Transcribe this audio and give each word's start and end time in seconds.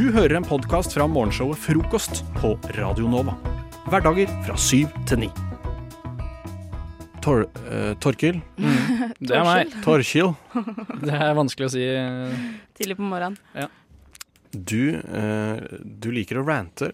Du 0.00 0.06
hører 0.14 0.38
en 0.38 0.44
podkast 0.48 0.94
fra 0.96 1.04
morgenshowet 1.04 1.60
Frokost 1.60 2.22
på 2.38 2.54
Radio 2.72 3.04
Nova. 3.12 3.34
Hverdager 3.92 4.30
fra 4.46 4.54
syv 4.56 4.94
til 5.04 5.26
ni. 5.26 5.28
Tor, 7.20 7.42
uh, 7.66 7.90
Torkil? 8.00 8.38
Det 9.20 9.36
er 9.36 9.44
meg. 9.44 9.74
Torkil? 9.84 10.32
Det 11.04 11.12
er 11.12 11.36
vanskelig 11.36 11.68
å 11.68 11.72
si. 11.74 11.84
Tidlig 12.80 12.96
på 12.96 13.10
morgenen. 13.10 13.36
Du, 14.50 14.96
eh, 14.98 15.60
du 16.00 16.08
liker 16.10 16.40
å 16.40 16.42
rante. 16.46 16.88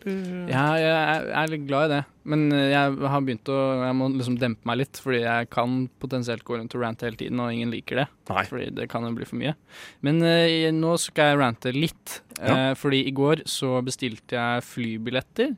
Ja, 0.50 0.64
jeg 0.76 1.32
er- 1.32 1.48
litt 1.48 1.66
glad 1.66 1.90
i 1.90 1.94
det. 1.94 2.04
Men 2.24 2.50
jeg 2.50 2.98
har 2.98 3.20
begynt 3.22 3.48
å 3.48 3.86
Jeg 3.86 3.94
må 3.96 4.08
liksom 4.12 4.38
dempe 4.38 4.66
meg 4.66 4.78
litt, 4.78 4.92
fordi 5.00 5.22
jeg 5.22 5.48
kan 5.48 5.88
potensielt 5.98 6.44
gå 6.44 6.58
rundt 6.58 6.74
og 6.74 6.82
rante 6.82 7.06
hele 7.06 7.16
tiden, 7.16 7.40
og 7.40 7.52
ingen 7.52 7.70
liker 7.70 7.96
det. 8.02 8.08
Nei. 8.28 8.44
Fordi 8.44 8.74
det 8.74 8.88
kan 8.90 9.02
jo 9.04 9.12
bli 9.14 9.24
for 9.24 9.36
mye. 9.36 9.54
Men 10.02 10.20
eh, 10.22 10.70
nå 10.70 10.98
skal 10.98 11.30
jeg 11.32 11.38
rante 11.38 11.72
litt. 11.72 12.20
Ja. 12.40 12.70
Eh, 12.70 12.74
fordi 12.74 13.06
i 13.06 13.12
går 13.12 13.44
så 13.46 13.82
bestilte 13.82 14.36
jeg 14.36 14.62
flybilletter 14.62 15.56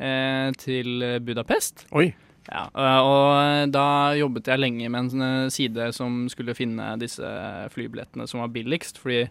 eh, 0.00 0.50
til 0.58 1.20
Budapest. 1.24 1.86
Oi. 1.92 2.12
Ja, 2.52 2.66
eh, 2.76 3.00
og 3.00 3.70
da 3.72 4.12
jobbet 4.18 4.44
jeg 4.52 4.60
lenge 4.60 4.90
med 4.90 5.14
en 5.14 5.22
eh, 5.22 5.48
side 5.48 5.94
som 5.96 6.26
skulle 6.28 6.52
finne 6.54 6.98
disse 7.00 7.24
flybillettene 7.72 8.28
som 8.28 8.40
var 8.44 8.52
billigst, 8.52 8.98
fordi 9.00 9.22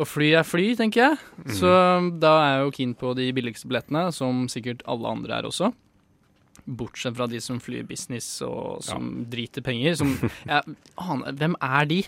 å 0.00 0.06
fly 0.08 0.30
er 0.40 0.46
fly, 0.48 0.70
tenker 0.78 1.02
jeg. 1.04 1.20
Så 1.60 1.70
da 2.22 2.32
er 2.40 2.50
jeg 2.54 2.64
jo 2.66 2.74
keen 2.78 2.96
på 2.98 3.12
de 3.18 3.28
billigste 3.36 3.68
billettene, 3.70 4.06
som 4.16 4.46
sikkert 4.52 4.82
alle 4.90 5.08
andre 5.12 5.38
er 5.40 5.48
også. 5.50 5.70
Bortsett 6.70 7.16
fra 7.16 7.26
de 7.30 7.38
som 7.42 7.58
flyr 7.62 7.86
business 7.88 8.26
og 8.46 8.82
som 8.84 9.08
driter 9.32 9.64
penger. 9.64 9.96
Som, 9.98 10.12
jeg 10.50 10.76
aner, 11.00 11.32
hvem 11.40 11.56
er 11.66 11.88
de? 11.90 11.98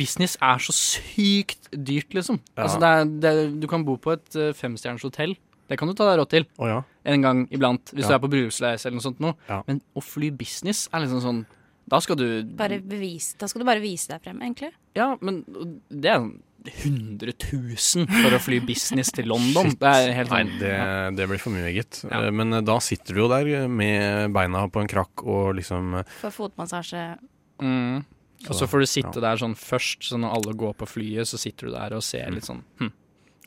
Business 0.00 0.36
er 0.42 0.62
så 0.64 0.74
sykt 0.74 1.68
dyrt, 1.74 2.12
liksom. 2.16 2.40
Ja. 2.56 2.64
Altså, 2.64 2.80
det 2.82 2.90
er, 2.90 3.04
det, 3.22 3.32
er- 3.44 3.54
du 3.62 3.68
kan 3.70 3.84
bo 3.86 3.96
på 4.00 4.14
et 4.16 4.36
eh, 4.40 4.52
femstjerners 4.56 5.04
hotell. 5.06 5.36
Det 5.70 5.78
kan 5.78 5.86
du 5.86 5.94
ta 5.94 6.08
deg 6.08 6.18
råd 6.18 6.30
til 6.32 6.46
oh, 6.58 6.66
ja. 6.66 6.80
en 7.06 7.22
gang 7.22 7.44
iblant, 7.54 7.92
hvis 7.94 8.02
Ja. 8.08 8.08
du 8.08 8.14
er 8.16 8.22
på 8.24 8.30
bryllupsreise 8.32 8.88
eller 8.88 8.96
noe 8.98 9.04
sånt 9.06 9.20
noe. 9.22 9.36
Ja. 9.46 9.60
Men 9.68 9.78
å 9.94 10.02
fly 10.02 10.32
business 10.34 10.88
er 10.90 11.04
liksom 11.04 11.20
sånn 11.22 11.44
Da 11.90 12.00
skal 12.02 12.18
du 12.18 12.24
Bare 12.58 12.80
bevise, 12.82 13.36
da 13.38 13.46
skal 13.50 13.62
du 13.62 13.66
bare 13.68 13.82
vise 13.82 14.10
deg 14.10 14.24
frem, 14.24 14.40
egentlig. 14.42 14.72
Ja, 14.98 15.12
men 15.22 15.44
det 15.90 16.10
er 16.10 16.18
sånn 16.24 16.32
100 16.66 17.32
000 17.52 18.06
for 18.22 18.36
å 18.36 18.40
fly 18.42 18.58
business 18.60 19.10
til 19.16 19.26
London. 19.30 19.70
Det 19.80 19.88
er 19.90 20.12
helt 20.16 20.30
Nei, 20.30 20.42
sånn 20.44 20.58
det, 20.60 20.74
det 21.16 21.28
blir 21.30 21.40
for 21.40 21.54
mye, 21.54 21.72
gitt. 21.72 22.02
Ja. 22.04 22.20
Eh, 22.26 22.30
Men 22.36 22.52
eh, 22.52 22.60
da 22.66 22.78
sitter 22.84 23.14
du 23.16 23.22
jo 23.24 23.28
der 23.32 23.68
med 23.68 24.32
beina 24.36 24.66
på 24.68 24.82
en 24.82 24.90
krakk 24.90 25.24
og 25.24 25.54
liksom 25.60 25.94
eh, 26.02 26.16
For 26.20 26.30
fotmassasje. 26.30 27.04
mm. 27.62 28.04
Og 28.48 28.54
Så, 28.54 28.62
så 28.62 28.70
får 28.72 28.80
du 28.80 28.86
sitte 28.88 29.18
ja. 29.20 29.24
der 29.26 29.36
sånn 29.36 29.52
først, 29.54 30.06
så 30.08 30.16
når 30.16 30.32
alle 30.38 30.54
går 30.56 30.72
på 30.80 30.86
flyet, 30.88 31.28
så 31.28 31.36
sitter 31.36 31.68
du 31.68 31.74
der 31.74 31.92
og 31.92 32.00
ser 32.02 32.30
litt 32.32 32.46
sånn 32.48 32.62
hm, 32.80 32.88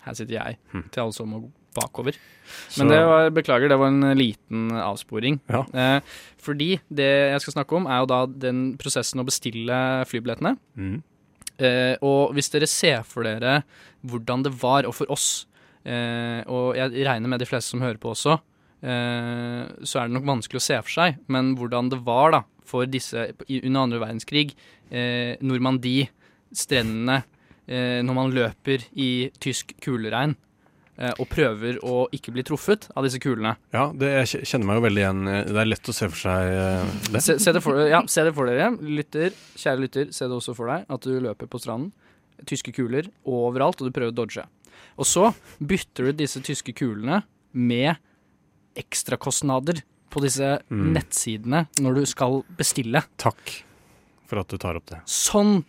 her 0.06 0.14
sitter 0.20 0.36
jeg, 0.38 0.58
Hm. 0.70 0.84
til 0.94 1.02
alle 1.02 1.14
som 1.18 1.32
må 1.34 1.40
bakover. 1.74 2.14
så- 2.70 2.84
Men 2.84 2.92
det 2.92 3.00
var, 3.10 3.30
beklager, 3.34 3.70
det 3.70 3.78
var 3.80 3.88
en 3.88 4.14
liten 4.20 4.70
avsporing. 4.70 5.40
Ja. 5.50 5.64
Eh, 5.74 6.02
fordi 6.38 6.80
det 6.94 7.10
jeg 7.32 7.42
skal 7.42 7.54
snakke 7.58 7.74
om, 7.80 7.88
er 7.90 8.04
jo 8.04 8.06
da 8.06 8.20
den 8.28 8.78
prosessen 8.78 9.18
å 9.20 9.26
bestille 9.26 10.06
flybillettene. 10.06 10.58
mm. 10.78 11.02
Eh, 11.62 11.96
og 12.02 12.34
hvis 12.34 12.50
dere 12.54 12.70
ser 12.70 13.04
for 13.06 13.28
dere 13.28 13.62
hvordan 14.08 14.46
det 14.46 14.54
var, 14.62 14.88
og 14.90 14.96
for 14.98 15.12
oss, 15.14 15.46
eh, 15.86 16.42
og 16.50 16.78
jeg 16.80 17.06
regner 17.06 17.30
med 17.30 17.44
de 17.44 17.50
fleste 17.50 17.74
som 17.74 17.84
hører 17.84 18.00
på 18.02 18.14
også, 18.14 18.40
eh, 18.82 19.62
så 19.86 20.00
er 20.02 20.10
det 20.10 20.18
nok 20.18 20.30
vanskelig 20.32 20.62
å 20.62 20.66
se 20.68 20.80
for 20.82 20.96
seg, 20.98 21.22
men 21.28 21.54
hvordan 21.60 21.92
det 21.94 22.02
var 22.06 22.34
da 22.36 22.42
for 22.68 22.88
disse 22.90 23.30
under 23.48 23.84
andre 23.84 24.02
verdenskrig, 24.02 24.56
eh, 24.90 25.36
Normandie, 25.44 26.10
strendene, 26.54 27.24
eh, 27.68 28.02
når 28.02 28.18
man 28.18 28.34
løper 28.34 28.88
i 28.96 29.30
tysk 29.44 29.76
kuleregn 29.84 30.36
og 31.20 31.28
prøver 31.32 31.80
å 31.84 32.08
ikke 32.14 32.32
bli 32.36 32.44
truffet 32.46 32.90
av 32.96 33.04
disse 33.08 33.18
kulene. 33.20 33.56
Ja, 33.74 33.88
det, 33.98 34.12
jeg 34.30 34.46
kjenner 34.46 34.68
meg 34.70 34.78
jo 34.78 34.84
veldig 34.88 35.02
igjen. 35.02 35.22
eh, 35.28 35.44
Det 35.50 35.58
er 35.64 35.66
lett 35.72 35.90
å 35.90 35.96
se 35.98 36.10
for 36.12 36.20
seg 36.22 36.54
eh, 36.54 36.94
det. 37.16 37.22
Se, 37.26 37.38
se, 37.42 37.52
det 37.56 37.62
for, 37.66 37.80
ja, 37.90 38.04
se 38.08 38.24
det 38.28 38.34
for 38.38 38.46
dere. 38.46 38.72
Lytter, 38.82 39.34
kjære 39.58 39.82
lytter, 39.88 40.12
se 40.14 40.28
det 40.30 40.38
også 40.38 40.54
for 40.56 40.70
deg. 40.70 40.86
At 40.94 41.02
du 41.02 41.16
løper 41.20 41.50
på 41.50 41.60
stranden. 41.64 41.92
Tyske 42.46 42.74
kuler 42.76 43.08
overalt, 43.26 43.82
og 43.82 43.90
du 43.90 43.96
prøver 43.96 44.12
å 44.14 44.18
dodge. 44.22 44.46
Og 44.98 45.06
så 45.10 45.30
bytter 45.64 46.12
du 46.12 46.18
disse 46.22 46.42
tyske 46.46 46.74
kulene 46.78 47.24
med 47.54 47.96
ekstrakostnader 48.78 49.82
på 50.14 50.22
disse 50.22 50.60
Mm. 50.70 50.94
nettsidene 50.94 51.68
når 51.82 51.96
du 51.96 52.06
skal 52.06 52.44
bestille. 52.58 53.02
Takk 53.18 53.64
for 54.28 54.40
at 54.40 54.48
du 54.48 54.58
tar 54.58 54.76
opp 54.76 54.86
det. 54.88 55.02
Sånn 55.06 55.64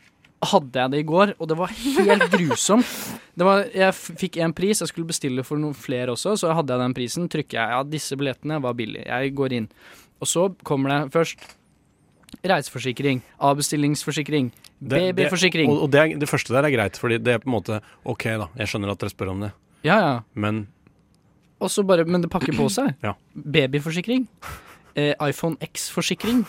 hadde 0.51 0.81
jeg 0.85 0.91
det 0.95 1.01
i 1.03 1.07
går, 1.09 1.33
og 1.39 1.49
det 1.51 1.57
var 1.59 1.73
helt 1.75 2.29
grusomt. 2.39 2.87
Det 3.35 3.47
var, 3.49 3.65
jeg 3.75 3.91
f- 3.95 4.15
fikk 4.21 4.37
en 4.45 4.53
pris, 4.55 4.81
jeg 4.83 4.91
skulle 4.91 5.09
bestille 5.11 5.43
for 5.47 5.59
noen 5.61 5.75
flere 5.75 6.13
også, 6.15 6.37
så 6.41 6.53
hadde 6.55 6.73
jeg 6.77 6.83
den 6.85 6.95
prisen. 6.97 7.29
Trykker 7.33 7.59
jeg 7.59 7.75
ja, 7.77 7.83
disse 7.97 8.17
billettene 8.21 8.61
var 8.63 8.77
billige. 8.79 9.05
Jeg 9.09 9.35
går 9.39 9.57
inn. 9.59 9.69
Og 10.23 10.31
så 10.31 10.49
kommer 10.67 10.93
det 10.95 11.13
først 11.15 11.43
reiseforsikring, 12.45 13.21
avbestillingsforsikring, 13.47 14.49
babyforsikring. 14.81 15.71
Og, 15.71 15.85
og 15.87 15.91
det, 15.95 16.01
er, 16.01 16.15
det 16.19 16.29
første 16.29 16.55
der 16.55 16.67
er 16.67 16.75
greit, 16.75 16.99
fordi 17.01 17.19
det 17.23 17.37
er 17.37 17.43
på 17.43 17.49
en 17.51 17.55
måte 17.57 17.81
OK, 18.11 18.25
da. 18.43 18.49
Jeg 18.59 18.71
skjønner 18.73 18.93
at 18.95 19.01
dere 19.05 19.13
spør 19.15 19.33
om 19.35 19.45
det, 19.47 19.53
Ja, 19.87 19.97
ja. 20.01 20.15
men 20.35 20.67
Og 21.63 21.71
så 21.71 21.85
bare, 21.87 22.05
men 22.05 22.23
det 22.25 22.31
pakker 22.33 22.57
på 22.57 22.67
seg. 22.73 22.95
Ja. 23.07 23.15
Babyforsikring. 23.35 24.27
Eh, 24.97 25.15
iPhone 25.27 25.57
X-forsikring. 25.65 26.43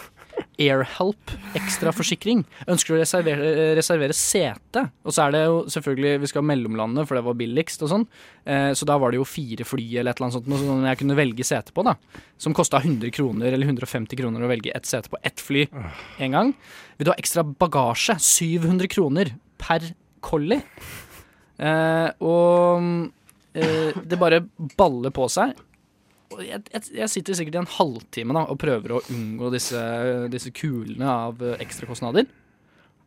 Airhelp 0.62 1.34
ekstraforsikring. 1.58 2.44
Ønsker 2.72 2.94
du 2.94 2.98
å 2.98 3.02
reservere, 3.02 3.50
reservere 3.78 4.16
sete? 4.16 4.86
Og 5.04 5.16
så 5.16 5.26
er 5.26 5.36
det 5.36 5.42
jo 5.46 5.58
selvfølgelig 5.72 6.22
Vi 6.24 6.30
skal 6.32 6.46
mellomlande, 6.48 7.06
for 7.08 7.20
det 7.20 7.26
var 7.28 7.38
billigst 7.40 7.84
og 7.86 7.92
sånn. 7.92 8.06
Eh, 8.46 8.72
så 8.78 8.88
da 8.88 8.98
var 9.02 9.12
det 9.12 9.20
jo 9.20 9.28
fire 9.28 9.68
fly 9.68 9.86
eller 10.00 10.14
et 10.14 10.22
eller 10.22 10.30
annet 10.30 10.38
sånt 10.40 10.64
som 10.64 10.88
jeg 10.88 11.02
kunne 11.02 11.20
velge 11.20 11.48
sete 11.48 11.76
på, 11.76 11.86
da. 11.88 11.96
Som 12.42 12.56
kosta 12.58 12.80
100 12.82 13.12
kroner 13.16 13.52
eller 13.52 13.68
150 13.68 14.20
kroner 14.20 14.46
å 14.46 14.52
velge 14.52 14.74
ett 14.76 14.88
sete 14.90 15.12
på 15.12 15.20
ett 15.24 15.44
fly 15.44 15.68
en 15.72 16.40
gang. 16.40 16.56
Vil 16.98 17.10
du 17.10 17.14
ha 17.14 17.20
ekstra 17.20 17.44
bagasje? 17.44 18.18
700 18.22 18.92
kroner 18.92 19.36
per 19.62 19.92
collie. 20.26 20.64
Eh, 21.58 22.10
og 22.26 23.12
eh, 23.56 23.96
det 24.04 24.20
bare 24.20 24.44
baller 24.76 25.14
på 25.16 25.28
seg. 25.32 25.56
Jeg, 26.44 26.64
jeg 26.96 27.12
sitter 27.12 27.38
sikkert 27.38 27.58
i 27.58 27.62
en 27.62 27.74
halvtime 27.78 28.36
da, 28.36 28.46
og 28.52 28.60
prøver 28.62 28.96
å 28.96 29.04
unngå 29.14 29.52
disse, 29.54 29.82
disse 30.34 30.52
kulene 30.56 31.08
av 31.12 31.44
eh, 31.44 31.60
ekstrakostnader. 31.64 32.28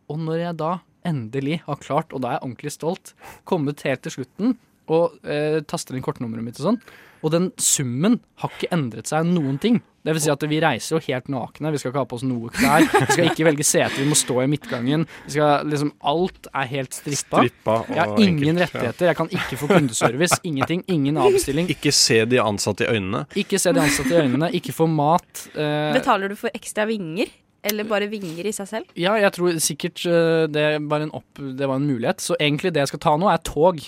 Og 0.09 0.22
når 0.22 0.44
jeg 0.47 0.59
da 0.62 0.71
endelig 1.09 1.61
har 1.66 1.83
klart, 1.83 2.15
og 2.15 2.22
da 2.25 2.31
er 2.31 2.39
jeg 2.39 2.47
ordentlig 2.47 2.72
stolt, 2.75 3.12
kommet 3.49 3.84
helt 3.87 4.05
til 4.05 4.19
slutten 4.19 4.56
og 4.89 5.19
eh, 5.28 5.61
taster 5.69 5.97
inn 5.97 6.05
kortnummeret 6.05 6.44
mitt 6.44 6.61
og 6.62 6.71
sånn, 6.71 6.81
og 7.21 7.34
den 7.34 7.50
summen 7.61 8.19
har 8.41 8.53
ikke 8.55 8.71
endret 8.75 9.11
seg 9.11 9.27
noen 9.28 9.59
ting. 9.60 9.81
Det 10.08 10.14
vil 10.16 10.22
si 10.24 10.30
at 10.32 10.44
vi 10.48 10.58
reiser 10.64 10.94
jo 10.96 11.00
helt 11.04 11.26
nakne, 11.28 11.70
vi 11.74 11.78
skal 11.82 11.91
ikke 11.92 12.00
ha 12.00 12.08
på 12.08 12.16
oss 12.16 12.22
noe 12.24 12.48
klær. 12.56 12.86
Vi 12.88 13.06
skal 13.12 13.26
ikke 13.28 13.44
velge 13.44 13.66
sete, 13.69 13.98
vi 14.00 14.06
må 14.08 14.16
stå 14.16 14.38
i 14.41 14.46
midtgangen. 14.48 15.02
Vi 15.26 15.34
skal, 15.36 15.66
liksom, 15.69 15.91
alt 16.08 16.48
er 16.56 16.70
helt 16.70 16.96
strippa. 16.96 17.42
strippa 17.44 17.74
og 17.82 17.91
Jeg 17.92 18.00
har 18.00 18.22
ingen 18.24 18.38
enkelt, 18.54 18.62
rettigheter, 18.64 19.10
jeg 19.10 19.18
kan 19.20 19.28
ikke 19.36 19.58
få 19.60 19.68
kundeservice, 19.74 20.38
ingenting. 20.48 20.84
Ingen 20.88 21.20
avbestilling. 21.20 21.68
Ikke 21.76 21.92
se 21.92 22.22
de 22.24 22.41
ansatte 22.41 22.86
i 22.86 22.94
øynene. 22.97 23.26
Ikke 23.44 23.60
se 23.60 23.74
de 23.76 23.82
ansatte 23.84 24.16
i 24.16 24.22
øynene, 24.22 24.48
ikke 24.56 24.72
få 24.72 24.88
mat. 24.88 25.44
eh, 25.52 25.92
Betaler 25.98 26.32
du 26.32 26.38
for 26.41 26.48
ekstra 26.56 26.88
vinger? 26.88 27.28
Eller 27.68 27.84
bare 27.84 28.06
vinger 28.08 28.47
i 28.48 28.52
seg 28.54 28.68
selv? 28.70 28.84
ja, 28.97 29.12
jeg 29.18 29.32
tror 29.34 29.56
sikkert 29.60 30.06
eh, 30.06 30.47
det 30.48 30.66
var, 30.88 31.04
en 31.04 31.10
opp, 31.18 31.42
det 31.58 31.66
var 31.68 31.76
en 31.82 31.88
mulighet. 31.91 32.22
Så 32.24 32.36
egentlig 32.41 32.72
det 32.72 32.86
jeg 32.86 32.92
skal 32.94 33.04
ta 33.04 33.16
nå, 33.20 33.28
er 33.28 33.42
tog. 33.44 33.82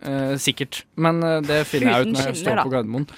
Eh, 0.00 0.36
sikkert. 0.40 0.84
Men 0.96 1.20
eh, 1.26 1.40
det 1.44 1.60
finner 1.68 1.92
jeg 1.98 2.06
ut 2.08 2.14
når 2.16 2.30
jeg 2.30 2.40
står 2.46 2.62
på 2.64 2.72
Gardermoen. 2.72 3.08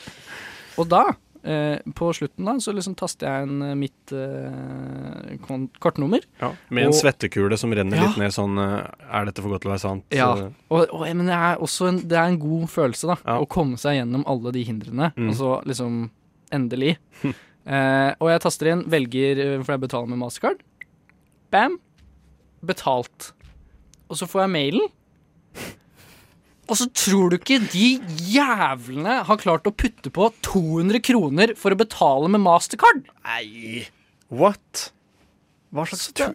Og 0.78 0.88
da, 0.91 1.04
eh, 1.48 1.78
på 1.97 2.10
slutten 2.16 2.44
da, 2.48 2.54
så 2.60 2.75
liksom 2.76 2.94
taster 3.00 3.26
jeg 3.31 3.48
inn 3.48 3.62
eh, 3.64 3.75
mitt 3.81 4.12
eh, 4.12 5.38
kortnummer. 5.81 6.20
Ja, 6.42 6.53
med 6.69 6.84
en 6.86 6.92
Og- 6.92 6.98
svettekule 7.00 7.56
som 7.59 7.72
renner 7.72 7.97
Ja. 7.97 8.06
litt 8.09 8.19
ned 8.20 8.34
sånn 8.36 8.59
eh, 8.59 8.84
Er 9.10 9.25
dette 9.28 9.42
for 9.42 9.50
godt 9.54 9.62
til 9.64 9.70
å 9.70 9.75
være 9.75 9.84
sant? 9.84 10.04
Ja. 10.14 10.28
Og, 10.70 10.86
og, 10.92 11.00
men 11.16 11.26
det 11.26 11.34
er 11.38 11.56
også 11.65 11.89
en, 11.89 12.00
det 12.09 12.18
er 12.18 12.28
en 12.33 12.39
god 12.42 12.68
følelse, 12.68 13.06
da. 13.15 13.16
Ja. 13.24 13.39
Å 13.41 13.48
komme 13.48 13.78
seg 13.80 13.98
gjennom 14.00 14.24
alle 14.28 14.53
de 14.53 14.65
hindrene. 14.68 15.12
Mm. 15.16 15.30
Og 15.33 15.36
så 15.41 15.53
liksom 15.68 16.10
Endelig. 16.50 16.95
eh, 17.68 18.12
og 18.18 18.30
jeg 18.33 18.41
taster 18.41 18.71
inn, 18.72 18.84
velger 18.89 19.36
eh, 19.42 19.56
For 19.62 19.74
jeg 19.74 19.83
betaler 19.84 20.09
med 20.09 20.18
Mastercard. 20.22 20.62
Bam. 21.53 21.78
Betalt. 22.65 23.33
Og 24.09 24.16
så 24.16 24.24
får 24.28 24.47
jeg 24.47 24.53
mailen. 24.54 24.89
Og 26.68 26.76
så 26.76 26.86
tror 26.92 27.32
du 27.32 27.38
ikke 27.38 27.62
de 27.72 27.86
jævlene 28.28 29.22
har 29.24 29.41
klart 29.41 29.68
å 29.68 29.72
putte 29.72 30.12
på 30.12 30.28
200 30.44 31.00
kroner 31.04 31.54
for 31.56 31.72
å 31.72 31.78
betale 31.80 32.28
med 32.28 32.42
Mastercard? 32.44 33.06
Nei, 33.24 33.86
what? 34.28 34.91
Hva 35.72 35.86
slags 35.88 36.10
da, 36.16 36.32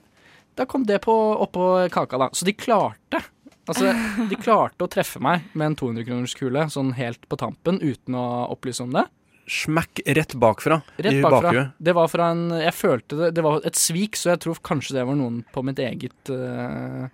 da 0.57 0.65
kom 0.69 0.87
det 0.89 0.99
på, 1.05 1.13
oppå 1.45 1.87
kaka, 1.93 2.17
da. 2.21 2.29
Så 2.33 2.45
de 2.49 2.55
klarte. 2.57 3.21
Altså, 3.69 3.93
de 4.27 4.37
klarte 4.41 4.83
å 4.83 4.89
treffe 4.91 5.21
meg 5.23 5.45
med 5.53 5.71
en 5.71 5.77
200-kronerskule 5.79 6.65
sånn 6.73 6.91
helt 6.97 7.23
på 7.31 7.37
tampen 7.39 7.77
uten 7.79 8.17
å 8.19 8.25
opplyse 8.51 8.83
om 8.83 8.91
det. 8.93 9.05
Smekk 9.53 9.99
rett 10.15 10.33
bakfra 10.39 10.77
Rett 10.95 11.17
i 11.17 11.21
bakfra. 11.23 11.49
bakhuet. 11.49 11.71
Det 11.83 11.93
var 11.97 12.07
fra 12.07 12.29
en 12.31 12.45
Jeg 12.61 12.71
følte 12.77 13.17
det 13.19 13.27
Det 13.35 13.43
var 13.43 13.57
et 13.67 13.75
svik, 13.75 14.15
så 14.15 14.29
jeg 14.31 14.39
tror 14.45 14.61
kanskje 14.63 14.95
det 14.95 15.03
var 15.03 15.17
noen 15.19 15.41
på 15.51 15.63
mitt 15.67 15.81
eget 15.83 16.31
uh, 16.31 17.09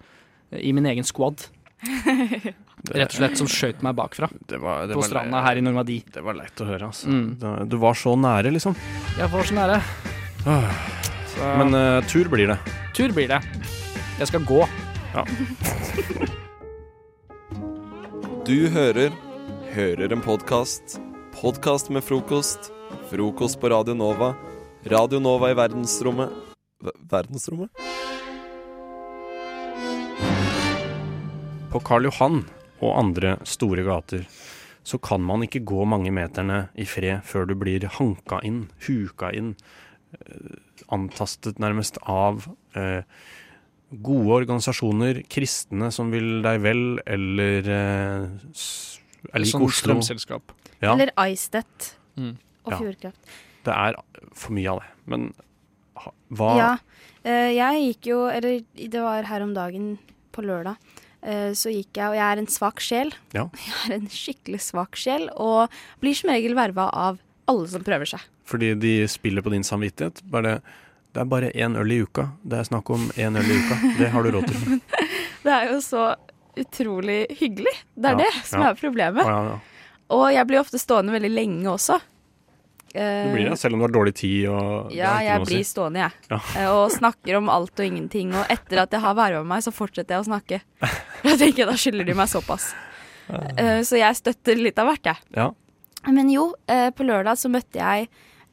I 0.53 0.69
min 0.77 0.85
egen 0.91 1.07
squad. 1.09 1.47
Rett 2.89 3.11
og 3.11 3.15
slett 3.15 3.37
som 3.39 3.47
skjøt 3.47 3.81
meg 3.85 3.95
bakfra 3.95 4.27
Det 4.47 4.57
var, 4.59 4.85
det 4.87 4.95
på 4.97 5.03
stranda 5.05 5.41
her 5.45 5.59
i 5.59 5.63
Normandie. 5.63 6.03
Det 6.11 6.23
var 6.23 6.35
leit 6.35 6.59
å 6.59 6.67
høre, 6.67 6.89
altså. 6.91 7.07
Mm. 7.07 7.37
Det- 7.39 7.69
Du 7.71 7.77
var 7.79 7.93
så 7.95 8.15
nære, 8.19 8.51
liksom. 8.55 8.75
Jeg 9.17 9.29
var 9.31 9.43
så 9.47 9.55
nære. 9.55 9.79
Ah. 10.47 10.71
Så 11.33 11.55
Men 11.61 11.75
uh, 11.75 12.01
tur 12.07 12.27
blir 12.31 12.47
det. 12.51 12.59
tur 12.95 13.11
blir 13.15 13.27
det. 13.31 13.41
Jeg 14.19 14.27
skal 14.27 14.43
gå. 14.47 14.61
Du 18.49 18.69
hører 18.73 19.11
Hører 19.75 20.11
en 20.11 20.21
podkast. 20.25 20.97
Podkast 21.37 21.89
med 21.93 22.01
frokost. 22.03 22.71
Frokost 23.11 23.59
på 23.61 23.69
Radio 23.69 23.93
Nova. 23.93 24.31
Radio 24.89 25.19
Nova 25.21 25.51
i 25.51 25.57
verdensrommet 25.57 26.29
V 26.81 26.89
Verdensrommet? 27.11 27.69
På 31.69 31.79
Karl 31.85 32.07
Johan 32.07 32.41
og 32.81 32.95
andre 32.97 33.35
store 33.47 33.83
gater 33.85 34.23
så 34.87 34.97
kan 35.03 35.21
man 35.21 35.43
ikke 35.45 35.61
gå 35.67 35.83
mange 35.89 36.09
meterne 36.15 36.63
i 36.79 36.85
fred 36.89 37.21
før 37.27 37.45
du 37.49 37.53
blir 37.59 37.83
hanka 37.99 38.39
inn, 38.47 38.63
huka 38.87 39.29
inn, 39.37 39.51
eh, 40.15 40.55
antastet 40.95 41.59
nærmest 41.61 41.99
av 42.09 42.47
eh, 42.79 43.03
gode 43.91 44.39
organisasjoner, 44.39 45.21
kristne 45.29 45.91
som 45.93 46.09
vil 46.13 46.39
deg 46.45 46.61
vel, 46.63 46.81
eller 47.05 47.69
eh, 47.75 48.49
er 49.29 49.43
lik 49.43 49.51
Sånn 49.51 49.67
Oslo. 49.67 49.99
strømselskap. 49.99 50.55
Ja, 50.81 50.95
Eller 50.95 51.11
Icedet 51.27 51.95
Mm. 52.19 52.35
og 52.65 52.71
Ja. 52.73 52.77
Fjordkraft. 52.79 53.19
det 53.63 53.73
er 53.73 53.93
for 54.33 54.51
mye 54.51 54.67
av 54.71 54.79
det. 54.79 54.87
Men 55.05 55.33
hva 56.31 56.57
Ja. 56.57 56.77
eh, 57.23 57.53
jeg 57.53 57.93
gikk 57.95 58.05
jo 58.07 58.25
Eller 58.27 58.61
det 58.75 58.93
var 59.01 59.23
her 59.23 59.41
om 59.41 59.53
dagen, 59.53 59.99
på 60.33 60.41
lørdag. 60.43 60.75
Eh, 61.23 61.51
så 61.57 61.71
gikk 61.73 61.97
jeg, 61.99 62.07
og 62.11 62.15
jeg 62.17 62.25
er 62.25 62.41
en 62.41 62.47
svak 62.51 62.79
sjel. 62.83 63.13
Ja. 63.35 63.47
Jeg 63.67 63.77
er 63.89 63.95
en 63.99 64.09
skikkelig 64.13 64.59
svak 64.65 64.95
sjel, 64.99 65.29
og 65.35 65.69
blir 66.03 66.15
som 66.17 66.29
regel 66.33 66.55
verva 66.57 66.89
av 66.93 67.19
alle 67.49 67.67
som 67.71 67.83
prøver 67.85 68.05
seg. 68.09 68.21
Fordi 68.49 68.73
de 68.81 68.93
spiller 69.09 69.41
på 69.45 69.51
din 69.53 69.63
samvittighet. 69.65 70.21
Bare, 70.29 70.59
det 71.13 71.21
er 71.23 71.29
bare 71.29 71.51
én 71.53 71.77
øl 71.77 71.91
i 71.93 71.99
uka. 72.05 72.27
Det 72.43 72.59
er 72.59 72.67
snakk 72.69 72.89
om 72.93 73.07
én 73.17 73.37
øl 73.37 73.45
i 73.49 73.57
uka. 73.61 73.77
Det 73.99 74.09
har 74.13 74.25
du 74.25 74.31
råd 74.37 74.47
til. 74.51 74.79
Det 75.45 75.53
er 75.55 75.69
jo 75.71 75.77
så 75.81 76.01
utrolig 76.59 77.21
hyggelig. 77.39 77.71
Det 77.95 78.09
er 78.09 78.17
Ja, 78.17 78.25
det 78.25 78.45
som 78.49 78.61
ja. 78.65 78.71
er 78.73 78.79
problemet. 78.79 79.23
Ja, 79.25 79.37
ja. 79.53 79.59
Og 80.11 80.25
jeg 80.33 80.47
blir 80.49 80.59
ofte 80.59 80.79
stående 80.81 81.13
veldig 81.13 81.29
lenge 81.31 81.69
også. 81.71 81.99
Du 82.93 83.33
blir 83.35 83.49
det, 83.49 83.57
selv 83.59 83.73
om 83.75 83.79
du 83.79 83.85
har 83.85 83.93
dårlig 83.93 84.13
tid 84.15 84.47
og 84.49 84.91
Ja, 84.91 85.19
jeg 85.21 85.41
blir 85.45 85.63
si. 85.63 85.73
stående, 85.73 85.99
jeg. 86.07 86.11
Ja. 86.31 86.39
Eh, 86.57 86.69
Og 86.73 86.91
snakker 86.91 87.37
om 87.37 87.49
alt 87.49 87.77
og 87.79 87.85
ingenting. 87.85 88.33
Og 88.33 88.45
etter 88.49 88.81
at 88.83 88.91
jeg 88.91 89.01
har 89.01 89.13
verva 89.15 89.43
meg, 89.45 89.61
så 89.61 89.71
fortsetter 89.71 90.15
jeg 90.17 90.23
å 90.23 90.29
snakke. 90.29 90.61
Da 91.23 91.35
tenker 91.37 91.57
jeg, 91.65 91.67
da 91.67 91.75
skylder 91.77 92.05
de 92.05 92.13
meg 92.17 92.27
såpass. 92.31 92.73
Eh, 93.29 93.81
Så 93.85 93.97
jeg 93.99 94.15
støtter 94.17 94.55
litt 94.57 94.79
av 94.79 94.87
hvert, 94.89 95.03
jeg. 95.05 95.17
Ja. 95.35 95.51
Men 96.07 96.29
jo, 96.31 96.53
eh, 96.67 96.89
på 96.91 97.05
lørdag 97.05 97.37
så 97.37 97.49
møtte 97.51 97.77
jeg 97.77 98.07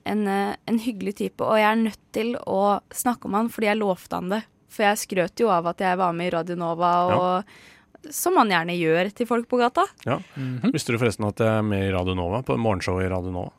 en, 0.04 0.26
eh, 0.28 0.56
en 0.68 0.78
hyggelig 0.78 1.16
type, 1.16 1.40
og 1.40 1.56
jeg 1.56 1.70
er 1.70 1.80
nødt 1.80 2.02
til 2.12 2.34
å 2.46 2.80
snakke 2.92 3.24
om 3.26 3.34
han 3.34 3.48
fordi 3.48 3.66
jeg 3.70 3.78
lovte 3.80 4.12
han 4.20 4.28
det. 4.28 4.42
For 4.68 4.82
jeg 4.82 4.98
skrøt 4.98 5.40
jo 5.40 5.48
av 5.48 5.66
at 5.66 5.78
jeg 5.78 5.96
var 5.96 6.12
med 6.12 6.26
i 6.28 6.36
Radio 6.36 6.56
Nova, 6.56 6.90
og 7.16 8.12
som 8.12 8.34
man 8.34 8.50
gjerne 8.50 8.76
gjør 8.78 9.08
til 9.14 9.26
folk 9.26 9.48
på 9.48 9.58
gata. 9.58 9.86
Mhm. 10.36 10.70
Visste 10.74 10.92
du 10.92 10.98
forresten 10.98 11.26
at 11.26 11.36
jeg 11.38 11.48
er 11.48 11.62
med 11.62 11.88
i 11.88 11.92
Radio 11.96 12.14
Nova, 12.14 12.42
på 12.42 12.58
morgenshowet 12.58 13.06
i 13.06 13.08
Radio 13.08 13.32
Nova? 13.32 13.50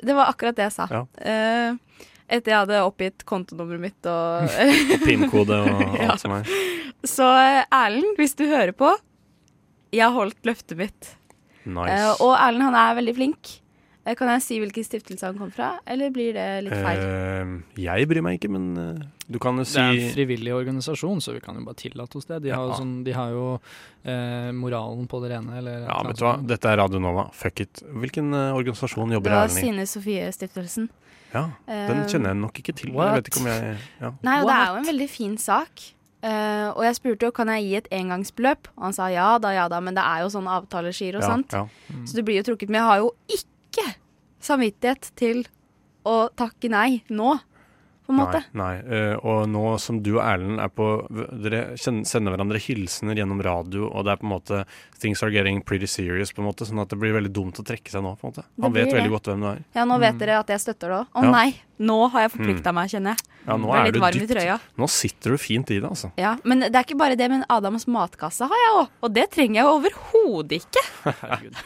Det 0.00 0.14
var 0.16 0.30
akkurat 0.32 0.56
det 0.56 0.66
jeg 0.68 0.74
sa. 0.76 0.86
Ja. 0.90 1.02
Uh, 1.20 2.00
etter 2.28 2.54
jeg 2.54 2.60
hadde 2.62 2.78
oppgitt 2.86 3.24
kontonummeret 3.28 3.82
mitt 3.82 4.06
og 4.08 4.48
PIN-kode 5.04 5.58
og 5.66 5.82
alt 5.84 6.00
Ja. 6.00 6.16
som 6.20 6.32
er. 6.38 6.48
Så 7.04 7.26
eh, 7.36 7.64
Erlend, 7.76 8.14
hvis 8.16 8.32
du 8.38 8.46
hører 8.48 8.72
på, 8.72 8.88
jeg 9.92 10.06
har 10.06 10.14
holdt 10.16 10.40
løftet 10.48 10.78
mitt. 10.80 11.10
Nice. 11.68 11.92
Uh, 11.92 12.24
og 12.24 12.32
Erlend 12.38 12.64
han 12.70 12.78
er 12.80 12.96
veldig 13.00 13.14
flink. 13.18 13.52
Eh, 14.04 14.12
kan 14.18 14.28
jeg 14.34 14.42
si 14.44 14.56
hvilken 14.60 14.84
stiftelse 14.84 15.24
han 15.30 15.38
kom 15.40 15.50
fra, 15.52 15.78
eller 15.88 16.10
blir 16.12 16.34
det 16.36 16.46
litt 16.66 16.76
feil? 16.76 17.00
Uh, 17.00 17.52
jeg 17.80 18.08
bryr 18.10 18.20
meg 18.26 18.36
ikke, 18.36 18.50
men 18.52 18.66
uh, 18.76 19.04
du 19.24 19.38
kan 19.40 19.56
jo 19.56 19.64
Det 19.64 19.80
er 19.80 19.96
en 19.96 20.12
frivillig 20.12 20.52
organisasjon, 20.52 21.22
så 21.24 21.32
vi 21.32 21.40
kan 21.44 21.56
jo 21.56 21.64
bare 21.64 21.80
tillate 21.80 22.20
oss 22.20 22.28
det. 22.28 22.42
De 22.44 22.52
har 22.52 22.66
jo, 22.66 22.74
Ja. 22.74 22.80
sånn, 22.82 22.98
de 23.06 23.14
har 23.16 23.32
jo 23.32 23.46
uh, 23.56 24.50
moralen 24.52 25.08
på 25.08 25.22
det 25.24 25.32
rene, 25.32 25.56
eller 25.62 25.86
Ja, 25.86 26.02
vet 26.04 26.20
du 26.20 26.26
hva, 26.26 26.34
dette 26.52 26.68
er 26.68 26.82
Radio 26.82 27.00
Nova. 27.00 27.30
Fuck 27.32 27.64
it. 27.64 27.82
Hvilken 27.88 28.28
organisasjon 28.34 29.16
jobber 29.16 29.32
jobber 29.32 29.32
i? 29.32 29.48
Det 29.48 29.56
var 29.56 29.56
Sine 29.56 29.88
Sofie-stiftelsen. 29.88 30.92
Ja, 31.34 31.48
den 31.66 32.04
kjenner 32.06 32.30
jeg 32.30 32.38
nok 32.44 32.60
ikke 32.60 32.76
til. 32.76 32.92
what? 32.94 33.08
Jeg 33.08 33.22
vet 33.22 33.32
ikke 33.32 33.40
om 33.40 33.48
jeg 33.50 33.76
ja. 34.04 34.10
Nei, 34.22 34.36
og 34.38 34.46
det 34.46 34.54
er 34.54 34.68
jo 34.68 34.76
en 34.84 34.90
veldig 34.92 35.08
fin 35.10 35.38
sak. 35.40 35.88
Uh, 36.24 36.70
og 36.72 36.84
jeg 36.86 36.96
spurte 36.96 37.26
jo 37.28 37.32
kan 37.36 37.50
jeg 37.52 37.64
gi 37.66 37.72
et 37.82 37.88
engangsbeløp, 37.92 38.68
og 38.78 38.86
han 38.86 38.94
sa 38.96 39.10
ja 39.12 39.34
da, 39.42 39.50
ja 39.52 39.66
da, 39.68 39.80
men 39.84 39.96
det 39.96 40.04
er 40.08 40.22
jo 40.24 40.30
sånne 40.32 40.54
avtaleskier 40.60 41.18
og 41.18 41.24
ja, 41.24 41.32
sånt. 41.34 41.52
ja. 41.52 41.66
Mm. 41.92 42.06
Så 42.08 42.16
det 42.16 42.24
blir 42.24 42.38
jo 42.38 42.46
trukket. 42.48 42.70
med. 42.72 42.80
jeg 42.80 42.88
har 42.88 43.02
jo 43.02 43.10
ikke 43.28 43.53
samvittighet 44.44 45.10
til 45.18 45.44
å 46.04 46.28
takke 46.36 46.68
nei 46.68 47.02
nå, 47.08 47.38
på 48.04 48.12
en 48.12 48.18
måte. 48.18 48.42
Nei, 48.52 48.82
nei. 48.84 48.98
Uh, 49.14 49.14
og 49.24 49.46
nå 49.48 49.62
som 49.80 50.02
du 50.04 50.10
og 50.18 50.24
Erlend 50.26 50.60
er 50.60 50.68
på 50.68 50.88
Dere 51.40 51.62
sender 51.80 52.34
hverandre 52.34 52.60
hilsener 52.60 53.16
gjennom 53.16 53.40
radio, 53.40 53.86
og 53.88 54.04
det 54.04 54.12
er 54.12 54.20
på 54.20 54.26
en 54.28 54.32
måte 54.34 54.58
Things 55.00 55.22
are 55.24 55.32
getting 55.32 55.62
pretty 55.64 55.88
serious, 55.88 56.32
på 56.36 56.42
en 56.44 56.50
måte, 56.50 56.68
sånn 56.68 56.82
at 56.82 56.92
det 56.92 56.98
blir 57.00 57.16
veldig 57.16 57.32
dumt 57.32 57.62
å 57.62 57.64
trekke 57.64 57.88
seg 57.88 58.04
nå. 58.04 58.12
på 58.20 58.28
en 58.28 58.34
måte. 58.34 58.44
Han 58.60 58.76
vet 58.76 58.90
blir 58.90 58.98
veldig 58.98 59.08
det. 59.08 59.14
godt 59.16 59.30
hvem 59.32 59.46
du 59.46 59.48
er. 59.54 59.62
Ja, 59.78 59.86
nå 59.88 59.96
vet 60.04 60.20
dere 60.20 60.36
at 60.42 60.52
jeg 60.52 60.60
støtter 60.66 60.92
det 60.92 60.98
òg. 61.00 61.08
Å 61.16 61.24
Ja. 61.24 61.32
nei, 61.32 61.48
nå 61.78 61.96
har 62.12 62.26
jeg 62.26 62.34
forplikta 62.36 62.74
meg, 62.76 62.92
kjenner 62.92 63.14
jeg. 63.14 63.30
Ja, 63.44 63.56
nå 63.60 63.72
er 63.74 63.90
er 63.90 63.92
du 63.92 64.24
dypt. 64.24 64.70
Nå 64.80 64.86
sitter 64.88 65.34
du 65.34 65.40
fint 65.40 65.68
i 65.74 65.76
det, 65.76 65.88
altså. 65.88 66.10
Ja, 66.20 66.36
Men 66.48 66.64
det 66.64 66.72
er 66.72 66.86
ikke 66.86 66.96
bare 66.96 67.16
det, 67.18 67.26
men 67.28 67.44
Adams 67.52 67.84
matkasse 67.90 68.46
har 68.48 68.60
jeg 68.62 68.76
òg. 68.78 68.92
Og 69.04 69.12
det 69.12 69.26
trenger 69.34 69.60
jeg 69.60 69.72
overhodet 69.72 70.60
ikke. 70.62 70.84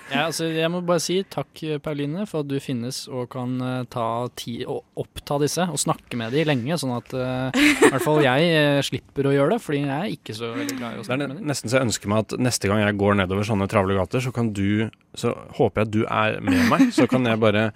Ja, 0.08 0.24
altså, 0.26 0.48
jeg 0.50 0.70
må 0.72 0.80
bare 0.86 1.02
si 1.02 1.20
takk, 1.30 1.60
Pauline, 1.84 2.24
for 2.28 2.42
at 2.42 2.48
du 2.50 2.56
finnes 2.62 3.02
og 3.10 3.28
kan 3.32 3.54
eh, 3.62 3.84
ta 3.92 4.26
tid 4.38 4.64
og 4.70 4.98
oppta 4.98 5.38
disse 5.42 5.66
og 5.68 5.78
snakke 5.80 6.18
med 6.18 6.32
de 6.34 6.44
lenge, 6.48 6.78
sånn 6.80 6.94
at 6.96 7.12
uh, 7.14 7.52
i 7.54 7.90
hvert 7.92 8.04
fall 8.04 8.22
jeg 8.24 8.48
eh, 8.56 8.80
slipper 8.86 9.28
å 9.28 9.34
gjøre 9.34 9.54
det, 9.54 9.60
fordi 9.64 9.82
jeg 9.82 9.92
er 9.94 10.14
ikke 10.14 10.36
så 10.36 10.50
veldig 10.54 10.78
glad 10.78 10.96
i 10.96 11.00
å 11.00 11.04
Det 11.04 11.04
er 11.04 11.10
snakke 11.10 11.28
med 11.28 11.36
dem. 11.36 11.50
nesten 11.52 11.70
så 11.70 11.78
jeg 11.78 11.88
ønsker 11.90 12.12
meg 12.12 12.24
at 12.24 12.36
neste 12.48 12.70
gang 12.70 12.82
jeg 12.82 12.98
går 13.04 13.20
nedover 13.20 13.48
sånne 13.48 13.68
travle 13.70 13.98
gater, 13.98 14.24
så 14.24 14.34
kan 14.34 14.52
du 14.56 14.88
Så 15.18 15.32
håper 15.58 15.82
jeg 15.82 15.88
at 15.88 15.94
du 15.94 16.02
er 16.06 16.40
med 16.44 16.68
meg. 16.70 16.88
Så 16.94 17.08
kan 17.10 17.26
jeg 17.26 17.40
bare 17.42 17.72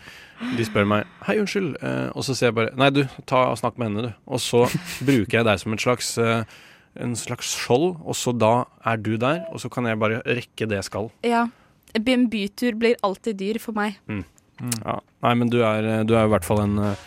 De 0.56 0.66
spør 0.66 0.86
meg 0.88 1.06
'Hei, 1.22 1.38
unnskyld', 1.38 1.76
eh, 1.82 2.10
og 2.14 2.24
så 2.26 2.34
sier 2.34 2.50
jeg 2.50 2.58
bare 2.58 2.74
'Nei, 2.76 2.90
du, 2.90 3.02
ta 3.26 3.46
og 3.52 3.58
snakk 3.58 3.78
med 3.78 3.90
henne, 3.90 4.02
du'. 4.08 4.14
Og 4.26 4.40
så 4.42 4.66
bruker 5.06 5.38
jeg 5.38 5.44
deg 5.48 5.60
som 5.62 5.72
et 5.72 5.80
slags 5.80 6.18
eh, 6.18 6.44
en 7.00 7.16
slags 7.16 7.54
skjold, 7.56 7.96
og 8.04 8.16
så 8.18 8.34
da 8.36 8.64
er 8.84 9.00
du 9.00 9.16
der, 9.16 9.46
og 9.52 9.62
så 9.62 9.70
kan 9.72 9.86
jeg 9.88 10.00
bare 10.00 10.20
rekke 10.26 10.68
det 10.68 10.82
jeg 10.82 10.88
skal. 10.90 11.10
Ja. 11.24 11.46
En 11.94 12.28
bytur 12.32 12.76
blir 12.80 12.96
alltid 13.04 13.38
dyr 13.40 13.58
for 13.60 13.76
meg. 13.76 13.96
Ja. 14.08 14.98
Nei, 15.24 15.34
men 15.34 15.50
du 15.52 15.62
er, 15.64 16.04
du 16.04 16.14
er 16.16 16.26
i 16.26 16.32
hvert 16.32 16.46
fall 16.46 16.62
en 16.64 16.78
eh, 16.78 17.06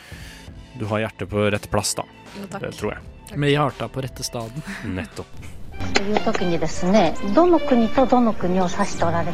Du 0.75 0.85
har 0.89 1.05
hjertet 1.05 1.29
på 1.31 1.45
rett 1.47 1.69
plass, 1.71 1.93
da. 1.95 2.03
Jo, 2.35 2.47
takk. 2.51 2.65
Det 2.65 2.73
tror 2.75 2.97
jeg. 2.97 3.37
Med 3.39 3.53
hjarta 3.53 3.87
på 3.87 4.03
rette 4.03 4.25
staden. 4.27 4.65
Nettopp. 4.91 5.54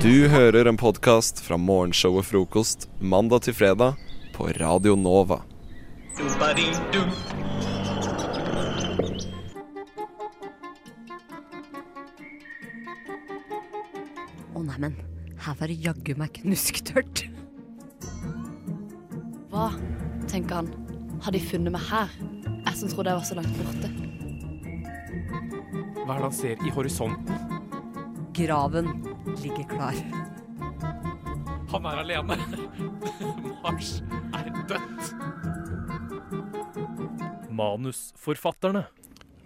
Du 0.03 0.27
hører 0.31 0.67
en 0.67 0.77
podcast 0.79 1.39
fra 1.46 1.58
morgenshow 1.58 2.17
og 2.20 2.25
frokost 2.27 2.89
mandag 3.00 3.46
til 3.48 3.55
fredag 3.55 4.00
på 4.36 4.50
Radio 4.60 4.98
Nova. 5.00 5.41
Å 14.51 14.60
oh, 14.60 14.63
neimen, 14.67 15.00
her 15.46 15.58
var 15.60 15.72
det 15.72 15.79
jaggu 15.88 16.13
meg 16.20 16.36
knusktørt. 16.41 17.25
Hva, 19.51 19.72
tenker 20.27 20.62
han, 20.62 20.72
har 21.24 21.31
de 21.31 21.41
funnet 21.43 21.75
meg 21.75 21.91
her? 21.91 22.15
Jeg 22.67 22.75
som 22.77 22.91
trodde 22.91 23.13
jeg 23.13 23.22
var 23.24 23.29
så 23.31 23.39
langt 23.39 23.62
borte. 23.63 24.11
Hva 26.12 26.18
er 26.18 26.25
det 26.25 26.27
han 26.27 26.34
ser 26.36 26.63
i 26.68 26.72
horisonten? 26.75 27.60
Graven 28.36 28.88
ligger 29.39 29.63
klar. 29.72 29.96
Han 31.72 31.86
er 31.88 32.01
alene. 32.01 32.36
Mars 33.63 33.94
er 34.36 34.50
dødt. 34.68 35.13
Manusforfatterne. 37.48 38.84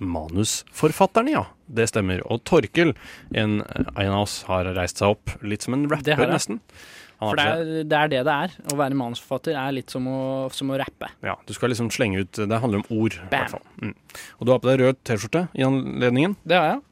Manusforfatterne, 0.01 1.35
ja. 1.37 1.45
Det 1.69 1.85
stemmer. 1.93 2.25
Og 2.33 2.41
Torkel, 2.49 2.95
en, 3.29 3.59
en 3.61 4.09
av 4.09 4.23
oss, 4.23 4.39
har 4.49 4.65
reist 4.73 5.03
seg 5.03 5.13
opp 5.13 5.35
litt 5.45 5.69
som 5.69 5.77
en 5.77 5.85
rapper, 5.93 6.25
nesten. 6.33 6.63
For 7.19 7.39
det 7.39 7.45
er, 7.45 7.69
det 7.87 7.97
er 7.99 8.11
det 8.11 8.21
det 8.27 8.33
er. 8.35 8.55
Å 8.73 8.77
være 8.79 8.97
manusforfatter 8.99 9.57
er 9.59 9.75
litt 9.77 9.93
som 9.93 10.07
å, 10.11 10.19
som 10.53 10.73
å 10.73 10.79
rappe. 10.81 11.09
Ja, 11.25 11.37
du 11.47 11.53
skal 11.55 11.71
liksom 11.71 11.91
slenge 11.93 12.25
ut 12.25 12.41
Det 12.41 12.59
handler 12.61 12.83
om 12.83 12.89
ord, 12.97 13.15
i 13.15 13.29
hvert 13.31 13.53
fall. 13.55 13.63
Mm. 13.81 13.93
Og 14.39 14.45
du 14.47 14.51
har 14.53 14.61
på 14.63 14.71
deg 14.71 14.81
rød 14.83 14.99
T-skjorte 15.07 15.45
i 15.55 15.65
anledningen. 15.67 16.35
Det 16.43 16.59
har 16.59 16.73
jeg. 16.73 16.83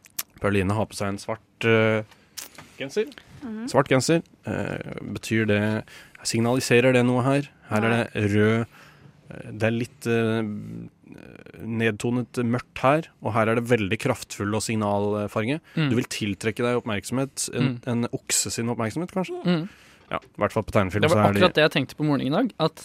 Pauline 0.44 0.76
har 0.76 0.88
på 0.90 0.98
seg 1.00 1.14
en 1.14 1.22
svart 1.22 1.68
uh, 1.68 2.02
genser. 2.80 3.12
Svart 3.72 3.92
genser. 3.92 4.24
Uh, 4.48 4.96
betyr 5.16 5.48
det 5.52 5.62
Signaliserer 6.24 6.96
det 6.96 7.04
noe 7.04 7.20
her? 7.26 7.50
Her 7.68 7.84
er 7.84 7.94
det 8.14 8.28
rød 8.32 8.80
det 9.34 9.66
er 9.66 9.74
litt 9.74 10.06
uh, 10.06 10.44
nedtonet 11.64 12.40
mørkt 12.48 12.82
her, 12.84 13.08
og 13.24 13.34
her 13.36 13.50
er 13.50 13.60
det 13.60 13.66
veldig 13.70 13.98
kraftfull 14.02 14.54
og 14.58 14.64
signalfarge. 14.66 15.60
Mm. 15.78 15.88
Du 15.92 15.98
vil 15.98 16.10
tiltrekke 16.12 16.66
deg 16.66 16.80
oppmerksomhet. 16.82 17.48
En, 17.54 17.64
Mm. 17.64 17.76
en 17.88 18.08
okse 18.14 18.52
sin 18.54 18.70
oppmerksomhet, 18.70 19.14
kanskje? 19.16 19.40
Mm. 19.46 19.64
Ja, 20.14 20.20
I 20.22 20.44
hvert 20.44 20.54
fall 20.54 20.66
på 20.68 20.76
tegnefilm. 20.76 21.02
Det 21.02 21.10
var 21.10 21.26
akkurat 21.26 21.56
de 21.56 21.58
det 21.58 21.66
jeg 21.66 21.74
tenkte 21.74 21.98
på 21.98 22.06
morgenen 22.06 22.30
i 22.30 22.36
dag. 22.36 22.52
At 22.68 22.84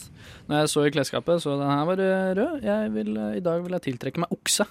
når 0.49 0.63
jeg 0.63 0.73
så 0.73 0.85
i 0.87 0.93
klesskapet, 0.95 1.43
så 1.45 1.59
den 1.61 1.69
her 1.69 1.85
var 1.91 2.01
eh, 2.01 2.31
rød. 2.39 2.65
Jeg 2.65 2.93
vil, 2.95 3.11
eh, 3.21 3.37
I 3.37 3.45
dag 3.45 3.61
vil 3.65 3.77
jeg 3.77 3.85
tiltrekke 3.91 4.25
meg 4.25 4.33
okse. 4.33 4.65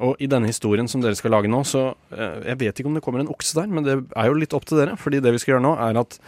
Og 0.00 0.20
i 0.20 0.28
denne 0.32 0.48
historien 0.48 0.88
som 0.88 1.02
dere 1.04 1.16
skal 1.16 1.34
lage 1.34 1.48
nå, 1.52 1.60
så 1.68 1.90
eh, 2.12 2.52
Jeg 2.52 2.60
vet 2.60 2.80
ikke 2.80 2.92
om 2.92 2.96
det 2.96 3.04
kommer 3.04 3.24
en 3.24 3.32
okse 3.32 3.56
der, 3.56 3.72
men 3.72 3.86
det 3.86 3.96
er 3.96 4.28
jo 4.28 4.36
litt 4.36 4.56
opp 4.56 4.68
til 4.68 4.82
dere. 4.82 4.98
Fordi 5.00 5.22
det 5.24 5.32
vi 5.36 5.40
skal 5.40 5.56
gjøre 5.56 5.66
nå, 5.70 5.74
er 5.88 6.02
at 6.04 6.20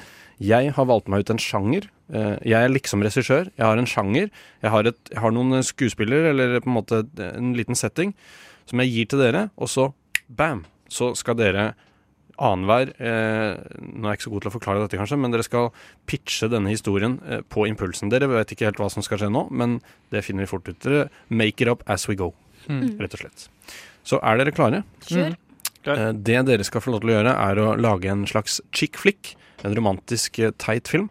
jeg 0.42 0.72
har 0.74 0.88
valgt 0.88 1.12
meg 1.12 1.22
ut 1.22 1.30
en 1.30 1.38
sjanger. 1.38 1.84
Jeg 2.10 2.56
er 2.58 2.72
liksom 2.72 3.04
regissør. 3.04 3.52
Jeg 3.54 3.62
har 3.62 3.78
en 3.78 3.86
sjanger. 3.86 4.32
Jeg 4.64 4.72
har, 4.74 4.88
et, 4.88 4.98
jeg 5.12 5.20
har 5.22 5.32
noen 5.36 5.62
skuespiller, 5.62 6.32
eller 6.32 6.56
på 6.64 6.72
en 6.72 6.74
måte 6.80 7.04
en 7.28 7.52
liten 7.54 7.78
setting, 7.78 8.10
som 8.66 8.82
jeg 8.82 8.90
gir 8.90 9.12
til 9.12 9.22
dere, 9.22 9.44
og 9.54 9.70
så 9.70 9.92
bam! 10.26 10.64
Så 10.92 11.12
skal 11.16 11.38
dere 11.38 11.70
annenhver 12.38 12.92
eh, 12.98 13.58
Nå 13.82 14.06
er 14.06 14.12
jeg 14.14 14.18
ikke 14.20 14.26
så 14.28 14.32
god 14.32 14.42
til 14.44 14.50
å 14.50 14.54
forklare 14.56 14.82
dette, 14.84 14.98
kanskje, 15.00 15.18
men 15.20 15.30
dere 15.34 15.44
skal 15.46 15.70
pitche 16.06 16.48
denne 16.52 16.70
historien 16.72 17.18
eh, 17.28 17.40
på 17.48 17.66
impulsen. 17.68 18.08
Dere 18.12 18.28
vet 18.30 18.54
ikke 18.54 18.66
helt 18.70 18.80
hva 18.80 18.88
som 18.90 19.02
skal 19.04 19.18
skje 19.20 19.30
nå, 19.32 19.46
men 19.50 19.80
det 20.10 20.24
finner 20.24 20.44
vi 20.46 20.50
fort 20.54 20.68
ut. 20.68 20.78
Dere 20.80 21.08
make 21.28 21.60
it 21.60 21.68
up 21.68 21.82
as 21.86 22.08
we 22.08 22.16
go 22.16 22.32
Mm. 22.70 22.94
rett 23.02 23.10
og 23.16 23.18
slett. 23.24 23.48
Så 24.06 24.20
er 24.22 24.36
dere 24.38 24.52
klare? 24.54 24.84
Kjør. 25.02 25.32
Klar. 25.82 25.98
Eh, 25.98 26.12
Det 26.14 26.44
dere 26.46 26.62
skal 26.62 26.80
få 26.80 26.92
lov 26.94 27.00
til 27.02 27.10
å 27.10 27.16
gjøre, 27.16 27.32
er 27.34 27.58
å 27.58 27.72
lage 27.74 28.06
en 28.06 28.22
slags 28.24 28.60
chick 28.70 28.94
flick. 28.96 29.32
En 29.64 29.74
romantisk, 29.74 30.38
eh, 30.38 30.52
teit 30.62 30.86
film. 30.86 31.08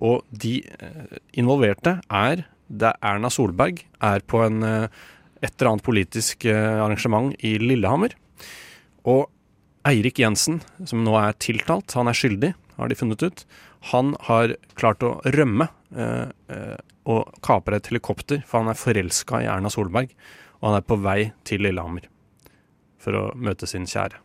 Og 0.00 0.24
de 0.32 0.62
eh, 0.80 1.18
involverte 1.36 2.00
er 2.08 2.46
Det 2.72 2.94
er 2.94 2.96
Erna 3.02 3.28
Solberg 3.28 3.82
er 4.00 4.20
på 4.24 4.40
en, 4.46 4.62
eh, 4.62 4.88
et 5.42 5.52
eller 5.60 5.72
annet 5.74 5.84
politisk 5.84 6.46
arrangement 6.48 7.34
i 7.44 7.58
Lillehammer. 7.58 8.14
Og 9.04 9.28
Eirik 9.88 10.18
Jensen, 10.20 10.60
som 10.84 11.04
nå 11.06 11.14
er 11.16 11.36
tiltalt, 11.40 11.94
han 11.96 12.10
er 12.10 12.16
skyldig, 12.16 12.52
har 12.76 12.90
de 12.90 12.96
funnet 12.98 13.22
ut. 13.24 13.44
Han 13.92 14.12
har 14.28 14.54
klart 14.76 15.04
å 15.04 15.14
rømme 15.24 15.70
eh, 15.96 16.28
eh, 16.52 16.80
og 17.08 17.30
kapre 17.44 17.78
et 17.80 17.88
helikopter, 17.88 18.42
for 18.46 18.60
han 18.60 18.72
er 18.72 18.78
forelska 18.78 19.40
i 19.40 19.48
Erna 19.48 19.72
Solberg. 19.72 20.12
Og 20.60 20.68
han 20.68 20.76
er 20.76 20.84
på 20.84 20.98
vei 21.00 21.20
til 21.48 21.64
Lillehammer 21.64 22.04
for 23.00 23.16
å 23.16 23.22
møte 23.32 23.64
sin 23.64 23.86
kjære, 23.88 24.18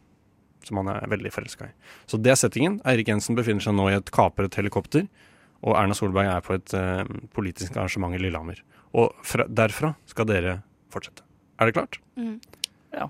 som 0.67 0.81
han 0.81 0.91
er 0.91 1.07
veldig 1.07 1.31
forelska 1.31 1.69
i. 1.69 1.75
Så 2.11 2.19
det 2.19 2.33
er 2.33 2.39
settingen. 2.41 2.81
Eirik 2.83 3.07
Jensen 3.07 3.37
befinner 3.37 3.63
seg 3.63 3.77
nå 3.77 3.87
i 3.87 3.95
et 3.95 4.11
kapret 4.11 4.57
helikopter, 4.59 5.07
og 5.63 5.77
Erna 5.79 5.95
Solberg 5.95 6.27
er 6.33 6.43
på 6.43 6.57
et 6.57 6.75
eh, 6.75 7.07
politisk 7.35 7.77
arrangement 7.79 8.17
i 8.17 8.19
Lillehammer. 8.19 8.59
Og 8.99 9.15
fra, 9.23 9.47
derfra 9.47 9.95
skal 10.11 10.27
dere 10.27 10.57
fortsette. 10.91 11.23
Er 11.55 11.71
det 11.71 11.77
klart? 11.79 12.01
Mm. 12.19 12.41
Det 12.43 13.07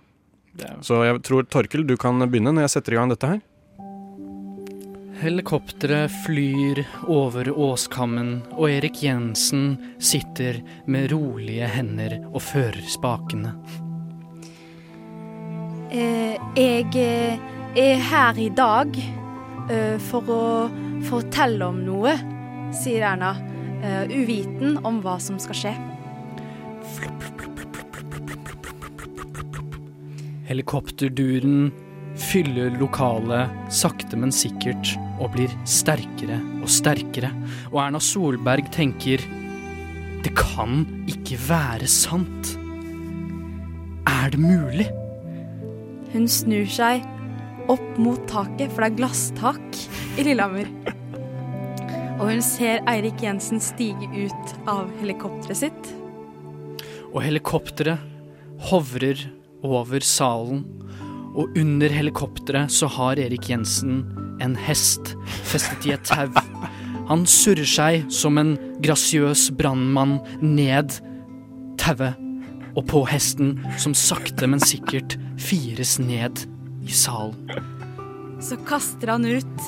er- 0.63 0.81
Så 0.81 1.03
jeg 1.03 1.21
tror 1.23 1.43
Torkel, 1.43 1.85
du 1.85 1.97
kan 1.97 2.19
begynne 2.19 2.53
når 2.53 2.61
jeg 2.61 2.69
setter 2.69 2.93
i 2.93 2.95
gang 2.95 3.09
dette 3.09 3.27
her. 3.27 3.41
Helikopteret 5.21 6.11
flyr 6.25 6.83
over 7.07 7.47
åskammen, 7.49 8.41
og 8.51 8.69
Erik 8.69 9.01
Jensen 9.01 9.77
sitter 9.97 10.61
med 10.87 11.11
rolige 11.11 11.67
hender 11.71 12.17
og 12.33 12.41
fører 12.41 12.83
spakene. 12.83 13.53
Eh, 15.91 16.35
jeg 16.55 16.95
eh, 16.95 17.39
er 17.79 17.95
her 17.95 18.33
i 18.37 18.49
dag 18.49 18.91
eh, 19.69 19.97
for 19.97 20.21
å 20.27 20.69
fortelle 21.07 21.63
om 21.63 21.79
noe, 21.85 22.17
sier 22.75 23.07
Erna, 23.13 23.35
eh, 23.81 24.03
uviten 24.11 24.81
om 24.83 25.01
hva 25.01 25.15
som 25.21 25.39
skal 25.39 25.55
skje. 25.55 25.75
Helikopterduren 30.45 31.71
fyller 32.15 32.75
lokalet 32.79 33.49
sakte, 33.73 34.17
men 34.19 34.33
sikkert 34.33 34.93
og 35.17 35.31
blir 35.33 35.51
sterkere 35.67 36.37
og 36.61 36.69
sterkere. 36.69 37.31
Og 37.71 37.79
Erna 37.81 38.01
Solberg 38.03 38.69
tenker 38.75 39.23
Det 40.25 40.33
kan 40.37 40.85
ikke 41.09 41.37
være 41.47 41.89
sant. 41.89 42.55
Er 44.09 44.29
det 44.33 44.41
mulig? 44.41 44.87
Hun 46.13 46.29
snur 46.31 46.69
seg 46.71 47.03
opp 47.69 47.97
mot 47.97 48.21
taket, 48.29 48.69
for 48.71 48.83
det 48.85 48.91
er 48.91 48.99
glasstak 48.99 49.79
i 50.17 50.25
Lillehammer. 50.25 50.69
Og 52.15 52.29
hun 52.29 52.41
ser 52.45 52.85
Eirik 52.87 53.19
Jensen 53.25 53.59
stige 53.59 54.07
ut 54.13 54.53
av 54.71 54.87
helikopteret 55.01 55.59
sitt. 55.65 55.89
Og 57.11 57.19
helikopteret 57.25 57.99
hovrer 58.69 59.25
over 59.65 60.03
salen. 60.05 60.63
Og 61.35 61.51
under 61.59 61.91
helikopteret 61.91 62.71
så 62.71 62.87
har 62.87 63.19
Erik 63.19 63.49
Jensen 63.51 64.03
en 64.43 64.55
hest 64.59 65.15
festet 65.47 65.87
i 65.87 65.95
et 65.95 66.05
tau. 66.07 66.31
Han 67.09 67.25
surrer 67.29 67.67
seg 67.69 68.07
som 68.13 68.39
en 68.41 68.55
grasiøs 68.83 69.49
brannmann 69.57 70.17
ned 70.41 70.97
tauet 71.81 72.21
og 72.75 72.83
på 72.89 73.05
hesten, 73.07 73.55
som 73.79 73.93
sakte, 73.95 74.47
men 74.51 74.59
sikkert 74.59 75.15
fires 75.39 75.95
ned 76.01 76.41
i 76.83 76.91
salen. 76.91 77.37
Så 78.43 78.57
kaster 78.67 79.13
han 79.13 79.23
ut 79.23 79.61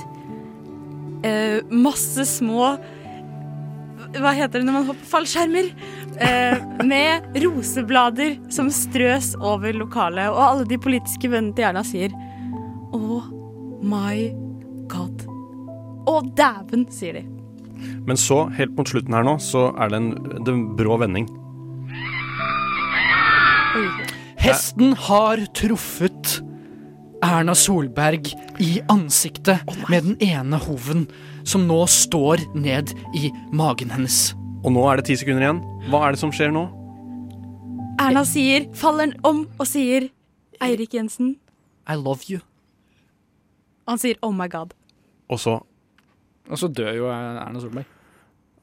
eh, 1.25 1.63
masse 1.71 2.25
små 2.27 2.75
Hva 4.21 4.33
heter 4.33 4.59
det 4.61 4.67
når 4.67 4.75
man 4.79 4.87
hopper 4.89 5.09
fallskjermer? 5.11 5.69
Eh, 6.17 6.65
med 6.87 7.37
roseblader 7.43 8.37
som 8.53 8.71
strøs 8.73 9.33
over 9.37 9.75
lokalet. 9.77 10.31
Og 10.31 10.41
alle 10.41 10.67
de 10.69 10.79
politiske 10.81 11.29
vennene 11.31 11.55
til 11.57 11.67
Erna 11.69 11.83
sier 11.85 12.13
Oh 12.95 13.27
my 13.83 14.29
god. 14.91 15.25
Å, 16.07 16.21
dæven, 16.37 16.87
sier 16.93 17.19
de. 17.19 17.25
Men 18.07 18.17
så, 18.17 18.45
helt 18.57 18.73
mot 18.77 18.89
slutten 18.89 19.13
her 19.13 19.25
nå, 19.27 19.35
så 19.43 19.67
er 19.77 19.91
det 19.91 19.99
en, 19.99 20.11
det 20.39 20.47
er 20.47 20.55
en 20.55 20.67
brå 20.79 20.97
vending. 21.03 21.27
Oi. 23.77 23.87
Hesten 24.41 24.93
har 25.07 25.41
truffet 25.57 26.37
Erna 27.25 27.55
Solberg 27.57 28.29
i 28.63 28.77
ansiktet 28.89 29.65
med 29.89 30.05
den 30.05 30.17
ene 30.23 30.59
hoven, 30.61 31.07
som 31.47 31.63
nå 31.67 31.79
står 31.87 32.43
ned 32.57 32.91
i 33.15 33.31
magen 33.55 33.91
hennes. 33.93 34.33
Og 34.65 34.73
nå 34.75 34.83
er 34.91 34.99
det 34.99 35.07
ti 35.09 35.17
sekunder 35.19 35.45
igjen. 35.45 35.63
Hva 35.87 36.07
er 36.07 36.15
det 36.15 36.21
som 36.21 36.33
skjer 36.35 36.51
nå? 36.55 36.65
Erna 38.03 38.23
sier, 38.27 38.67
faller 38.77 39.15
om 39.25 39.45
og 39.57 39.65
sier 39.69 40.09
Eirik 40.61 40.93
Jensen. 40.97 41.35
I 41.87 41.95
love 41.97 42.27
you. 42.29 42.41
Han 43.87 44.01
sier 44.01 44.19
oh 44.25 44.33
my 44.35 44.49
god. 44.51 44.75
Og 45.31 45.39
så 45.39 45.61
Og 46.47 46.59
så 46.59 46.69
dør 46.71 46.93
jo 46.95 47.07
Erna 47.11 47.59
Solberg. 47.59 47.87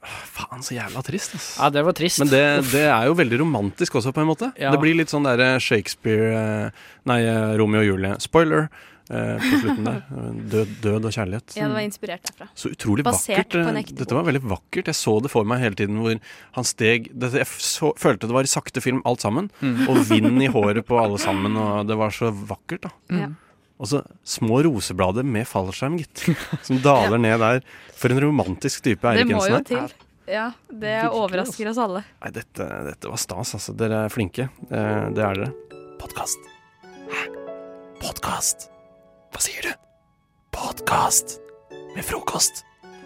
Faen, 0.05 0.61
så 0.65 0.75
jævla 0.77 1.01
trist, 1.05 1.35
ass. 1.37 1.47
Ja, 1.57 1.71
det 1.73 1.83
var 1.85 1.95
trist. 1.97 2.21
Men 2.21 2.29
det, 2.29 2.43
det 2.73 2.85
er 2.89 3.07
jo 3.09 3.15
veldig 3.17 3.39
romantisk 3.41 3.95
også, 4.01 4.13
på 4.13 4.21
en 4.21 4.29
måte. 4.29 4.51
Ja. 4.61 4.73
Det 4.73 4.81
blir 4.83 4.97
litt 4.97 5.13
sånn 5.13 5.25
derre 5.25 5.55
Shakespeare 5.65 6.33
eh, 6.37 6.83
Nei, 7.09 7.19
eh, 7.25 7.55
Romeo 7.61 7.81
og 7.81 7.89
Julie. 7.89 8.17
Spoiler 8.25 8.69
eh, 9.11 9.37
på 9.43 9.61
slutten 9.63 9.89
der. 9.89 10.01
Død, 10.55 10.73
død 10.85 11.09
og 11.11 11.13
kjærlighet. 11.17 11.55
Ja, 11.59 11.69
det 11.69 11.77
var 11.77 11.85
inspirert 11.87 12.25
derfra. 12.29 12.49
Så 12.55 12.73
utrolig 12.75 13.05
Basert 13.07 13.39
vakkert. 13.43 13.53
på 13.57 13.63
en 13.69 13.77
eh, 13.77 13.85
ekte 13.85 13.99
Dette 14.01 14.17
var 14.19 14.27
veldig 14.29 14.43
vakkert. 14.55 14.91
Jeg 14.93 14.99
så 15.01 15.17
det 15.25 15.31
for 15.33 15.49
meg 15.49 15.63
hele 15.65 15.79
tiden 15.79 16.01
hvor 16.03 16.19
han 16.59 16.69
steg 16.69 17.09
dette, 17.13 17.41
Jeg 17.43 17.47
så, 17.47 17.93
følte 18.01 18.29
det 18.31 18.37
var 18.37 18.49
i 18.49 18.53
sakte 18.55 18.81
film 18.85 19.03
alt 19.05 19.25
sammen. 19.25 19.51
Mm. 19.61 19.89
Og 19.89 20.03
vind 20.09 20.43
i 20.43 20.51
håret 20.53 20.87
på 20.87 20.99
alle 21.01 21.19
sammen, 21.23 21.57
og 21.57 21.89
det 21.89 21.99
var 22.01 22.15
så 22.15 22.31
vakkert, 22.33 22.89
da. 22.89 22.95
Ja. 23.25 23.31
Og 23.83 23.91
så 23.91 24.05
små 24.23 24.63
roseblader 24.63 25.27
med 25.27 25.49
fallskjerm, 25.51 25.97
gitt. 25.99 26.25
Som 26.67 26.79
daler 26.85 27.19
ned 27.19 27.41
der. 27.43 27.63
For 27.99 28.15
en 28.15 28.23
romantisk 28.23 28.85
type 28.87 29.03
Det 29.03 29.25
Eirik 29.25 29.33
må 29.35 29.43
Jensen 29.43 29.53
jo 29.53 29.59
er. 29.59 29.89
til. 29.95 30.11
Ja, 30.25 30.45
det 30.71 30.95
Virkelig, 30.95 31.11
overrasker 31.21 31.69
oss 31.69 31.81
alle. 31.85 32.05
Nei, 32.23 32.31
dette, 32.33 32.69
dette 32.87 33.11
var 33.13 33.21
stas, 33.21 33.55
altså. 33.59 33.75
Dere 33.77 34.07
er 34.07 34.15
flinke. 34.15 34.49
Eh, 34.71 35.09
det 35.13 35.27
er 35.27 35.43
dere. 35.43 35.51
Podkast. 36.01 36.47
Hæ? 37.13 37.27
Podkast? 38.01 38.71
Hva 39.35 39.43
sier 39.43 39.67
du? 39.67 39.73
Podkast 40.55 41.39
med 41.97 42.05
frokost. 42.07 42.63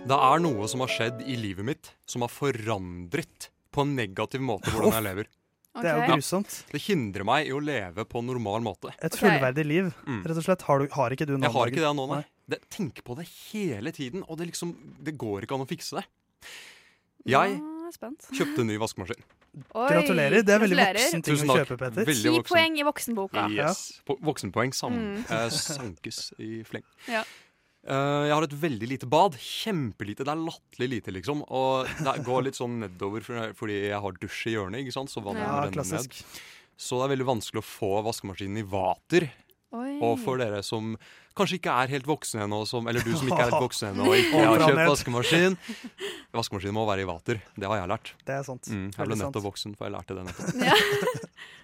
Det 0.09 0.17
er 0.17 0.43
noe 0.45 0.69
som 0.71 0.83
har 0.85 0.93
skjedd 0.93 1.23
i 1.29 1.37
livet 1.41 1.67
mitt 1.67 1.91
som 2.09 2.25
har 2.25 2.33
forandret 2.33 3.49
på 3.75 3.85
en 3.85 3.95
negativ 3.99 4.43
måte 4.45 4.71
hvordan 4.73 4.95
jeg 4.99 5.07
lever. 5.09 5.31
Det 5.79 5.87
er 5.87 6.01
jo 6.01 6.07
grusomt. 6.17 6.49
grusomt. 6.49 6.73
Det 6.75 6.81
hindrer 6.89 7.27
meg 7.29 7.49
i 7.49 7.53
å 7.55 7.61
leve 7.63 8.05
på 8.09 8.21
en 8.23 8.29
normal 8.33 8.65
måte. 8.65 8.91
Et 9.05 9.15
fullverdig 9.15 9.65
liv, 9.69 9.91
Mm. 10.07 10.23
rett 10.27 10.41
og 10.41 10.45
slett. 10.47 10.63
Har, 10.67 10.79
du, 10.81 10.89
har 10.93 11.11
ikke 11.15 11.27
du 11.29 11.37
nå? 11.37 11.45
Jeg 11.47 11.55
har 11.55 11.67
ikke 11.73 11.85
det 11.85 11.93
nå, 11.97 12.07
nei. 12.11 12.23
Det, 12.49 12.59
tenk 12.73 13.03
på 13.05 13.15
det 13.19 13.29
hele 13.53 13.93
tiden, 13.93 14.25
og 14.29 14.39
det 14.39 14.49
liksom 14.51 14.73
Det 15.05 15.17
går 15.21 15.45
ikke 15.45 15.55
an 15.55 15.67
å 15.67 15.69
fikse 15.69 16.01
det. 16.01 16.07
Jeg 17.29 17.61
Nå 17.89 17.95
er 17.95 17.97
spent. 17.97 18.27
kjøpte 18.37 18.61
en 18.61 18.69
ny 18.69 18.77
vaskemaskin. 18.83 19.23
Oi, 19.75 19.89
Gratulerer. 19.89 20.43
Det 20.45 20.53
er 20.55 20.61
veldig 20.61 20.77
voksen 20.79 21.23
ting 21.25 21.39
å 21.49 21.55
kjøpe, 21.57 21.77
Peter. 21.81 22.05
Ti 22.05 22.41
poeng 22.45 22.75
i 22.79 22.85
voksenboka. 22.85 23.45
Yes. 23.55 24.01
Po- 24.05 24.19
Voksenpoeng 24.21 24.75
sam 24.77 24.93
Mm. 24.93 25.25
eh, 25.31 25.49
sankes 25.49 26.33
i 26.39 26.63
fleng. 26.69 26.85
Ja. 27.09 27.23
Uh, 27.89 28.27
jeg 28.29 28.35
har 28.35 28.43
et 28.45 28.51
veldig 28.61 28.89
lite 28.91 29.07
bad. 29.09 29.33
Kjempelite. 29.41 30.21
Det 30.27 30.29
er 30.29 30.37
latterlig 30.37 30.89
lite, 31.01 31.11
liksom. 31.17 31.41
Og 31.49 31.87
det 32.05 32.25
går 32.27 32.45
litt 32.45 32.59
sånn 32.59 32.79
nedover 32.85 33.23
fordi 33.57 33.89
jeg 33.89 34.01
har 34.05 34.13
dusj 34.21 34.47
i 34.51 34.55
hjørnet, 34.59 34.85
ikke 34.85 34.93
sant? 34.93 35.09
så 35.09 35.23
vannet 35.25 35.47
Ja, 35.47 35.65
renner 35.65 35.89
ned. 35.97 36.13
Så 36.77 37.01
det 37.01 37.09
er 37.09 37.17
veldig 37.17 37.27
vanskelig 37.33 37.63
å 37.63 37.67
få 37.67 38.05
vaskemaskinen 38.05 38.59
i 38.61 38.67
vater. 38.69 39.31
Oi. 39.77 39.99
Og 40.01 40.15
for 40.23 40.41
dere 40.41 40.63
som 40.65 40.95
kanskje 41.37 41.59
ikke 41.59 41.73
er 41.83 41.91
helt 41.93 42.07
voksne 42.09 42.47
ennå, 42.47 42.63
eller 42.89 43.05
du 43.05 43.11
som 43.13 43.29
ikke 43.29 43.43
er 43.45 43.49
helt 43.51 43.65
voksen 43.67 43.91
ennå 43.93 44.07
og 44.09 44.17
ikke 44.17 44.45
har 44.47 44.65
kjøpt 44.65 44.89
vaskemaskin 44.95 45.59
Vaskemaskinen 46.35 46.77
må 46.79 46.87
være 46.89 47.05
i 47.05 47.09
vater. 47.09 47.43
Det 47.57 47.69
har 47.69 47.83
jeg 47.83 47.91
lært. 47.93 48.15
Det 48.25 48.39
er 48.39 48.47
sant. 48.47 48.71
Mm, 48.73 48.87
jeg 48.97 49.11
ble 49.11 49.19
nettopp 49.21 49.45
voksen, 49.51 49.77
for 49.77 49.89
jeg 49.89 49.97
lærte 49.99 50.17
det 50.17 50.25
nettopp. 50.31 50.65
Ja. 50.69 50.79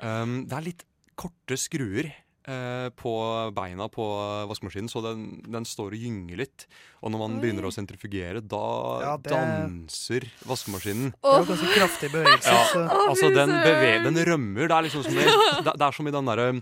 Um, 0.04 0.42
det 0.50 0.52
er 0.58 0.64
litt 0.66 0.82
korte 1.16 1.56
skruer 1.56 2.10
eh, 2.10 2.88
på 2.98 3.12
beina 3.56 3.86
på 3.88 4.04
vaskemaskinen, 4.50 4.90
så 4.92 5.00
den, 5.04 5.22
den 5.48 5.64
står 5.64 5.94
og 5.96 6.02
gynger 6.04 6.42
litt. 6.42 6.66
Og 7.00 7.12
når 7.14 7.22
man 7.22 7.36
Oi. 7.38 7.40
begynner 7.40 7.68
å 7.68 7.72
sentrifugere, 7.72 8.42
da 8.44 8.60
Ja, 9.00 9.14
det- 9.16 9.32
danser 9.32 10.26
vaskemaskinen. 10.44 11.14
Det 11.16 11.32
er 11.38 11.48
ganske 11.48 11.72
kraftig 11.78 12.10
bevegelse. 12.12 12.52
Ja, 12.52 12.66
så- 12.68 12.84
altså 13.08 13.30
den, 13.32 13.54
beve 13.64 13.94
den 14.10 14.20
rømmer. 14.28 14.68
Det 14.68 14.76
er 14.76 14.86
liksom 14.90 15.06
som 15.08 15.16
i, 15.16 15.24
det, 15.24 15.72
det 15.80 15.88
er 15.88 15.96
som 15.96 16.10
i 16.10 16.14
den 16.18 16.30
derre 16.32 16.48
eh, 16.52 16.60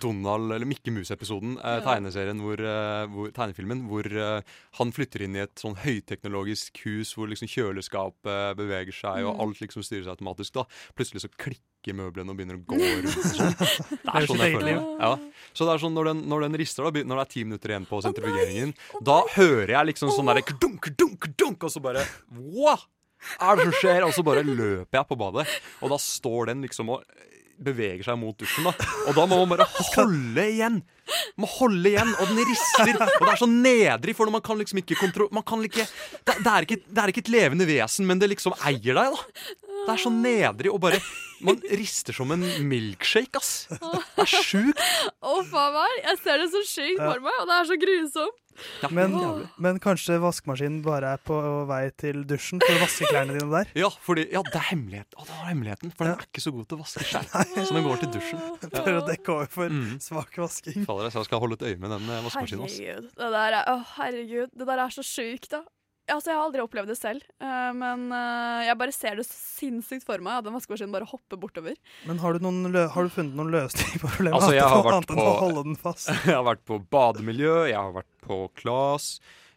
Donald 0.00 0.52
eller 0.54 0.66
Mikke 0.68 0.92
Mus-episoden, 0.94 1.56
eh, 1.58 1.80
tegneserien 1.84 2.40
hvor, 2.40 2.60
eh, 2.60 3.04
hvor, 3.12 3.30
tegnefilmen, 3.36 3.84
hvor 3.90 4.06
eh, 4.08 4.40
han 4.78 4.92
flytter 4.92 5.24
inn 5.26 5.36
i 5.36 5.42
et 5.44 5.54
sånn 5.60 5.76
høyteknologisk 5.82 6.80
hus 6.86 7.14
hvor 7.16 7.28
liksom 7.30 7.50
kjøleskapet 7.50 8.56
beveger 8.58 8.92
seg, 8.96 9.24
og 9.24 9.34
Mm. 9.34 9.40
alt 9.44 9.60
liksom 9.60 9.82
styrer 9.84 10.04
seg 10.06 10.14
automatisk. 10.16 10.52
da. 10.54 10.64
Plutselig 10.96 11.22
så 11.24 11.30
klikker 11.36 11.94
møblene 11.94 12.30
og 12.30 12.36
begynner 12.38 12.56
å 12.56 12.64
gå 12.64 12.78
rundt 12.80 13.12
sånn. 13.34 13.54
Det 14.04 14.14
er 14.14 14.26
sånn 14.26 14.40
jeg 14.40 14.54
føler. 14.56 14.80
Ja. 15.00 15.12
Så 15.52 15.66
det 15.68 15.74
er 15.74 15.82
sånn 15.84 15.94
når 15.94 16.04
den, 16.12 16.22
når 16.28 16.40
den 16.48 16.58
rister, 16.60 16.84
da, 16.88 17.02
når 17.04 17.16
det 17.20 17.24
er 17.26 17.32
ti 17.34 17.44
minutter 17.44 17.68
igjen 17.74 17.86
på 17.86 18.00
sentrifugeringen, 18.02 18.74
da 19.04 19.20
hører 19.36 19.68
jeg 19.76 19.86
liksom 19.92 20.10
sånn 20.14 20.26
derre 20.32 20.42
kdunk, 20.48 20.80
kdunk, 20.94 21.28
kdunk, 21.34 21.64
og 21.64 21.70
så 21.70 21.82
bare 21.84 22.06
wow! 22.30 22.78
er 23.40 23.56
det 23.56 23.64
som 23.64 23.76
skjer? 23.80 24.04
Og 24.04 24.12
så 24.12 24.24
bare 24.24 24.42
løper 24.44 24.98
jeg 24.98 25.08
på 25.08 25.16
badet, 25.16 25.46
og 25.80 25.92
da 25.92 25.96
står 26.00 26.50
den 26.52 26.64
liksom 26.66 26.90
og 26.92 27.04
beveger 27.60 28.04
seg 28.06 28.18
mot 28.20 28.36
dusjen. 28.38 28.66
da 28.66 28.72
Og 29.08 29.16
da 29.16 29.26
må 29.30 29.38
man 29.42 29.54
bare 29.54 29.66
holde 29.94 30.46
igjen. 30.50 30.80
Man 31.36 31.44
Må 31.44 31.50
holde 31.58 31.90
igjen, 31.90 32.14
og 32.16 32.30
den 32.30 32.40
rister. 32.48 32.94
Og 32.94 33.26
det 33.26 33.32
er 33.34 33.40
så 33.42 33.50
nedrig, 33.50 34.14
for 34.16 34.32
man 34.32 34.44
kan 34.44 34.58
liksom 34.60 34.80
ikke 34.82 34.98
kontro... 35.00 35.28
Kan 35.44 35.64
ikke 35.66 35.84
det, 35.84 36.38
det, 36.40 36.50
er 36.50 36.66
ikke 36.66 36.80
det 36.86 37.02
er 37.02 37.12
ikke 37.12 37.24
et 37.26 37.34
levende 37.34 37.68
vesen, 37.68 38.08
men 38.08 38.22
det 38.22 38.30
liksom 38.32 38.56
eier 38.64 38.96
deg, 38.96 39.14
da. 39.14 39.46
Det 39.84 39.92
er 39.92 40.00
så 40.00 40.12
nedrig 40.12 40.72
og 40.72 40.80
bare 40.80 41.00
Man 41.40 41.58
rister 41.80 42.12
som 42.16 42.30
en 42.34 42.44
milkshake, 42.68 43.36
ass. 43.40 43.66
Det 43.70 44.22
er 44.22 44.30
sjukt. 44.44 44.80
Å, 45.24 45.34
faen 45.50 45.74
meg. 45.74 45.98
Jeg 46.04 46.18
ser 46.22 46.38
det 46.44 46.48
så 46.54 46.62
sjukt 46.68 47.02
for 47.02 47.20
meg, 47.24 47.36
og 47.42 47.50
det 47.50 47.56
er 47.60 47.68
så 47.72 47.78
grusomt. 47.82 48.40
Ja, 48.84 48.86
Men, 48.94 49.16
men 49.58 49.80
kanskje 49.82 50.14
vaskemaskinen 50.22 50.76
bare 50.84 51.16
er 51.16 51.22
på 51.26 51.34
vei 51.66 51.88
til 51.98 52.20
dusjen 52.30 52.60
for 52.62 52.76
å 52.76 52.84
vaske 52.84 53.08
klærne 53.10 53.34
dine 53.34 53.48
der? 53.50 53.72
Ja, 53.74 53.88
fordi, 54.06 54.28
ja, 54.30 54.44
det 54.46 54.54
er 54.60 54.68
hemmelighet. 54.68 55.08
Å, 55.18 55.24
det 55.26 55.34
var 55.40 55.48
hemmeligheten. 55.50 55.90
For 55.98 56.06
den 56.06 56.14
er 56.14 56.28
ikke 56.28 56.44
så 56.44 56.52
god 56.54 56.68
til 56.70 56.78
å 56.78 56.84
vaske 56.84 57.02
sjøl. 57.08 57.26
Så 57.66 57.74
den 57.74 57.88
går 57.88 57.98
til 58.04 58.12
dusjen. 58.14 58.44
For 58.76 58.92
å 59.00 59.02
dekke 59.08 59.34
over 59.34 59.50
for 59.50 59.74
Mm. 59.74 59.96
svak 60.04 60.38
vasking. 60.38 60.84
Fader, 60.86 61.10
jeg 61.10 61.26
skal 61.26 61.42
holde 61.42 61.58
et 61.58 61.66
øye 61.72 61.80
med 61.82 61.90
den 61.96 62.06
eh, 62.14 62.22
vaskemaskinen. 62.28 62.68
Herregud. 62.70 63.10
Det 63.18 63.32
der 63.34 63.56
er, 63.58 63.72
å, 63.74 63.80
herregud. 63.96 64.54
Det 64.54 64.68
der 64.70 64.84
er 64.86 64.94
så 64.94 65.02
sjukt, 65.02 65.50
da. 65.50 65.64
Altså, 66.10 66.28
Jeg 66.30 66.36
har 66.36 66.44
aldri 66.44 66.60
opplevd 66.60 66.90
det 66.92 66.96
selv, 66.98 67.22
uh, 67.40 67.70
men 67.72 68.10
uh, 68.12 68.60
jeg 68.66 68.76
bare 68.76 68.92
ser 68.92 69.16
det 69.16 69.24
så 69.24 69.36
sinnssykt 69.38 70.04
for 70.04 70.20
meg 70.20 70.42
at 70.42 70.44
den 70.44 70.52
vaskemaskin 70.52 70.92
bare 70.92 71.06
hopper 71.08 71.38
bortover. 71.40 71.78
Men 72.04 72.18
har 72.20 72.36
du, 72.36 72.42
noen 72.44 72.68
lø 72.74 72.82
har 72.92 73.06
du 73.08 73.14
funnet 73.14 73.38
noen 73.38 73.48
løsning 73.54 73.94
på 74.02 74.10
problemet? 74.10 74.36
Altså, 74.36 74.52
jeg 74.52 74.68
har 74.68 74.84
vært 74.84 75.08
på- 75.08 75.24
holde 75.40 75.62
den 75.70 75.78
fast? 75.80 76.10
Jeg 76.28 76.34
har 76.36 76.44
vært 76.44 76.64
på 76.68 76.76
bademiljø, 76.92 77.54
jeg 77.70 77.78
har 77.80 77.94
vært 77.96 78.10
på 78.26 78.42
Klas. 78.60 79.14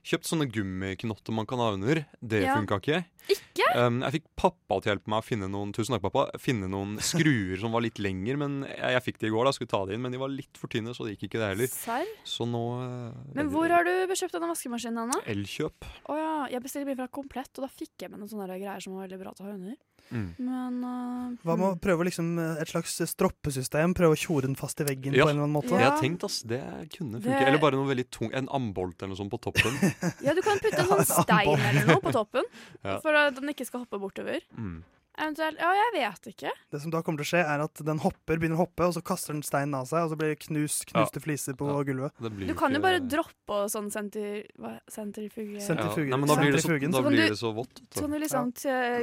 Kjøpt 0.08 0.30
sånne 0.30 0.48
gummiknotter 0.48 1.36
man 1.36 1.46
kan 1.50 1.60
ha 1.60 1.74
under. 1.76 2.06
Det 2.24 2.46
Ja. 2.46 2.56
funka 2.56 2.80
ikke. 2.80 3.02
Ikke? 3.34 3.66
Um, 3.76 4.02
jeg 4.06 4.18
fikk 4.18 4.26
pappa 4.40 4.78
til 4.82 4.92
å 4.92 4.94
hjelpe 4.96 5.12
meg 5.12 5.20
å 5.24 5.26
finne 5.28 5.50
noen 5.52 5.74
Tusen 5.76 5.96
takk, 5.96 6.06
pappa. 6.08 6.28
Finne 6.40 6.70
noen 6.72 6.96
skruer 7.10 7.60
som 7.60 7.74
var 7.76 7.84
litt 7.84 8.00
lenger. 8.00 8.38
Men 8.40 8.60
jeg, 8.70 8.94
jeg 8.96 9.04
fikk 9.10 9.20
de 9.24 9.28
i 9.32 9.34
går, 9.36 9.50
da, 9.50 9.52
skulle 9.58 9.72
ta 9.74 9.82
de 9.90 9.98
inn, 9.98 10.04
men 10.06 10.14
de 10.16 10.22
var 10.22 10.32
litt 10.34 10.58
for 10.60 10.72
tynne, 10.72 10.94
så 10.96 11.04
det 11.08 11.16
gikk 11.18 11.28
ikke 11.30 11.42
det 11.44 11.52
heller. 11.56 11.72
Serr? 11.74 12.08
Så 12.28 12.48
nå 12.48 12.66
Uh, 12.78 13.12
Men 13.36 13.50
hvor 13.52 13.68
har 13.72 13.84
du 13.88 13.92
kjøpt 14.16 14.34
denne 14.36 14.48
vaskemaskinen, 14.52 14.98
Anna? 15.08 15.18
Elkjøp. 15.30 15.86
Å 16.12 16.16
ja, 16.18 16.32
jeg 16.54 16.62
bestilte 16.64 16.88
min 16.88 16.98
fra 17.00 17.08
Komplett, 17.12 17.52
og 17.58 17.66
da 17.66 17.70
fikk 17.72 18.04
jeg 18.06 18.12
med 18.12 18.20
noen 18.22 18.30
sånne 18.32 18.48
greier 18.60 18.84
som 18.84 18.94
var 18.96 19.08
veldig 19.08 19.20
bra 19.22 19.32
til 19.36 19.46
å 19.46 19.48
ha 19.50 19.56
under. 19.56 19.76
Mm. 20.08 20.28
Men 20.40 20.76
uh, 20.88 21.32
Hva 21.44 21.56
med 21.60 21.66
å 21.68 21.78
prøve 21.84 22.06
liksom 22.08 22.30
et 22.40 22.70
slags 22.72 22.94
stroppesystem? 23.12 23.92
Prøve 23.98 24.16
å 24.16 24.20
tjore 24.20 24.46
den 24.48 24.56
fast 24.60 24.80
i 24.80 24.86
veggen 24.88 25.16
Ja. 25.18 25.26
på 25.26 25.32
en 25.34 25.36
eller 25.36 25.48
annen 25.48 25.56
måte? 25.58 25.74
Jeg 25.76 25.84
har 25.90 25.98
tenkt, 26.00 26.24
ass. 26.28 26.38
Det 26.48 26.62
kunne 26.94 27.20
funke. 27.20 27.34
Det- 27.34 27.48
Eller 27.50 27.60
bare 27.60 27.76
noe 27.80 27.90
veldig 27.90 28.06
tung 28.16 28.32
En 28.32 28.48
ambolt 28.56 29.02
eller 29.02 29.12
noe 29.16 29.20
sånt 29.20 29.34
på 29.34 29.40
toppen. 29.44 29.76
Ja, 30.26 30.32
du 30.38 30.42
kan 30.46 30.62
putte 30.64 30.80
en 30.86 30.88
sånn 30.94 31.04
stein 31.10 31.52
eller 31.60 31.90
noe 31.92 32.00
på 32.06 32.14
toppen, 32.16 32.48
Ja. 32.86 33.00
for 33.04 33.17
at 33.28 33.36
den 33.36 33.50
ikke 33.50 33.66
skal 33.66 33.84
hoppe 33.86 34.00
bortover. 34.00 34.40
Mm. 34.58 34.84
Eventuelt 35.18 35.58
Ja, 35.58 35.72
jeg 35.74 35.94
vet 35.96 36.28
ikke. 36.30 36.52
Det 36.70 36.78
som 36.80 36.92
da 36.94 37.00
kommer 37.02 37.18
til 37.18 37.26
å 37.26 37.30
skje, 37.32 37.40
er 37.42 37.62
at 37.64 37.80
den 37.82 37.98
hopper, 38.04 38.38
begynner 38.38 38.54
å 38.60 38.68
hoppe, 38.70 38.86
og 38.86 38.94
så 38.94 39.02
kaster 39.02 39.34
den 39.34 39.42
steinen 39.42 39.74
av 39.74 39.88
seg, 39.90 40.04
og 40.06 40.12
så 40.12 40.18
blir 40.20 40.30
det 40.36 40.38
knust, 40.46 40.86
knuste 40.92 41.18
fliser 41.24 41.56
på 41.58 41.66
Ja. 41.66 41.80
gulvet. 41.88 42.12
Det 42.22 42.30
blir 42.36 42.46
Du 42.46 42.54
kan 42.54 42.70
jo 42.72 42.80
bare 42.80 43.00
droppe 43.02 43.50
og 43.50 43.66
sånn 43.74 43.90
senter, 43.90 44.46
Hva? 44.62 44.76
Sentrifuge... 44.88 45.58
Sent- 45.58 45.82
ja. 45.82 45.90
Sentrifugen. 45.90 46.12
Nei, 46.14 46.20
men 46.22 46.30
da 46.30 46.36
blir 46.38 46.52
det 46.54 46.62
så, 46.62 46.68
Sentrifugen. 46.70 46.92
da 46.94 47.02
Så 47.02 47.10
blir 47.10 47.18
du- 47.18 47.30
det 47.34 47.40
så 47.42 47.50
vått. 47.58 47.74
vet 47.82 47.90
Så 47.98 48.02
kan 48.06 48.12
du. 48.14 48.20
liksom 48.20 48.54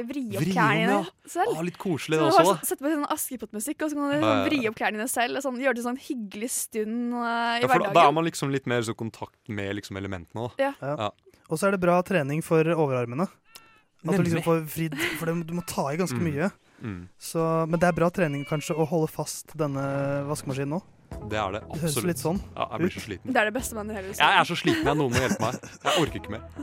vri 0.07 0.23
opp 0.31 0.41
Vri 0.45 0.53
klærne 0.55 0.87
dine 0.87 1.05
selv. 1.27 1.51
Ah, 1.57 1.61
litt 1.67 1.77
koselig, 1.83 2.15
Så 2.15 2.31
det 2.31 2.45
også, 2.47 2.65
Sette 2.71 2.79
på 2.79 2.95
sånn 2.95 3.07
Askepott-musikk, 3.11 3.81
og 3.83 3.91
så 3.91 3.93
kan 3.99 4.07
du 4.07 4.15
Ja, 4.15 4.21
sånn, 4.21 4.23
ja, 4.23 4.39
ja. 4.39 4.47
vri 4.47 4.67
opp 4.71 4.75
klærne 4.79 4.95
dine 4.95 5.09
selv. 5.11 5.35
Og 5.35 5.43
sånn, 5.43 5.59
gjøre 5.59 5.75
det 5.75 5.83
sånn 5.83 5.99
hyggelig 5.99 6.49
stund 6.49 7.13
uh, 7.13 7.59
i 7.59 7.59
Ja, 7.59 7.67
for 7.67 7.79
da, 7.79 7.91
da 7.91 8.07
er 8.07 8.11
man 8.13 8.23
liksom 8.23 8.49
litt 8.55 8.65
mer 8.65 8.79
i 8.79 8.87
så 8.87 8.95
kontakt 8.95 9.49
med 9.49 9.75
liksom 9.75 9.97
elementene. 9.99 10.47
Da. 10.55 11.11
Og 11.51 11.59
så 11.59 11.67
er 11.67 11.71
det 11.75 11.81
bra 11.81 12.01
trening 12.01 12.41
for 12.41 12.63
overarmene. 12.63 13.27
At 14.05 14.17
du 14.19 14.23
liksom 14.23 14.43
får 14.45 14.65
fridd, 14.69 14.95
for 15.19 15.25
det, 15.31 15.35
du 15.47 15.53
må 15.57 15.63
ta 15.67 15.87
i 15.91 15.97
ganske 15.97 16.19
Mm. 16.19 16.23
mye. 16.29 16.51
Mm. 16.83 17.07
Så, 17.17 17.39
men 17.69 17.79
det 17.79 17.87
er 17.87 17.91
bra 17.97 18.09
trening 18.13 18.45
kanskje 18.45 18.75
å 18.77 18.85
holde 18.87 19.07
fast 19.09 19.55
denne 19.57 19.81
vaskemaskinen 20.27 20.69
nå. 20.75 20.81
Det 21.31 21.37
er 21.39 21.51
det 21.55 21.61
absolutt. 21.63 21.71
Det 21.71 21.79
høres 21.81 22.03
litt 22.09 22.19
sånn 22.21 22.39
Ja, 22.55 22.65
jeg 22.71 22.79
blir 22.81 22.91
så 22.93 22.99
sliten. 23.05 23.33
Det 23.33 23.39
er 23.41 23.45
det 23.49 23.53
beste 23.55 23.73
man 23.77 23.87
gjør. 23.89 24.03
Jeg 24.11 24.19
er 24.41 24.45
så 24.49 24.55
sliten, 24.59 24.85
jeg. 24.85 24.95
Noen 24.99 25.11
må 25.13 25.19
hjelpe 25.23 25.41
meg. 25.41 25.53
Jeg 25.85 25.93
orker 26.01 26.17
ikke 26.19 26.31
mer. 26.35 26.43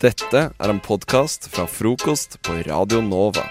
Dette 0.00 0.42
er 0.60 0.68
en 0.72 0.80
podkast 0.84 1.48
fra 1.52 1.64
frokost 1.66 2.36
på 2.44 2.52
Radio 2.68 3.00
Nova. 3.02 3.44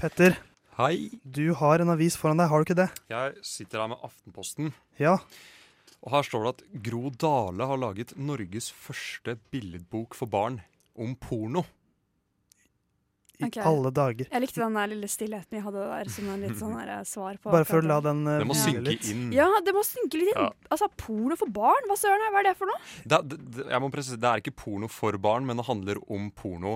Petter, 0.00 0.36
Hei. 0.78 1.10
du 1.24 1.52
har 1.54 1.80
en 1.84 1.90
avis 1.92 2.16
foran 2.16 2.38
deg, 2.40 2.48
har 2.50 2.58
du 2.62 2.66
ikke 2.68 2.78
det? 2.78 2.88
Jeg 3.12 3.34
sitter 3.46 3.82
her 3.82 3.88
med 3.92 3.98
Aftenposten, 4.06 4.72
Ja. 4.98 5.18
Og 6.00 6.14
her 6.14 6.24
står 6.24 6.46
det 6.46 6.52
at 6.54 6.62
Gro 6.86 7.10
Dale 7.12 7.66
har 7.68 7.80
laget 7.80 8.14
Norges 8.16 8.70
første 8.72 9.36
billedbok 9.52 10.16
for 10.16 10.30
barn 10.32 10.60
om 10.96 11.12
porno. 11.20 11.66
I 13.40 13.46
okay. 13.48 13.62
alle 13.64 13.88
dager. 13.96 14.26
Jeg 14.28 14.42
likte 14.42 14.60
den 14.60 14.74
der 14.76 14.88
lille 14.90 15.08
stillheten 15.08 15.56
vi 15.56 15.60
hadde 15.64 15.84
der, 15.88 16.08
som 16.12 16.26
en 16.28 16.42
litt 16.44 16.58
sånn 16.60 16.74
der 16.76 16.90
svar 17.08 17.38
på 17.40 17.52
Bare 17.54 17.64
for 17.68 17.80
å 17.80 17.86
la 17.88 17.96
den 18.04 18.20
uh, 18.28 18.34
Det 18.42 18.48
må 18.50 18.56
synke 18.58 18.82
litt. 18.84 19.06
inn. 19.08 19.30
Ja, 19.32 19.46
det 19.64 19.72
må 19.72 19.80
synke 19.86 20.20
litt 20.20 20.34
inn. 20.34 20.42
Ja. 20.44 20.50
Altså, 20.68 20.90
porno 21.00 21.38
for 21.40 21.52
barn? 21.56 21.88
Hva 21.88 21.96
søren 21.96 22.26
er 22.26 22.34
hva 22.34 22.42
er 22.42 22.50
det 22.50 22.56
for 22.58 22.68
noe? 22.68 22.80
Det, 23.00 23.16
er- 23.16 23.24
det, 23.32 23.38
det- 23.56 23.68
jeg 23.72 23.80
må 23.84 23.88
presisere, 23.94 24.20
det 24.20 24.28
er 24.32 24.44
ikke 24.44 24.56
porno 24.60 24.90
for 24.92 25.16
barn, 25.24 25.48
men 25.48 25.56
det 25.60 25.64
handler 25.70 26.02
om 26.12 26.28
porno. 26.36 26.74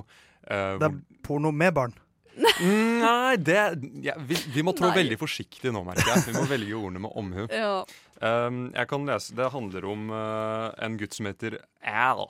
Uh, 0.49 0.79
Det 0.81 0.89
er 0.89 0.97
porno 1.25 1.53
med 1.53 1.77
barn. 1.77 1.93
Nei, 2.35 3.37
det 3.39 3.59
ja, 4.03 4.15
vi, 4.19 4.39
vi 4.55 4.65
må 4.67 4.75
trå 4.75 4.89
Nei. 4.91 4.99
veldig 5.03 5.19
forsiktig 5.21 5.73
nå, 5.75 5.85
merker 5.87 6.11
jeg. 6.11 6.25
Vi 6.29 6.37
må 6.37 6.45
velge 6.51 6.79
ordene 6.79 7.05
med 7.07 7.21
omhu. 7.21 7.45
Ja. 7.55 7.85
Um, 8.25 8.69
jeg 8.71 8.87
kan 8.89 9.03
lese, 9.09 9.35
Det 9.37 9.49
handler 9.53 9.85
om 9.91 10.05
uh, 10.15 10.71
en 10.87 10.95
gutt 11.01 11.17
som 11.17 11.27
heter 11.27 11.57
Al. 11.83 12.23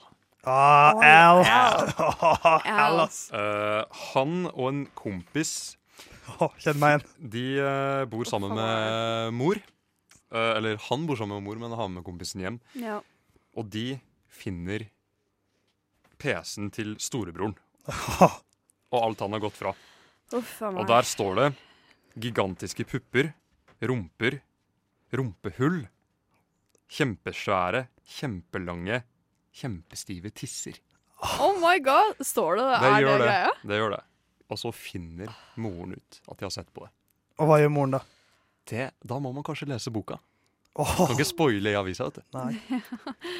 Ah, 0.43 0.97
oh, 0.97 1.05
Al! 1.05 1.43
Al. 1.45 1.91
Al, 2.65 2.65
Al. 2.73 3.03
Uh, 3.29 4.01
han 4.09 4.49
og 4.49 4.65
en 4.71 4.81
kompis 4.97 5.53
oh, 6.41 6.49
Kjenn 6.59 6.81
meg 6.81 6.97
igjen. 6.97 7.07
De 7.37 7.45
uh, 7.61 8.01
bor 8.09 8.27
sammen 8.27 8.57
med 8.57 9.37
mor. 9.37 9.61
Eh, 10.35 10.57
eller 10.57 10.79
han 10.89 11.05
bor 11.07 11.15
sammen 11.15 11.39
med 11.39 11.47
mor, 11.47 11.59
men 11.61 11.77
har 11.77 11.89
med 11.91 12.03
kompisen 12.05 12.43
hjem. 12.43 12.59
ja. 12.81 13.01
Og 13.55 13.69
de 13.71 14.01
finner 14.27 14.89
PC-en 16.19 16.67
til 16.75 16.97
storebroren. 16.99 17.53
Og 18.91 18.97
alt 18.99 19.21
han 19.23 19.31
har 19.31 19.43
gått 19.45 19.55
fra. 19.55 19.71
Og 20.35 20.87
der 20.89 21.07
står 21.07 21.39
det 21.39 21.47
gigantiske 22.19 22.85
pupper, 22.87 23.31
rumper, 23.83 24.39
rumpehull, 25.15 25.83
kjempesvære, 26.91 27.85
kjempelange, 28.17 29.01
kjempestive 29.55 30.31
tisser. 30.35 30.77
Oh 31.41 31.55
my 31.61 31.79
god! 31.83 32.19
Står 32.25 32.59
det 32.59 32.67
det? 32.67 32.79
Det 32.81 32.91
er 32.91 33.01
det 33.05 33.13
det. 33.13 33.25
greia? 33.25 33.55
Det 33.63 33.79
gjør 33.79 33.95
det. 33.95 34.03
Og 34.51 34.61
så 34.61 34.71
finner 34.75 35.31
moren 35.57 35.95
ut 35.97 36.19
at 36.29 36.37
de 36.37 36.45
har 36.45 36.53
sett 36.53 36.69
på 36.75 36.85
det. 36.85 36.91
Og 37.41 37.49
hva 37.49 37.59
gjør 37.61 37.73
moren 37.73 37.97
da? 37.97 38.03
det 38.69 38.89
da 39.05 39.19
må 39.21 39.31
man 39.33 39.45
kanskje 39.45 39.67
lese 39.69 39.91
boka. 39.93 40.17
Oh. 40.75 40.89
Kan 41.05 41.13
ikke 41.15 41.27
spoile 41.27 41.71
i 41.71 41.77
avisa, 41.79 42.09
vet 42.09 42.17
du. 42.19 42.23
nei. 42.35 42.81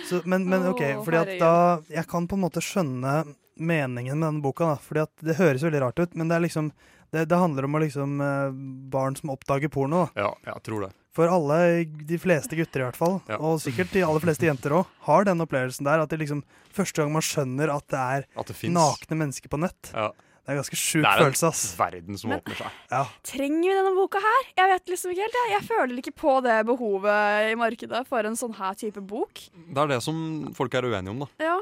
Så, 0.08 0.22
men, 0.30 0.46
men 0.48 0.70
OK, 0.70 0.84
fordi 1.04 1.18
at 1.20 1.32
da 1.42 1.54
Jeg 1.92 2.08
kan 2.08 2.30
på 2.32 2.38
en 2.38 2.44
måte 2.46 2.62
skjønne 2.64 3.16
meningen 3.58 4.20
med 4.20 4.28
denne 4.28 4.42
boka, 4.44 4.66
da. 4.74 4.76
Fordi 4.82 5.02
at 5.06 5.26
det 5.26 5.38
høres 5.40 5.64
veldig 5.64 5.82
rart 5.82 6.00
ut, 6.00 6.16
men 6.16 6.28
det 6.32 6.36
er 6.38 6.46
liksom 6.48 6.72
det, 7.14 7.28
det 7.30 7.38
handler 7.40 7.64
om 7.68 7.76
å 7.78 7.80
liksom 7.80 8.20
eh, 8.20 8.52
barn 8.92 9.16
som 9.16 9.30
oppdager 9.32 9.70
porno. 9.72 10.06
da. 10.16 10.24
Ja, 10.26 10.32
jeg 10.54 10.64
tror 10.68 10.88
det. 10.88 10.92
For 11.16 11.32
alle, 11.32 11.86
de 11.86 12.18
fleste 12.20 12.58
gutter 12.60 12.82
i 12.82 12.86
hvert 12.90 12.98
fall, 13.00 13.22
Ja. 13.30 13.38
og 13.40 13.62
sikkert 13.64 13.94
de 13.96 14.02
aller 14.04 14.20
fleste 14.20 14.44
jenter 14.50 14.74
òg, 14.76 14.86
har 15.08 15.24
den 15.24 15.40
opplevelsen 15.40 15.86
der 15.88 16.02
at 16.04 16.10
det 16.12 16.20
liksom 16.20 16.42
første 16.76 17.00
gang 17.00 17.14
man 17.14 17.24
skjønner 17.24 17.72
at 17.72 17.88
det 17.88 18.02
er 18.02 18.26
At 18.36 18.48
det 18.52 18.72
nakne 18.74 19.16
mennesker 19.22 19.48
på 19.48 19.62
nett. 19.64 19.94
Ja. 19.94 20.10
Det 20.46 20.52
er 20.52 20.58
en 20.58 20.60
ganske 20.62 20.78
sjuk 20.78 21.06
følelse 21.08 21.50
Det 21.50 21.56
er 21.56 21.72
en 21.72 21.80
verden 21.80 22.18
som 22.20 22.30
Men- 22.30 22.40
åpner 22.42 22.56
seg. 22.60 22.72
Ja. 22.92 23.06
Trenger 23.24 23.64
vi 23.64 23.78
denne 23.80 23.96
boka 23.96 24.20
her? 24.22 24.44
Jeg 24.60 24.70
vet 24.74 24.86
liksom 24.92 25.12
ikke 25.16 25.24
helt. 25.24 25.34
Jeg, 25.40 25.52
jeg 25.56 25.64
føler 25.72 25.98
ikke 26.04 26.16
på 26.20 26.36
det 26.44 26.58
behovet 26.68 27.52
i 27.52 27.56
markedet 27.56 28.04
for 28.12 28.20
en 28.28 28.36
sånn 28.36 28.54
her 28.60 28.74
type 28.76 29.02
bok. 29.02 29.34
Det 29.72 29.78
er 29.78 29.88
det 29.88 30.04
som 30.04 30.52
folk 30.54 30.74
er 30.76 30.84
uenige 30.84 31.10
om, 31.16 31.20
da. 31.24 31.28
Ja. 31.40 31.58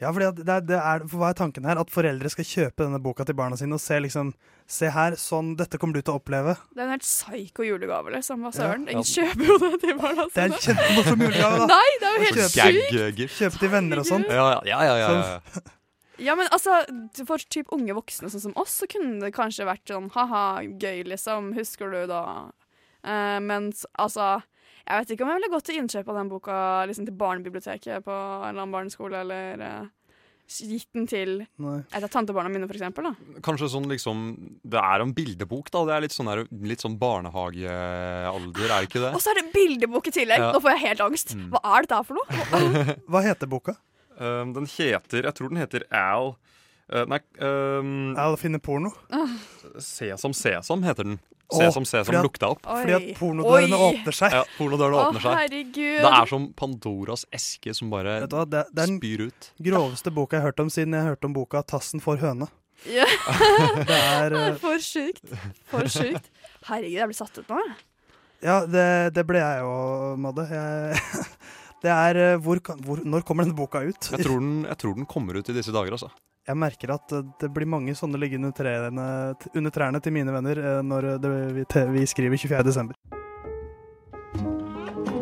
Ja, 0.00 0.10
fordi 0.10 0.26
at 0.30 0.36
det 0.40 0.48
er, 0.48 0.60
det 0.66 0.78
er, 0.78 1.04
for 1.06 1.18
Hva 1.20 1.28
er 1.30 1.36
tanken 1.38 1.64
her? 1.68 1.78
At 1.78 1.90
foreldre 1.92 2.30
skal 2.32 2.44
kjøpe 2.48 2.84
denne 2.86 2.98
boka 3.02 3.24
til 3.28 3.34
barna 3.38 3.56
sine 3.60 3.74
og 3.76 3.80
se 3.82 3.98
liksom 4.00 4.32
Se 4.72 4.88
her, 4.94 5.12
sånn, 5.18 5.52
dette 5.58 5.76
kommer 5.76 5.98
du 5.98 6.00
til 6.06 6.14
å 6.14 6.20
oppleve. 6.20 6.54
Det 6.72 6.80
er 6.80 6.86
en 6.86 6.92
helt 6.94 7.04
psyko 7.04 7.64
julegave, 7.66 8.12
liksom. 8.14 8.40
Hva 8.40 8.52
Ja. 8.54 8.56
søren? 8.62 8.86
Ingen 8.88 9.04
kjøper 9.04 9.44
jo 9.50 9.56
det 9.58 9.80
til 9.82 9.94
barna 9.98 10.24
sine. 10.30 10.32
Det 10.32 10.42
er 10.42 10.46
en 10.46 10.62
kjempemorsom 10.64 11.24
julegave, 11.26 11.58
da. 11.58 11.66
Nei, 11.66 11.90
det 12.00 12.08
er 12.08 12.14
jo 12.14 12.22
helt 12.22 12.38
Kjøp- 12.38 12.56
sykt! 12.56 13.36
Kjøpe 13.36 13.58
til 13.58 13.68
venner 13.74 13.98
og 13.98 14.06
sånt. 14.08 14.26
Ja, 14.32 14.46
ja, 14.54 14.60
ja. 14.64 14.82
ja, 14.86 14.96
ja, 14.96 15.12
ja. 15.12 15.60
Ja, 16.22 16.34
men 16.38 16.46
altså, 16.54 16.78
for 17.26 17.42
typ 17.50 17.66
unge 17.74 17.92
voksne 17.98 18.30
sånn 18.30 18.40
som 18.46 18.52
oss, 18.56 18.78
så 18.80 18.86
kunne 18.88 19.18
det 19.20 19.32
kanskje 19.34 19.66
vært 19.66 19.84
sånn 19.90 20.08
ha-ha, 20.14 20.62
gøy, 20.62 21.02
liksom. 21.10 21.52
Husker 21.58 21.90
du 21.90 22.06
da? 22.06 22.52
Eh, 23.02 23.40
mens 23.42 23.84
altså 23.98 24.36
Jeg 24.82 24.98
vet 24.98 25.14
ikke 25.14 25.24
om 25.24 25.32
jeg 25.32 25.40
ville 25.40 25.52
gått 25.52 25.66
til 25.68 25.80
innkjøp 25.80 26.08
av 26.10 26.20
den 26.20 26.30
boka 26.30 26.60
liksom 26.90 27.08
til 27.08 27.18
barnebiblioteket 27.18 28.06
på 28.06 28.14
en 28.14 28.48
eller 28.50 28.64
annen 28.64 28.74
barneskole, 28.74 29.20
eller 29.22 29.62
uh, 29.62 29.90
gitt 30.60 30.88
den 30.96 31.06
til 31.08 31.34
et 31.42 32.02
av 32.02 32.08
tantebarna 32.12 32.50
mine, 32.52 32.66
for 32.68 32.76
eksempel. 32.76 33.08
Da. 33.08 33.38
Kanskje 33.46 33.70
sånn 33.72 33.86
liksom 33.90 34.24
Det 34.60 34.80
er 34.80 35.04
en 35.04 35.14
bildebok, 35.16 35.70
da. 35.72 35.84
Det 35.88 35.94
er 35.96 36.04
litt 36.06 36.16
sånn, 36.16 36.30
der, 36.30 36.44
litt 36.68 36.84
sånn 36.84 36.98
barnehagealder, 37.00 38.66
er 38.66 38.74
det 38.74 38.90
ikke 38.90 39.04
det? 39.04 39.14
Og 39.14 39.22
så 39.22 39.32
er 39.32 39.42
det 39.42 39.48
bildebok 39.54 40.10
i 40.10 40.14
tillegg! 40.18 40.42
Ja. 40.42 40.52
Nå 40.54 40.62
får 40.64 40.74
jeg 40.74 40.84
helt 40.88 41.06
angst. 41.06 41.34
Mm. 41.38 41.48
Hva 41.54 41.62
er 41.72 41.86
dette 41.86 42.00
her 42.00 42.08
for 42.10 42.20
noe? 42.20 42.96
Hva 43.12 43.24
heter 43.28 43.50
boka? 43.50 43.76
Um, 44.18 44.52
den 44.54 44.68
heter 44.68 45.24
Jeg 45.24 45.34
tror 45.38 45.48
den 45.48 45.58
heter 45.62 45.86
Al 45.88 46.34
uh, 46.92 47.04
Nei 47.08 47.16
um, 47.40 48.12
Al 48.20 48.36
finner 48.36 48.60
porno? 48.60 48.92
Sesam 49.80 50.34
Sesam 50.36 50.84
heter 50.84 51.08
den. 51.08 51.16
Åh, 51.52 51.58
Sesam 51.60 51.84
Sesam 51.86 52.04
som 52.08 52.16
at- 52.18 52.24
lukta 52.26 52.48
opp. 52.54 52.62
Fordi 52.66 52.94
at 52.96 53.18
pornodørene 53.20 53.76
Oi. 53.78 53.90
åpner 53.92 54.16
seg. 54.16 54.32
Ja, 54.32 54.42
Pornodørene 54.58 54.96
Å, 54.98 55.04
åpner 55.10 55.20
seg. 55.26 55.36
herregud. 55.42 56.00
Det 56.02 56.12
er 56.22 56.26
som 56.32 56.48
Pandoras 56.58 57.24
eske 57.32 57.74
som 57.76 57.90
bare 57.92 58.16
Vet 58.24 58.30
du 58.32 58.36
hva, 58.36 58.44
det, 58.48 58.64
det 58.72 58.82
er 58.82 58.86
den 58.86 58.98
spyr 59.00 59.26
ut. 59.28 59.50
groveste 59.68 60.10
boka 60.14 60.36
jeg 60.36 60.42
har 60.42 60.50
hørt 60.52 60.60
om 60.64 60.70
siden 60.72 60.94
jeg 60.98 61.04
hørte 61.12 61.24
om 61.30 61.32
boka 61.36 61.62
'Tassen 61.62 62.00
for 62.02 62.16
høne'. 62.16 62.48
Ja. 62.90 63.04
Det 63.86 63.94
er 63.94 64.32
eh, 64.34 64.54
For 64.58 64.78
sjukt. 64.82 65.22
For 65.70 65.86
sjukt. 65.86 66.24
Herregud, 66.66 66.96
jeg 66.98 67.06
blir 67.12 67.14
satt 67.20 67.38
ut 67.38 67.48
nå. 67.48 67.58
jeg. 67.62 67.76
Ja, 68.42 68.56
det, 68.66 69.14
det 69.14 69.22
ble 69.28 69.38
jeg 69.38 69.60
jo, 69.62 70.16
Madde. 70.18 70.48
Jeg, 70.50 70.98
det 71.84 71.90
er 71.94 72.16
eh, 72.16 72.36
hvor, 72.42 72.58
kan- 72.58 72.80
hvor, 72.82 72.98
Når 73.04 73.22
kommer 73.22 73.44
denne 73.46 73.54
boka 73.54 73.78
ut? 73.86 74.10
Jeg 74.10 74.24
tror, 74.26 74.40
den, 74.42 74.64
jeg 74.66 74.78
tror 74.82 74.94
den 74.98 75.06
kommer 75.06 75.38
ut 75.38 75.48
i 75.48 75.52
disse 75.54 75.70
dager, 75.70 75.92
altså. 75.94 76.10
Jeg 76.48 76.58
merker 76.58 76.90
at 76.96 77.12
det 77.38 77.48
blir 77.54 77.68
mange 77.70 77.92
sånne 77.94 78.18
liggende 78.18 78.50
trærne, 78.56 79.04
under 79.54 79.70
trærne 79.74 80.00
til 80.02 80.14
mine 80.16 80.32
venner 80.34 80.58
eh, 80.58 80.80
når 80.82 81.06
det, 81.22 81.30
vi, 81.54 81.64
vi 81.94 82.06
skriver 82.10 82.40
24. 82.42 82.64
desember. 82.66 82.98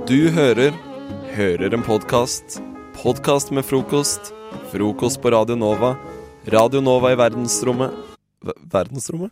Du 0.09 0.31
hører 0.35 0.73
Hører 1.31 1.73
en 1.77 1.85
podkast. 1.87 2.57
Podkast 2.97 3.53
med 3.55 3.63
frokost. 3.65 4.33
Frokost 4.73 5.21
på 5.23 5.31
Radio 5.31 5.55
Nova. 5.61 5.93
Radio 6.51 6.81
Nova 6.83 7.13
i 7.13 7.19
verdensrommet 7.21 7.95
Ver- 8.43 8.57
Verdensrommet? 8.73 9.31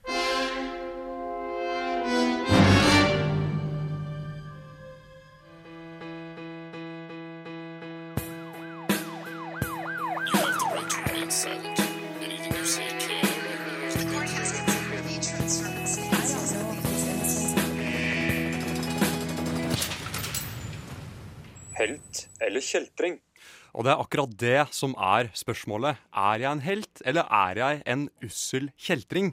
Og 23.78 23.86
det 23.86 23.92
er 23.94 24.00
akkurat 24.02 24.32
det 24.40 24.56
som 24.74 24.94
er 24.98 25.28
spørsmålet. 25.38 26.00
Er 26.10 26.40
jeg 26.42 26.50
en 26.50 26.62
helt, 26.64 27.02
eller 27.06 27.28
er 27.30 27.60
jeg 27.60 27.82
en 27.94 28.08
ussel 28.26 28.72
kjeltring? 28.74 29.28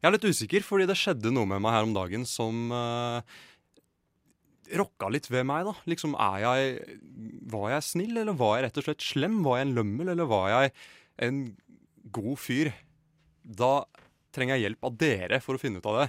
Jeg 0.00 0.08
er 0.08 0.14
litt 0.16 0.24
usikker, 0.24 0.64
fordi 0.64 0.86
det 0.88 0.96
skjedde 0.96 1.32
noe 1.36 1.48
med 1.48 1.60
meg 1.64 1.74
her 1.76 1.84
om 1.84 1.92
dagen 1.96 2.24
som 2.28 2.72
uh, 2.72 3.20
rokka 4.80 5.10
litt 5.12 5.28
ved 5.32 5.44
meg, 5.48 5.66
da. 5.68 5.74
Liksom, 5.90 6.16
er 6.16 6.38
jeg 6.44 6.98
Var 7.52 7.74
jeg 7.74 7.86
snill, 7.90 8.16
eller 8.22 8.36
var 8.40 8.56
jeg 8.56 8.66
rett 8.68 8.80
og 8.80 8.86
slett 8.88 9.04
slem? 9.04 9.42
Var 9.44 9.60
jeg 9.60 9.68
en 9.68 9.76
lømmel, 9.76 10.12
eller 10.14 10.28
var 10.32 10.48
jeg 10.54 10.72
en 11.28 11.42
god 12.16 12.40
fyr? 12.40 12.72
Da 13.44 13.74
trenger 14.34 14.56
jeg 14.56 14.66
hjelp 14.70 14.88
av 14.88 14.96
dere 15.04 15.40
for 15.44 15.56
å 15.56 15.60
finne 15.60 15.84
ut 15.84 15.90
av 15.92 16.00
det. 16.02 16.08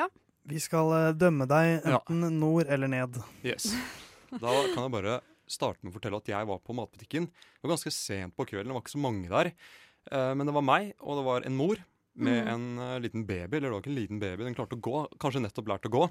Ja. 0.00 0.08
Vi 0.44 0.58
skal 0.60 0.90
eh, 0.92 1.12
dømme 1.16 1.46
deg 1.48 1.86
Ja. 1.86 2.02
enten 2.10 2.34
nord 2.42 2.68
eller 2.68 2.90
ned. 2.92 3.14
Yes. 3.46 3.70
Da 4.34 4.50
kan 4.74 4.82
jeg 4.82 4.92
bare 4.92 5.14
starte 5.50 5.82
med 5.82 5.92
å 5.92 5.96
fortelle 5.98 6.20
at 6.20 6.30
jeg 6.30 6.48
var 6.50 6.60
på 6.64 6.76
matbutikken. 6.76 7.26
Det 7.28 7.64
var 7.66 7.74
ganske 7.74 7.92
sent 7.94 8.36
på 8.36 8.46
kvelden, 8.48 8.70
det 8.72 8.76
var 8.78 8.84
ikke 8.84 8.96
så 8.96 9.02
mange 9.02 9.30
der. 9.32 9.52
Eh, 10.10 10.32
Men 10.34 10.46
det 10.46 10.54
var 10.56 10.66
meg, 10.66 10.94
og 11.00 11.20
det 11.20 11.26
var 11.26 11.46
en 11.48 11.56
mor 11.58 11.80
med 12.14 12.44
mm. 12.44 12.52
en 12.54 12.66
eh, 12.78 13.00
liten 13.04 13.26
baby. 13.26 13.56
Eller 13.58 13.68
det 13.68 13.74
var 13.76 13.82
ikke 13.84 13.92
en 13.94 14.00
liten 14.00 14.22
baby, 14.22 14.44
den 14.44 14.56
klarte 14.56 14.78
å 14.78 14.84
gå. 14.84 15.04
Kanskje 15.22 15.42
nettopp 15.44 15.70
lært 15.72 15.88
å 15.88 15.94
gå. 15.94 16.04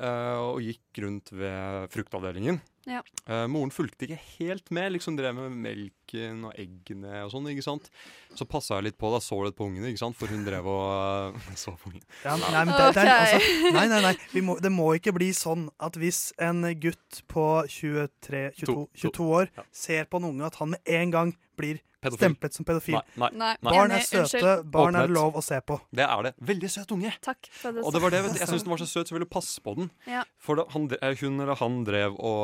eh, 0.00 0.38
Og 0.42 0.62
gikk 0.62 1.02
rundt 1.04 1.32
ved 1.32 1.90
fruktavdelingen. 1.94 2.60
Ja. 2.88 3.02
Uh, 3.28 3.44
moren 3.50 3.70
fulgte 3.70 4.08
ikke 4.08 4.18
helt 4.40 4.70
med, 4.74 4.92
liksom 4.96 5.14
drev 5.18 5.36
med 5.36 5.52
melken 5.68 6.40
og 6.48 6.56
eggene 6.58 7.20
og 7.24 7.30
sånn. 7.34 7.46
ikke 7.52 7.62
sant? 7.66 7.86
Så 8.34 8.46
passa 8.50 8.78
jeg 8.80 8.88
litt 8.90 8.98
på, 8.98 9.10
da 9.14 9.20
så 9.22 9.38
litt 9.44 9.56
på 9.58 9.68
ungene, 9.68 9.92
ikke 9.92 10.02
sant? 10.02 10.18
for 10.18 10.32
hun 10.32 10.42
drev 10.46 10.66
og 10.72 11.36
uh, 11.36 11.52
så 11.62 11.76
på 11.78 11.92
ungene. 11.92 12.06
Ja, 12.24 12.34
nei, 12.42 12.64
men 12.66 12.74
det, 12.74 12.88
det 12.98 13.06
altså, 13.06 13.70
nei, 13.78 13.86
nei, 13.92 14.02
nei. 14.08 14.14
Vi 14.34 14.42
må, 14.48 14.58
det 14.62 14.72
må 14.74 14.90
ikke 14.98 15.14
bli 15.16 15.30
sånn 15.36 15.68
at 15.82 15.98
hvis 16.00 16.32
en 16.42 16.64
gutt 16.82 17.22
på 17.30 17.46
23, 17.70 18.44
22, 18.58 18.66
To- 18.72 18.88
22 19.08 19.30
år 19.42 19.48
Ja. 19.56 19.64
ser 19.70 20.04
på 20.10 20.18
en 20.22 20.30
unge, 20.32 20.46
at 20.50 20.58
han 20.62 20.74
med 20.74 20.80
en 20.98 21.10
gang 21.14 21.34
blir 21.58 21.80
Pedofil. 22.02 22.18
stemplet 22.18 22.54
som 22.56 22.64
pedofil. 22.66 22.96
Nei, 23.20 23.28
nei, 23.38 23.52
Nei. 23.62 23.70
Barn 23.70 23.92
er 23.94 24.00
søte, 24.02 24.22
unnskyld. 24.24 24.70
barn 24.74 24.96
er 24.98 25.06
det 25.06 25.14
lov 25.14 25.36
å 25.38 25.42
se 25.44 25.60
på. 25.62 25.76
Det 25.94 26.02
er 26.02 26.22
det. 26.26 26.32
Veldig 26.48 26.70
søt 26.72 26.94
unge. 26.96 27.12
Takk 27.22 27.46
for 27.54 27.76
det. 27.76 27.84
Og 27.86 27.92
det 27.94 28.00
var 28.02 28.10
det. 28.10 28.22
Jeg 28.40 28.48
syns 28.50 28.64
den 28.66 28.72
var 28.72 28.80
så 28.82 28.88
søt, 28.90 29.06
så 29.06 29.12
jeg 29.14 29.18
ville 29.20 29.28
passe 29.30 29.62
på 29.62 29.76
den. 29.78 29.90
Ja. 30.10 30.24
For 30.42 30.58
da, 30.58 30.64
han, 30.74 30.88
hun 31.20 31.38
eller 31.44 31.60
han 31.60 31.76
drev 31.86 32.16
og 32.18 32.42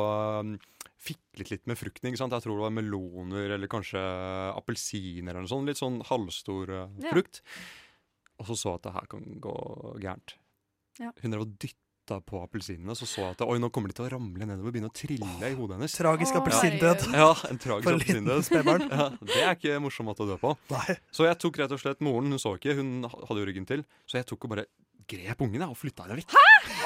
fiklet 0.99 1.51
litt 1.53 1.67
med 1.71 1.77
frukten. 1.79 2.09
ikke 2.09 2.19
sant? 2.19 2.33
Jeg 2.35 2.43
tror 2.43 2.57
det 2.59 2.65
var 2.67 2.73
meloner 2.75 3.53
eller 3.55 3.71
kanskje 3.71 3.99
appelsiner 4.59 5.31
eller 5.31 5.45
noe 5.45 5.51
sånt. 5.51 5.69
Litt 5.69 5.79
sånn 5.79 6.01
halvstor 6.09 6.73
uh, 6.75 6.87
Ja. 7.03 7.13
frukt. 7.13 7.41
Og 8.39 8.49
så 8.49 8.55
så 8.59 8.73
jeg 8.73 8.79
at 8.81 8.87
det 8.89 8.95
her 8.97 9.07
kan 9.11 9.23
gå 9.43 9.53
gærent. 10.03 10.33
Ja. 10.99 11.13
Hun 11.23 11.31
drev 11.31 11.45
og 11.45 11.53
dytta 11.59 12.17
på 12.25 12.39
appelsinene, 12.41 12.95
så 12.97 13.05
så 13.07 13.21
jeg 13.21 13.35
at 13.37 13.41
oi, 13.45 13.57
nå 13.61 13.69
kommer 13.71 13.91
de 13.91 13.95
til 13.99 14.07
å 14.07 14.11
ramle 14.15 14.47
nedover 14.47 14.71
og 14.71 14.73
begynne 14.75 14.89
å 14.89 14.95
trille 14.97 15.49
i 15.51 15.55
hodet 15.55 15.77
hennes. 15.77 15.93
Tragisk 15.99 16.39
appelsindød. 16.39 17.03
Ja, 17.13 17.27
en 17.51 17.59
tragisk 17.61 17.91
appelsindød. 17.91 18.43
spedbarn. 18.47 18.85
Ja, 18.89 19.09
det 19.29 19.39
er 19.43 19.51
ikke 19.55 19.79
morsom 19.83 20.09
måte 20.09 20.25
å 20.25 20.29
dø 20.31 20.37
på. 20.41 20.55
Nei. 20.73 20.95
Så 21.15 21.27
jeg 21.29 21.37
tok 21.43 21.59
rett 21.61 21.75
og 21.75 21.79
slett 21.83 22.01
moren, 22.03 22.31
hun 22.33 22.41
så 22.41 22.55
ikke, 22.57 22.75
hun 22.79 23.05
hadde 23.07 23.39
jo 23.43 23.47
ryggen 23.51 23.67
til. 23.69 23.85
Så 24.09 24.19
jeg 24.19 24.27
tok 24.31 24.47
og 24.49 24.55
bare 24.55 24.65
grep 25.09 25.43
ungen 25.45 25.63
jeg, 25.63 25.67
og 25.69 25.77
flytta 25.79 26.05
henne 26.05 26.17
vekk. 26.19 26.33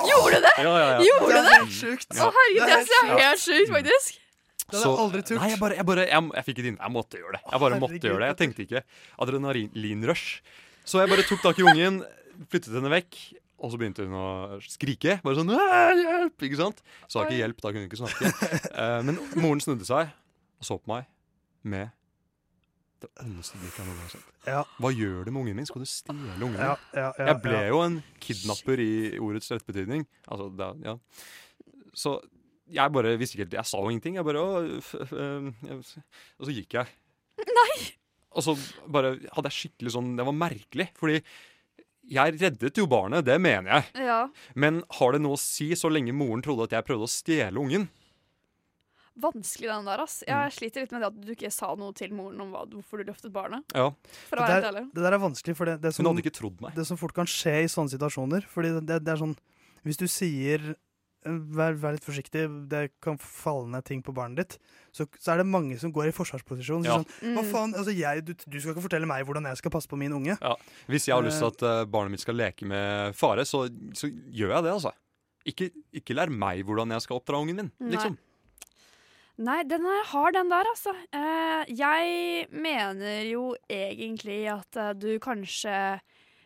Gjorde 0.10 0.40
du 0.40 0.46
det? 0.48 0.54
Ja, 0.64 0.74
ja, 0.74 0.90
ja. 0.96 1.06
Gjorde 1.08 1.38
det? 1.38 1.54
helt 1.54 1.78
sjukt. 1.78 2.10
Å, 2.16 2.30
herregud, 2.38 2.64
det 2.64 2.76
er 2.80 3.24
helt 3.24 3.44
sjukt, 3.44 3.72
faktisk. 3.74 4.20
Det 4.64 4.80
hadde 4.80 4.90
jeg 4.90 5.04
aldri 5.04 5.22
turt. 5.28 5.38
Nei, 5.38 5.50
jeg 5.52 5.60
bare, 5.62 5.78
jeg, 5.78 5.86
bare 5.88 6.04
jeg, 6.08 6.28
jeg 6.38 6.48
fikk 6.48 6.60
et 6.64 6.68
inn, 6.72 6.78
jeg 6.80 6.94
måtte 6.96 7.20
gjøre 7.20 7.36
det. 7.36 7.42
Jeg 7.52 7.64
bare 7.64 7.80
måtte 7.84 8.00
gjøre 8.00 8.22
det. 8.24 8.30
Jeg 8.32 8.40
tenkte 8.40 8.66
ikke 8.66 8.84
adrenalinrush. 9.26 10.28
Så 10.88 11.02
jeg 11.04 11.12
bare 11.12 11.26
tok 11.28 11.44
tak 11.44 11.60
i 11.62 11.66
ungen, 11.68 12.00
flyttet 12.52 12.74
henne 12.76 12.92
vekk, 12.92 13.20
og 13.64 13.72
så 13.72 13.80
begynte 13.80 14.08
hun 14.08 14.16
å 14.20 14.28
skrike. 14.66 15.18
Bare 15.24 15.38
sånn 15.40 15.52
hjelp! 15.54 16.48
Ikke 16.48 16.60
sant? 16.60 16.82
Så 17.08 17.20
har 17.22 17.30
ikke 17.30 17.42
hjelp, 17.44 17.60
da 17.64 17.72
kunne 17.72 17.86
hun 17.86 17.92
ikke 17.92 18.02
snakke. 18.02 18.32
Eh, 18.74 19.00
men 19.06 19.20
moren 19.38 19.62
snudde 19.64 19.86
seg 19.88 20.10
og 20.10 20.66
så 20.66 20.80
på 20.80 20.90
meg 20.90 21.06
med 21.68 21.92
det 23.04 23.10
ondeste 23.24 23.60
blikket 23.62 23.80
jeg 23.82 23.88
noen 23.88 23.98
gang 24.00 24.08
har 24.08 24.14
sett. 24.16 24.30
Ja, 24.48 24.62
Hva 24.82 24.92
gjør 24.96 25.24
du 25.28 25.32
med 25.32 25.42
ungen 25.44 25.60
min? 25.60 25.68
Skal 25.70 25.84
du 25.84 25.90
stjele 25.90 26.20
ungen 26.40 26.56
min? 26.56 26.62
ja, 26.64 26.76
ja, 26.96 27.10
ja, 27.20 27.26
Jeg 27.30 27.42
ble 27.46 27.58
ja. 27.60 27.70
jo 27.72 27.82
en 27.86 27.98
kidnapper 28.24 28.84
i 28.84 28.92
ordets 29.22 29.52
rette 29.54 29.68
betydning. 29.70 30.06
Altså, 30.28 30.50
det, 30.60 30.70
ja. 30.88 30.96
Så 31.94 32.18
jeg 32.74 32.94
bare 32.96 33.16
visste 33.20 33.36
ikke 33.38 33.46
helt 33.46 33.58
Jeg 33.60 33.70
sa 33.70 33.82
jo 33.84 33.92
ingenting. 33.92 34.16
Jeg 34.18 34.26
bare 34.26 34.42
«Å, 34.44 34.62
f, 34.80 34.94
f, 35.04 35.92
Og 36.40 36.48
så 36.48 36.56
gikk 36.56 36.80
jeg. 36.80 36.94
Nei! 37.60 37.74
Og 38.34 38.42
så 38.48 38.56
bare 38.90 39.18
hadde 39.36 39.50
jeg 39.52 39.58
skikkelig 39.60 39.92
sånn 39.94 40.14
Det 40.18 40.26
var 40.26 40.34
merkelig, 40.34 40.88
fordi 40.98 41.20
jeg 42.14 42.34
reddet 42.36 42.76
jo 42.82 42.84
barnet, 42.92 43.24
det 43.24 43.38
mener 43.40 43.78
jeg. 43.78 44.08
Ja. 44.10 44.18
Men 44.60 44.82
har 44.98 45.14
det 45.16 45.22
noe 45.24 45.38
å 45.38 45.40
si 45.40 45.70
så 45.80 45.88
lenge 45.88 46.12
moren 46.12 46.42
trodde 46.44 46.66
at 46.68 46.74
jeg 46.76 46.84
prøvde 46.90 47.08
å 47.08 47.12
stjele 47.14 47.62
ungen? 47.62 47.86
Vanskelig 49.22 49.68
den 49.70 49.86
der, 49.86 50.02
ass. 50.02 50.24
Jeg 50.26 50.54
sliter 50.56 50.82
litt 50.82 50.92
med 50.96 51.04
det 51.04 51.10
at 51.12 51.18
du 51.22 51.32
ikke 51.36 51.52
sa 51.54 51.68
noe 51.78 51.94
til 51.94 52.14
moren 52.18 52.40
om 52.42 52.50
hva, 52.56 52.64
hvorfor 52.72 52.98
du 53.04 53.12
løftet 53.12 53.32
barnet. 53.36 53.62
Ja, 53.78 53.92
For 54.32 54.42
å 54.42 54.48
Det 54.48 54.56
der, 54.64 54.72
helt 54.72 54.94
det 54.96 55.04
der 55.06 55.14
er 55.14 55.22
vanskelig, 55.22 55.56
for 55.60 55.70
det, 55.70 55.76
det, 55.84 55.92
Hun 55.94 56.00
som, 56.00 56.08
hadde 56.10 56.24
ikke 56.26 56.34
trodd 56.40 56.64
meg. 56.66 56.74
det 56.74 56.86
som 56.90 56.98
fort 56.98 57.14
kan 57.14 57.30
skje 57.30 57.60
i 57.64 57.70
sånne 57.70 57.94
situasjoner 57.94 58.48
Fordi 58.50 58.72
det, 58.82 58.98
det 59.06 59.12
er 59.14 59.22
sånn 59.22 59.36
Hvis 59.86 60.00
du 60.02 60.08
sier 60.10 60.66
eh, 60.74 61.38
vær, 61.54 61.78
vær 61.78 61.94
litt 61.94 62.04
forsiktig, 62.08 62.48
det 62.72 62.82
kan 63.06 63.20
falle 63.22 63.70
ned 63.70 63.86
ting 63.86 64.02
på 64.04 64.12
barnet 64.18 64.42
ditt. 64.42 64.58
Så, 64.92 65.06
så 65.22 65.34
er 65.36 65.44
det 65.44 65.48
mange 65.48 65.78
som 65.80 65.94
går 65.94 66.10
i 66.10 66.16
forsvarsposisjon. 66.16 66.84
Ja. 66.90 66.98
Sånn, 66.98 67.06
Hva 67.38 67.44
Mm. 67.46 67.52
faen, 67.54 67.76
altså 67.78 67.94
jeg, 67.96 68.26
du, 68.26 68.34
du 68.34 68.58
skal 68.60 68.74
ikke 68.74 68.84
fortelle 68.90 69.08
meg 69.08 69.24
hvordan 69.30 69.46
jeg 69.52 69.62
skal 69.62 69.72
passe 69.78 69.88
på 69.88 69.96
min 70.02 70.12
unge. 70.18 70.36
Ja. 70.42 70.56
Hvis 70.90 71.06
jeg 71.08 71.16
har 71.16 71.24
lyst 71.24 71.40
til 71.40 71.52
at 71.54 71.64
eh, 71.70 71.86
barnet 71.86 72.12
mitt 72.18 72.26
skal 72.26 72.36
leke 72.42 72.66
med 72.68 73.14
fare, 73.16 73.46
så, 73.46 73.68
så 73.94 74.10
gjør 74.10 74.58
jeg 74.58 74.64
det, 74.68 74.74
altså. 74.80 74.92
Ikke, 75.46 75.70
ikke 76.02 76.16
lær 76.16 76.32
meg 76.32 76.66
hvordan 76.66 76.92
jeg 76.96 77.04
skal 77.06 77.20
oppdra 77.22 77.40
ungen 77.44 77.58
min, 77.62 77.72
liksom. 77.94 78.18
Nei, 78.18 78.30
den 79.38 79.86
er 79.90 80.04
hard, 80.12 80.34
den 80.38 80.50
der, 80.52 80.68
altså. 80.70 80.94
Eh, 81.12 81.64
jeg 81.74 82.48
mener 82.54 83.24
jo 83.26 83.56
egentlig 83.70 84.44
at 84.54 84.78
eh, 84.78 84.94
du 84.94 85.18
kanskje 85.20 86.00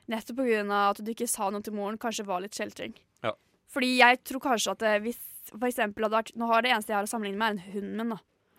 Nettopp 0.07 0.37
pga. 0.39 0.63
at 0.93 1.01
du 1.03 1.11
ikke 1.11 1.27
sa 1.27 1.49
noe 1.51 1.59
til 1.61 1.73
moren, 1.75 1.97
kanskje 1.99 2.23
var 2.25 2.39
litt 2.39 2.55
kjeltring. 2.55 2.93
Ja. 3.23 3.33
Fordi 3.67 3.97
jeg 3.97 4.21
tror 4.23 4.39
kanskje 4.39 4.71
at 4.71 4.81
eh, 4.87 4.99
hvis 5.03 5.19
for 5.51 5.67
eksempel 5.67 6.03
hadde 6.07 6.15
vært 6.15 6.31
Nå 6.35 6.47
har 6.47 6.61
det 6.63 6.71
eneste 6.71 6.91
jeg 6.91 6.97
har 7.01 7.07
å 7.07 7.11
sammenligne 7.11 7.37
med, 7.39 7.59
er 7.59 7.59
en 7.59 7.73
hund 7.75 7.97
min, 7.99 8.09
da. 8.15 8.17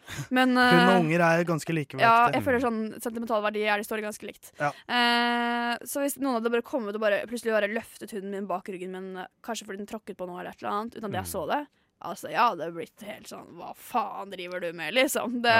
Men 0.32 0.54
Hund 0.56 0.90
og 0.90 1.00
unger 1.02 1.20
er 1.24 1.42
ganske 1.44 1.72
like. 1.76 1.98
ja, 2.00 2.28
jeg 2.32 2.40
føler 2.44 2.62
sånn 2.64 2.78
sentimental 3.00 3.42
verdi 3.44 3.64
er 3.68 3.76
de 3.80 3.84
står 3.84 4.00
ganske 4.04 4.24
likt. 4.28 4.52
Ja. 4.60 4.70
Eh, 4.88 5.74
så 5.88 6.00
hvis 6.04 6.16
noen 6.20 6.38
hadde 6.38 6.52
bare 6.52 6.64
kommet 6.64 6.96
og 6.96 7.00
bare 7.02 7.24
plutselig 7.28 7.52
bare 7.56 7.68
løftet 7.72 8.12
hunden 8.16 8.32
min 8.32 8.46
bak 8.48 8.68
ryggen 8.72 8.92
min, 8.92 9.10
kanskje 9.44 9.68
fordi 9.68 9.82
den 9.82 9.88
tråkket 9.90 10.16
på 10.20 10.28
noe 10.28 10.40
eller 10.40 10.52
et 10.56 10.62
eller 10.62 10.72
annet, 10.78 10.96
uten 10.96 11.08
at 11.10 11.18
jeg 11.22 11.26
Mm. 11.28 11.32
så 11.32 11.42
det 11.52 11.60
Altså, 12.06 12.28
jeg 12.30 12.38
hadde 12.38 12.68
blitt 12.76 13.02
helt 13.02 13.26
sånn 13.26 13.48
Hva 13.58 13.72
faen 13.74 14.30
driver 14.30 14.60
du 14.62 14.68
med, 14.72 14.94
liksom? 14.94 15.40
Det, 15.42 15.54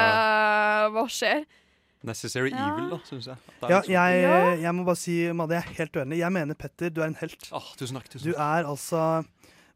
Hva 0.95 1.03
skjer? 1.11 1.45
Necessary 2.07 2.53
Ja. 2.53 2.69
evil, 2.77 2.91
da, 2.93 2.99
syns 3.09 3.27
jeg. 3.27 3.37
Er 3.63 3.69
Ja, 3.73 3.81
liksom- 3.81 3.93
jeg, 3.93 4.61
jeg 4.63 4.73
må 4.75 4.85
bare 4.87 4.97
si, 4.97 5.33
Madde, 5.33 5.51
jeg 5.59 5.65
er 5.65 5.75
helt 5.81 5.93
uenig. 5.99 6.19
Jeg 6.19 6.33
mener, 6.33 6.55
Petter, 6.55 6.91
du 6.91 7.01
er 7.03 7.07
en 7.07 7.15
helt. 7.19 7.49
Ah, 7.53 7.65
tusen 7.77 7.97
takk. 7.99 8.09
Tusen 8.09 8.25
Du 8.33 8.37
er 8.39 8.63
altså 8.65 9.25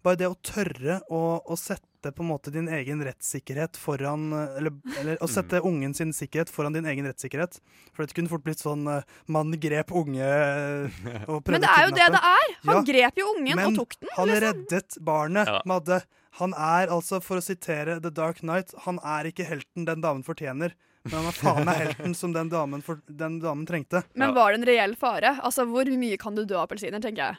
Bare 0.05 0.17
det 0.17 0.27
å 0.29 0.37
tørre 0.43 1.01
å, 1.11 1.43
å 1.47 1.57
sette 1.59 1.87
på 2.11 2.25
en 2.25 2.29
måte 2.33 2.51
din 2.51 2.67
egen 2.69 2.99
rettssikkerhet 3.07 3.77
foran 3.79 4.33
Eller, 4.59 4.73
eller 4.99 5.17
å 5.23 5.29
sette 5.31 5.61
Mm. 5.63 5.67
ungen 5.71 5.95
sin 5.95 6.11
sikkerhet 6.13 6.51
foran 6.51 6.73
din 6.75 6.85
egen 6.87 7.07
rettssikkerhet. 7.07 7.61
For 7.95 8.03
det 8.05 8.15
kunne 8.15 8.29
fort 8.29 8.43
blitt 8.43 8.59
sånn 8.59 8.83
man 8.83 9.03
mann 9.29 9.53
grep 9.61 9.93
unge 9.93 10.19
eh, 10.27 10.89
og 11.29 11.43
prøvde 11.45 11.53
Men 11.55 11.61
det 11.63 11.71
er 11.71 11.85
jo 11.87 11.95
det 11.95 12.09
det 12.17 12.23
er! 12.33 12.49
Han 12.67 12.75
Ja, 12.77 12.83
grep 12.83 13.15
jo 13.23 13.29
ungen 13.37 13.57
men 13.57 13.67
og 13.67 13.77
tok 13.77 13.95
den. 14.01 14.09
Han 14.17 14.29
liksom. 14.29 14.43
reddet 14.49 14.99
barnet, 15.01 15.47
Ja. 15.47 15.61
Madde. 15.65 16.03
Han 16.41 16.55
er 16.57 16.89
altså, 16.89 17.21
for 17.21 17.37
å 17.37 17.43
sitere 17.45 18.01
The 18.01 18.11
Dark 18.11 18.41
Knight, 18.41 18.73
han 18.87 18.99
er 19.05 19.29
ikke 19.29 19.45
helten 19.45 19.85
den 19.85 20.01
damen 20.01 20.23
fortjener. 20.25 20.73
Men 21.05 21.13
han 21.19 21.27
er 21.29 21.33
faen 21.37 21.65
meg 21.67 21.77
helten 21.83 22.15
som 22.17 22.33
den 22.33 22.49
damen, 22.49 22.81
for, 22.81 23.01
den 23.07 23.41
damen 23.43 23.67
trengte. 23.67 24.05
Men 24.17 24.33
var 24.35 24.53
det 24.55 24.61
en 24.63 24.67
reell 24.67 24.95
fare? 24.97 25.35
Altså, 25.43 25.67
Hvor 25.69 25.85
mye 25.85 26.17
kan 26.17 26.35
du 26.35 26.45
dø 26.47 26.55
av 26.57 26.69
appelsiner, 26.71 27.03
tenker 27.05 27.27
jeg. 27.27 27.37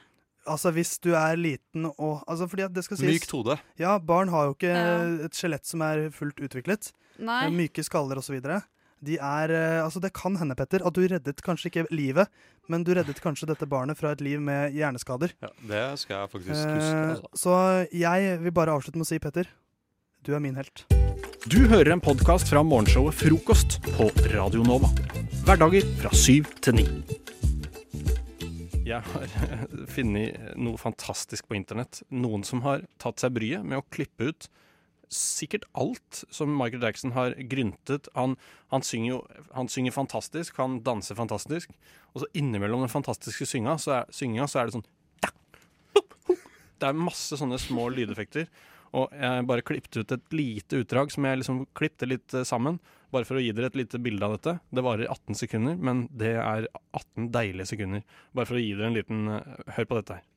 Altså 0.47 0.71
Hvis 0.75 0.97
du 0.99 1.13
er 1.15 1.37
liten 1.39 1.85
og 1.97 2.23
altså 2.27 2.47
fordi 2.51 2.63
at 2.65 2.73
det 2.75 2.83
skal 2.83 2.97
sies 2.99 3.07
Mykt 3.21 3.31
hode. 3.31 3.57
Ja, 3.79 3.97
barn 3.99 4.27
har 4.33 4.49
jo 4.49 4.55
ikke 4.57 4.71
Ja. 4.73 5.25
et 5.25 5.31
skjelett 5.37 5.65
som 5.65 5.81
er 5.81 6.09
fullt 6.11 6.41
utviklet. 6.43 6.91
Nei. 7.19 7.49
Myke 7.49 7.83
skaller 7.85 8.17
osv. 8.19 8.39
De 9.03 9.17
er 9.19 9.51
eh, 9.51 9.83
Altså, 9.83 9.99
det 9.99 10.13
kan 10.13 10.35
hende, 10.39 10.55
Petter, 10.55 10.83
at 10.87 10.93
du 10.95 11.01
reddet 11.07 11.41
kanskje 11.43 11.67
ikke 11.71 11.85
livet, 11.91 12.27
men 12.71 12.83
du 12.83 12.93
reddet 12.95 13.19
kanskje 13.21 13.47
dette 13.49 13.67
barnet 13.67 13.97
fra 13.99 14.11
et 14.15 14.21
liv 14.21 14.39
med 14.39 14.71
hjerneskader. 14.73 15.33
Ja, 15.43 15.49
det 15.67 15.99
skal 15.99 16.21
jeg 16.21 16.31
faktisk 16.31 16.55
Eh, 16.55 16.75
huske. 16.75 17.01
Altså. 17.09 17.27
så 17.35 17.57
jeg 17.91 18.39
vil 18.43 18.51
bare 18.55 18.71
avslutte 18.71 18.95
med 18.99 19.05
å 19.07 19.11
si, 19.11 19.19
Petter, 19.19 19.47
du 20.23 20.33
er 20.33 20.39
min 20.39 20.55
helt. 20.55 20.85
Du 21.51 21.67
hører 21.67 21.91
en 21.91 21.99
podkast 22.01 22.47
fra 22.47 22.63
morgenshowet 22.63 23.13
Frokost 23.19 23.81
på 23.97 24.07
Radio 24.31 24.63
Nova. 24.63 24.87
Hverdager 25.43 25.83
fra 25.99 26.09
syv 26.15 26.47
til 26.63 26.73
ni. 26.79 26.85
Jeg 28.83 28.99
har 28.99 29.31
funnet 29.95 30.55
noe 30.59 30.79
fantastisk 30.81 31.47
på 31.47 31.55
internett. 31.55 32.01
Noen 32.11 32.43
som 32.47 32.63
har 32.65 32.83
tatt 33.01 33.23
seg 33.23 33.35
bryet 33.37 33.63
med 33.63 33.79
å 33.79 33.87
klippe 33.93 34.31
ut 34.31 34.49
sikkert 35.13 35.67
alt 35.77 36.23
som 36.33 36.51
Michael 36.57 36.83
Jackson 36.83 37.13
har 37.13 37.35
gryntet. 37.49 38.09
Han, 38.17 38.35
han, 38.73 38.83
synger 38.85 39.09
jo 39.11 39.19
han 39.53 39.69
synger 39.69 39.95
fantastisk, 39.95 40.57
han 40.57 40.79
danser 40.85 41.17
fantastisk. 41.19 41.71
Og 42.13 42.23
så 42.23 42.29
innimellom 42.37 42.83
den 42.83 42.91
fantastiske 42.91 43.47
synga, 43.49 43.77
så 43.81 43.99
er, 43.99 44.13
synginga 44.13 44.49
så 44.49 44.61
er 44.61 44.69
det 44.69 44.77
sånn 44.79 44.89
Det 46.81 46.89
er 46.89 46.97
masse 46.99 47.37
sånne 47.39 47.59
små 47.61 47.87
lydeffekter. 47.93 48.49
Og 48.93 49.13
jeg 49.17 49.45
bare 49.49 49.65
klippet 49.65 49.97
ut 49.97 50.11
et 50.13 50.35
lite 50.35 50.83
utdrag 50.83 51.11
som 51.13 51.25
jeg 51.25 51.39
liksom 51.41 51.63
klippte 51.77 52.09
litt 52.09 52.33
eh, 52.37 52.45
sammen. 52.45 52.77
Bare 53.13 53.25
for 53.29 53.37
å 53.37 53.43
gi 53.43 53.53
dere 53.53 53.69
et 53.71 53.77
lite 53.77 54.01
bilde 54.01 54.25
av 54.25 54.35
dette. 54.37 54.57
Det 54.73 54.85
varer 54.85 55.09
18 55.09 55.37
sekunder, 55.37 55.77
men 55.77 56.05
det 56.13 56.35
er 56.37 56.67
18 56.93 57.31
deilige 57.33 57.71
sekunder. 57.73 58.05
Bare 58.33 58.49
for 58.49 58.59
å 58.59 58.63
gi 58.63 58.73
dere 58.77 58.91
en 58.91 58.97
liten 58.97 59.25
eh, 59.33 59.73
Hør 59.77 59.89
på 59.89 60.01
dette 60.01 60.19
her. 60.19 60.29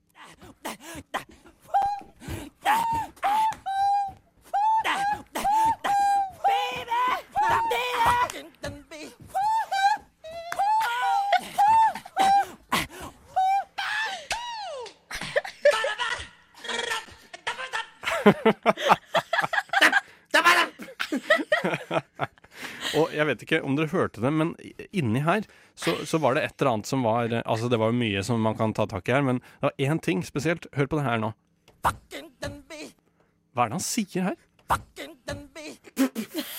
Og 22.97 23.13
jeg 23.13 23.27
vet 23.29 23.43
ikke 23.45 23.61
om 23.67 23.77
dere 23.77 23.91
hørte 23.93 24.23
det, 24.25 24.33
men 24.33 24.55
inni 24.95 25.21
her 25.27 25.45
så, 25.77 25.93
så 26.09 26.19
var 26.23 26.37
det 26.37 26.45
et 26.47 26.57
eller 26.61 26.73
annet 26.77 26.89
som 26.89 27.05
var 27.05 27.29
Altså, 27.43 27.69
det 27.69 27.79
var 27.83 27.93
jo 27.93 28.01
mye 28.01 28.23
som 28.25 28.41
man 28.43 28.57
kan 28.57 28.73
ta 28.77 28.87
tak 28.89 29.09
i 29.11 29.13
her, 29.17 29.25
men 29.27 29.43
det 29.43 29.69
var 29.69 29.75
én 29.83 30.01
ting 30.03 30.25
spesielt. 30.25 30.67
Hør 30.77 30.89
på 30.91 31.01
det 31.01 31.07
her 31.09 31.19
nå. 31.23 31.33
Hva 33.57 33.65
er 33.65 33.69
det 33.71 33.77
han 33.79 33.85
sier 33.85 34.23
her? 34.31 34.37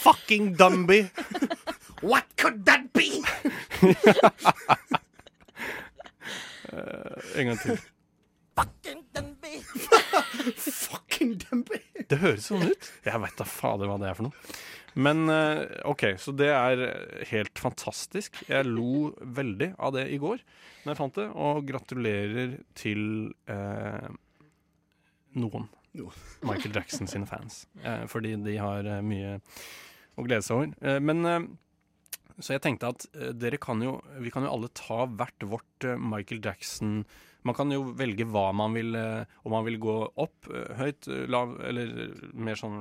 Fucking 0.03 0.53
Dumby! 0.57 0.99
What 2.01 2.25
could 2.37 2.65
that 2.65 2.93
be? 2.93 3.23
Eh, 6.67 7.39
en 7.39 7.47
gang 7.47 7.59
til. 7.59 7.77
Fucking 8.59 9.06
Dumby. 11.47 11.79
Det 12.09 12.19
høres 12.21 12.47
sånn 12.49 12.67
ut. 12.69 12.89
Jeg 13.05 13.21
veit 13.23 13.39
da 13.39 13.47
fader 13.47 13.89
hva 13.89 13.97
det 14.01 14.09
er 14.11 14.17
for 14.17 14.29
noe. 14.29 14.57
Men 14.97 15.29
eh, 15.29 15.63
OK, 15.85 16.03
så 16.17 16.33
det 16.33 16.47
er 16.49 16.81
helt 17.29 17.59
fantastisk. 17.61 18.39
Jeg 18.49 18.65
lo 18.65 19.11
veldig 19.21 19.73
av 19.77 19.93
det 19.97 20.07
i 20.13 20.17
går 20.21 20.41
når 20.85 20.93
jeg 20.93 20.99
fant 21.01 21.17
det, 21.19 21.25
og 21.35 21.65
gratulerer 21.67 22.55
til 22.79 23.01
eh, 23.51 24.07
noen. 25.37 25.67
Michael 26.45 26.75
Jackson 26.77 27.09
sine 27.09 27.27
fans. 27.29 27.65
Eh, 27.83 28.05
fordi 28.09 28.35
de 28.45 28.57
har 28.61 28.87
eh, 28.87 29.03
mye 29.05 29.37
å 30.17 30.25
glede 30.25 30.45
seg 30.45 30.55
over. 30.57 30.73
Eh, 30.81 30.99
men 31.03 31.25
eh, 31.29 31.47
så 32.39 32.55
jeg 32.55 32.63
tenkte 32.65 32.91
at 32.93 33.07
dere 33.33 33.57
kan 33.57 33.79
jo 33.81 33.95
Vi 34.21 34.29
kan 34.29 34.43
jo 34.45 34.51
alle 34.53 34.67
ta 34.77 35.07
hvert 35.09 35.45
vårt 35.49 35.87
Michael 35.97 36.43
Jackson 36.45 36.99
Man 37.47 37.55
kan 37.55 37.71
jo 37.71 37.93
velge 37.97 38.27
hva 38.27 38.49
man 38.55 38.75
vil 38.75 38.95
eh, 38.99 39.37
Om 39.47 39.55
man 39.55 39.65
vil 39.67 39.79
gå 39.81 39.97
opp, 40.19 40.49
eh, 40.51 40.73
høyt, 40.79 41.07
eh, 41.07 41.25
lav 41.31 41.55
eller 41.63 41.93
mer 42.35 42.59
sånn. 42.59 42.79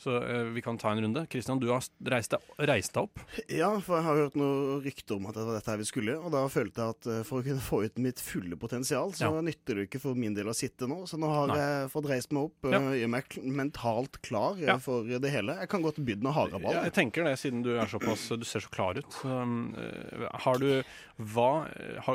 Så 0.00 0.14
eh, 0.24 0.46
vi 0.54 0.62
kan 0.64 0.78
ta 0.80 0.94
en 0.94 1.00
runde. 1.04 1.26
Kristian, 1.28 1.58
du 1.60 1.66
har 1.68 1.82
reist 2.08 2.32
deg, 2.32 2.40
reist 2.70 2.94
deg 2.96 3.02
opp. 3.04 3.20
Ja, 3.52 3.68
for 3.84 3.98
jeg 3.98 4.06
har 4.06 4.16
hørt 4.22 4.36
noe 4.40 4.78
rykter 4.80 5.18
om 5.18 5.26
at 5.28 5.36
det 5.36 5.44
var 5.44 5.58
dette 5.58 5.74
her 5.74 5.80
vi 5.82 5.88
skulle, 5.90 6.14
og 6.16 6.32
da 6.32 6.46
følte 6.48 6.80
jeg 6.86 6.94
at 6.96 7.08
eh, 7.12 7.18
for 7.28 7.42
å 7.42 7.44
kunne 7.44 7.60
få 7.66 7.82
ut 7.84 8.00
mitt 8.00 8.22
fulle 8.24 8.56
potensial, 8.56 9.12
så 9.12 9.28
Ja. 9.28 9.42
nytter 9.44 9.76
det 9.76 9.84
ikke 9.90 10.00
for 10.00 10.16
min 10.16 10.32
del 10.38 10.48
å 10.48 10.56
sitte 10.56 10.88
nå. 10.88 11.02
Så 11.10 11.20
nå 11.20 11.28
har 11.28 11.52
Nei. 11.52 11.58
jeg 11.60 11.90
fått 11.92 12.08
reist 12.08 12.32
meg 12.32 12.48
opp, 12.48 12.70
Ja. 12.72 12.80
uh, 12.80 12.94
gjør 12.96 13.12
meg 13.12 13.36
mentalt 13.60 14.16
klar 14.24 14.56
eh, 14.56 14.66
Ja. 14.70 14.78
for 14.78 15.04
det 15.04 15.30
hele. 15.30 15.58
Jeg 15.60 15.68
kan 15.68 15.82
godt 15.84 16.00
begynne 16.00 16.32
haraball. 16.32 16.72
Ja, 16.72 16.82
jeg 16.88 16.96
tenker 16.96 17.24
det, 17.28 17.36
siden 17.38 17.60
du 17.62 17.74
er 17.76 17.84
såpass 17.86 18.28
Du 18.40 18.44
ser 18.48 18.60
så 18.64 18.70
klar 18.72 18.96
ut. 18.96 19.10
Så, 19.20 19.28
eh, 19.76 20.28
har 20.46 20.58
du 20.58 20.82
hva 21.20 21.68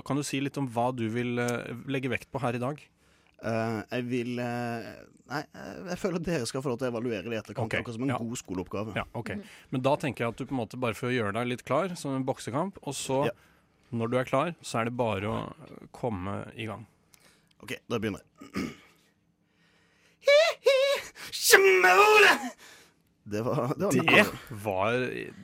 Kan 0.05 0.17
du 0.17 0.23
si 0.23 0.39
litt 0.41 0.57
om 0.57 0.67
hva 0.67 0.89
du 0.95 1.07
vil 1.09 1.37
eh, 1.37 1.69
legge 1.85 2.09
vekt 2.09 2.31
på 2.33 2.41
her 2.41 2.55
i 2.57 2.61
dag? 2.61 2.81
Eh, 3.43 3.79
jeg 3.91 4.05
vil 4.07 4.39
uh, 4.39 4.85
Nei, 5.25 5.41
jeg, 5.41 5.81
jeg 5.89 5.99
føler 5.99 6.21
at 6.21 6.27
dere 6.27 6.47
skal 6.47 6.63
få 6.63 6.71
lov 6.71 6.77
til 6.79 6.87
å 6.87 6.91
evaluere 6.93 7.25
det 7.25 7.33
i 7.33 7.39
etterkant, 7.39 7.65
okay. 7.65 7.81
akkurat 7.81 7.97
som 7.97 8.05
en 8.05 8.13
ja. 8.13 8.19
god 8.21 8.39
skoleoppgave. 8.39 8.93
Ja, 8.93 9.05
ok. 9.17 9.31
Men 9.73 9.83
da 9.85 9.95
tenker 10.01 10.25
jeg 10.25 10.35
at 10.35 10.39
du 10.39 10.45
på 10.45 10.53
en 10.53 10.61
måte 10.61 10.79
bare 10.81 10.97
får 10.97 11.15
gjøre 11.15 11.33
deg 11.39 11.49
litt 11.49 11.65
klar, 11.65 11.95
som 11.97 12.13
en 12.13 12.25
boksekamp. 12.27 12.77
Og 12.85 12.93
så, 12.93 13.23
Ja. 13.31 13.33
når 13.89 14.13
du 14.13 14.17
er 14.21 14.29
klar, 14.29 14.53
så 14.61 14.81
er 14.81 14.89
det 14.89 14.95
bare 14.99 15.25
å 15.25 15.39
komme 15.95 16.43
i 16.53 16.69
gang. 16.69 16.85
OK, 17.65 17.73
da 17.89 17.97
begynner 17.97 18.21
jeg. 18.21 18.69
Det 23.27 23.41
var, 23.41 23.73
det 23.77 23.85
var 23.85 23.91
Det 23.91 24.25
var, 24.63 24.91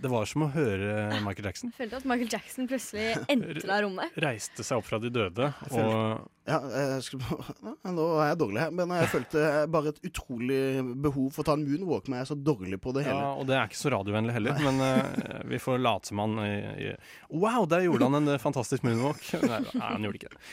det 0.01 0.09
var 0.09 0.27
som 0.29 0.43
å 0.45 0.47
høre 0.53 1.21
Michael 1.25 1.47
Jackson. 1.49 1.71
Jeg 1.71 1.79
følte 1.79 1.97
at 1.97 2.03
Michael 2.11 2.29
Jackson 2.29 2.67
plutselig 2.69 3.07
entra 3.33 3.79
rommet. 3.81 4.19
Reiste 4.21 4.65
seg 4.65 4.77
opp 4.77 4.85
fra 4.85 4.99
de 5.01 5.09
døde. 5.09 5.47
Jeg 5.65 5.87
Og 5.89 6.27
Ja, 6.45 6.59
jeg 6.61 7.07
skulle, 7.07 7.39
ja, 7.49 7.73
nå 7.97 8.05
er 8.19 8.29
jeg 8.31 8.39
dårlig 8.43 8.61
her, 8.61 8.75
men 8.77 8.93
jeg 8.99 9.09
følte 9.15 9.47
bare 9.73 9.95
et 9.95 10.05
utrolig 10.11 10.61
behov 11.07 11.31
for 11.33 11.41
å 11.41 11.47
ta 11.49 11.55
en 11.57 11.65
moonwalk, 11.65 12.05
men 12.05 12.19
jeg 12.19 12.27
er 12.27 12.31
så 12.31 12.37
dårlig 12.51 12.77
på 12.85 12.93
det 12.97 13.07
hele. 13.07 13.17
Ja, 13.17 13.33
og 13.33 13.49
det 13.49 13.57
er 13.57 13.71
ikke 13.71 13.81
så 13.81 13.93
radiovennlig 13.95 14.37
heller, 14.37 14.61
men 14.61 14.81
uh, 14.85 15.41
vi 15.51 15.61
får 15.61 15.81
late 15.81 16.11
som 16.11 16.21
han 16.21 16.37
i, 16.45 16.55
i, 16.85 16.95
Wow, 17.33 17.65
der 17.69 17.87
gjorde 17.87 18.11
han 18.11 18.21
en 18.21 18.35
eh, 18.35 18.41
fantastisk 18.41 18.85
moonwalk. 18.85 19.25
Nei, 19.41 19.63
han 19.81 20.05
gjorde 20.05 20.21
ikke 20.21 20.35
det. 20.35 20.43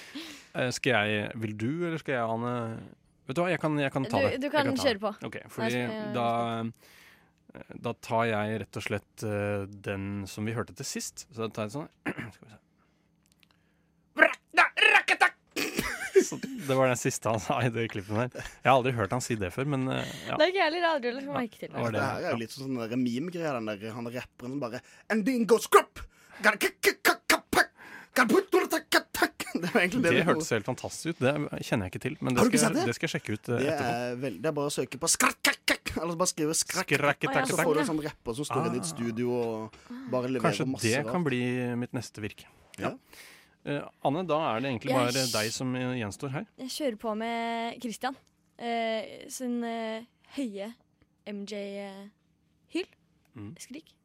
Uh, 0.57 0.71
skal 0.73 1.11
jeg 1.13 1.41
Vil 1.45 1.59
du, 1.61 1.71
eller 1.91 2.01
skal 2.01 2.17
jeg, 2.17 2.37
Anne? 2.39 2.55
Vet 3.29 3.37
du 3.37 3.45
hva, 3.45 3.51
jeg 3.53 3.61
kan, 3.61 3.75
jeg 3.77 3.93
kan 3.93 4.09
ta 4.09 4.23
det. 4.25 4.39
du 4.41 4.47
du 4.47 4.53
kan 4.55 4.71
kan 4.71 4.81
kjøre 4.81 5.03
på. 5.03 5.19
Ok, 5.29 5.43
Nei, 5.45 5.51
fordi 5.53 5.83
da 6.17 6.31
Da 7.75 7.93
tar 8.05 8.25
jeg 8.31 8.61
rett 8.65 8.79
og 8.81 8.85
slett 8.85 9.25
uh, 9.27 9.67
den 9.89 10.25
som 10.31 10.47
vi 10.49 10.55
hørte 10.57 10.75
til 10.79 10.89
sist. 10.89 11.27
Så 11.33 11.47
da 11.47 11.51
tar 11.53 11.69
jeg 11.69 11.77
sånn 11.77 11.89
Skal 12.07 12.47
vi 12.47 12.51
se. 12.55 12.65
Så 16.29 16.37
det 16.43 16.75
var 16.77 16.91
den 16.91 16.99
siste 17.01 17.31
han 17.31 17.41
sa 17.41 17.61
i 17.65 17.71
det 17.73 17.87
klippet 17.89 18.13
der. 18.35 18.49
Jeg 18.61 18.69
har 18.69 18.75
aldri 18.75 18.93
hørt 18.93 19.15
han 19.15 19.23
si 19.25 19.37
det 19.39 19.49
før, 19.55 19.69
men 19.73 19.87
eh, 19.95 20.11
ja. 20.27 20.37
Det 20.37 20.45
er 20.45 20.51
ikke 20.51 20.59
jeg 20.59 20.67
heller. 20.67 20.89
Aldri 20.91 21.13
lagt 21.15 21.31
merke 21.33 21.61
til 21.63 21.71
Det 21.73 21.85
Det 21.87 21.93
det. 21.95 22.03
her 22.05 22.27
er 22.27 22.35
jo 22.35 22.41
litt 22.43 22.53
sånn 22.53 22.77
sånn 22.77 23.05
meme-greier. 23.05 23.57
Den 23.57 23.71
der 23.71 23.95
han 23.97 24.11
rapperen 24.13 24.53
som 24.57 24.61
bare 24.61 24.83
And 25.09 25.25
then 25.25 25.47
go 25.49 25.57
scrap! 25.63 26.03
Det 29.65 29.71
var 29.75 29.81
egentlig 29.83 30.03
det. 30.05 30.13
Det 30.17 30.25
hørtes 30.29 30.51
helt 30.55 30.69
fantastisk 30.69 31.15
ut. 31.15 31.23
Det 31.25 31.63
kjenner 31.67 31.89
jeg 31.89 31.93
ikke 31.95 32.03
til, 32.05 32.17
men 32.21 32.37
det 32.37 32.45
skal, 32.49 32.75
det? 32.77 32.85
det 32.89 32.95
skal 32.97 33.09
jeg 33.09 33.13
sjekke 33.17 33.35
ut 33.37 33.49
eh, 33.49 33.59
Det 33.63 33.71
etterpå. 33.73 33.95
er, 33.95 34.21
vel, 34.25 34.37
det 34.43 34.51
er 34.51 34.55
bare 34.59 34.71
å 34.71 34.75
søke 34.75 35.01
på 35.03 35.11
skrakk, 35.11 35.39
kakk, 35.49 35.61
kakk, 35.73 35.93
eller 35.99 36.21
bare 36.21 36.33
skrive 36.33 36.57
skrakk. 36.59 36.95
Skrakketakk, 36.95 37.49
Så 37.51 37.59
får 37.61 37.75
du 37.75 37.83
en 37.83 37.91
sånn 37.91 38.03
rapper 38.07 38.39
som 38.39 38.49
står 38.49 38.69
ah. 38.69 38.71
i 38.71 38.81
et 38.81 38.87
Ah. 38.87 38.93
studio 38.93 39.35
og 39.39 39.81
bare 40.13 40.31
leverer 40.31 40.49
Kanskje 40.53 40.69
masse 40.71 40.95
det 40.95 41.03
kan 41.09 41.27
bli 41.27 41.43
mitt 41.81 41.97
neste 41.97 42.23
virke. 42.25 42.47
Ja. 42.79 42.95
Uh, 43.67 43.83
Anne, 44.07 44.23
da 44.25 44.39
er 44.53 44.63
det 44.65 44.71
egentlig 44.71 44.95
bare 44.95 45.27
deg 45.35 45.53
som 45.53 45.75
gjenstår 45.75 46.31
her. 46.33 46.47
Jeg 46.63 46.73
kjører 46.77 46.99
på 47.03 47.15
med 47.19 47.81
Christian 47.83 48.17
uh, 48.17 49.03
sin 49.29 49.59
uh, 49.67 50.07
høye 50.39 50.71
MJ-hyll. 51.29 52.89
Mm. 53.37 53.53
Skrik. 53.61 53.98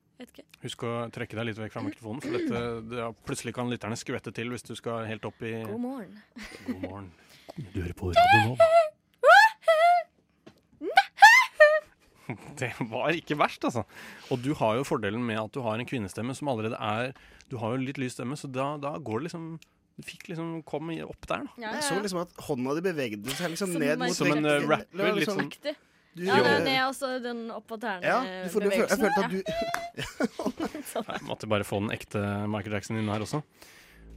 Husk 0.63 0.83
å 0.87 0.91
trekke 1.11 1.35
deg 1.35 1.45
litt 1.49 1.57
vekk 1.59 1.73
fra 1.73 1.81
mikrofonen, 1.83 2.21
for 2.23 2.31
dette, 2.37 2.59
det, 2.91 3.07
plutselig 3.27 3.53
kan 3.57 3.69
lytterne 3.71 3.97
skvette 3.99 4.31
til 4.35 4.51
hvis 4.53 4.63
du 4.63 4.73
skal 4.77 5.07
helt 5.09 5.25
opp 5.27 5.41
i 5.43 5.55
God 5.65 5.81
morgen. 5.83 6.13
God 6.67 6.81
morgen. 6.85 7.09
Du 7.73 7.81
hører 7.81 7.93
på 7.97 8.13
Radio 8.13 8.53
nå. 8.53 8.57
Det 12.57 12.69
var 12.87 13.11
ikke 13.11 13.35
verst, 13.37 13.65
altså. 13.67 13.83
Og 14.31 14.39
du 14.41 14.53
har 14.55 14.77
jo 14.79 14.85
fordelen 14.87 15.21
med 15.27 15.41
at 15.41 15.51
du 15.53 15.59
har 15.65 15.75
en 15.81 15.85
kvinnestemme 15.89 16.33
som 16.37 16.47
allerede 16.53 16.77
er 16.79 17.11
Du 17.51 17.57
har 17.59 17.73
jo 17.75 17.83
litt 17.83 17.99
lys 17.99 18.15
stemme, 18.15 18.37
så 18.39 18.47
da, 18.47 18.77
da 18.81 18.93
går 18.97 19.19
det 19.19 19.27
liksom 19.27 19.49
Du 19.99 20.05
fikk 20.07 20.29
liksom 20.31 20.61
kom 20.65 20.87
opp 21.03 21.27
der, 21.29 21.43
da. 21.43 21.51
Jeg 21.65 21.83
så 21.89 21.97
liksom 21.99 22.21
at 22.23 22.31
hånda 22.47 22.77
di 22.79 22.85
bevegde 22.87 23.35
seg 23.35 23.51
liksom 23.53 23.75
ned 23.75 23.99
mot 24.01 24.15
Som 24.15 24.31
en, 24.37 24.45
eh, 24.49 24.63
rapper, 24.71 25.11
liksom- 25.19 25.41
sånn- 25.41 25.51
Aktig. 25.51 25.75
Du 26.15 26.21
Ja, 26.27 26.35
det 26.45 26.65
det, 26.67 26.73
er 26.77 26.83
også 26.85 27.07
den 27.23 27.49
opp 27.51 27.65
på. 27.67 27.77
Ja, 27.81 28.19
du 28.45 28.49
får- 28.53 28.61
du 28.61 28.69
føl- 28.69 28.87
jeg 28.87 28.99
følte 29.01 29.23
at 29.23 29.31
du 29.31 29.37
Jeg 31.07 31.21
måtte 31.29 31.47
bare 31.49 31.63
få 31.65 31.79
den 31.81 31.89
ekte 31.95 32.21
Michael 32.47 32.73
Jackson 32.77 32.97
inn 33.01 33.09
her 33.09 33.19
også. 33.25 33.41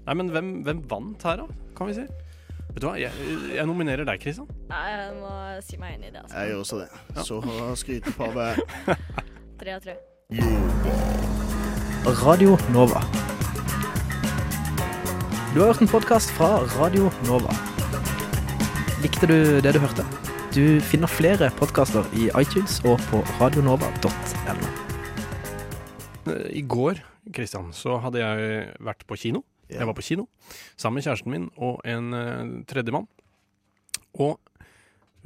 Nei, 0.07 0.15
men 0.15 0.29
hvem, 0.31 0.51
hvem 0.67 0.83
vant 0.91 1.23
her, 1.27 1.37
da? 1.41 1.47
Kan 1.77 1.89
vi 1.89 1.95
si? 1.97 2.05
Vet 2.05 2.83
du 2.83 2.87
hva, 2.91 2.99
jeg, 3.01 3.11
jeg 3.57 3.65
nominerer 3.67 4.05
deg, 4.05 4.21
Kristian. 4.21 4.47
Nei, 4.69 4.83
jeg 4.93 5.15
må 5.23 5.31
si 5.65 5.77
meg 5.81 5.95
enig 5.97 6.11
i 6.11 6.13
det. 6.13 6.21
altså. 6.27 6.37
Jeg 6.37 6.49
gjør 6.51 6.61
også 6.61 6.77
det. 6.83 6.91
Så 7.25 7.41
skrytepavet 7.81 8.61
Tre 9.63 9.71
av 9.73 9.81
tre. 9.81 9.97
Radio 12.21 12.59
Nova. 12.77 13.01
Du 15.55 15.63
har 15.63 15.73
hørt 15.73 15.81
en 15.81 15.89
podkast 15.89 16.31
fra 16.37 16.59
Radio 16.77 17.09
Nova. 17.25 17.57
Likte 19.01 19.27
du 19.31 19.37
det 19.65 19.73
du 19.73 19.81
hørte? 19.81 20.05
Du 20.57 20.79
finner 20.81 21.11
flere 21.13 21.51
podkaster 21.53 22.07
i 22.17 22.31
iTunes 22.41 22.79
og 22.89 22.97
på 23.11 23.19
radionova.no. 23.37 24.69
I 26.49 26.63
går, 26.65 27.03
Kristian, 27.37 27.75
så 27.77 27.99
hadde 28.01 28.23
jeg 28.23 28.63
vært 28.81 29.05
på 29.05 29.19
kino. 29.21 29.43
Jeg 29.69 29.85
var 29.85 29.93
på 29.99 30.07
kino 30.07 30.25
sammen 30.81 30.97
med 30.97 31.05
kjæresten 31.05 31.35
min 31.35 31.45
og 31.61 31.85
en 31.85 32.09
uh, 32.17 32.65
tredjemann. 32.73 33.05
Og 34.17 34.41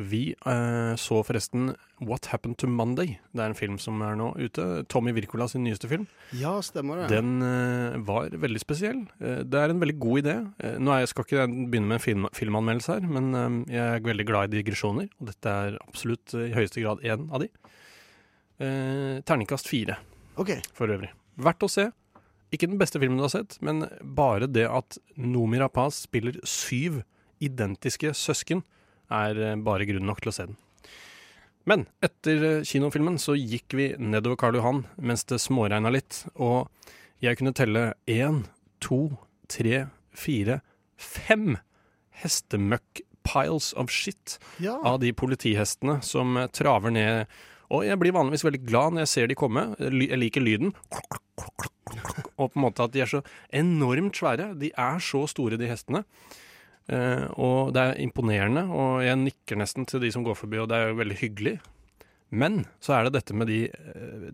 vi 0.00 0.32
eh, 0.32 0.94
så 0.96 1.20
forresten 1.26 1.74
What 2.00 2.30
Happened 2.32 2.56
to 2.62 2.68
Monday. 2.68 3.18
Det 3.32 3.42
er 3.42 3.52
en 3.52 3.58
film 3.58 3.76
som 3.82 4.00
er 4.04 4.16
nå 4.16 4.30
ute. 4.38 4.64
Tommy 4.88 5.12
Wirkola 5.16 5.48
sin 5.50 5.64
nyeste 5.66 5.90
film. 5.90 6.06
Ja, 6.36 6.56
stemmer 6.64 7.02
det. 7.02 7.10
Den 7.12 7.44
eh, 7.44 7.98
var 8.08 8.32
veldig 8.32 8.62
spesiell. 8.62 9.02
Eh, 9.20 9.42
det 9.44 9.60
er 9.60 9.74
en 9.74 9.82
veldig 9.82 9.98
god 10.00 10.22
idé. 10.22 10.36
Eh, 10.64 10.78
nå 10.80 10.96
jeg, 11.00 11.12
skal 11.12 11.26
ikke 11.26 11.38
jeg 11.42 11.68
begynne 11.72 11.92
med 11.92 12.00
en 12.00 12.04
film, 12.06 12.28
filmanmeldelse 12.36 12.96
her, 12.96 13.08
men 13.18 13.30
eh, 13.36 13.76
jeg 13.76 14.00
er 14.00 14.08
veldig 14.08 14.28
glad 14.32 14.48
i 14.48 14.60
digresjoner, 14.60 15.12
og 15.20 15.32
dette 15.32 15.56
er 15.64 15.78
absolutt 15.84 16.36
eh, 16.38 16.48
i 16.48 16.56
høyeste 16.56 16.84
grad 16.84 17.04
en 17.04 17.28
av 17.28 17.44
de. 17.44 17.50
Eh, 18.60 19.20
terningkast 19.28 19.68
fire, 19.68 20.00
okay. 20.40 20.64
for 20.76 20.92
øvrig. 20.92 21.12
Verdt 21.40 21.64
å 21.64 21.72
se. 21.72 21.90
Ikke 22.50 22.66
den 22.66 22.80
beste 22.80 22.98
filmen 22.98 23.20
du 23.20 23.28
har 23.28 23.32
sett, 23.32 23.60
men 23.62 23.84
bare 24.02 24.48
det 24.50 24.66
at 24.66 24.98
Nomi 25.20 25.60
Rapaz 25.60 26.02
spiller 26.08 26.40
syv 26.48 27.02
identiske 27.40 28.12
søsken, 28.16 28.64
er 29.10 29.40
eh, 29.50 29.56
bare 29.66 29.86
grunn 29.88 30.06
nok 30.08 30.20
til 30.24 30.32
å 30.32 30.36
se 30.36 30.46
den. 30.50 30.56
Men 31.68 31.84
etter 32.02 32.44
eh, 32.48 32.62
kinofilmen 32.66 33.18
så 33.20 33.34
gikk 33.36 33.76
vi 33.76 33.90
nedover 34.00 34.38
Karl 34.40 34.56
Johan 34.58 34.84
mens 34.96 35.26
det 35.28 35.40
småregna 35.42 35.92
litt, 35.92 36.22
og 36.40 36.70
jeg 37.20 37.36
kunne 37.36 37.52
telle 37.54 37.82
én, 38.08 38.44
to, 38.80 39.10
tre, 39.52 39.84
fire, 40.16 40.60
fem 40.96 41.58
hestemøkk-piles 42.22 43.72
of 43.76 43.90
shit 43.92 44.38
Ja. 44.60 44.78
av 44.84 45.00
de 45.00 45.12
politihestene 45.12 46.00
som 46.04 46.36
eh, 46.36 46.46
traver 46.48 46.90
ned. 46.94 47.26
Og 47.70 47.84
jeg 47.86 47.98
blir 48.00 48.12
vanligvis 48.16 48.42
veldig 48.44 48.64
glad 48.66 48.92
når 48.96 49.04
jeg 49.04 49.12
ser 49.12 49.28
de 49.30 49.36
komme. 49.38 49.68
Jeg 49.78 50.18
liker 50.18 50.42
lyden. 50.42 50.72
Og 52.40 52.48
på 52.50 52.56
en 52.56 52.64
måte 52.64 52.82
at 52.82 52.92
de 52.94 53.02
er 53.04 53.10
så 53.10 53.20
enormt 53.54 54.18
svære. 54.18 54.48
De 54.58 54.72
er 54.74 54.98
så 55.04 55.22
store, 55.30 55.58
de 55.60 55.68
hestene. 55.70 56.02
Eh, 56.90 57.26
og 57.38 57.70
det 57.76 57.82
er 57.82 58.00
imponerende, 58.02 58.64
og 58.74 59.02
jeg 59.04 59.18
nikker 59.20 59.60
nesten 59.60 59.86
til 59.86 60.02
de 60.02 60.10
som 60.14 60.24
går 60.26 60.38
forbi, 60.38 60.58
og 60.58 60.70
det 60.70 60.78
er 60.78 60.90
jo 60.90 60.98
veldig 60.98 61.18
hyggelig. 61.20 61.54
Men 62.30 62.64
så 62.82 62.96
er 62.96 63.06
det 63.06 63.16
dette 63.18 63.34
med 63.34 63.50
de 63.50 63.64
eh, 63.66 64.26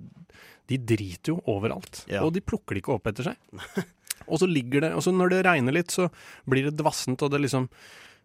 De 0.69 0.77
driter 0.77 1.33
jo 1.33 1.39
overalt. 1.49 2.03
Ja. 2.11 2.25
Og 2.27 2.35
de 2.35 2.45
plukker 2.45 2.77
det 2.77 2.83
ikke 2.83 2.97
opp 2.97 3.09
etter 3.09 3.31
seg. 3.31 3.85
og 4.31 4.41
så 4.43 4.49
ligger 4.51 4.83
det 4.85 4.91
Og 4.99 5.05
så 5.05 5.13
når 5.15 5.33
det 5.33 5.45
regner 5.47 5.77
litt, 5.77 5.93
så 5.95 6.09
blir 6.49 6.69
det 6.69 6.77
dvassent, 6.81 7.23
og 7.23 7.33
det 7.33 7.41
liksom 7.45 7.69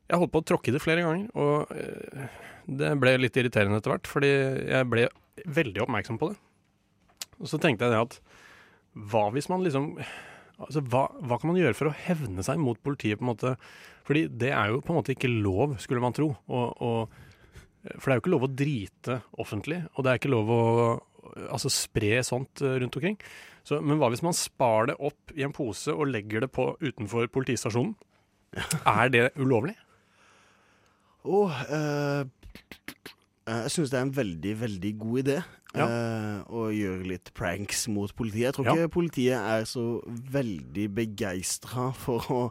Jeg 0.10 0.20
holdt 0.20 0.34
på 0.34 0.42
å 0.44 0.48
tråkke 0.52 0.72
i 0.72 0.76
det 0.76 0.84
flere 0.84 1.06
ganger, 1.06 1.28
og 1.40 1.72
eh, 1.76 2.40
det 2.72 2.96
ble 3.00 3.18
litt 3.20 3.38
irriterende 3.40 3.80
etter 3.80 3.96
hvert, 3.96 4.08
fordi 4.08 4.32
jeg 4.32 4.88
ble 4.92 5.08
veldig 5.50 5.82
oppmerksom 5.86 6.20
på 6.22 6.32
det. 6.32 6.38
Og 7.42 7.50
så 7.50 7.58
tenkte 7.62 7.88
jeg 7.88 7.96
det 7.96 8.02
at 8.06 8.18
hva 9.12 9.30
hvis 9.34 9.48
man 9.50 9.64
liksom 9.64 9.96
Altså, 10.62 10.84
hva, 10.92 11.08
hva 11.26 11.40
kan 11.42 11.52
man 11.52 11.60
gjøre 11.60 11.78
for 11.78 11.90
å 11.90 11.98
hevne 12.06 12.46
seg 12.46 12.62
mot 12.62 12.80
politiet, 12.84 13.20
på 13.20 13.26
en 13.26 13.32
måte? 13.34 13.56
Fordi 14.08 14.26
det 14.42 14.52
er 14.54 14.72
jo 14.72 14.82
på 14.84 14.94
en 14.94 15.00
måte 15.00 15.16
ikke 15.16 15.32
lov, 15.32 15.78
skulle 15.82 16.04
man 16.04 16.16
tro. 16.18 16.32
Og, 16.52 16.82
og, 16.82 17.16
for 17.96 18.06
det 18.06 18.14
er 18.14 18.20
jo 18.20 18.24
ikke 18.26 18.36
lov 18.36 18.48
å 18.48 18.52
drite 18.64 19.22
offentlig, 19.42 19.82
og 19.96 20.06
det 20.06 20.12
er 20.12 20.22
ikke 20.22 20.34
lov 20.34 20.52
å 20.54 20.62
altså, 21.50 21.72
spre 21.74 22.22
sånt 22.26 22.64
eh, 22.66 22.78
rundt 22.82 22.98
omkring. 22.98 23.18
Så, 23.68 23.80
men 23.84 24.00
hva 24.02 24.10
hvis 24.12 24.24
man 24.26 24.38
sparer 24.38 24.92
det 24.92 25.00
opp 25.02 25.34
i 25.38 25.46
en 25.46 25.54
pose 25.56 25.94
og 25.94 26.10
legger 26.10 26.46
det 26.46 26.52
på 26.54 26.72
utenfor 26.82 27.30
politistasjonen? 27.34 27.96
Er 28.90 29.12
det 29.14 29.26
ulovlig? 29.40 29.78
Å, 31.22 31.38
oh, 31.38 31.60
eh, 31.70 32.24
jeg 33.48 33.74
syns 33.74 33.92
det 33.92 33.98
er 34.00 34.06
en 34.06 34.14
veldig, 34.16 34.54
veldig 34.62 34.94
god 35.02 35.24
idé. 35.24 35.40
Ja. 35.72 35.86
eh, 35.88 36.40
å 36.52 36.66
gjøre 36.76 37.08
litt 37.08 37.30
pranks 37.34 37.86
mot 37.88 38.12
politiet. 38.16 38.50
Jeg 38.50 38.54
tror 38.58 38.66
Ja. 38.68 38.74
ikke 38.76 38.92
politiet 38.92 39.40
er 39.40 39.64
så 39.64 40.04
veldig 40.06 40.90
begeistra 40.94 41.94
for 41.96 42.20
å 42.28 42.42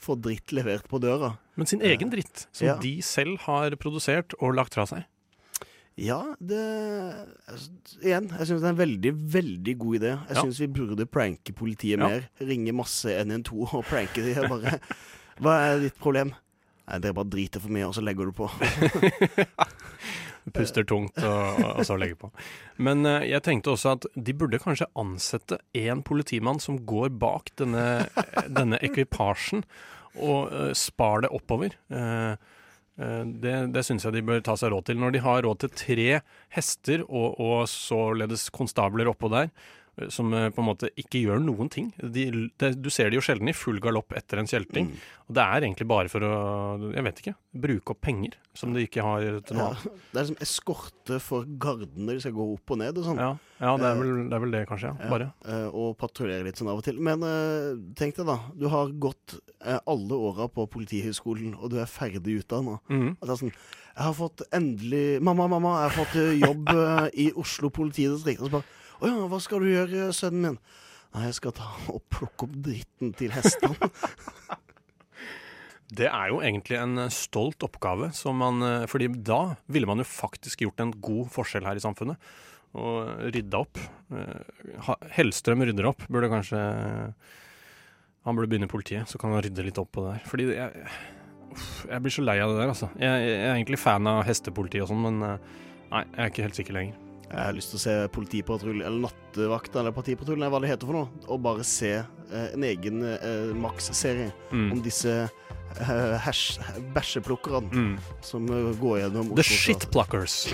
få 0.00 0.16
dritt 0.20 0.52
levert 0.52 0.88
på 0.88 0.98
døra. 0.98 1.36
Men 1.54 1.66
sin 1.66 1.82
egen 1.82 2.10
dritt, 2.10 2.46
som 2.50 2.66
ja. 2.66 2.76
de 2.80 3.00
selv 3.02 3.38
har 3.44 3.76
produsert 3.76 4.32
og 4.40 4.54
lagt 4.56 4.74
fra 4.74 4.86
seg. 4.88 5.04
Ja, 6.00 6.34
det 6.40 6.56
altså, 7.46 7.68
Igjen, 8.00 8.30
jeg 8.32 8.46
syns 8.48 8.62
det 8.62 8.64
er 8.64 8.72
en 8.72 8.78
veldig, 8.80 9.12
veldig 9.34 9.74
god 9.78 9.96
idé. 10.00 10.12
Jeg 10.30 10.36
syns 10.36 10.60
vi 10.62 10.66
burde 10.72 11.06
pranke 11.06 11.52
politiet 11.52 12.00
mer. 12.00 12.24
Ringe 12.40 12.72
masse 12.72 13.12
112 13.12 13.76
og 13.76 13.84
pranke 13.84 14.24
de 14.24 14.32
bare 14.48 14.78
Hva 15.42 15.58
er 15.68 15.82
ditt 15.84 15.98
problem? 16.00 16.32
Nei, 16.88 16.98
dere 16.98 17.14
bare 17.14 17.28
driter 17.28 17.60
for 17.60 17.72
mye, 17.72 17.86
og 17.86 17.94
så 17.94 18.02
legger 18.04 18.24
du 18.24 18.32
på. 18.32 18.48
Puster 20.50 20.82
tungt 20.82 21.18
og, 21.22 21.60
og 21.78 21.84
så 21.86 21.94
legger 22.00 22.18
på. 22.24 22.30
Men 22.82 23.06
eh, 23.06 23.28
jeg 23.30 23.44
tenkte 23.46 23.76
også 23.76 23.94
at 23.94 24.06
de 24.14 24.34
burde 24.34 24.58
kanskje 24.62 24.90
ansette 24.98 25.60
en 25.78 26.02
politimann 26.02 26.58
som 26.62 26.80
går 26.88 27.12
bak 27.22 27.52
denne, 27.60 28.08
denne 28.58 28.80
ekvipasjen 28.82 29.62
og 30.20 30.50
uh, 30.52 30.72
spar 30.76 31.24
det 31.24 31.30
oppover. 31.32 31.76
Uh, 31.92 32.34
eh, 33.00 33.22
det 33.24 33.54
det 33.72 33.84
syns 33.86 34.04
jeg 34.04 34.16
de 34.16 34.24
bør 34.28 34.42
ta 34.44 34.56
seg 34.58 34.72
råd 34.74 34.88
til. 34.88 35.00
Når 35.00 35.14
de 35.14 35.22
har 35.24 35.44
råd 35.46 35.62
til 35.62 35.72
tre 35.78 36.08
hester 36.56 37.04
og, 37.08 37.38
og 37.40 37.68
således 37.70 38.48
konstabler 38.52 39.10
oppå 39.10 39.30
der, 39.32 39.48
eh, 39.48 39.80
som 40.08 40.32
eh, 40.34 40.48
på 40.48 40.62
en 40.62 40.66
måte 40.70 40.88
ikke 40.96 41.20
gjør 41.20 41.42
noen 41.44 41.68
ting. 41.72 41.90
De, 42.00 42.24
det, 42.60 42.70
du 42.80 42.88
ser 42.92 43.10
de 43.12 43.18
jo 43.18 43.24
sjelden 43.24 43.50
i 43.50 43.56
full 43.56 43.76
galopp 43.82 44.14
etter 44.16 44.40
en 44.40 44.48
kjelting. 44.48 44.88
Mm. 44.88 45.02
Og 45.28 45.36
det 45.36 45.44
er 45.44 45.66
egentlig 45.66 45.86
bare 45.90 46.08
for 46.12 46.24
å, 46.24 46.32
jeg 46.94 47.04
vet 47.06 47.20
ikke, 47.22 47.34
bruke 47.64 47.94
opp 47.94 48.00
penger 48.04 48.38
som 48.56 48.72
de 48.72 48.86
ikke 48.86 49.04
har 49.04 49.26
til 49.48 49.56
noe 49.56 49.70
Ja, 49.76 49.92
det 50.12 50.22
er 50.22 50.26
som 50.30 50.40
eskorte 50.44 51.18
for 51.24 51.44
gardene 51.60 52.16
de 52.16 52.24
skal 52.24 52.34
gå 52.36 52.46
opp 52.54 52.72
og 52.74 52.80
ned 52.80 52.98
og 53.00 53.06
sånn. 53.06 53.20
Ja, 53.20 53.30
ja 53.60 53.74
det, 53.80 53.90
er 53.90 54.00
vel, 54.00 54.12
det 54.28 54.36
er 54.36 54.44
vel 54.46 54.56
det, 54.56 54.64
kanskje. 54.72 54.94
ja. 54.96 55.12
Bare. 55.12 55.28
eh, 55.44 55.68
og 55.68 55.94
patruljere 56.00 56.48
litt 56.48 56.60
sånn 56.60 56.72
av 56.72 56.80
og 56.80 56.86
til. 56.88 57.00
Men 57.04 57.24
eh, 57.28 57.70
tenk 58.00 58.16
deg 58.20 58.28
da, 58.32 58.38
du 58.56 58.68
har 58.72 58.92
gått 58.96 59.38
eh, 59.60 59.78
alle 59.78 60.20
åra 60.28 60.48
på 60.52 60.66
Politihøgskolen, 60.72 61.54
og 61.60 61.72
du 61.72 61.78
er 61.84 61.88
ferdig 61.90 62.40
utdanna. 62.42 62.80
Det 62.88 63.28
er 63.28 63.40
sånn 63.44 63.52
Jeg 63.52 64.04
har 64.06 64.14
fått 64.16 64.44
endelig 64.56 65.20
Mamma, 65.20 65.48
mamma, 65.52 65.82
jeg 65.82 65.90
har 65.90 65.98
fått 66.00 66.20
eh, 66.20 66.38
jobb 66.40 66.72
eh, 66.72 67.08
i 67.24 67.32
Oslo 67.40 67.68
politidistrikt. 67.72 68.40
Og 68.40 68.48
så 68.48 68.56
bare 68.60 68.80
Å 69.02 69.08
ja, 69.10 69.22
hva 69.26 69.38
skal 69.42 69.64
du 69.64 69.66
gjøre, 69.66 70.12
sønnen 70.14 70.44
min? 70.46 70.58
Nei, 71.12 71.24
jeg 71.26 71.40
skal 71.40 71.54
ta 71.56 71.66
og 71.90 72.04
plukke 72.12 72.46
opp 72.46 72.52
dritten 72.64 73.10
til 73.18 73.34
hestene. 73.34 73.90
Det 75.92 76.06
er 76.08 76.30
jo 76.30 76.38
egentlig 76.40 76.78
en 76.80 77.02
eh, 77.02 77.10
stolt 77.12 77.66
oppgave, 77.66 78.12
som 78.16 78.38
man, 78.40 78.62
eh, 78.64 78.86
fordi 78.88 79.10
da 79.12 79.58
ville 79.68 79.88
man 79.90 80.00
jo 80.00 80.06
faktisk 80.08 80.64
gjort 80.64 80.80
en 80.80 80.94
god 81.04 81.28
forskjell 81.34 81.66
her 81.68 81.76
i 81.76 81.84
samfunnet. 81.84 82.30
Og 82.80 83.28
rydda 83.34 83.60
opp. 83.60 83.80
Eh, 84.16 84.88
Hellstrøm 85.18 85.66
rydder 85.68 85.90
opp. 85.90 86.06
Burde 86.08 86.32
kanskje 86.32 86.62
Han 88.22 88.38
burde 88.38 88.48
begynne 88.48 88.70
i 88.70 88.72
politiet, 88.72 89.10
så 89.10 89.18
kan 89.18 89.34
han 89.34 89.42
rydde 89.42 89.66
litt 89.66 89.82
opp 89.82 89.90
på 89.92 90.06
det 90.06 90.14
der. 90.14 90.26
Fordi 90.30 90.44
jeg, 90.54 90.88
jeg 91.90 92.02
blir 92.06 92.14
så 92.14 92.22
lei 92.24 92.38
av 92.38 92.54
det 92.54 92.60
der, 92.62 92.70
altså. 92.70 92.88
Jeg, 92.96 93.24
jeg 93.26 93.38
er 93.50 93.56
egentlig 93.56 93.82
fan 93.82 94.06
av 94.06 94.22
hestepoliti 94.28 94.80
og 94.80 94.92
sånn, 94.92 95.02
men 95.10 95.18
nei, 95.26 96.04
jeg 96.06 96.20
er 96.22 96.30
ikke 96.30 96.46
helt 96.46 96.60
sikker 96.62 96.78
lenger. 96.78 97.11
Jeg 97.32 97.40
har 97.46 97.54
lyst 97.56 97.70
til 97.72 97.78
å 97.78 97.82
se 97.82 97.92
Politipatrulje, 98.12 98.84
eller 98.84 99.06
nattevakt, 99.06 99.76
eller 99.80 99.94
partipatrulje, 99.96 100.50
hva 100.52 100.60
det 100.60 100.68
heter 100.68 100.86
for 100.90 100.98
noe. 100.98 101.08
Og 101.32 101.40
bare 101.44 101.64
se 101.64 101.92
eh, 101.96 102.48
en 102.52 102.66
egen 102.68 103.00
eh, 103.08 103.52
Max-serie 103.56 104.30
Mm. 104.52 104.66
om 104.74 104.82
disse 104.84 105.14
eh, 105.80 106.30
bæsjeplukkerne 106.92 107.72
Mm. 107.72 107.94
som 108.20 108.44
eh, 108.52 108.74
går 108.76 108.98
gjennom 109.06 109.32
The 109.34 109.42
Shitpluckers. 109.48 110.52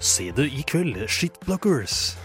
Se 0.00 0.30
det 0.36 0.50
i 0.52 0.62
kveld, 0.68 1.00
Shitpluckers. 1.08 2.16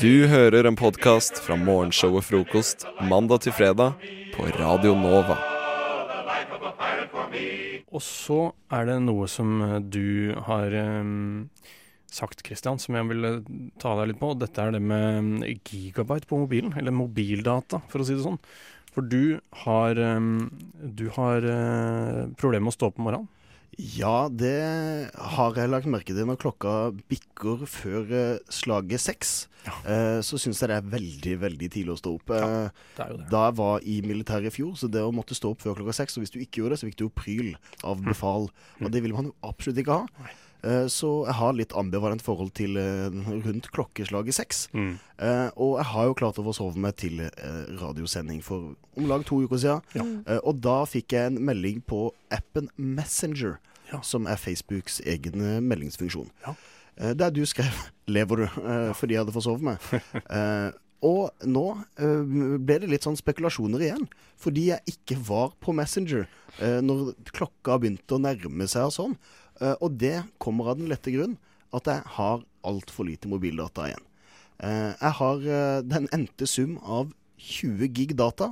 Du 0.00 0.26
hører 0.26 0.64
en 0.68 0.76
podkast 0.78 1.40
fra 1.42 1.56
morgenshow 1.58 2.14
og 2.18 2.24
Frokost 2.24 2.84
mandag 3.10 3.42
til 3.44 3.52
fredag 3.56 3.98
på 4.36 4.46
Radio 4.60 4.94
Nova. 4.98 5.36
Og 7.88 8.02
så 8.04 8.40
er 8.74 8.88
det 8.88 8.98
noe 9.04 9.28
som 9.30 9.60
eh, 9.64 9.78
du 9.80 10.34
har 10.48 10.74
um, 11.00 11.48
sagt, 12.12 12.42
Christian, 12.46 12.80
som 12.82 12.98
jeg 12.98 13.08
vil 13.10 13.28
eh, 13.28 13.38
ta 13.80 13.94
deg 13.98 14.12
litt 14.12 14.20
på. 14.20 14.34
Dette 14.38 14.64
er 14.64 14.76
det 14.76 14.82
med 14.84 15.46
gigabyte 15.68 16.28
på 16.28 16.42
mobilen, 16.44 16.74
eller 16.78 16.94
mobildata, 16.94 17.82
for 17.88 18.02
å 18.02 18.08
si 18.08 18.16
det 18.18 18.26
sånn. 18.26 18.40
For 18.92 19.06
du 19.06 19.38
har, 19.64 20.00
um, 20.18 20.48
har 21.16 21.44
uh, 21.46 22.22
problemer 22.40 22.66
med 22.66 22.74
å 22.74 22.78
stå 22.78 22.90
opp 22.90 23.00
om 23.00 23.08
morgenen. 23.08 23.34
Ja, 23.78 24.26
det 24.26 24.54
har 25.14 25.54
jeg 25.54 25.70
lagt 25.70 25.86
merke 25.86 26.10
til 26.16 26.26
når 26.26 26.40
klokka 26.42 26.72
bikker 27.10 27.62
før 27.70 28.10
eh, 28.10 28.40
slaget 28.50 29.04
seks. 29.04 29.36
ja. 29.68 29.74
så 30.24 30.38
syns 30.40 30.62
jeg 30.62 30.70
det 30.70 30.76
er 30.80 30.90
veldig, 30.96 31.34
veldig 31.42 31.68
tidlig 31.74 31.92
å 31.94 31.98
stå 32.00 32.12
opp. 32.16 32.30
Ja, 32.32 32.48
det. 32.96 33.28
Da 33.30 33.44
jeg 33.48 33.56
var 33.60 33.86
i 33.86 34.00
militæret 34.02 34.50
i 34.50 34.54
fjor, 34.54 34.74
så 34.80 34.88
det 34.90 35.02
å 35.04 35.12
måtte 35.14 35.36
stå 35.36 35.52
opp 35.54 35.62
før 35.62 35.76
klokka 35.78 35.94
seks 36.00 36.16
Og 36.16 36.24
hvis 36.24 36.32
du 36.34 36.38
ikke 36.42 36.62
gjorde 36.62 36.74
det, 36.76 36.80
så 36.82 36.88
fikk 36.88 36.98
du 36.98 37.06
jo 37.06 37.14
pryl 37.22 37.50
av 37.86 38.02
befal. 38.06 38.48
Og 38.82 38.90
det 38.94 39.02
vil 39.04 39.14
man 39.14 39.30
jo 39.30 39.34
absolutt 39.46 39.78
ikke 39.82 39.98
ha. 40.02 40.28
Eh, 40.66 40.86
Så 40.90 41.10
jeg 41.28 41.36
har 41.38 41.52
litt 41.54 41.74
ambivalent 41.78 42.22
forhold 42.24 42.50
til 42.58 42.74
eh, 42.80 43.14
rundt 43.44 43.68
klokkeslaget 43.74 44.34
seks. 44.40 44.64
Mm. 44.74 44.96
Eh, 45.22 45.48
og 45.54 45.76
jeg 45.78 45.86
har 45.92 46.08
jo 46.08 46.16
klart 46.18 46.40
å 46.42 46.46
forsove 46.48 46.80
meg 46.82 46.96
til 46.98 47.20
eh, 47.28 47.62
radiosending 47.78 48.40
for 48.42 48.72
om 48.98 49.06
lag 49.06 49.22
to 49.28 49.42
uker 49.44 49.60
siden. 49.62 49.84
Ja. 49.94 50.06
Eh, 50.34 50.40
og 50.42 50.58
da 50.64 50.80
fikk 50.90 51.14
jeg 51.14 51.30
en 51.30 51.38
melding 51.46 51.78
på 51.86 52.08
appen 52.34 52.66
Messenger, 52.78 53.58
som 54.02 54.26
er 54.26 54.36
Facebooks 54.40 55.00
egen 55.04 55.38
meldingsfunksjon. 55.38 56.28
meldingsfunksjon. 56.28 56.56
Eh, 56.98 57.14
der 57.14 57.30
du 57.30 57.44
skrev 57.46 57.72
'Lever 58.06 58.36
du?' 58.36 58.60
eh, 58.62 58.92
fordi 58.94 59.14
jeg 59.14 59.24
hadde 59.24 59.32
forsovet 59.32 59.62
meg. 59.62 59.78
Eh, 60.38 60.70
og 61.06 61.30
nå 61.46 61.62
eh, 62.02 62.22
ble 62.58 62.80
det 62.82 62.88
litt 62.90 63.04
sånn 63.06 63.18
spekulasjoner 63.18 63.84
igjen. 63.86 64.08
Fordi 64.36 64.64
jeg 64.72 64.94
ikke 64.96 65.18
var 65.28 65.52
på 65.62 65.70
Messenger 65.70 66.24
eh, 66.58 66.80
når 66.82 67.12
klokka 67.30 67.76
begynte 67.78 68.16
å 68.16 68.22
nærme 68.22 68.66
seg 68.66 68.88
og 68.88 68.96
sånn. 68.96 69.14
Eh, 69.62 69.76
og 69.78 69.94
det 70.00 70.24
kommer 70.42 70.72
av 70.72 70.80
den 70.80 70.90
lette 70.90 71.14
grunn 71.14 71.36
at 71.70 71.86
jeg 71.86 72.02
har 72.16 72.42
altfor 72.66 73.06
lite 73.06 73.30
mobildata 73.30 73.86
igjen. 73.90 74.04
Jeg 74.58 75.10
har 75.20 75.42
den 75.86 76.08
endte 76.10 76.48
sum 76.50 76.72
av 76.82 77.12
20 77.38 77.92
gig 77.94 78.14
data, 78.18 78.48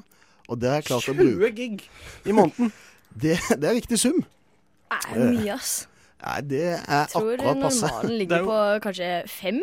og 0.47 0.61
det 0.63 0.69
jeg 0.77 0.85
klart 0.87 1.09
å 1.11 1.15
bruke 1.19 1.49
20 1.49 1.57
gig 1.57 1.83
i 2.31 2.37
måneden! 2.37 2.71
Det, 3.17 3.39
det 3.57 3.65
er 3.65 3.79
riktig 3.79 3.97
sum. 3.97 4.19
Det 4.91 5.17
er 5.17 5.33
mye, 5.33 5.53
ass. 5.55 5.89
Nei, 6.25 6.41
det 6.41 6.63
er 6.89 7.07
tror 7.13 7.33
akkurat 7.35 7.61
passe. 7.63 7.87
normalen 7.87 8.19
ligger 8.21 8.37
er 8.37 8.41
jo- 8.41 8.47
på 8.47 8.81
kanskje 8.89 9.11
fem. 9.29 9.61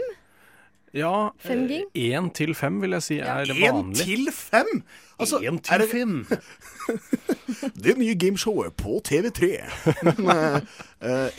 Ja, 0.93 1.29
Fem 1.41 1.63
gig? 1.67 1.83
én 1.97 2.27
til 2.37 2.53
fem 2.53 2.75
vil 2.81 2.91
jeg 2.91 3.01
si 3.01 3.15
er 3.17 3.49
En 3.49 3.61
vanlig. 3.63 4.03
til 4.05 4.27
fem? 4.31 4.83
Altså, 5.19 5.39
En 5.41 5.55
er 5.57 5.59
til 5.61 5.79
det- 5.79 5.89
fem! 5.89 6.27
Det 7.83 7.97
nye 7.97 8.15
gameshowet 8.15 8.73
på 8.77 9.01
TV3. 9.07 9.63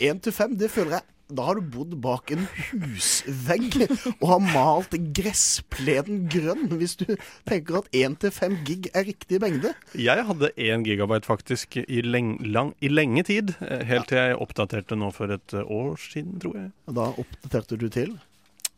Én 0.01 0.20
til 0.24 0.32
fem, 0.32 0.57
det 0.59 0.70
føler 0.70 0.91
jeg 0.99 1.01
Da 1.35 1.47
har 1.49 1.59
du 1.59 1.66
bodd 1.66 1.95
bak 2.03 2.30
en 2.35 2.45
husvegg 2.70 3.76
og 4.20 4.26
har 4.30 4.43
malt 4.45 4.95
gresspleden 5.16 6.28
grønn, 6.30 6.68
hvis 6.78 6.95
du 7.01 7.07
tenker 7.49 7.80
at 7.80 7.89
én 7.97 8.14
til 8.20 8.30
fem 8.35 8.55
gig 8.66 8.87
er 8.95 9.07
riktig 9.09 9.41
mengde. 9.43 9.72
Jeg 9.99 10.26
hadde 10.28 10.53
1 10.55 10.85
gigabyte 10.87 11.26
faktisk 11.26 11.78
i, 11.82 12.03
leng, 12.07 12.37
lang, 12.47 12.74
i 12.78 12.91
lenge 12.93 13.26
tid, 13.30 13.55
eh, 13.64 13.82
helt 13.89 14.11
til 14.12 14.20
jeg 14.20 14.39
oppdaterte 14.39 14.99
nå 15.01 15.11
for 15.16 15.35
et 15.35 15.57
eh, 15.57 15.66
år 15.66 15.99
siden, 16.01 16.39
tror 16.45 16.61
jeg. 16.61 16.70
Og 16.87 16.99
da 17.01 17.09
oppdaterte 17.24 17.80
du 17.80 17.89
til? 17.93 18.14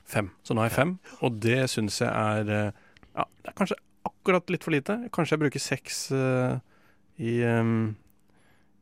Fem. 0.07 0.31
Så 0.47 0.55
nå 0.55 0.65
har 0.65 0.71
jeg 0.71 0.79
fem, 0.79 0.97
og 1.21 1.43
det 1.45 1.61
syns 1.73 2.01
jeg 2.05 2.11
er 2.13 2.55
eh, 2.57 2.83
Ja, 3.17 3.29
det 3.43 3.53
er 3.53 3.61
kanskje 3.61 3.81
akkurat 4.07 4.51
litt 4.53 4.65
for 4.65 4.73
lite. 4.73 4.99
Kanskje 5.13 5.37
jeg 5.37 5.45
bruker 5.45 5.63
seks 5.63 6.03
uh, 6.15 6.59
i, 7.17 7.41
um 7.49 7.95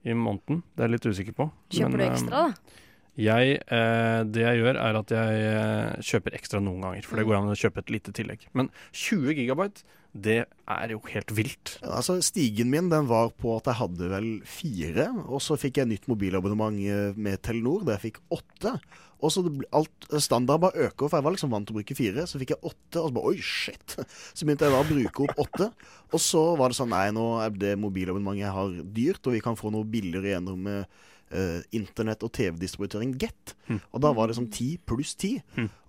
i 0.05 0.13
måneden. 0.13 0.63
Det 0.75 0.83
er 0.83 0.91
jeg 0.91 0.95
litt 0.99 1.07
usikker 1.09 1.37
på. 1.37 1.47
Kjøper 1.73 1.95
du 1.95 1.97
Men, 1.97 2.03
du 2.03 2.13
ekstra, 2.13 2.41
da? 2.45 2.81
Jeg, 3.15 3.59
eh, 3.71 4.21
det 4.27 4.43
jeg 4.43 4.59
gjør, 4.59 4.79
er 4.83 4.97
at 4.99 5.13
jeg 5.15 5.43
eh, 5.51 5.99
kjøper 6.03 6.35
ekstra 6.35 6.63
noen 6.63 6.83
ganger. 6.83 7.07
For 7.07 7.21
det 7.21 7.27
går 7.29 7.39
an 7.39 7.53
å 7.53 7.59
kjøpe 7.59 7.85
et 7.85 7.93
lite 7.95 8.15
tillegg. 8.17 8.49
Men 8.59 8.73
20 8.91 9.37
gigabyte, 9.39 9.85
det 10.15 10.41
er 10.71 10.93
jo 10.95 11.01
helt 11.11 11.31
vilt. 11.35 11.77
Altså, 11.83 12.21
Stigen 12.23 12.71
min 12.71 12.91
den 12.91 13.07
var 13.11 13.33
på 13.39 13.57
at 13.57 13.71
jeg 13.71 13.81
hadde 13.81 14.11
vel 14.13 14.29
fire, 14.47 15.09
og 15.27 15.43
så 15.43 15.59
fikk 15.59 15.81
jeg 15.81 15.91
nytt 15.91 16.11
mobilabonnement 16.11 16.79
eh, 16.87 17.17
med 17.19 17.43
Telenor 17.47 17.87
der 17.87 17.99
jeg 17.99 18.09
fikk 18.09 18.21
åtte. 18.35 18.77
Og 19.25 19.33
så 19.33 19.41
alt 19.73 20.07
standard 20.21 20.61
bare 20.61 20.89
øker, 20.89 21.07
for 21.07 21.17
jeg 21.17 21.25
var 21.25 21.35
liksom 21.35 21.55
vant 21.55 21.67
til 21.71 21.75
å 21.75 21.79
bruke 21.79 21.97
fire. 21.97 22.27
Så 22.29 22.43
fikk 22.43 22.57
jeg 22.57 22.63
åtte, 22.67 23.01
og 23.01 23.09
så 23.09 23.15
bare 23.17 23.31
oi, 23.31 23.39
shit. 23.41 23.97
Så 24.37 24.45
begynte 24.45 24.67
jeg 24.67 24.75
da 24.75 24.83
å 24.83 24.91
bruke 24.91 25.25
opp 25.25 25.43
åtte. 25.47 25.71
Og 26.11 26.23
så 26.23 26.43
var 26.59 26.71
det 26.71 26.79
sånn 26.79 26.93
nei, 26.93 27.07
nå 27.15 27.25
er 27.43 27.55
det 27.55 27.75
mobilabonnementet 27.81 28.45
jeg 28.45 28.55
har 28.59 28.79
dyrt, 28.99 29.23
og 29.25 29.39
vi 29.39 29.43
kan 29.47 29.59
få 29.59 29.73
noe 29.75 29.87
billigere 29.89 30.35
gjennom 30.35 30.69
eh, 30.71 31.11
eh, 31.35 31.61
internett- 31.77 32.23
og 32.25 32.33
TV-distributøren 32.37 33.17
Get. 33.19 33.55
Og 33.93 34.01
da 34.05 34.13
var 34.17 34.29
det 34.31 34.37
sånn 34.39 34.51
10 34.51 34.79
pluss 34.87 35.15
10. 35.19 35.43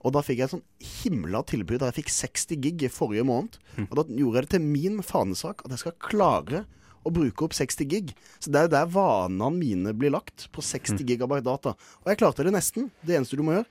Og 0.04 0.14
da 0.14 0.22
fikk 0.26 0.40
jeg 0.42 0.50
et 0.50 0.56
sånn 0.58 0.66
himla 1.04 1.44
tilbud 1.48 1.82
jeg 1.86 1.98
fikk 2.02 2.10
60 2.14 2.62
gig 2.62 2.84
i 2.84 2.92
forrige 2.92 3.26
måned. 3.26 3.60
Og 3.90 3.96
da 4.00 4.04
gjorde 4.10 4.42
jeg 4.42 4.48
det 4.50 4.54
til 4.58 4.66
min 4.66 5.02
fanesak 5.06 5.64
at 5.66 5.72
jeg 5.76 5.84
skal 5.86 6.00
klare 6.02 6.66
å 7.06 7.12
bruke 7.14 7.46
opp 7.46 7.54
60 7.54 7.86
gig. 7.90 8.14
Så 8.42 8.50
det 8.50 8.60
er 8.60 8.66
jo 8.68 8.74
der 8.74 8.88
vanene 8.90 9.52
mine 9.54 9.94
blir 9.94 10.12
lagt, 10.12 10.48
på 10.52 10.62
60 10.66 11.06
gigabyte 11.06 11.46
data. 11.46 11.76
Og 12.02 12.10
jeg 12.10 12.18
klarte 12.18 12.44
det 12.44 12.54
nesten. 12.56 12.90
Det 13.06 13.16
eneste 13.18 13.38
du 13.38 13.44
må 13.46 13.54
gjøre, 13.54 13.70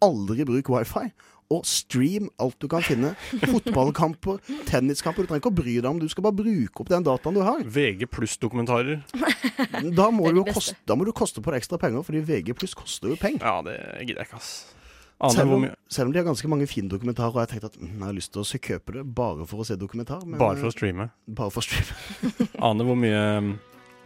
aldri 0.00 0.46
bruk 0.48 0.70
wifi. 0.72 1.10
Og 1.50 1.64
stream 1.66 2.28
alt 2.38 2.56
du 2.62 2.68
kan 2.70 2.84
finne. 2.86 3.12
Fotballkamper, 3.42 4.38
tenniskamper. 4.68 5.26
Du 5.26 5.32
trenger 5.32 5.42
ikke 5.42 5.50
å 5.50 5.58
bry 5.60 5.76
deg 5.80 5.88
om, 5.90 5.98
du 5.98 6.06
skal 6.10 6.28
bare 6.28 6.38
bruke 6.38 6.84
opp 6.84 6.92
den 6.92 7.06
dataen 7.06 7.34
du 7.34 7.42
har. 7.42 7.64
VG 7.66 8.06
pluss-dokumentarer. 8.10 9.00
Da 9.90 10.10
må, 10.14 10.30
du 10.34 10.44
koste, 10.46 10.76
da 10.86 10.94
må 10.98 11.06
du 11.08 11.10
koste 11.16 11.42
på 11.42 11.52
deg 11.52 11.64
ekstra 11.64 11.78
penger, 11.82 12.04
fordi 12.06 12.22
VG 12.28 12.54
pluss 12.58 12.76
koster 12.78 13.10
jo 13.10 13.18
penger. 13.18 13.42
Ja, 13.42 13.58
det 13.66 13.80
gidder 14.06 14.22
jeg 14.22 14.30
ikke, 14.30 14.38
ass. 14.38 14.52
Selv 15.34 15.52
om, 15.52 15.66
selv 15.92 16.08
om 16.08 16.12
de 16.14 16.18
har 16.22 16.24
ganske 16.24 16.48
mange 16.48 16.66
fine 16.70 16.88
dokumentarer, 16.88 17.34
og 17.34 17.42
jeg 17.42 17.50
tenkte 17.52 17.68
at 17.74 17.76
mm, 17.76 17.90
jeg 17.90 18.06
har 18.06 18.14
lyst 18.16 18.32
til 18.32 18.40
å 18.40 18.60
kjøpe 18.68 18.94
det 18.96 19.02
bare 19.18 19.44
for 19.50 19.60
å 19.60 19.66
se 19.68 19.76
dokumentar. 19.76 20.22
men, 20.24 20.38
Bare 20.40 20.56
for 20.56 20.70
å 20.70 20.72
eh, 20.72 20.76
streame. 20.78 21.10
Bare 21.28 21.52
for 21.52 21.60
å 21.60 21.66
streame. 21.66 22.46
Ane, 22.70 22.86
hvor 22.88 22.96
mye, 22.96 23.20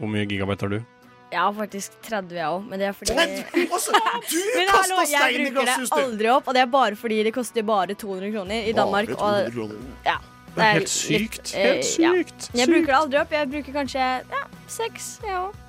hvor 0.00 0.10
mye 0.10 0.26
gigabyte 0.26 0.66
har 0.66 0.74
du? 0.74 0.93
Jeg 1.32 1.40
har 1.40 1.52
faktisk 1.56 1.94
30, 2.06 2.34
jeg 2.36 2.46
òg, 2.46 2.66
men 2.68 2.78
det 2.78 2.86
er 2.86 2.92
fordi 2.94 3.14
Altså, 3.16 3.90
du 4.30 4.36
Men 4.56 4.68
glasshuset! 4.68 5.14
jeg 5.14 5.48
bruker 5.48 5.66
det 5.66 5.88
aldri 5.98 6.28
opp, 6.30 6.46
og 6.48 6.54
det 6.54 6.62
er 6.62 6.70
bare 6.70 6.96
fordi 7.00 7.22
det 7.26 7.32
koster 7.34 7.62
bare 7.66 7.94
200 7.98 8.30
kroner 8.36 8.68
i 8.70 8.72
Danmark. 8.76 9.08
Bare 9.18 9.48
200 9.50 9.64
Og, 9.64 9.74
ja, 10.06 10.16
Det 10.54 10.62
er 10.62 10.72
helt 10.76 10.84
litt, 10.84 10.94
sykt. 10.94 11.54
eh, 11.56 11.64
Helt 11.64 11.98
ja. 11.98 12.12
Jeg 12.60 12.68
bruker 12.70 12.86
det 12.92 12.98
aldri 13.00 13.18
opp. 13.24 13.32
Jeg 13.34 13.50
bruker 13.50 13.72
kanskje 13.80 13.98
ja, 14.36 14.42
seks, 14.70 15.08
jeg 15.26 15.34
òg. 15.40 15.60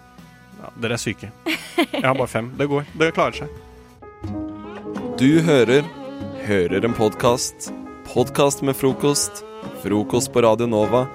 Ja, 0.60 0.70
dere 0.84 0.94
er 1.00 1.02
syke. 1.02 1.32
Jeg 1.78 2.04
har 2.06 2.14
bare 2.16 2.30
fem. 2.32 2.52
Det 2.60 2.68
går. 2.72 2.86
Det 3.02 3.10
klarer 3.18 3.42
seg. 3.42 3.50
Du 5.20 5.30
hører 5.48 5.82
Hører 6.46 6.86
en 6.86 6.94
podkast. 6.94 7.72
Podkast 8.06 8.62
med 8.62 8.76
frokost. 8.78 9.42
Frokost 9.82 10.30
på 10.32 10.44
Radio 10.46 10.68
Nova. 10.70 11.08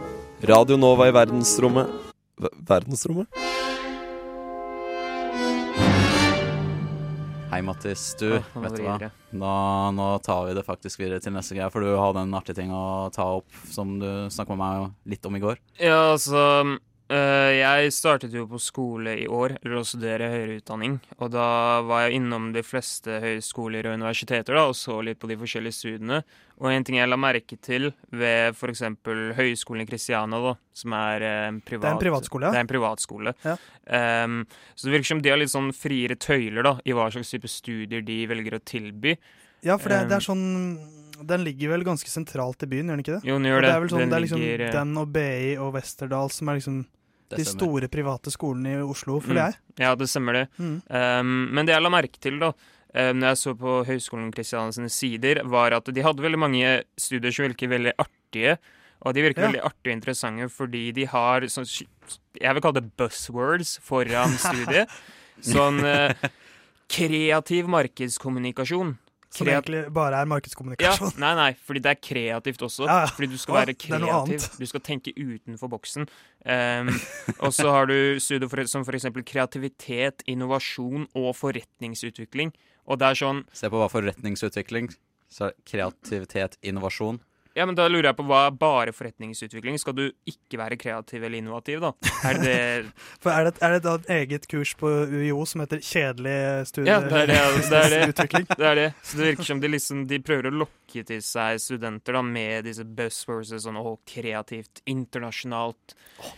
Radio 0.42 0.74
Nova 0.80 1.06
i 1.06 1.12
verdensrommet 1.14 1.86
v 2.40 2.48
Verdensrommet? 2.66 3.28
Hei, 7.50 7.62
Mattis. 7.66 8.14
Du, 8.14 8.36
Åh, 8.36 8.62
vet 8.62 8.76
du 8.78 8.82
hva? 8.84 8.92
det. 9.02 9.08
Nå, 9.34 9.54
nå 9.96 10.06
tar 10.22 10.44
vi 10.46 10.54
det 10.54 10.62
faktisk 10.66 11.00
videre 11.02 11.18
til 11.22 11.34
neste 11.34 11.56
greie, 11.56 11.66
for 11.74 11.82
du 11.82 11.90
hadde 11.98 12.22
en 12.22 12.36
artig 12.38 12.54
ting 12.54 12.70
å 12.70 13.08
ta 13.14 13.26
opp 13.40 13.50
som 13.74 13.96
du 13.98 14.06
snakket 14.30 14.54
med 14.54 14.60
meg 14.62 15.14
litt 15.16 15.26
om 15.26 15.34
i 15.34 15.42
går. 15.42 15.58
Ja, 15.82 16.12
altså 16.12 16.44
Jeg 17.10 17.90
startet 17.94 18.34
jo 18.36 18.44
på 18.46 18.60
skole 18.62 19.16
i 19.18 19.26
år, 19.26 19.56
eller 19.60 19.80
å 19.80 19.86
studere 19.86 20.28
høyere 20.30 20.60
utdanning. 20.60 20.98
Og 21.18 21.32
da 21.34 21.46
var 21.86 22.04
jeg 22.04 22.20
innom 22.20 22.52
de 22.54 22.62
fleste 22.62 23.18
høyskoler 23.24 23.88
og 23.90 23.96
universiteter 23.98 24.54
da, 24.54 24.68
og 24.70 24.76
så 24.78 25.00
litt 25.02 25.18
på 25.18 25.30
de 25.30 25.38
forskjellige 25.40 25.78
studiene. 25.80 26.20
Og 26.60 26.68
en 26.68 26.84
ting 26.84 26.98
jeg 26.98 27.08
la 27.08 27.16
merke 27.16 27.56
til 27.64 27.88
ved 28.12 28.52
f.eks. 28.52 28.82
Høgskolen 29.38 29.82
i 29.82 29.88
Kristiania, 29.88 30.40
da, 30.44 30.54
som 30.76 30.94
er 30.98 31.24
eh, 31.24 31.44
en 31.48 31.60
privat 31.64 31.86
Det 31.86 31.90
er 31.90 31.96
en 31.96 32.02
privatskole, 32.04 32.46
ja. 32.46 32.52
Det 32.52 32.60
er 32.60 32.66
en 32.66 32.72
privatskole. 32.74 33.34
Ja. 33.46 33.56
Um, 34.24 34.40
så 34.74 34.86
det 34.86 34.94
virker 34.94 35.10
som 35.14 35.22
de 35.24 35.32
har 35.32 35.40
litt 35.40 35.52
sånn 35.52 35.72
friere 35.76 36.18
tøyler 36.20 36.66
da, 36.68 36.74
i 36.84 36.96
hva 36.96 37.08
slags 37.14 37.32
type 37.32 37.48
studier 37.48 38.04
de 38.04 38.18
velger 38.28 38.58
å 38.58 38.60
tilby. 38.60 39.16
Ja, 39.64 39.80
for 39.80 39.92
det, 39.92 40.06
det 40.08 40.16
er 40.16 40.24
sånn 40.24 40.44
Den 41.28 41.42
ligger 41.44 41.74
vel 41.74 41.82
ganske 41.84 42.08
sentralt 42.08 42.62
i 42.64 42.68
byen, 42.70 42.88
gjør 42.88 42.96
den 42.96 43.04
ikke 43.04 43.16
det? 43.18 43.24
Jo, 43.28 43.34
den 43.36 43.48
gjør 43.50 43.60
det. 43.60 43.66
det. 43.66 43.74
er 43.74 43.82
vel 43.82 43.92
sånn, 43.92 44.00
Den 44.04 44.12
det 44.12 44.18
er 44.18 44.24
liksom 44.24 44.44
ligger, 44.44 44.62
eh, 44.66 44.72
den 44.76 44.94
og 45.00 45.12
BI 45.16 45.50
og 45.60 45.74
Westerdal 45.76 46.32
som 46.32 46.52
er 46.52 46.60
liksom 46.60 46.78
de 47.38 47.44
store 47.46 47.88
private 47.92 48.30
skolene 48.34 48.72
i 48.74 48.82
Oslo, 48.82 49.20
føler 49.22 49.50
jeg. 49.50 49.58
Mm. 49.60 49.80
Ja, 49.84 49.94
det 49.94 50.08
stemmer 50.10 50.32
det. 50.40 50.44
Mm. 50.58 50.74
Um, 50.90 51.32
men 51.54 51.66
det 51.68 51.74
jeg 51.76 51.82
la 51.84 51.92
merke 51.94 52.18
til 52.20 52.38
da 52.42 52.50
um, 52.52 53.16
når 53.20 53.26
jeg 53.28 53.40
så 53.42 53.54
på 53.60 53.74
Høgskolen 53.86 54.32
Kristiansens 54.34 54.96
sider, 54.98 55.42
var 55.46 55.72
at 55.78 55.86
de 55.94 56.02
hadde 56.02 56.24
veldig 56.24 56.40
mange 56.42 56.72
studier 56.98 57.30
som 57.34 57.46
virker 57.46 57.70
veldig 57.70 57.92
artige. 58.02 58.56
Og 59.00 59.14
de 59.16 59.22
virker 59.24 59.42
Ja. 59.42 59.48
veldig 59.48 59.62
artige 59.64 59.92
og 59.94 59.96
interessante 59.96 60.48
fordi 60.52 60.82
de 60.92 61.06
har 61.08 61.46
sånn 61.48 61.64
Jeg 62.40 62.52
vil 62.54 62.62
kalle 62.62 62.80
det 62.82 62.90
buzzwords 63.00 63.78
foran 63.86 64.34
studiet. 64.46 64.90
Sånn 65.40 65.78
uh, 65.86 66.12
kreativ 66.90 67.68
markedskommunikasjon. 67.70 68.96
Som 69.30 69.46
Kreat- 69.46 69.62
egentlig 69.62 69.92
bare 69.94 70.18
er 70.18 70.26
markedskommunikasjon. 70.26 71.12
ja, 71.14 71.18
nei, 71.22 71.34
nei, 71.38 71.50
fordi 71.62 71.82
det 71.84 71.90
er 71.92 71.98
kreativt 72.02 72.64
også. 72.66 72.86
Ja, 72.88 72.96
ja. 73.04 73.10
Fordi 73.14 73.28
du 73.30 73.38
skal 73.38 73.54
være 73.60 73.74
kreativ. 73.78 74.46
Du 74.58 74.66
skal 74.66 74.82
tenke 74.82 75.12
utenfor 75.14 75.70
boksen. 75.70 76.08
Um, 76.42 76.90
og 77.38 77.54
så 77.54 77.70
har 77.70 77.86
du 77.86 78.18
studier 78.18 78.50
for, 78.50 78.64
som 78.66 78.82
f.eks. 78.82 79.06
kreativitet, 79.30 80.24
innovasjon 80.26 81.06
og 81.14 81.30
forretningsutvikling. 81.38 82.50
Og 82.90 82.98
det 82.98 83.06
er 83.12 83.20
sånn 83.22 83.44
Se 83.54 83.70
på 83.70 83.78
hva 83.78 83.86
forretningsutvikling, 83.92 84.90
så 85.30 85.52
kreativitet, 85.68 86.58
innovasjon. 86.66 87.20
Ja, 87.58 87.66
men 87.66 87.74
da 87.74 87.88
lurer 87.90 88.10
jeg 88.10 88.16
på 88.20 88.24
hva 88.28 88.44
er 88.46 88.54
bare 88.54 88.92
forretningsutvikling? 88.94 89.78
Skal 89.82 89.96
du 89.96 90.04
ikke 90.28 90.58
være 90.60 90.78
kreativ 90.78 91.24
eller 91.24 91.40
innovativ, 91.40 91.80
da? 91.82 91.90
Er 92.28 92.38
det 92.38 92.54
er 93.32 93.48
det, 93.48 93.54
er 93.58 93.74
det 93.74 93.80
da 93.86 93.94
et 93.98 94.10
eget 94.16 94.46
kurs 94.50 94.74
på 94.78 94.90
UiO 95.10 95.42
som 95.48 95.64
heter 95.64 95.82
Kjedelig 95.82 96.36
studieutvikling'? 96.70 96.86
Ja, 96.86 97.00
det 97.06 97.20
er 97.20 97.30
det. 97.30 98.60
Er 98.70 98.78
det. 98.78 98.88
Så 99.02 99.18
det 99.18 99.30
virker 99.32 99.48
som 99.48 99.62
de 99.62 99.72
liksom 99.72 100.04
De 100.10 100.20
prøver 100.22 100.50
å 100.50 100.54
lokke 100.62 101.04
til 101.06 101.22
seg 101.24 101.58
studenter 101.62 102.18
da 102.18 102.22
med 102.26 102.68
disse 102.68 102.84
buzzwords 102.84 103.54
sånn 103.64 103.78
å, 103.80 103.96
kreativt, 104.06 104.82
internasjonalt. 104.90 105.96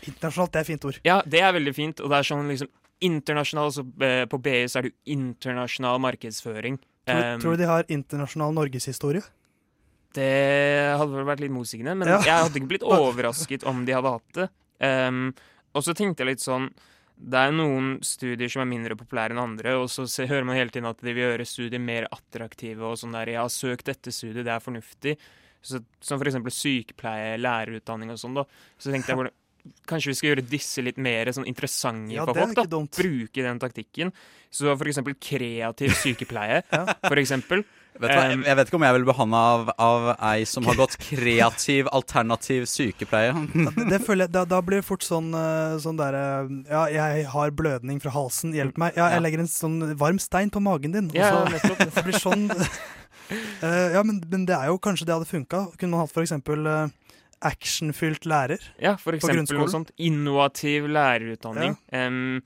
Internasjonalt, 0.09 0.55
det 0.55 0.63
er 0.63 0.69
fint 0.69 0.87
ord. 0.89 1.03
Ja, 1.09 1.19
det 1.27 1.45
er 1.45 1.53
veldig 1.57 1.75
fint. 1.77 2.01
Og 2.01 2.13
det 2.13 2.23
er 2.23 2.31
sånn 2.33 2.49
liksom 2.49 2.73
internasjonal 3.03 3.73
så 3.75 3.85
eh, 4.07 4.25
På 4.31 4.39
BI 4.39 4.65
så 4.71 4.79
er 4.79 4.87
det 4.87 4.93
jo 4.93 5.17
internasjonal 5.19 6.01
markedsføring. 6.09 6.81
Tror, 6.81 6.89
Um, 7.03 7.41
tror 7.43 7.57
du 7.57 7.65
de 7.65 7.67
har 7.67 7.89
internasjonal 7.91 8.53
norgeshistorie? 8.55 9.25
Det 10.15 10.97
hadde 10.99 11.15
vel 11.17 11.25
vært 11.29 11.41
litt 11.45 11.53
motsigende, 11.55 11.95
men 11.97 12.09
Ja. 12.09 12.19
jeg 12.21 12.39
hadde 12.47 12.59
ikke 12.61 12.71
blitt 12.75 12.87
overrasket 12.97 13.65
om 13.69 13.85
de 13.89 13.93
hadde 13.97 14.13
hatt 14.17 14.33
det. 14.39 14.49
Um, 14.83 15.33
og 15.75 15.85
så 15.87 15.95
tenkte 15.95 16.25
jeg 16.25 16.33
litt 16.35 16.43
sånn 16.43 16.67
Det 17.23 17.39
er 17.39 17.53
noen 17.55 18.01
studier 18.03 18.51
som 18.51 18.65
er 18.65 18.67
mindre 18.73 18.97
populære 18.99 19.31
enn 19.31 19.39
andre, 19.39 19.77
og 19.79 19.87
så 19.93 20.09
se, 20.11 20.27
hører 20.27 20.45
man 20.49 20.57
hele 20.59 20.71
tiden 20.75 20.89
at 20.91 20.99
de 20.99 21.13
vil 21.15 21.23
gjøre 21.29 21.47
studier 21.47 21.79
mer 21.79 22.09
attraktive 22.11 22.83
og 22.83 22.97
sånn 22.99 23.13
der. 23.15 23.31
Jeg 23.31 23.39
har 23.39 23.53
søkt 23.53 23.87
dette 23.87 24.11
studiet, 24.11 24.43
det 24.45 24.51
er 24.51 24.65
fornuftig. 24.65 25.15
Så, 25.63 25.79
som 26.03 26.19
for 26.19 26.27
eksempel 26.27 26.51
sykepleie, 26.51 27.37
lærerutdanning 27.39 28.11
og 28.11 28.19
sånn, 28.19 28.35
da. 28.35 28.43
Så 28.77 28.91
tenkte 28.91 29.13
jeg 29.13 29.17
hvordan 29.21 29.39
Kanskje 29.87 30.11
vi 30.11 30.15
skal 30.19 30.27
gjøre 30.33 30.43
disse 30.51 30.83
litt 30.83 30.97
mer 30.99 31.29
sånn 31.31 31.47
interessante 31.47 32.11
Ja, 32.17 32.25
for 32.27 32.35
folk. 32.35 32.57
da 32.59 32.65
dumt. 32.67 32.97
Bruke 32.99 33.45
den 33.47 33.61
taktikken. 33.63 34.11
Så 34.51 34.73
for 34.75 34.91
eksempel 34.91 35.15
kreativ 35.23 35.95
sykepleie, 36.01 36.65
for 37.07 37.21
eksempel. 37.23 37.63
Vet 38.01 38.09
hva, 38.09 38.23
jeg, 38.25 38.39
Um, 38.39 38.45
jeg 38.47 38.57
vet 38.57 38.69
ikke 38.71 38.79
om 38.79 38.85
jeg 38.87 38.95
vil 38.97 39.03
bli 39.05 39.13
behandla 39.13 39.41
av, 39.53 39.67
av 39.79 40.07
ei 40.33 40.45
som 40.49 40.65
har 40.65 40.79
gått 40.79 40.95
kreativ, 41.03 41.91
alternativ 41.93 42.65
sykepleie. 42.71 43.35
Det, 43.77 43.85
det 43.91 43.99
føler 44.07 44.25
jeg, 44.27 44.33
da, 44.33 44.45
da 44.49 44.61
blir 44.65 44.81
det 44.81 44.87
fort 44.89 45.05
sånn, 45.05 45.29
eh, 45.37 45.75
sånn 45.83 45.99
derre 46.01 46.23
Ja, 46.71 46.87
jeg 46.89 47.27
har 47.35 47.53
blødning 47.53 48.01
fra 48.03 48.15
halsen, 48.15 48.55
hjelp 48.57 48.81
meg. 48.81 48.97
Ja, 48.97 49.11
Ja. 49.11 49.19
jeg 49.19 49.27
legger 49.27 49.45
en 49.45 49.51
sånn 49.53 49.77
varm 50.01 50.19
stein 50.23 50.51
på 50.51 50.63
magen 50.65 50.93
din. 50.97 51.11
og 51.13 51.53
så- 51.61 51.77
det 51.97 52.05
blir 52.09 52.19
sånn 52.19 52.49
uh, 52.51 53.91
Ja, 53.99 54.03
men, 54.03 54.23
men 54.33 54.47
det 54.49 54.57
er 54.57 54.73
jo 54.73 54.79
kanskje 54.83 55.07
det 55.07 55.15
hadde 55.19 55.29
funka. 55.29 55.67
Kunne 55.77 55.91
man 55.93 56.01
hatt 56.07 56.13
for 56.17 56.25
eksempel 56.25 56.67
eh, 56.67 56.89
actionfylt 57.43 58.25
lærer 58.31 58.63
Ja, 58.81 58.97
for 58.97 59.13
på 59.13 59.21
eksempel 59.21 59.59
noe 59.61 59.69
sånt. 59.71 59.93
Innovativ 60.01 60.89
lærerutdanning. 60.89 61.77
Em, 61.93 62.41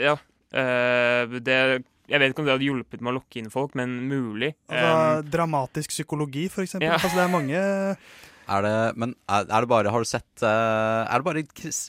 Ja. 0.00 0.16
Uh, 0.50 1.38
det 1.44 1.84
Jeg 2.10 2.20
vet 2.20 2.32
ikke 2.32 2.42
om 2.42 2.48
det 2.48 2.56
hadde 2.56 2.66
hjulpet 2.66 3.04
med 3.04 3.12
å 3.12 3.18
lokke 3.20 3.38
inn 3.38 3.52
folk, 3.52 3.76
men 3.78 4.00
mulig. 4.10 4.54
Altså, 4.66 5.20
um, 5.20 5.30
dramatisk 5.30 5.94
psykologi, 5.94 6.48
for 6.50 6.66
eksempel. 6.66 6.90
Ja. 6.90 6.98
Altså, 6.98 7.14
det 7.14 7.24
er 7.28 7.32
mange 7.32 7.62
Er 8.50 8.64
det, 8.64 8.74
men 8.98 9.12
er, 9.30 9.44
er 9.46 9.62
det 9.62 9.70
bare 9.70 9.92
Har 9.94 10.02
du 10.02 10.08
sett 10.08 10.42
eh, 10.42 11.02
Er 11.06 11.20
det 11.20 11.26
bare 11.26 11.44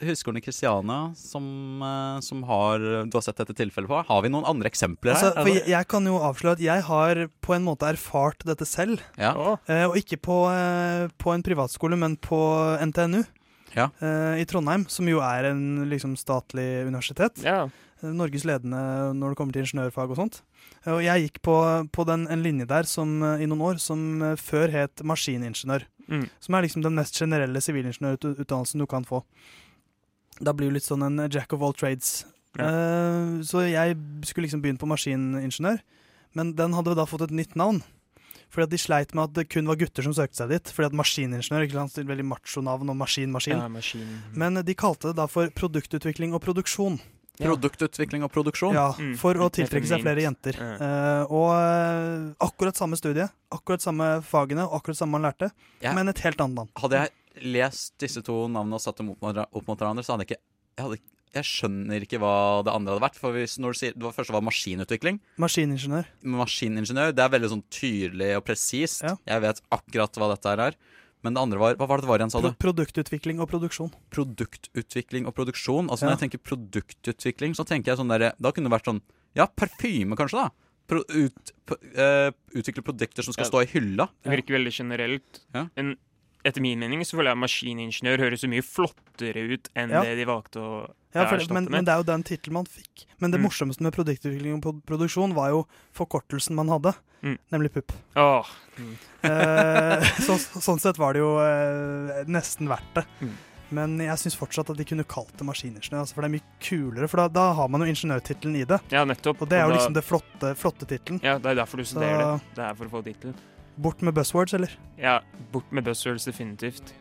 Høgskolen 0.06 0.38
i 0.38 0.44
Kristiania 0.46 1.00
som, 1.18 1.46
eh, 1.82 2.20
som 2.26 2.44
har 2.46 2.84
Du 3.10 3.18
har 3.18 3.26
sett 3.26 3.40
dette 3.42 3.56
tilfellet 3.58 3.90
på? 3.90 4.02
Har 4.06 4.22
vi 4.26 4.30
noen 4.34 4.46
andre 4.50 4.70
eksempler 4.70 5.16
altså, 5.16 5.32
her? 5.32 5.42
For 5.42 5.54
jeg, 5.56 5.66
jeg 5.72 5.90
kan 5.90 6.06
jo 6.06 6.20
avsløre 6.22 6.60
at 6.60 6.64
jeg 6.64 6.86
har 6.86 7.24
på 7.42 7.56
en 7.56 7.66
måte 7.66 7.90
erfart 7.90 8.46
dette 8.46 8.68
selv. 8.70 9.02
Ja. 9.20 9.34
Eh, 9.66 9.88
og 9.90 9.98
ikke 9.98 10.20
på, 10.22 10.38
på 11.22 11.34
en 11.34 11.46
privatskole, 11.46 11.98
men 12.00 12.18
på 12.22 12.40
NTNU 12.92 13.24
Ja. 13.74 13.88
i 14.38 14.44
Trondheim, 14.50 14.84
som 14.92 15.08
jo 15.08 15.22
er 15.24 15.48
en 15.54 15.88
liksom, 15.90 16.18
statlig 16.20 16.84
universitet. 16.90 17.40
Ja. 17.46 17.64
Norges 18.02 18.46
ledende 18.48 18.82
når 19.18 19.34
det 19.34 19.40
kommer 19.40 19.56
til 19.56 19.66
ingeniørfag 19.66 20.14
og 20.14 20.20
sånt. 20.20 20.42
Og 20.90 21.02
jeg 21.06 21.28
gikk 21.28 21.42
på, 21.46 21.56
på 21.94 22.06
den, 22.10 22.26
en 22.34 22.44
linje 22.46 22.68
der 22.70 22.90
som, 22.90 23.20
eh, 23.26 23.44
i 23.44 23.50
noen 23.50 23.64
år 23.72 23.82
som 23.82 24.22
eh, 24.26 24.38
før 24.40 24.74
het 24.74 25.04
maskiningeniør. 25.06 25.86
Mm. 26.12 26.26
Som 26.44 26.58
er 26.58 26.66
liksom 26.66 26.86
den 26.86 26.98
mest 26.98 27.18
generelle 27.18 27.62
sivilingeniørutdannelsen 27.64 28.82
du 28.82 28.88
kan 28.90 29.06
få. 29.08 29.22
Da 30.42 30.54
blir 30.58 30.72
du 30.72 30.80
litt 30.80 30.88
sånn 30.88 31.06
en 31.06 31.28
jack 31.30 31.54
of 31.54 31.64
all 31.64 31.76
trades. 31.78 32.24
Ja. 32.58 32.68
Uh, 32.68 33.40
så 33.48 33.64
jeg 33.64 33.96
skulle 34.28 34.50
liksom 34.50 34.64
begynne 34.64 34.82
på 34.82 34.90
maskiningeniør, 34.90 35.80
men 36.36 36.52
den 36.58 36.74
hadde 36.76 36.98
da 37.00 37.06
fått 37.08 37.30
et 37.30 37.36
nytt 37.36 37.56
navn. 37.60 37.80
Fordi 38.52 38.68
at 38.68 38.74
de 38.74 38.80
sleit 38.84 39.14
med 39.16 39.30
at 39.30 39.36
det 39.38 39.48
kun 39.48 39.70
var 39.70 39.80
gutter 39.80 40.04
som 40.04 40.16
søkte 40.16 40.42
seg 40.42 40.52
dit. 40.52 40.72
Fordi 40.76 40.90
at 40.90 40.98
maskiningeniør 41.00 41.66
ikke 41.68 41.78
sant, 41.78 42.02
veldig 42.10 42.28
macho-navn 42.34 42.92
og 42.92 42.98
maskin, 43.00 43.32
maskin. 43.32 43.56
Ja, 43.56 43.70
maskin. 43.72 44.10
Men 44.36 44.60
eh, 44.60 44.66
de 44.68 44.76
kalte 44.76 45.12
det 45.12 45.20
da 45.22 45.28
for 45.32 45.52
produktutvikling 45.56 46.36
og 46.36 46.44
produksjon. 46.44 47.00
Produktutvikling 47.46 48.24
og 48.24 48.32
produksjon? 48.32 48.74
Ja, 48.74 48.92
Mm. 48.94 49.16
for 49.18 49.34
å 49.36 49.50
tiltrekke 49.50 49.88
seg 49.88 50.02
flere 50.04 50.22
jenter. 50.22 50.56
Eh, 50.60 51.26
og 51.32 51.52
eh, 51.56 52.34
akkurat 52.40 52.76
samme 52.78 52.98
studie, 53.00 53.28
akkurat 53.52 53.82
samme 53.82 54.22
fagene 54.24 54.68
akkurat 54.70 54.98
samme 54.98 55.12
man 55.20 55.24
lærte, 55.32 55.52
Ja. 55.82 55.94
men 55.94 56.08
et 56.10 56.20
helt 56.20 56.38
annet 56.40 56.56
navn. 56.56 56.70
Hadde 56.78 56.92
jeg 57.02 57.10
lest 57.54 57.94
disse 57.98 58.22
to 58.24 58.48
navnene 58.48 58.74
og 58.76 58.82
satt 58.82 58.98
dem 58.98 59.10
opp 59.12 59.22
mot, 59.22 59.34
hverandre- 59.36 59.48
opp 59.54 59.68
mot 59.68 59.80
hverandre, 59.80 60.04
så 60.04 60.14
hadde 60.18 60.28
jeg 60.28 60.38
ikke 60.38 60.42
jeg, 60.78 60.86
hadde, 60.86 61.00
jeg 61.34 61.44
skjønner 61.44 62.02
ikke 62.06 62.20
hva 62.20 62.64
det 62.64 62.74
andre 62.74 62.94
hadde 62.94 63.04
vært. 63.10 63.16
For 63.20 63.32
hvis, 63.34 63.58
når 63.60 63.72
du 63.74 63.78
sier, 63.80 63.94
Det 63.94 64.04
var 64.04 64.12
første 64.12 64.32
var 64.34 64.42
maskinutvikling. 64.42 65.20
Maskiningeniør. 65.40 66.06
Maskiningeniør. 66.24 67.14
Det 67.16 67.24
er 67.24 67.30
veldig 67.40 67.50
sånn 67.52 67.64
tydelig 67.70 68.38
og 68.38 68.46
presist. 68.46 69.02
Jeg 69.04 69.42
vet 69.42 69.62
akkurat 69.72 70.12
hva 70.20 70.30
dette 70.36 70.50
her 70.50 70.60
er. 70.70 70.76
Men 71.24 71.34
det 71.36 71.42
andre 71.42 71.60
var 71.62 71.76
Hva 71.78 71.88
var 71.88 71.98
det 71.98 72.06
det 72.08 72.10
var 72.10 72.20
igjen, 72.24 72.32
sa 72.34 72.42
du? 72.42 72.50
Produktutvikling 72.58 73.40
og 73.44 73.50
produksjon. 73.52 73.92
Produktutvikling 74.10 75.28
og 75.30 75.36
produksjon. 75.38 75.90
Altså 75.90 76.06
Ja. 76.06 76.10
Når 76.12 76.18
jeg 76.20 76.24
tenker 76.32 76.44
produktutvikling, 76.50 77.54
så 77.56 77.66
tenker 77.66 77.92
jeg 77.92 77.98
sånn 78.00 78.10
derre 78.10 78.34
Da 78.42 78.52
kunne 78.52 78.70
det 78.70 78.76
vært 78.76 78.86
sånn 78.90 79.02
Ja, 79.36 79.46
parfyme, 79.48 80.16
kanskje, 80.18 80.42
da. 80.44 80.50
Pro, 80.88 81.04
ut, 81.08 81.52
p- 81.66 81.78
eh, 81.96 82.32
utvikle 82.54 82.84
produkter 82.84 83.24
som 83.24 83.32
skal 83.34 83.46
Ja. 83.46 83.50
stå 83.50 83.62
i 83.64 83.66
hylla. 83.72 84.10
Det 84.24 84.32
virker 84.44 84.58
veldig 84.60 84.74
generelt. 84.76 85.40
Ja. 85.54 85.70
Men 85.78 85.96
etter 86.46 86.62
min 86.62 86.80
mening 86.80 87.02
så 87.06 87.18
føler 87.18 87.32
jeg 87.36 87.42
maskiningeniør 87.44 88.20
høres 88.26 88.42
så 88.44 88.50
mye 88.50 88.64
flottere 88.66 89.44
ut 89.54 89.70
enn 89.76 89.90
Ja. 89.90 90.02
det 90.02 90.16
de 90.18 90.26
valgte 90.26 90.58
å 90.62 90.72
Ja, 91.14 91.26
for, 91.28 91.38
erstatte 91.38 91.54
men, 91.54 91.64
med. 91.66 91.72
men 91.72 91.86
det 91.86 91.92
er 91.94 91.98
jo 91.98 92.04
den 92.08 92.24
tittelen 92.24 92.54
man 92.54 92.66
fikk. 92.66 93.06
Men 93.20 93.32
det 93.32 93.40
Mm. 93.40 93.46
morsomste 93.50 93.82
med 93.82 93.94
produktutvikling 93.94 94.64
og 94.66 94.82
produksjon 94.86 95.34
var 95.36 95.50
jo 95.50 95.68
forkortelsen 95.94 96.56
man 96.56 96.68
hadde, 96.70 96.94
Mm. 97.22 97.38
nemlig 97.52 97.72
PUP. 97.74 97.92
Åh. 98.16 98.46
Mm. 98.80 98.96
Eh, 99.24 100.02
så, 100.26 100.38
sånn 100.62 100.80
sett 100.80 100.98
var 100.98 101.14
det 101.14 101.20
jo 101.22 101.38
eh, 101.38 102.24
nesten 102.26 102.68
verdt 102.68 102.94
det. 102.96 103.06
Mm. 103.22 103.34
Men 103.72 103.94
jeg 104.00 104.18
syns 104.20 104.36
fortsatt 104.36 104.70
at 104.70 104.76
de 104.78 104.84
kunne 104.84 105.06
kalt 105.08 105.32
det 105.38 105.46
maskiningeniør, 105.48 106.02
altså, 106.04 106.14
for 106.16 106.22
det 106.26 106.28
er 106.32 106.34
mye 106.40 106.60
kulere. 106.60 107.08
For 107.08 107.18
da, 107.22 107.28
da 107.30 107.54
har 107.54 107.70
man 107.72 107.80
jo 107.82 107.88
ingeniørtittelen 107.88 108.58
i 108.60 108.66
det. 108.68 108.82
Ja, 108.92 109.06
nettopp. 109.06 109.42
Og 109.42 109.48
det 109.48 109.60
er 109.60 109.64
jo 109.64 109.70
da- 109.72 109.78
liksom 109.78 109.94
det 109.94 110.04
flotte, 110.04 110.56
flotte 110.60 110.86
tittelen. 110.90 111.22
Ja, 111.24 111.38
det 111.38 111.46
er 111.54 111.56
derfor 111.64 111.78
du 111.78 111.84
studerer 111.88 112.20
det. 112.36 112.42
Det 112.56 112.66
er 112.66 112.74
for 112.76 112.86
å 112.86 112.90
få 112.98 113.04
tittel. 113.06 113.34
Bort 113.82 114.02
med 114.02 114.14
buzzwords, 114.14 114.54
eller? 114.54 114.80
Ja, 114.98 115.22
bort 115.52 115.72
med 115.72 115.84
buzzwords 115.84 116.26
definitivt. 116.26 116.94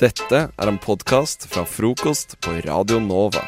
Dette 0.00 0.38
er 0.56 0.70
en 0.70 0.78
podkast 0.78 1.44
fra 1.52 1.66
frokost 1.68 2.38
på 2.40 2.54
Radio 2.64 2.96
Nova. 3.00 3.42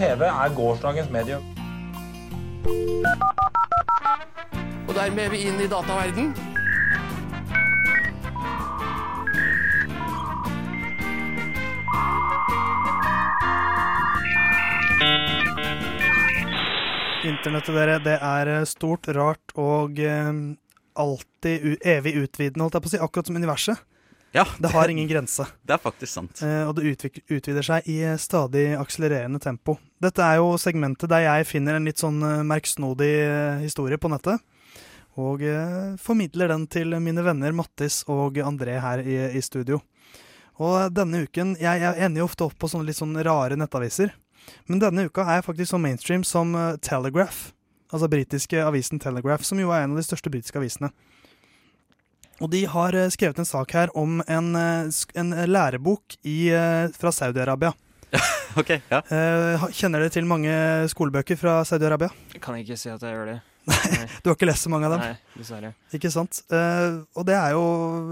TV 0.00 0.26
er 0.26 0.54
gårsdagens 0.56 1.14
medium. 1.14 1.46
Og 4.88 4.94
dermed 4.94 5.24
er 5.28 5.30
vi 5.30 5.44
inn 5.46 5.62
i 5.62 5.70
dataverden. 5.70 6.34
Internettet, 17.20 17.74
dere, 17.76 17.98
det 18.00 18.16
er 18.16 18.48
eh, 18.48 18.66
stort, 18.68 19.08
rart 19.12 19.52
og 19.60 19.98
eh, 20.00 20.30
alltid 21.00 21.82
evig 21.84 22.14
utvidende, 22.22 22.64
holdt 22.64 22.78
jeg 22.78 22.84
på 22.84 22.90
å 22.90 22.92
si. 22.94 23.00
Akkurat 23.04 23.28
som 23.28 23.36
universet. 23.36 23.82
Ja, 24.32 24.46
det 24.62 24.70
har 24.70 24.88
ingen 24.88 25.08
grense. 25.10 25.44
Det 25.66 25.74
er 25.74 25.82
faktisk 25.82 26.12
sant. 26.12 26.40
Eh, 26.46 26.62
og 26.68 26.76
det 26.78 26.94
utvider 27.28 27.66
seg 27.66 27.88
i 27.90 27.98
eh, 28.06 28.16
stadig 28.20 28.70
akselererende 28.78 29.40
tempo. 29.42 29.76
Dette 30.00 30.22
er 30.22 30.38
jo 30.38 30.54
segmentet 30.60 31.10
der 31.10 31.26
jeg 31.26 31.48
finner 31.50 31.76
en 31.76 31.88
litt 31.88 32.00
sånn 32.00 32.22
merksnodig 32.46 33.10
historie 33.64 33.98
på 34.00 34.12
nettet. 34.12 34.40
Og 35.20 35.42
eh, 35.42 35.96
formidler 36.00 36.54
den 36.54 36.66
til 36.70 36.94
mine 37.02 37.24
venner 37.26 37.52
Mattis 37.56 38.04
og 38.08 38.38
André 38.44 38.78
her 38.80 39.02
i, 39.02 39.18
i 39.36 39.42
studio. 39.42 39.80
Og 40.60 40.92
denne 40.92 41.22
uken 41.24 41.54
Jeg, 41.56 41.80
jeg 41.80 42.04
ender 42.04 42.20
jo 42.20 42.26
ofte 42.28 42.44
opp 42.46 42.58
på 42.60 42.68
sånne 42.68 42.90
litt 42.90 42.98
sånn 42.98 43.16
rare 43.24 43.58
nettaviser. 43.58 44.14
Men 44.70 44.82
denne 44.82 45.06
uka 45.08 45.24
er 45.26 45.40
jeg 45.40 45.46
faktisk 45.48 45.72
så 45.72 45.80
mainstream 45.82 46.24
som 46.26 46.54
eh, 46.54 46.76
Telegraph. 46.84 47.50
Altså 47.90 48.06
britiske 48.10 48.62
avisen 48.62 49.00
Telegraph, 49.02 49.42
som 49.46 49.58
jo 49.58 49.72
er 49.74 49.84
en 49.84 49.96
av 49.96 50.00
de 50.00 50.06
største 50.06 50.30
britiske 50.30 50.60
avisene. 50.60 50.92
Og 52.40 52.52
de 52.52 52.62
har 52.70 52.96
eh, 52.96 53.10
skrevet 53.12 53.40
en 53.42 53.48
sak 53.48 53.74
her 53.76 53.92
om 53.98 54.20
en, 54.26 54.50
eh, 54.56 55.02
en 55.20 55.34
lærebok 55.50 56.18
i, 56.22 56.38
fra 56.96 57.12
Saudi-Arabia. 57.14 57.74
ok, 58.60 58.70
ja. 58.90 59.04
Kjenner 59.70 60.02
dere 60.02 60.10
til 60.10 60.26
mange 60.26 60.54
skolebøker 60.90 61.38
fra 61.38 61.60
Saudi-Arabia? 61.66 62.10
Kan 62.42 62.58
Jeg 62.58 62.66
ikke 62.66 62.78
si 62.80 62.90
at 62.90 63.02
jeg 63.06 63.14
gjør 63.14 63.34
det. 63.34 63.40
Du 64.24 64.30
har 64.30 64.34
ikke 64.34 64.48
lest 64.48 64.66
så 64.66 64.70
mange 64.72 64.88
av 64.88 64.96
dem? 64.96 65.04
Nei, 65.04 65.36
dessverre. 65.38 65.74
Ikke 65.94 66.10
sant? 66.10 66.40
Og 66.50 67.26
det 67.28 67.36
er 67.36 67.52
jo 67.54 67.62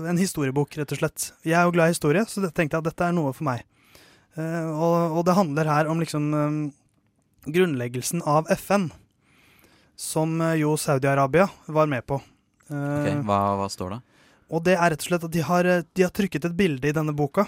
en 0.06 0.20
historiebok, 0.20 0.76
rett 0.78 0.94
og 0.94 1.00
slett. 1.00 1.32
Jeg 1.42 1.58
er 1.58 1.66
jo 1.66 1.74
glad 1.74 1.90
i 1.90 1.96
historie, 1.96 2.22
så 2.30 2.44
tenkte 2.46 2.76
jeg 2.76 2.84
at 2.84 2.90
dette 2.92 3.08
er 3.08 3.16
noe 3.16 3.32
for 3.34 3.48
meg. 3.48 3.64
Eh, 4.36 4.68
og, 4.68 5.18
og 5.18 5.24
det 5.26 5.36
handler 5.38 5.70
her 5.70 5.90
om 5.90 6.02
liksom 6.02 6.26
eh, 6.36 6.58
grunnleggelsen 7.48 8.22
av 8.28 8.50
FN, 8.58 8.90
som 9.98 10.36
eh, 10.44 10.58
jo 10.62 10.76
Saudi-Arabia 10.78 11.48
var 11.66 11.88
med 11.90 12.06
på. 12.06 12.20
Ok, 12.68 13.08
hva, 13.24 13.40
hva 13.56 13.70
står 13.72 13.94
det? 13.94 14.02
og 14.48 14.60
det 14.64 14.74
er 14.76 14.92
rett 14.92 15.02
og 15.02 15.08
slett 15.08 15.24
at 15.24 15.32
de 15.32 15.42
har, 15.44 15.66
de 15.96 16.04
har 16.04 16.12
trykket 16.12 16.46
et 16.48 16.56
bilde 16.56 16.88
i 16.88 16.94
denne 16.96 17.12
boka. 17.16 17.44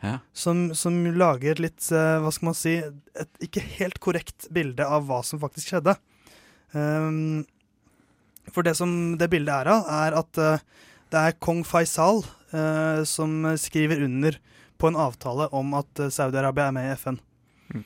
Ja. 0.00 0.14
Som, 0.36 0.70
som 0.78 0.94
lager 1.12 1.60
litt, 1.60 1.82
hva 1.92 2.30
skal 2.32 2.48
man 2.48 2.56
si, 2.56 2.78
et 2.80 3.44
ikke 3.44 3.64
helt 3.80 3.98
korrekt 4.00 4.46
bilde 4.54 4.86
av 4.86 5.04
hva 5.08 5.18
som 5.26 5.40
faktisk 5.42 5.72
skjedde. 5.72 5.92
Um, 6.72 7.44
for 8.52 8.64
det 8.64 8.78
som 8.78 8.90
det 9.20 9.28
bildet 9.32 9.52
er 9.52 9.72
av, 9.74 9.90
er 10.06 10.16
at 10.22 10.40
uh, 10.40 10.64
det 11.12 11.20
er 11.20 11.36
kong 11.44 11.60
Faisal 11.68 12.22
uh, 12.54 13.04
som 13.08 13.44
skriver 13.60 14.06
under 14.06 14.40
på 14.78 14.90
en 14.90 14.98
avtale 14.98 15.48
om 15.54 15.74
at 15.78 16.02
eh, 16.02 16.12
Saudi-Arabia 16.14 16.68
er 16.68 16.76
med 16.76 16.90
i 16.90 16.94
FN. 16.98 17.18
Mm. 17.68 17.84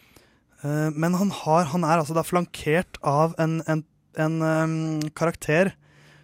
men 0.94 1.14
han, 1.18 1.30
har, 1.34 1.64
han 1.72 1.82
er 1.82 1.98
altså 1.98 2.14
da 2.14 2.22
flankert 2.22 3.00
av 3.02 3.32
en, 3.42 3.56
en, 3.66 3.80
en 4.14 4.36
um, 4.42 5.00
karakter 5.18 5.72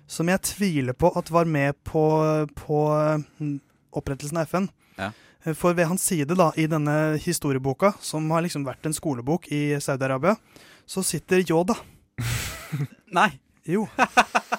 som 0.09 0.29
jeg 0.31 0.45
tviler 0.47 0.97
på 0.97 1.11
at 1.19 1.31
var 1.31 1.49
med 1.49 1.77
på, 1.85 2.03
på 2.57 2.79
mm, 3.41 3.57
opprettelsen 3.99 4.39
av 4.41 4.47
FN. 4.49 4.69
Ja. 4.97 5.11
Eh, 5.45 5.55
For 5.55 5.77
ved 5.77 5.91
hans 5.91 6.07
side 6.07 6.37
da, 6.39 6.51
i 6.57 6.66
denne 6.71 7.19
historieboka, 7.21 7.93
som 8.01 8.31
har 8.33 8.47
liksom 8.47 8.64
vært 8.66 8.89
en 8.89 8.97
skolebok 8.97 9.51
i 9.53 9.77
Saudi-Arabia, 9.83 10.37
så 10.89 11.05
sitter 11.05 11.45
Yoda. 11.45 11.77
Nei. 13.19 13.31
Jo. 13.69 13.85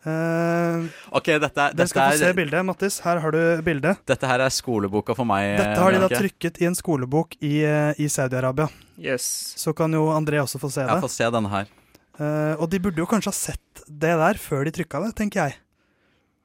Eh, 0.00 0.86
Ok, 1.12 1.26
dette, 1.42 1.60
er- 1.60 1.74
Dere 1.76 1.88
skal 1.90 2.12
få 2.12 2.18
se 2.18 2.32
bildet, 2.32 2.64
Mattis. 2.64 3.00
Her 3.04 3.18
har 3.20 3.30
du 3.32 3.62
bildet. 3.62 3.98
Dette 4.06 4.26
her 4.26 4.40
er 4.40 4.48
skoleboka 4.48 5.14
for 5.14 5.24
meg. 5.28 5.58
Dette 5.58 5.76
har 5.76 5.92
de 5.92 5.98
da 6.00 6.08
trykket 6.08 6.60
i 6.62 6.64
en 6.70 6.74
skolebok 6.74 7.36
i, 7.42 7.60
eh, 7.64 7.92
i 7.98 8.06
Saudi-Arabia. 8.08 8.68
Yes. 8.98 9.54
Så 9.56 9.74
kan 9.76 9.92
jo 9.92 10.06
André 10.08 10.40
også 10.40 10.58
få 10.58 10.70
se 10.70 10.80
det. 10.80 10.88
Jeg 10.88 11.02
får 11.04 11.10
se 11.10 11.30
denne 11.30 11.50
her. 11.50 11.66
Uh, 12.20 12.52
og 12.60 12.68
de 12.68 12.78
burde 12.78 13.00
jo 13.00 13.06
kanskje 13.08 13.30
ha 13.30 13.32
sett 13.32 13.82
det 13.88 14.12
der 14.20 14.34
før 14.36 14.64
de 14.64 14.70
trykka 14.76 15.00
det, 15.06 15.14
tenker 15.16 15.40
jeg. 15.48 15.54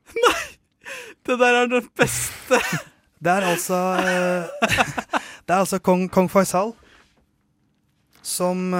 Nei! 0.16 0.44
Det 1.26 1.36
der 1.40 1.54
er 1.64 1.68
den 1.68 1.90
beste! 1.98 2.60
Det 3.26 3.32
er 3.32 3.42
altså 3.48 3.76
uh, 3.76 4.48
Det 5.48 5.52
er 5.52 5.60
altså 5.60 5.80
kong, 5.82 6.08
kong 6.12 6.28
Faisal 6.30 6.74
som 8.26 8.74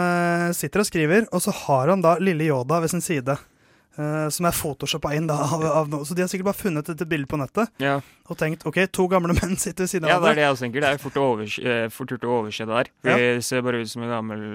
sitter 0.58 0.82
og 0.82 0.88
skriver, 0.88 1.28
og 1.32 1.42
så 1.44 1.52
har 1.54 1.92
han 1.92 2.02
da 2.02 2.16
lille 2.18 2.48
Yoda 2.48 2.80
ved 2.82 2.90
sin 2.90 3.02
side. 3.02 3.36
Eh, 3.98 4.28
som 4.30 4.46
er 4.50 4.56
photoshoppa 4.56 5.14
inn 5.16 5.28
da 5.28 5.38
av, 5.46 5.64
av 5.84 5.90
noe. 5.92 6.06
Så 6.06 6.16
de 6.18 6.22
har 6.26 6.30
sikkert 6.32 6.50
bare 6.52 6.60
funnet 6.60 6.86
dette 6.92 7.08
bildet 7.10 7.30
på 7.32 7.40
nettet 7.42 7.72
Ja. 7.84 7.98
og 8.30 8.38
tenkt 8.38 8.66
OK, 8.70 8.80
to 8.92 9.08
gamle 9.12 9.34
menn 9.40 9.56
sitter 9.58 9.86
ved 9.86 9.94
siden 9.94 10.10
Ja, 10.10 10.18
av 10.20 10.24
det 10.28 10.34
er 10.34 10.40
det 10.42 10.46
jeg 10.46 10.54
også 10.56 10.66
tenker. 10.68 10.86
Det 10.86 10.92
er 10.94 11.02
fort, 11.06 11.20
å 11.22 11.26
overse, 11.34 11.64
eh, 11.66 11.88
fort 11.94 12.14
gjort 12.16 12.28
å 12.30 12.36
overse 12.42 12.66
det 12.68 12.76
der. 12.80 12.92
Ja. 13.10 13.18
Det 13.18 13.44
ser 13.48 13.62
bare 13.66 13.82
ut 13.82 13.90
som 13.92 14.04
en 14.06 14.14
gammel 14.16 14.46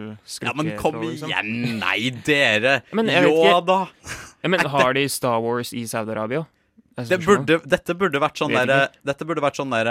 Ja, 0.43 0.53
men 0.55 0.72
kom 0.78 1.01
liksom. 1.03 1.28
igjen! 1.32 1.78
Nei, 1.82 1.99
dere! 2.26 2.80
Men 2.93 3.07
jeg 3.12 3.28
Jo 3.28 3.34
ikke- 3.43 3.66
da! 3.66 3.80
Ja, 4.43 4.49
men 4.49 4.61
har 4.72 4.95
de 4.97 5.09
Star 5.09 5.41
Wars 5.45 5.72
i 5.76 5.84
Saudi-Arabia? 5.84 6.47
Det 7.01 7.16
burde, 7.24 7.57
dette 7.64 7.95
burde 7.97 8.18
vært 8.20 8.36
sånn 8.36 8.53
der. 8.53 8.91
Dette 9.07 9.24
burde 9.24 9.41
vært 9.41 9.57
sånn 9.57 9.70
der 9.72 9.88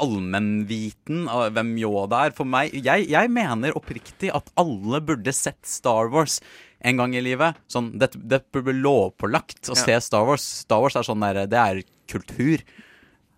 Allmennviten 0.00 1.26
av 1.28 1.50
hvem 1.56 1.74
Yoda 1.80 2.22
er. 2.28 2.34
For 2.36 2.48
meg 2.48 2.72
jeg, 2.76 3.08
jeg 3.10 3.32
mener 3.32 3.74
oppriktig 3.76 4.30
at 4.34 4.48
alle 4.60 5.00
burde 5.04 5.32
sett 5.36 5.60
Star 5.68 6.08
Wars 6.12 6.38
en 6.80 6.96
gang 7.00 7.14
i 7.14 7.20
livet. 7.24 7.58
Sånn, 7.70 7.90
det, 8.00 8.10
det 8.16 8.42
burde 8.52 8.70
bli 8.70 8.80
lovpålagt 8.80 9.68
å 9.68 9.76
Ja. 9.76 9.82
se 9.84 9.98
Star 10.06 10.24
Wars. 10.28 10.44
Star 10.64 10.80
Wars 10.80 10.96
er 10.96 11.04
sånn 11.06 11.20
der, 11.20 11.42
det 11.50 11.58
er 11.60 11.82
kultur. 12.08 12.62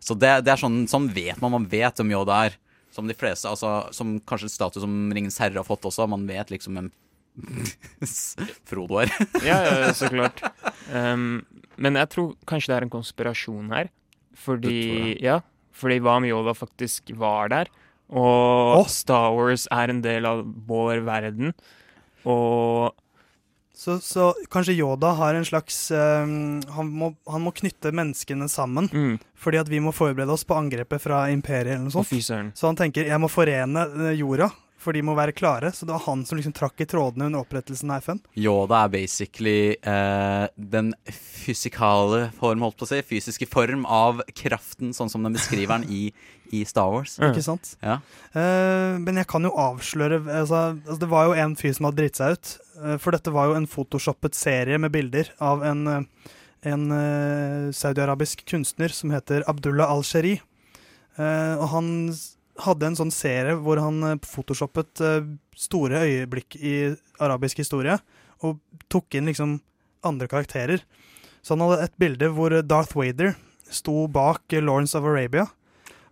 Så 0.02 0.14
det, 0.18 0.44
det 0.46 0.52
er 0.54 0.60
sånn, 0.62 0.84
sånn 0.90 1.08
vet 1.14 1.40
man. 1.42 1.52
Man 1.58 1.66
vet 1.70 1.98
hvem 1.98 2.10
Yoda 2.14 2.44
er. 2.48 2.58
Som 2.92 3.06
de 3.08 3.14
fleste, 3.16 3.48
altså 3.48 3.86
Som 3.96 4.18
kanskje 4.20 4.50
status 4.52 4.82
som 4.84 5.08
Ringens 5.16 5.38
herre 5.40 5.56
har 5.56 5.64
fått 5.64 5.86
også. 5.88 6.04
Man 6.12 6.26
vet 6.28 6.50
liksom 6.52 6.76
hvem 6.76 6.90
Frodo 8.68 8.98
er. 9.02 9.12
Ja, 9.48 9.58
ja, 9.64 9.92
så 9.96 10.10
klart. 10.12 10.42
Um, 10.92 11.44
men 11.82 11.96
jeg 11.96 12.10
tror 12.12 12.34
kanskje 12.48 12.72
det 12.72 12.76
er 12.76 12.86
en 12.88 12.92
konspirasjon 12.92 13.72
her. 13.72 13.88
Fordi? 14.42 15.16
Ja, 15.22 15.40
fordi 15.76 16.00
hva 16.04 16.18
om 16.20 16.26
Yoda 16.28 16.54
faktisk 16.56 17.12
var 17.20 17.48
der? 17.52 17.70
Og 18.12 18.84
Star 18.92 19.32
Wars 19.32 19.64
er 19.72 19.88
en 19.92 20.02
del 20.04 20.26
av 20.28 20.42
vår 20.68 21.00
verden. 21.06 21.54
Og 22.28 22.92
Så, 23.74 23.96
så 24.04 24.34
kanskje 24.52 24.74
Yoda 24.76 25.14
har 25.16 25.34
en 25.34 25.46
slags 25.48 25.90
eh, 25.90 26.26
han, 26.76 26.90
må, 26.92 27.12
han 27.26 27.44
må 27.44 27.52
knytte 27.56 27.92
menneskene 27.94 28.48
sammen. 28.52 28.88
Mm. 28.92 29.16
Fordi 29.34 29.60
at 29.62 29.70
vi 29.72 29.80
må 29.82 29.94
forberede 29.96 30.34
oss 30.34 30.44
på 30.46 30.58
angrepet 30.58 31.02
fra 31.02 31.24
imperiet 31.32 31.78
eller 31.78 31.88
noe 31.88 31.94
sånt. 31.94 32.12
Så 32.54 32.68
han 32.68 32.78
tenker 32.78 33.08
jeg 33.08 33.22
må 33.22 33.30
forene 33.32 33.86
eh, 33.88 34.12
jorda, 34.20 34.50
for 34.82 34.96
de 34.96 35.02
må 35.06 35.14
være 35.16 35.34
klare. 35.36 35.70
Så 35.74 35.86
det 35.86 35.94
var 35.94 36.04
han 36.06 36.24
som 36.28 36.38
liksom 36.38 36.54
trakk 36.56 36.82
i 36.82 36.88
trådene 36.88 37.28
under 37.30 37.44
opprettelsen 37.44 37.92
av 37.94 38.02
FN. 38.04 38.20
Yoda 38.38 38.82
er 38.84 38.92
basically 38.92 39.56
uh, 39.86 40.46
den 40.56 40.92
fysikale 41.06 42.26
form, 42.38 42.64
holdt 42.66 42.80
på 42.80 42.88
å 42.88 42.92
si, 42.92 43.00
fysiske 43.06 43.48
form 43.50 43.86
av 43.86 44.24
kraften, 44.38 44.92
sånn 44.96 45.12
som 45.12 45.24
den 45.26 45.38
beskriver 45.38 45.78
den 45.78 45.88
i, 45.92 46.02
i 46.52 46.64
Star 46.68 46.92
Wars. 46.92 47.16
Ikke 47.22 47.44
sant? 47.44 47.74
Ja. 47.84 48.00
Uh, 48.34 49.00
men 49.02 49.22
jeg 49.22 49.30
kan 49.30 49.46
jo 49.46 49.54
avsløre 49.58 50.22
altså, 50.26 50.76
altså 50.76 51.00
Det 51.02 51.10
var 51.12 51.30
jo 51.30 51.40
en 51.46 51.58
fyr 51.58 51.74
som 51.78 51.88
hadde 51.88 52.02
dritt 52.02 52.20
seg 52.20 52.36
ut. 52.36 52.54
Uh, 52.82 52.94
for 53.02 53.14
dette 53.16 53.34
var 53.34 53.50
jo 53.50 53.58
en 53.58 53.68
photoshoppet 53.70 54.38
serie 54.38 54.78
med 54.82 54.94
bilder 54.94 55.32
av 55.42 55.64
en, 55.66 56.06
en 56.68 56.88
saudi-arabisk 57.74 58.44
kunstner 58.48 58.94
som 58.94 59.14
heter 59.14 59.46
Abdullah 59.50 59.90
al-Sheri. 59.92 60.40
Eh, 61.20 61.54
og 61.60 61.66
han 61.74 61.88
hadde 62.60 62.86
en 62.86 62.98
sånn 62.98 63.12
serie 63.14 63.56
hvor 63.56 63.80
han 63.80 64.02
eh, 64.04 64.18
photoshoppet 64.26 65.00
eh, 65.00 65.24
store 65.56 66.04
øyeblikk 66.04 66.56
i 66.60 66.74
arabisk 67.22 67.62
historie, 67.62 67.98
og 68.42 68.58
tok 68.92 69.14
inn 69.16 69.30
liksom 69.30 69.60
andre 70.04 70.28
karakterer. 70.28 70.82
Så 71.42 71.54
han 71.54 71.64
hadde 71.64 71.86
et 71.86 71.98
bilde 71.98 72.28
hvor 72.34 72.54
Darth 72.62 72.96
Vader 72.98 73.34
sto 73.72 74.06
bak 74.12 74.52
Lawrence 74.60 74.98
of 74.98 75.06
Arabia 75.08 75.46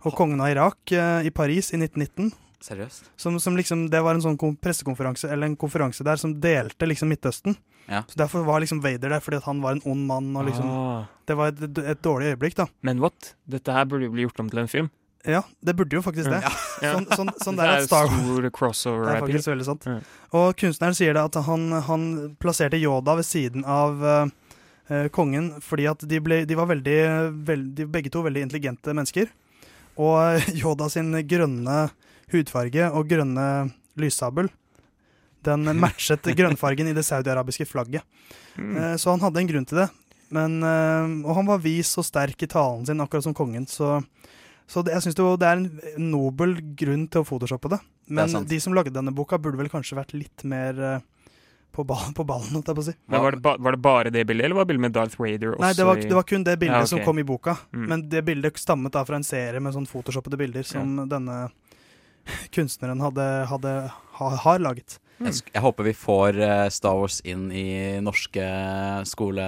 og 0.06 0.14
kongen 0.16 0.40
av 0.40 0.52
Irak 0.52 0.92
eh, 0.96 1.26
i 1.28 1.30
Paris 1.34 1.74
i 1.74 1.80
1919. 1.80 2.30
Seriøst? 2.60 3.10
Som, 3.20 3.38
som 3.40 3.56
liksom, 3.56 3.86
det 3.92 4.00
var 4.04 4.16
en 4.16 4.24
sånn 4.24 4.38
pressekonferanse 4.60 5.30
eller 5.32 5.48
en 5.48 5.58
konferanse 5.60 6.04
der 6.04 6.20
som 6.20 6.34
delte 6.40 6.88
liksom 6.88 7.08
Midtøsten. 7.12 7.56
Ja. 7.90 8.02
Så 8.08 8.18
Derfor 8.20 8.44
var 8.46 8.60
liksom 8.62 8.82
Vader 8.84 9.10
der, 9.16 9.22
fordi 9.24 9.40
han 9.44 9.62
var 9.64 9.76
en 9.76 9.82
ond 9.88 10.06
mann. 10.06 10.28
Og 10.36 10.46
liksom, 10.46 10.68
Ah. 10.70 11.04
Det 11.26 11.36
var 11.38 11.52
et, 11.52 11.78
et 11.78 12.02
dårlig 12.02 12.32
øyeblikk, 12.34 12.56
da. 12.58 12.66
Men 12.82 13.00
what? 13.00 13.34
Dette 13.48 13.72
her 13.72 13.84
burde 13.88 14.08
jo 14.08 14.12
bli 14.14 14.24
gjort 14.26 14.40
om 14.42 14.50
til 14.50 14.60
en 14.62 14.68
film. 14.70 14.90
Ja, 15.28 15.42
det 15.60 15.74
burde 15.76 15.98
jo 15.98 16.00
faktisk 16.02 16.30
det. 16.32 16.40
Ja. 16.40 16.52
Sånn, 16.94 17.06
sånn, 17.12 17.30
sånn 17.44 17.58
Det 17.58 17.64
der 17.66 17.74
er 17.74 17.82
Star 17.84 18.06
stor 18.08 18.46
crossover 18.56 19.04
Det 19.04 19.12
er 19.12 19.24
faktisk 19.26 19.50
veldig 19.50 19.66
sant. 19.66 19.88
Og 20.36 20.46
kunstneren 20.56 20.96
sier 20.96 21.16
det 21.16 21.24
at 21.28 21.36
han, 21.44 21.66
han 21.84 22.06
plasserte 22.40 22.80
Yoda 22.80 23.18
ved 23.18 23.28
siden 23.28 23.66
av 23.68 24.00
eh, 24.00 25.08
kongen 25.12 25.52
fordi 25.64 25.90
at 25.90 26.06
de, 26.08 26.22
ble, 26.24 26.40
de 26.48 26.56
var 26.56 26.70
veldig, 26.72 27.00
veldig, 27.50 27.88
begge 27.92 28.12
to 28.14 28.24
veldig 28.24 28.46
intelligente 28.46 28.96
mennesker. 28.96 29.28
Og 30.00 30.16
eh, 30.22 30.48
Yoda 30.62 30.88
sin 30.92 31.12
grønne 31.28 31.82
hudfarge 32.32 32.88
og 32.88 33.12
grønne 33.12 33.46
lyssabel 34.00 34.48
den 35.44 35.68
matchet 35.84 36.32
grønnfargen 36.36 36.88
i 36.88 36.96
det 36.96 37.04
saudiarabiske 37.04 37.68
flagget. 37.68 38.08
Mm. 38.56 38.96
Så 39.00 39.12
han 39.12 39.20
hadde 39.24 39.44
en 39.44 39.52
grunn 39.52 39.68
til 39.68 39.84
det. 39.84 39.90
Men, 40.30 40.60
og 41.24 41.32
han 41.34 41.48
var 41.48 41.62
vis 41.64 41.90
og 41.98 42.04
sterk 42.06 42.44
i 42.44 42.48
talen 42.50 42.84
sin, 42.86 43.00
akkurat 43.02 43.24
som 43.24 43.34
kongen. 43.34 43.64
Så, 43.66 43.96
så 44.70 44.84
det, 44.86 44.94
jeg 44.94 45.08
syns 45.08 45.16
det 45.18 45.46
er 45.48 45.58
en 45.58 46.10
nobel 46.12 46.52
grunn 46.78 47.08
til 47.10 47.24
å 47.24 47.26
photoshoppe 47.26 47.72
det. 47.72 47.80
Men 48.10 48.30
det 48.30 48.44
de 48.52 48.58
som 48.62 48.74
lagde 48.76 48.92
denne 48.94 49.14
boka, 49.14 49.38
burde 49.42 49.58
vel 49.58 49.70
kanskje 49.72 49.98
vært 49.98 50.14
litt 50.14 50.44
mer 50.46 50.78
eh, 50.78 51.00
på, 51.74 51.82
ball, 51.86 52.12
på 52.14 52.26
ballen, 52.26 52.52
holdt 52.54 52.70
jeg 52.70 52.78
på 52.78 52.84
å 52.84 52.86
si. 52.86 52.94
Men 53.10 53.24
var, 53.24 53.34
det 53.34 53.42
ba 53.44 53.56
var 53.58 53.74
det 53.74 53.82
bare 53.82 54.12
det 54.14 54.22
bildet, 54.28 54.46
eller 54.46 54.60
var 54.60 54.66
det 54.66 54.70
bildet 54.70 54.84
med 54.86 54.94
Darth 54.94 55.18
Vader 55.18 55.56
også 55.56 55.64
Nei, 55.64 55.72
det 55.78 55.88
var, 55.88 56.02
det 56.12 56.16
var 56.20 56.28
kun 56.30 56.46
det 56.46 56.56
bildet 56.62 56.78
Ja, 56.78 56.84
okay. 56.86 56.92
som 56.92 57.02
kom 57.06 57.18
i 57.22 57.26
boka. 57.26 57.56
Mm. 57.74 57.84
Men 57.92 58.06
det 58.12 58.22
bildet 58.30 58.62
stammet 58.62 58.94
da 58.94 59.02
fra 59.08 59.18
en 59.18 59.26
serie 59.26 59.62
med 59.62 59.74
sånn 59.74 59.90
photoshoppede 59.90 60.38
bilder 60.38 60.66
som 60.66 61.02
denne 61.10 61.42
kunstneren 62.54 63.02
hadde, 63.02 63.26
hadde, 63.50 63.74
ha, 64.20 64.32
har 64.44 64.62
laget. 64.62 65.00
Jeg, 65.20 65.42
jeg 65.52 65.60
håper 65.62 65.84
vi 65.84 65.92
får 65.92 66.38
eh, 66.40 66.66
Star 66.72 66.96
Wars 66.96 67.18
inn 67.28 67.50
i 67.52 67.64
norske 68.00 68.44
skole, 69.04 69.44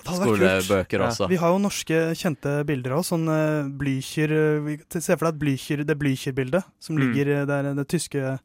Det 0.00 0.14
skolebøker 0.16 1.02
også. 1.04 1.28
Vi 1.28 1.36
har 1.42 1.52
jo 1.52 1.58
norske 1.60 1.98
kjente 2.16 2.54
bilder 2.68 2.94
òg. 2.96 3.04
Sånn 3.04 3.28
uh, 3.28 3.68
Blücher 3.68 4.32
eh, 4.32 4.78
Se 4.96 5.16
for 5.20 5.28
deg 5.28 5.38
Blücher, 5.42 5.84
det 5.84 5.98
Blücher-bildet 6.00 6.64
som 6.80 6.96
Mm. 6.96 7.02
ligger 7.04 7.32
eh, 7.34 7.44
der 7.50 7.68
den 7.74 7.84
tyske 7.84 8.38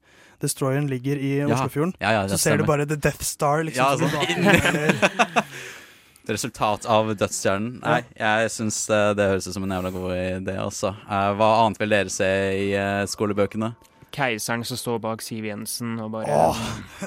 destroyeren 0.43 0.89
ligger 0.91 1.15
i 1.15 1.37
Ja. 1.39 1.47
Oslofjorden. 1.55 1.95
Ja, 2.03 2.11
ja, 2.11 2.27
så 2.27 2.37
ser 2.37 2.57
du 2.59 2.65
bare 2.67 2.85
The 2.85 2.97
Death 2.99 3.23
Star 3.23 3.63
liksom. 3.63 3.79
Ja, 3.79 3.95
sånn 3.95 5.45
Resultat 6.35 6.87
av 6.89 7.11
Dødsstjernen. 7.15 7.79
Nei, 7.83 7.99
jeg 8.17 8.49
syns 8.49 8.79
eh, 8.89 9.11
det 9.15 9.27
høres 9.29 9.45
ut 9.47 9.53
som 9.53 9.63
en 9.67 9.75
jævla 9.77 9.91
god 9.93 10.13
idé, 10.17 10.55
altså. 10.57 10.89
Eh, 11.05 11.27
Hva 11.37 11.49
annet 11.63 11.77
vil 11.83 11.93
dere 11.93 12.09
se 12.09 12.29
i 12.57 12.71
eh, 12.73 13.03
skolebøkene? 13.11 13.69
Keiseren 14.15 14.63
som 14.63 14.79
står 14.79 15.01
bak 15.03 15.23
Siv 15.23 15.43
Jensen, 15.43 15.97
og 15.99 16.13
bare 16.13 16.31
Åh. 16.31 16.59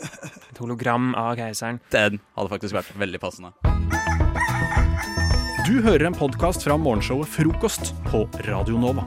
et 0.50 0.58
hologram 0.60 1.14
av 1.16 1.38
keiseren. 1.40 1.80
Den 1.94 2.20
hadde 2.36 2.52
faktisk 2.52 2.76
vært 2.76 2.90
veldig 3.00 3.20
passende. 3.22 3.54
Du 5.68 5.80
hører 5.84 6.08
en 6.08 6.16
podkast 6.16 6.64
fra 6.64 6.76
morgenshowet 6.80 7.28
Frokost 7.32 7.94
på 8.08 8.26
Radio 8.48 8.76
Nova. 8.80 9.06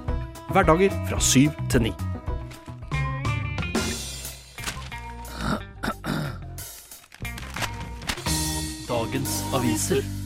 Hverdager 0.52 0.94
fra 1.10 1.22
syv 1.22 1.54
til 1.74 1.88
ni. 1.90 1.94
Dagens 8.90 9.38
aviser. 9.58 10.21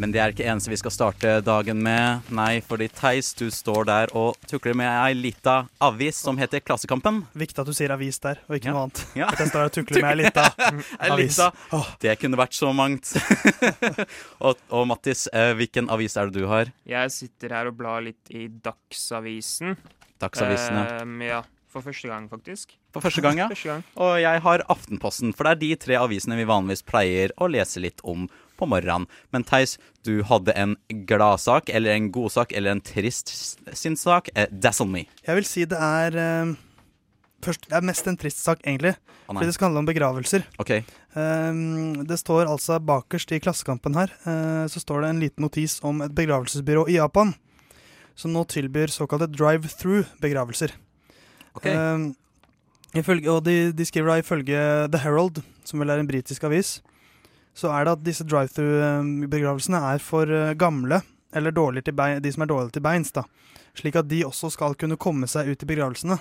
Men 0.00 0.14
det 0.14 0.20
er 0.24 0.32
ikke 0.32 0.46
eneste 0.48 0.70
vi 0.72 0.78
skal 0.80 0.92
starte 0.94 1.32
dagen 1.44 1.82
med. 1.84 2.24
Nei, 2.32 2.62
fordi 2.64 2.86
Theis, 2.96 3.34
du 3.36 3.50
står 3.52 3.84
der 3.84 4.12
og 4.16 4.38
tukler 4.48 4.72
med 4.80 4.88
ei 4.88 5.12
lita 5.18 5.58
avis 5.84 6.16
som 6.24 6.38
heter 6.40 6.62
Klassekampen. 6.64 7.18
Viktig 7.36 7.60
at 7.60 7.68
du 7.68 7.74
sier 7.76 7.92
avis 7.92 8.16
der, 8.24 8.40
og 8.48 8.56
ikke 8.56 8.70
Ja. 8.70 8.72
noe 8.78 8.86
annet. 8.88 9.02
Ja. 9.18 9.28
At 9.28 9.42
jeg 9.44 9.52
står 9.52 9.68
og 9.68 9.74
tukler 9.76 10.00
med 10.06 10.10
ei 10.14 10.22
lita 10.24 10.46
avis. 11.12 11.40
Det 12.00 12.16
kunne 12.22 12.40
vært 12.40 12.56
så 12.56 12.72
mangt. 12.72 13.12
og, 14.46 14.56
og 14.72 14.86
Mattis, 14.88 15.26
eh, 15.36 15.52
hvilken 15.58 15.90
avis 15.92 16.16
er 16.16 16.30
det 16.32 16.40
du 16.40 16.48
har? 16.48 16.72
Jeg 16.88 17.12
sitter 17.12 17.52
her 17.58 17.68
og 17.70 17.76
blar 17.78 18.00
litt 18.04 18.32
i 18.32 18.48
Dagsavisen. 18.48 19.76
Dagsavisen, 20.20 20.76
ja. 20.80 21.00
Ehm, 21.02 21.20
ja. 21.28 21.42
For 21.70 21.84
første 21.86 22.08
gang, 22.10 22.24
faktisk. 22.26 22.72
For 22.90 23.04
første 23.04 23.22
gang, 23.22 23.38
ja. 23.38 23.46
Første 23.52 23.68
gang. 23.70 23.84
Og 24.02 24.16
jeg 24.18 24.40
har 24.42 24.64
Aftenposten, 24.72 25.30
for 25.36 25.46
det 25.46 25.52
er 25.52 25.60
de 25.60 25.68
tre 25.84 25.98
avisene 26.00 26.34
vi 26.40 26.48
vanligvis 26.48 26.82
pleier 26.82 27.30
å 27.38 27.46
lese 27.46 27.78
litt 27.84 28.02
om 28.02 28.24
på 28.60 28.68
morgenen. 28.70 29.08
Men 29.34 29.44
Theis, 29.48 29.76
du 30.06 30.20
hadde 30.28 30.54
en 30.56 30.76
gladsak, 31.08 31.72
eller 31.72 31.96
en 31.96 32.10
godsak, 32.14 32.54
eller 32.56 32.76
en 32.76 32.84
trist 32.84 33.32
sinnssak. 33.72 34.30
Eh, 34.36 34.50
dazzle 34.52 34.88
me. 34.88 35.06
Jeg 35.26 35.40
vil 35.40 35.48
si 35.48 35.68
det 35.68 35.80
er 35.80 36.20
eh, 36.20 36.58
Først, 37.40 37.70
det 37.70 37.76
er 37.78 37.84
mest 37.88 38.04
en 38.04 38.18
trist 38.20 38.42
sak, 38.44 38.60
egentlig. 38.68 38.92
Oh, 39.24 39.32
fordi 39.32 39.48
det 39.48 39.54
skal 39.56 39.70
handle 39.70 39.80
om 39.80 39.88
begravelser. 39.88 40.42
Ok. 40.60 40.74
Um, 41.16 42.02
det 42.04 42.18
står 42.20 42.50
altså 42.50 42.76
bakerst 42.84 43.32
i 43.32 43.40
Klassekampen 43.42 43.96
her 43.98 44.12
eh, 44.30 44.66
Så 44.70 44.78
står 44.78 45.02
det 45.02 45.08
en 45.10 45.22
liten 45.24 45.42
notis 45.42 45.80
om 45.82 46.04
et 46.04 46.12
begravelsesbyrå 46.14 46.84
i 46.86 47.00
Japan 47.00 47.32
som 48.20 48.34
nå 48.34 48.44
tilbyr 48.50 48.92
såkalte 48.92 49.30
drive-through-begravelser. 49.32 50.74
Ok. 51.56 51.66
Um, 51.66 52.10
ifølge, 52.92 53.30
og 53.32 53.46
de, 53.46 53.72
de 53.72 53.86
skriver 53.88 54.12
da 54.12 54.18
ifølge 54.20 54.64
The 54.92 55.00
Herald, 55.00 55.40
som 55.64 55.80
vel 55.80 55.94
er 55.94 56.02
en 56.02 56.10
britisk 56.10 56.44
avis, 56.44 56.78
så 57.56 57.72
er 57.74 57.86
det 57.86 57.96
at 57.98 58.04
disse 58.06 58.26
drive-through-begravelsene 58.26 59.80
er 59.92 60.02
for 60.04 60.30
eh, 60.30 60.54
gamle, 60.58 61.02
eller 61.36 61.54
bein, 61.94 62.22
de 62.22 62.32
som 62.32 62.42
er 62.44 62.50
dårlige 62.50 62.76
til 62.76 62.84
beins, 62.84 63.12
da. 63.14 63.24
Slik 63.78 63.96
at 63.96 64.08
de 64.10 64.24
også 64.26 64.50
skal 64.50 64.74
kunne 64.74 64.98
komme 65.00 65.28
seg 65.30 65.50
ut 65.50 65.62
i 65.62 65.68
begravelsene. 65.68 66.18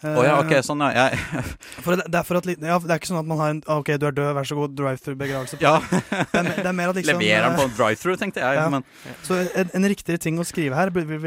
Oh, 0.00 0.22
ja, 0.24 0.38
ok, 0.40 0.54
Eh, 0.56 0.62
sånn, 0.64 0.80
ja. 0.80 1.10
Det, 1.84 2.06
det, 2.08 2.20
er 2.22 2.38
at, 2.38 2.46
ja, 2.48 2.78
det 2.80 2.94
er 2.94 3.00
ikke 3.00 3.10
sånn 3.10 3.20
at 3.20 3.28
man 3.28 3.40
har 3.40 3.50
en 3.52 3.58
ah, 3.66 3.82
OK, 3.82 3.90
du 4.00 4.06
er 4.08 4.14
død, 4.16 4.30
vær 4.38 4.48
så 4.48 4.56
god, 4.56 4.72
drive-through-begravelse. 4.78 5.58
Ja. 5.60 5.74
det, 5.90 6.40
er, 6.40 6.62
det 6.64 6.72
mer 6.76 6.92
at 6.92 6.96
liksom 7.00 7.20
Leverer 7.20 7.50
den 7.50 7.58
på 7.58 7.66
eh, 7.66 7.68
en 7.68 7.76
drive-through, 7.76 8.20
tenkte 8.22 8.40
jeg. 8.40 8.56
ja. 8.56 8.70
Men 8.72 8.86
Så 9.26 9.42
en, 9.44 9.74
en 9.76 9.88
riktigere 9.92 10.22
ting 10.22 10.40
å 10.40 10.46
skrive 10.48 10.78
her 10.78 10.92
ville 10.94 11.20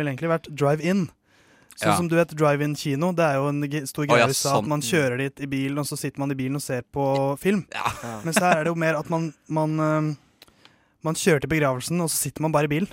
vel 0.00 0.08
egentlig 0.08 0.32
vært 0.32 0.48
drive-in. 0.48 1.04
Sånn 1.74 1.90
Ja. 1.90 1.96
som 1.98 2.08
du 2.08 2.14
vet, 2.14 2.30
drive-in 2.38 2.76
kino, 2.78 3.10
det 3.12 3.24
er 3.24 3.34
jo 3.40 3.48
en 3.50 3.86
stor 3.86 4.06
greie 4.06 4.22
oh, 4.22 4.28
ja, 4.28 4.34
sånn. 4.38 4.60
at 4.62 4.68
man 4.70 4.80
kjører 4.80 5.18
dit 5.18 5.40
i 5.42 5.46
bilen, 5.50 5.78
og 5.82 5.86
så 5.88 5.98
sitter 5.98 6.22
man 6.22 6.30
i 6.30 6.36
bilen 6.38 6.54
og 6.54 6.62
ser 6.62 6.82
på 6.86 7.06
film. 7.40 7.64
Mens 8.22 8.38
her 8.38 8.60
er 8.60 8.68
det 8.68 8.70
jo 8.70 8.78
mer 8.78 9.00
at 9.00 9.10
man, 9.10 9.32
man, 9.48 9.74
eh, 9.82 10.12
man 11.02 11.18
kjører 11.18 11.42
til 11.42 11.50
begravelsen, 11.50 12.00
og 12.04 12.12
så 12.12 12.28
sitter 12.28 12.46
man 12.46 12.54
bare 12.54 12.70
i 12.70 12.76
bilen. 12.76 12.92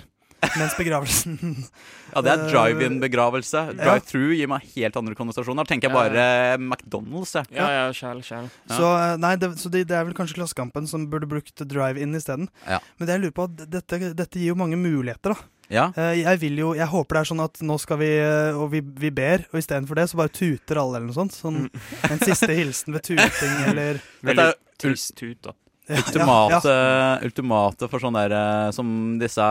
Mens 0.58 0.74
begravelsen 0.74 1.36
ja, 1.38 2.20
det 2.24 2.32
er 2.32 2.40
eh, 2.42 2.48
drive-in-begravelse. 2.50 3.60
Drive-through 3.78 4.34
gir 4.34 4.50
meg 4.50 4.66
helt 4.74 4.96
andre 4.98 5.14
konnotasjoner. 5.14 5.62
Da 5.62 5.70
tenker 5.70 5.86
jeg 5.86 5.94
bare 5.94 6.24
eh, 6.26 6.56
McDonald's, 6.58 7.36
jeg. 7.38 7.46
Ja, 7.54 7.68
ja, 7.70 7.84
sjæl, 7.94 8.24
sjæl. 8.26 8.50
Så, 8.66 8.90
nei, 9.22 9.36
det, 9.38 9.52
så 9.62 9.70
det, 9.70 9.84
det 9.92 9.94
er 10.00 10.08
vel 10.08 10.16
kanskje 10.18 10.40
Klassekampen 10.40 10.90
som 10.90 11.06
burde 11.12 11.30
brukt 11.30 11.62
drive-in 11.70 12.18
isteden. 12.18 12.50
Ja. 12.66 12.80
Men 12.98 13.06
det 13.06 13.14
jeg 13.14 13.24
lurer 13.28 13.36
på, 13.38 13.46
dette, 13.62 14.02
dette 14.18 14.42
gir 14.42 14.50
jo 14.50 14.58
mange 14.58 14.80
muligheter, 14.80 15.36
da. 15.36 15.51
Ja. 15.72 15.86
Eh, 15.96 16.18
Jeg 16.20 16.40
vil 16.42 16.58
jo, 16.60 16.74
jeg 16.76 16.86
håper 16.92 17.16
det 17.16 17.22
er 17.22 17.30
sånn 17.32 17.42
at 17.46 17.62
nå 17.64 17.78
skal 17.80 17.98
vi 18.02 18.10
eh, 18.20 18.52
Og 18.60 18.68
vi, 18.74 18.82
vi 18.84 19.10
ber, 19.14 19.46
og 19.52 19.58
istedenfor 19.62 19.96
det 19.98 20.04
så 20.12 20.20
bare 20.20 20.32
tuter 20.36 20.80
alle 20.82 20.98
eller 21.00 21.08
noe 21.08 21.16
sånt. 21.16 21.32
Sånn 21.38 21.62
en 22.10 22.20
siste 22.22 22.52
hilsen 22.52 22.92
ved 22.98 23.06
tuting 23.08 23.56
eller 23.72 24.02
Veldig 24.22 24.50
trist 24.82 25.14
tut, 25.16 25.38
da. 25.48 25.56
Ja, 25.90 25.98
Ultimate, 25.98 26.72
ja, 26.72 27.16
ultimate 27.26 27.88
for 27.90 27.98
sånn 28.04 28.14
der 28.14 28.30
eh, 28.36 28.68
som 28.72 28.86
disse 29.18 29.42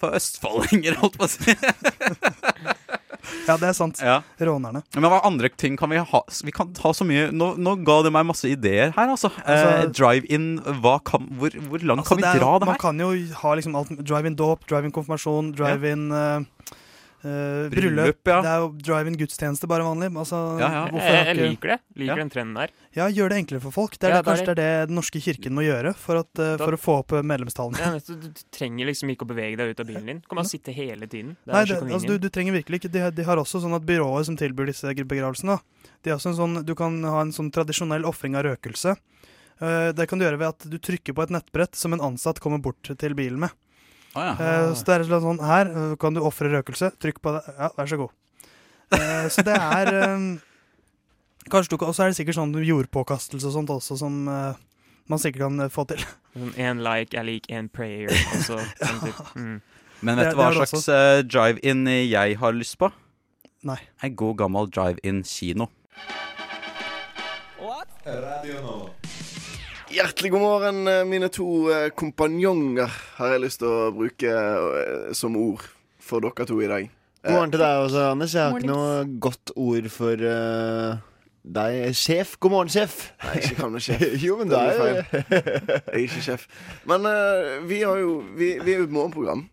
For 0.00 0.16
østfoldinger, 0.18 0.96
holdt 1.02 1.14
på 1.20 1.28
å 1.28 1.30
si. 1.30 1.54
Ja, 3.46 3.56
det 3.60 3.68
er 3.70 3.76
sant. 3.76 4.00
Ja. 4.02 4.20
Rånerne. 4.40 4.82
Men 4.94 5.08
hva 5.10 5.20
andre 5.26 5.50
ting 5.54 5.76
kan 5.78 5.90
vi 5.92 6.00
ha? 6.02 6.22
Vi 6.44 6.54
kan 6.54 6.72
ta 6.76 6.92
så 6.96 7.06
mye 7.06 7.28
Nå, 7.34 7.52
nå 7.58 7.76
ga 7.86 8.00
det 8.06 8.12
meg 8.14 8.26
masse 8.28 8.48
ideer 8.50 8.92
her, 8.96 9.12
altså. 9.12 9.30
Altså- 9.44 9.70
eh, 9.84 9.86
Drive-in, 9.96 10.48
Hvor, 10.60 11.50
hvor 11.68 11.82
langt 11.82 12.04
Altså, 12.04 12.16
kan 12.16 12.22
vi 12.22 12.38
dra 12.40 12.58
det 12.58 12.66
her? 12.68 12.72
Man 12.72 12.82
kan 12.82 12.98
jo 13.00 13.10
ha 13.42 13.54
liksom 13.58 13.76
alt 13.78 13.94
Drive-in 14.02 14.36
dåp, 14.36 14.66
drive-in 14.68 14.92
konfirmasjon, 14.92 15.54
drive-in 15.56 16.10
eh, 16.12 16.74
eh, 17.26 17.68
bryllup. 17.72 17.96
Bryllup, 17.96 18.20
ja. 18.30 18.36
Det 18.44 18.50
er 18.52 18.60
jo 18.62 18.68
drive-in 18.86 19.16
gudstjeneste, 19.20 19.66
bare 19.68 19.82
vanlig. 19.86 20.08
Altså, 20.16 20.38
hvorfor 20.56 21.02
Jeg, 21.10 21.26
jeg 21.26 21.36
liker 21.50 21.72
det. 21.74 21.78
Liker 21.96 22.12
Ja. 22.12 22.16
den 22.22 22.30
trenden 22.30 22.54
der. 22.60 22.70
Ja, 22.96 23.08
gjør 23.12 23.28
det 23.34 23.38
enklere 23.42 23.60
for 23.66 23.74
folk. 23.74 23.98
Det 23.98 24.04
er 24.08 24.14
Ja, 24.14 24.22
det, 24.22 24.28
kanskje 24.30 24.46
det 24.46 24.54
er 24.54 24.60
det 24.62 24.88
Den 24.88 24.96
norske 24.96 25.20
kirken 25.20 25.52
må 25.58 25.64
gjøre 25.66 25.94
for, 25.96 26.16
at, 26.22 26.30
uh, 26.38 26.56
Da- 26.56 26.64
for 26.64 26.72
å 26.72 26.80
få 26.80 26.98
opp 27.02 27.12
eh, 27.12 27.22
medlemstallene. 27.22 27.78
Ja, 27.78 27.98
du, 27.98 28.14
du 28.30 28.42
trenger 28.50 28.86
liksom 28.86 29.10
ikke 29.12 29.26
å 29.26 29.30
bevege 29.34 29.56
deg 29.58 29.74
ut 29.74 29.80
av 29.80 29.86
bilen 29.86 30.06
din. 30.06 30.18
Du 30.20 30.28
kan 30.28 30.36
bare 30.40 30.48
sitte 30.48 30.72
hele 30.72 31.06
tiden. 31.06 31.36
Det 31.44 31.52
Nei, 31.52 31.64
det, 31.66 31.80
altså, 31.82 32.06
du, 32.08 32.18
du 32.18 32.28
trenger 32.30 32.52
virkelig 32.56 32.80
ikke 32.80 32.92
de, 32.92 33.00
har- 33.00 33.10
de 33.12 33.22
har 33.24 33.36
også 33.36 33.60
sånn 33.60 33.74
at 33.76 33.82
byråer 33.84 34.24
som 34.24 34.36
tilbyr 34.36 34.66
disse 34.72 34.86
begravelsene. 34.94 35.58
De 36.02 36.10
har 36.10 36.16
også 36.18 36.32
en 36.32 36.40
sånn, 36.40 36.64
du 36.64 36.74
kan 36.74 37.02
ha 37.04 37.20
en 37.20 37.32
sånn 37.32 37.50
tradisjonell 37.52 38.04
ofring 38.06 38.34
av 38.36 38.44
røkelse. 38.46 38.96
Uh, 39.60 39.90
det 39.92 40.06
kan 40.08 40.18
du 40.18 40.24
gjøre 40.26 40.38
ved 40.38 40.48
at 40.52 40.66
du 40.68 40.76
trykker 40.78 41.14
på 41.16 41.22
et 41.24 41.30
nettbrett 41.32 41.74
som 41.74 41.92
en 41.96 42.00
ansatt 42.00 42.40
kommer 42.40 42.60
bort 42.60 42.82
til 42.98 43.14
bilen 43.16 43.38
med. 43.40 43.50
Å, 44.16 44.24
ja. 44.24 44.34
Eh, 44.40 44.70
så 44.72 44.86
det 44.88 44.94
er 44.94 45.06
slett 45.10 45.24
sånn 45.24 45.42
Her 45.44 45.70
eh, 45.70 45.94
kan 46.00 46.16
du 46.16 46.22
ofre 46.24 46.50
røkelse. 46.52 46.92
Trykk 47.02 47.20
på 47.24 47.34
det. 47.36 47.42
Ja, 47.58 47.70
vær 47.76 47.90
så 47.90 47.98
god. 48.00 48.14
Eh, 48.96 49.26
så 49.32 49.44
det 49.46 49.56
er 49.56 49.92
eh, 49.92 50.26
Kanskje 51.50 51.74
du 51.74 51.78
kan 51.80 51.90
Og 51.90 51.96
så 51.96 52.06
er 52.06 52.12
det 52.12 52.18
sikkert 52.18 52.38
sånn 52.38 52.54
jordpåkastelse 52.64 53.50
og 53.50 53.54
sånt 53.54 53.72
også 53.74 53.98
som 54.00 54.24
man 54.26 55.20
sikkert 55.22 55.44
kan 55.44 55.68
få 55.70 55.84
til. 55.92 56.02
Én 56.34 56.56
en 56.66 56.82
like 56.82 57.14
er 57.14 57.26
lik 57.28 57.46
en 57.54 57.68
prayer. 57.70 58.10
Også, 58.34 58.58
sånn 58.82 59.02
typ. 59.04 59.20
mm. 59.38 59.56
Men 60.06 60.18
vet 60.20 60.34
du 60.34 60.40
hva 60.40 60.50
slags 60.56 60.88
drive-in 61.30 61.86
jeg 61.86 62.40
har 62.42 62.56
lyst 62.56 62.76
på? 62.82 62.90
Nei. 63.66 63.78
En 64.02 64.18
god 64.18 64.42
gammel 64.42 64.68
drive-in-kino. 64.74 65.70
Hjertelig 69.96 70.28
god 70.34 70.42
morgen, 70.42 70.88
eh, 70.88 71.04
mine 71.08 71.28
to 71.32 71.70
eh, 71.72 71.86
kompanjonger, 71.96 72.90
har 73.16 73.30
jeg 73.32 73.40
lyst 73.46 73.62
til 73.62 73.70
å 73.72 73.92
bruke 73.96 74.28
eh, 74.28 75.12
som 75.16 75.38
ord 75.40 75.62
for 76.04 76.20
dere 76.20 76.44
to 76.44 76.58
i 76.60 76.68
dag. 76.68 76.90
God 77.24 77.32
morgen 77.32 77.54
til 77.54 77.62
deg 77.62 77.84
også, 77.86 78.02
Anders. 78.10 78.34
Jeg 78.36 78.44
har 78.44 78.58
ikke 78.58 78.68
noe 78.68 78.98
godt 79.24 79.54
ord 79.56 79.88
for 79.94 80.20
uh, 80.20 80.98
deg. 81.56 81.78
Sjef. 81.96 82.34
God 82.44 82.52
morgen, 82.58 82.74
sjef. 82.74 82.98
Nei, 83.24 83.38
ikke 83.40 83.56
kall 83.62 83.72
meg 83.72 83.86
sjef. 83.86 84.04
jo, 84.26 84.36
men 84.42 84.52
Det 84.52 84.60
er 84.60 84.76
feil. 84.82 85.00
Jeg 85.00 85.80
er 85.80 86.04
ikke 86.04 86.24
sjef. 86.28 86.44
Men 86.92 87.08
uh, 87.08 87.56
vi, 87.64 87.80
har 87.80 88.02
jo, 88.02 88.18
vi, 88.36 88.52
vi 88.60 88.76
er 88.76 88.84
jo 88.84 88.90
et 88.90 88.96
morgenprogram, 88.98 89.46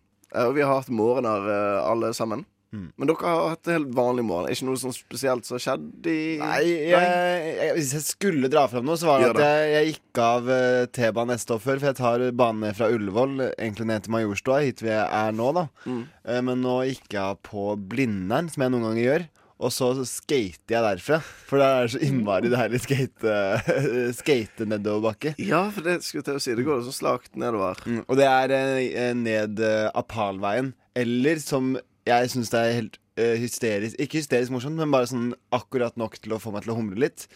og 0.44 0.54
vi 0.58 0.66
har 0.66 0.76
hatt 0.76 0.92
morgener 0.92 1.48
uh, 1.48 1.88
alle 1.88 2.12
sammen. 2.12 2.44
Mm. 2.74 2.86
Men 2.98 3.10
dere 3.10 3.30
har 3.30 3.52
hatt 3.52 3.70
helt 3.70 3.92
vanlig 3.94 4.24
morgen. 4.26 4.50
Ikke 4.50 4.66
noe 4.66 4.80
sånn 4.80 4.96
spesielt 4.96 5.46
som 5.46 5.56
har 5.56 5.62
skjedd 5.62 6.08
i 6.10 6.18
Nei, 6.40 6.62
jeg, 6.90 7.12
jeg, 7.60 7.74
hvis 7.78 7.92
jeg 7.94 8.06
skulle 8.08 8.50
dra 8.50 8.64
fram 8.70 8.88
noe, 8.88 8.98
så 8.98 9.12
var 9.12 9.22
det 9.22 9.30
at 9.34 9.44
jeg, 9.44 9.68
jeg 9.74 9.92
gikk 9.92 10.22
av 10.24 10.50
uh, 10.50 10.80
T-banen 10.90 11.34
neste 11.34 11.54
år 11.54 11.62
før. 11.62 11.78
For 11.78 11.90
jeg 11.92 12.00
tar 12.00 12.26
bane 12.34 12.64
ned 12.64 12.78
fra 12.80 12.90
Ullevål, 12.94 13.38
egentlig 13.54 13.88
ned 13.90 14.06
til 14.06 14.16
Majorstua, 14.16 14.60
hit 14.66 14.82
vi 14.82 14.92
er 14.94 15.38
nå, 15.38 15.52
da. 15.54 15.68
Mm. 15.86 16.02
Eh, 16.24 16.42
men 16.50 16.62
nå 16.64 16.80
gikk 16.90 17.08
jeg 17.14 17.22
av 17.22 17.40
på 17.46 17.72
Blindern, 17.78 18.50
som 18.50 18.66
jeg 18.66 18.74
noen 18.74 18.88
ganger 18.90 19.04
gjør. 19.04 19.26
Og 19.64 19.70
så 19.72 19.88
skater 20.08 20.74
jeg 20.74 20.82
derfra. 20.82 21.20
For 21.48 21.62
det 21.62 21.68
er 21.70 21.92
så 21.94 22.00
innmari 22.02 22.50
deilig 22.52 22.82
skate, 22.84 23.34
skate 24.20 24.66
nedoverbakke. 24.68 25.36
Ja, 25.38 25.62
for 25.72 25.86
det 25.86 26.00
skulle 26.04 26.26
til 26.26 26.40
å 26.40 26.42
si. 26.42 26.56
Det 26.58 26.66
går 26.66 26.82
så 26.88 26.94
slakt 26.94 27.38
nedover. 27.38 27.78
Mm, 27.86 28.02
og 28.02 28.18
det 28.18 28.28
er 28.28 28.56
eh, 28.58 29.12
ned 29.16 29.62
eh, 29.62 29.86
Apalveien. 29.94 30.74
Eller 30.98 31.40
som 31.42 31.74
jeg 32.08 32.30
syns 32.32 32.52
det 32.52 32.60
er 32.60 32.78
helt 32.78 32.96
uh, 33.20 33.34
hysterisk 33.40 34.00
Ikke 34.00 34.20
hysterisk 34.20 34.54
morsomt, 34.54 34.78
men 34.80 34.92
bare 34.92 35.08
sånn 35.10 35.32
akkurat 35.54 35.96
nok 36.00 36.18
til 36.20 36.36
å 36.36 36.40
få 36.42 36.54
meg 36.54 36.66
til 36.66 36.74
å 36.74 36.78
humre 36.78 37.00
litt. 37.06 37.28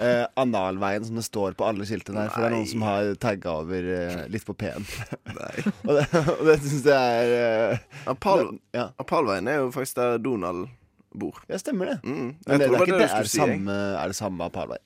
Uh, 0.00 0.24
analveien, 0.40 1.04
som 1.04 1.18
det 1.18 1.24
står 1.26 1.56
på 1.58 1.66
alle 1.68 1.84
skiltene 1.86 2.24
her. 2.24 2.30
For 2.32 2.42
det 2.42 2.48
er 2.48 2.54
noen 2.56 2.70
som 2.70 2.84
har 2.86 3.10
tagga 3.20 3.56
over 3.60 3.88
uh, 3.92 4.22
litt 4.32 4.46
på 4.48 4.56
P-en. 4.58 4.86
og 5.86 5.98
det, 5.98 6.06
og 6.38 6.46
det 6.48 6.56
syns 6.64 6.86
jeg 6.88 7.34
er 7.34 7.82
Apal, 8.10 8.54
ja. 8.74 8.88
Apalveien 9.02 9.50
er 9.52 9.60
jo 9.60 9.72
faktisk 9.74 10.00
der 10.00 10.22
Donald 10.22 10.70
bor. 11.12 11.42
Ja, 11.48 11.60
stemmer 11.60 11.92
det. 11.92 11.98
Mm. 12.04 12.32
Men 12.46 12.62
det, 12.62 12.70
det, 12.70 12.80
er 12.80 12.86
det, 12.86 12.96
er, 13.04 13.20
det 13.20 13.28
si, 13.28 13.42
samme, 13.42 13.76
er 14.00 14.14
det 14.14 14.16
samme 14.16 14.48
Apalvei? 14.48 14.80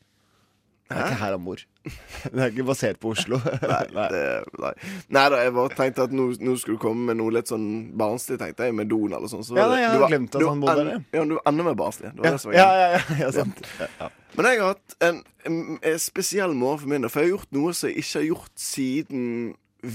Det 0.87 0.95
er 0.95 1.09
ikke 1.09 1.19
her 1.19 1.33
han 1.35 1.43
bor. 1.43 1.63
Det 2.33 2.43
er 2.43 2.53
ikke 2.53 2.67
basert 2.69 2.99
på 3.03 3.11
Oslo. 3.15 3.41
Nei, 3.73 3.81
det, 4.13 4.21
nei. 4.63 4.73
nei 5.17 5.25
da, 5.33 5.41
jeg 5.43 5.55
bare 5.57 5.73
tenkte 5.75 6.05
at 6.07 6.15
nå, 6.15 6.27
nå 6.39 6.55
skulle 6.61 6.79
du 6.79 6.83
komme 6.83 7.09
med 7.09 7.19
noe 7.19 7.35
litt 7.35 7.51
sånn 7.51 7.67
barnslig, 7.99 8.39
tenkte 8.43 8.69
jeg, 8.69 8.77
med 8.79 8.91
Donald 8.91 9.27
og 9.27 9.33
sånn. 9.33 9.43
så 9.47 9.57
Ja, 9.59 9.67
nei, 9.73 9.81
jeg 9.83 9.91
du 9.91 10.05
hadde 10.05 10.11
glemt 10.13 10.39
at 10.39 10.47
han 10.47 10.63
bodde 10.63 10.85
der, 10.87 11.03
Ja, 11.17 11.25
du 11.27 11.35
var 11.39 11.51
enda 11.51 11.67
mer 11.67 11.79
barnslig. 11.79 12.13
Det 12.15 12.23
var 12.23 12.29
Ja, 12.29 12.37
det 12.37 12.43
som 12.45 12.53
var 12.53 12.59
ja, 12.59 12.69
ja, 12.79 12.87
ja, 12.95 13.19
ja, 13.25 13.33
sant. 13.35 13.63
Ja. 13.83 14.11
Men 14.37 14.51
jeg 14.51 14.63
har 14.63 14.73
hatt 14.75 14.97
en, 15.09 15.21
en, 15.49 15.59
en 15.81 16.01
spesiell 16.07 16.55
morgen 16.55 16.83
for 16.85 16.93
min 16.93 17.07
del, 17.07 17.13
for 17.13 17.25
jeg 17.25 17.31
har 17.33 17.37
gjort 17.39 17.59
noe 17.59 17.75
som 17.75 17.91
jeg 17.91 18.05
ikke 18.05 18.21
har 18.21 18.29
gjort 18.31 18.65
siden 18.69 19.27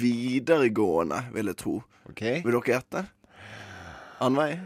videregående, 0.01 1.23
vil 1.35 1.51
jeg 1.51 1.59
tro. 1.61 1.79
Vil 2.11 2.51
dere 2.51 2.75
gjette? 2.75 3.05
Annveig? 4.21 4.59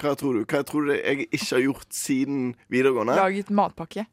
Hva 0.00 0.14
tror 0.18 0.36
du? 0.38 0.44
Hva 0.48 0.62
tror 0.66 0.88
du 0.88 0.94
jeg 0.96 1.28
ikke 1.28 1.54
har 1.54 1.62
gjort 1.62 1.94
siden 1.94 2.54
videregående? 2.72 3.14
Laget 3.18 3.50
matpakke. 3.54 4.06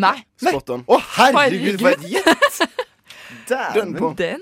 Nei. 0.00 0.16
Spot 0.40 0.70
on. 0.74 0.84
Å, 0.90 0.98
herregud, 1.18 1.78
for 1.80 1.94
et 1.94 2.08
gjett! 2.10 2.80
Den 3.74 3.90
på. 3.96 4.08
Den, 4.16 4.40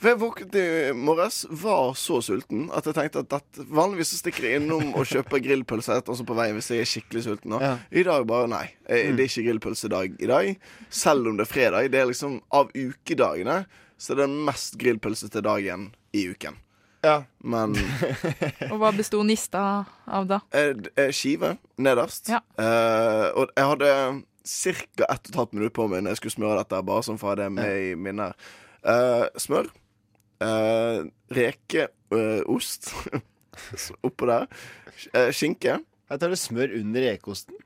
For 0.00 0.08
jeg 0.10 0.18
våknet 0.20 0.54
i 0.56 0.64
morges, 0.96 1.42
var 1.60 1.92
så 1.98 2.20
sulten 2.24 2.68
at 2.76 2.86
jeg 2.88 2.96
tenkte 2.96 3.22
at 3.24 3.28
dette, 3.34 3.64
vanligvis 3.68 4.12
så 4.14 4.20
stikker 4.22 4.46
jeg 4.48 4.60
innom 4.62 4.94
og 4.96 5.04
kjøper 5.10 5.42
grillpølse 5.44 5.98
etter, 5.98 6.14
også 6.14 6.24
på 6.28 6.36
vei 6.38 6.46
hvis 6.56 6.70
jeg 6.72 6.84
er 6.84 6.88
skikkelig 6.88 7.24
sulten. 7.26 7.56
Ja. 7.60 7.74
I 7.92 8.04
dag 8.06 8.24
bare 8.30 8.48
nei. 8.50 8.62
Mm. 8.88 9.18
Det 9.18 9.26
er 9.26 9.28
ikke 9.28 9.44
grillpølsedag 9.50 10.16
i 10.24 10.30
dag. 10.30 10.50
Selv 11.02 11.28
om 11.30 11.36
det 11.40 11.44
er 11.46 11.52
fredag. 11.52 11.90
Det 11.92 12.00
er 12.00 12.08
liksom 12.12 12.38
av 12.56 12.72
ukedagene 12.76 13.60
så 14.00 14.14
er 14.14 14.22
det 14.22 14.30
mest 14.48 14.78
grillpølse 14.80 15.28
til 15.34 15.44
dagen 15.44 15.90
i 16.16 16.24
uken. 16.32 16.56
Ja. 17.04 17.18
Men 17.44 17.74
Og 18.70 18.78
hva 18.80 18.90
besto 18.96 19.20
nista 19.24 19.60
av 20.08 20.26
da? 20.28 20.40
eh, 20.56 20.72
eh, 21.00 21.12
skive 21.16 21.54
nederst. 21.80 22.28
Ja. 22.32 22.40
Eh, 22.60 23.28
og 23.36 23.52
jeg 23.56 23.68
hadde 23.74 23.92
ca. 24.44 25.04
ett 25.04 25.26
og 25.26 25.30
et 25.30 25.36
halvt 25.36 25.52
minutt 25.56 25.74
på 25.76 25.86
meg 25.90 26.02
når 26.04 26.14
jeg 26.14 26.20
skulle 26.22 26.36
smøre 26.38 26.58
dette, 26.62 26.82
bare 26.88 27.04
sånn 27.06 27.18
for 27.20 27.30
å 27.30 27.34
ha 27.34 27.38
det 27.42 27.48
med 27.52 27.70
i 27.90 27.94
minnet. 27.98 28.48
Eh, 28.84 29.26
smør. 29.40 29.68
Uh, 30.40 31.04
Rekeost 31.36 32.90
oppå 34.06 34.28
der. 34.30 34.46
Eh, 35.12 35.28
skinke. 35.36 35.78
Jeg 36.10 36.22
tar 36.22 36.32
det 36.32 36.38
smør 36.40 36.72
under 36.80 37.04
rekeosten. 37.10 37.58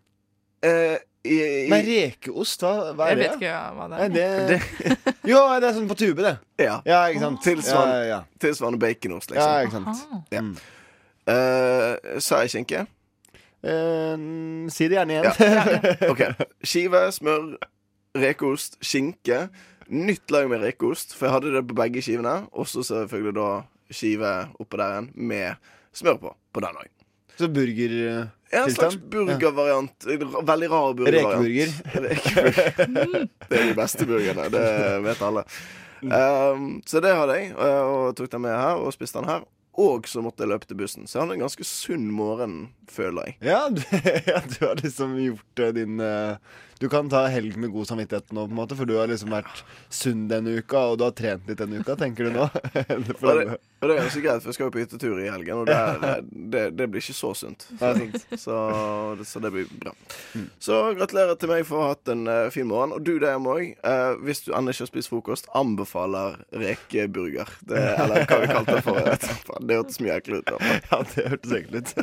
Uh, 0.65 0.97
i, 1.25 1.37
i, 1.39 1.69
Nei, 1.73 1.81
rekeost, 1.87 2.61
hva, 2.65 2.93
hva 2.97 3.07
er 3.09 3.15
Jeg 3.15 3.19
det? 3.21 3.25
vet 3.25 3.39
ikke 3.39 3.61
hva 3.79 3.87
det 3.89 4.01
Nei, 4.01 4.25
er. 4.25 4.49
det, 4.51 4.59
jo, 5.33 5.39
det 5.61 5.69
er 5.71 5.77
sånn 5.79 5.89
på 5.89 5.97
tube, 6.01 6.25
det. 6.25 6.35
Ja. 6.67 6.81
ikke 7.09 7.23
sant. 7.23 7.41
Tilsvarende, 7.47 7.95
Ja, 7.95 8.05
ja, 8.05 8.11
ja. 8.11 8.41
tilsvarende 8.45 8.81
baconost, 8.83 9.33
liksom. 9.33 9.55
Ja, 9.55 9.65
ikke 9.65 9.79
sant. 9.79 10.27
Ja. 10.35 10.43
Eh, 11.35 12.19
sa 12.21 12.43
jeg 12.45 12.53
skinke? 12.53 12.85
Eh, 13.65 14.25
si 14.73 14.89
det 14.89 14.99
gjerne 14.99 15.17
igjen. 15.17 15.31
Ja. 15.41 15.63
OK. 16.13 16.23
Skive, 16.65 17.07
smør, 17.17 17.55
rekeost, 18.19 18.79
skinke. 18.85 19.47
Nytt 19.89 20.33
lag 20.33 20.49
med 20.49 20.65
rekeost, 20.65 21.15
for 21.17 21.29
jeg 21.29 21.37
hadde 21.39 21.55
det 21.57 21.65
på 21.69 21.77
begge 21.79 22.03
skivene. 22.05 22.43
Og 22.53 22.69
så 22.69 22.85
selvfølgelig 22.87 23.37
da 23.39 23.49
skive 23.93 24.35
oppå 24.61 24.81
der 24.81 24.99
igjen 24.99 25.11
med 25.15 25.71
smør 25.97 26.21
på. 26.23 26.35
På 26.55 26.65
den 26.65 26.83
òg. 26.83 26.91
Så 27.35 27.49
burger 27.51 27.95
Ja, 28.53 28.65
en 28.65 28.71
slags 28.71 28.97
burgervariant. 29.11 30.07
Veldig 30.07 30.69
rar 30.71 30.93
burgervariant. 30.95 31.73
Rekeburger. 31.97 33.27
det 33.49 33.59
er 33.59 33.67
de 33.73 33.75
beste 33.75 34.07
burgerne, 34.07 34.45
det 34.55 34.69
vet 35.03 35.25
alle. 35.27 35.43
Um, 36.05 36.69
så 36.87 37.01
det 37.01 37.15
hadde 37.17 37.39
jeg, 37.41 37.55
og 37.57 38.15
tok 38.17 38.31
den 38.31 38.45
med 38.45 38.55
her 38.55 38.79
og 38.79 38.93
spiste 38.95 39.19
den 39.19 39.29
her. 39.33 39.43
Og 39.81 40.07
så 40.09 40.23
måtte 40.23 40.45
jeg 40.45 40.53
løpe 40.53 40.69
til 40.71 40.79
bussen. 40.79 41.09
Så 41.09 41.19
jeg 41.19 41.25
hadde 41.25 41.37
en 41.39 41.45
ganske 41.47 41.67
sunn 41.67 42.07
morgen, 42.15 42.59
føler 42.91 43.31
jeg. 43.31 43.39
Ja, 43.51 43.65
du, 43.73 43.83
ja, 44.31 44.43
du 44.47 44.61
har 44.67 44.79
liksom 44.83 45.17
gjort 45.19 45.63
eh, 45.65 45.73
din 45.75 45.99
eh, 46.03 46.37
Du 46.81 46.89
kan 46.93 47.09
ta 47.11 47.25
helg 47.31 47.57
med 47.61 47.71
god 47.73 47.87
samvittighet 47.89 48.33
nå, 48.35 48.47
på 48.49 48.53
en 48.53 48.59
måte, 48.59 48.77
for 48.79 48.89
du 48.89 48.97
har 48.99 49.09
liksom 49.11 49.31
vært 49.35 49.63
sunn 49.95 50.27
denne 50.31 50.57
uka, 50.59 50.81
og 50.91 50.99
du 51.01 51.05
har 51.07 51.15
trent 51.17 51.47
litt 51.49 51.61
denne 51.61 51.81
uka, 51.81 51.95
tenker 52.01 52.29
du 52.29 52.35
nå? 52.39 52.49
Og 53.25 53.39
det, 53.39 53.59
og 53.85 53.89
det 53.91 53.95
er 53.95 54.01
ganske 54.01 54.21
greit, 54.25 54.41
for 54.43 54.49
jeg 54.51 54.57
skal 54.57 54.67
jo 54.67 54.73
på 54.75 54.81
hyttetur 54.81 55.19
i 55.21 55.27
helgen, 55.29 55.59
og 55.61 55.67
det, 55.69 55.75
er, 55.77 56.23
det, 56.55 56.63
det 56.79 56.87
blir 56.89 57.03
ikke 57.05 57.17
så 57.17 57.31
sunt. 57.37 57.67
Så, 58.41 58.57
så 59.29 59.43
det 59.45 59.51
blir 59.53 59.69
bra. 59.81 59.93
Så 60.63 60.79
gratulerer 60.97 61.37
til 61.41 61.53
meg 61.53 61.67
for 61.69 61.77
å 61.81 61.85
ha 61.85 61.91
hatt 61.93 62.13
en 62.15 62.25
eh, 62.31 62.49
fin 62.55 62.69
morgen. 62.71 62.95
Og 62.97 63.05
du 63.05 63.13
der 63.21 63.37
òg. 63.37 63.75
hvis 64.25 64.45
du 64.47 64.55
ennå 64.57 64.73
ikke 64.73 64.87
har 64.87 64.91
spist 64.91 65.13
frokost, 65.13 65.51
anbefaler 65.57 66.41
rekeburger. 66.65 67.53
Det, 67.69 67.85
eller 68.07 68.25
hva 68.25 68.41
vi 68.41 68.51
kalte 68.55 68.79
det 68.79 68.85
for. 68.89 69.13
ikke. 69.13 69.61
Det 69.69 69.81
hørtes 69.83 70.01
mye 70.01 70.19
ekkelt 70.19 70.41
ut. 70.41 70.55
Da. 70.55 70.75
Ja, 70.91 71.03
det 71.13 71.29
hørtes 71.35 71.57
ekkelt 71.61 71.81
ut. 71.81 71.95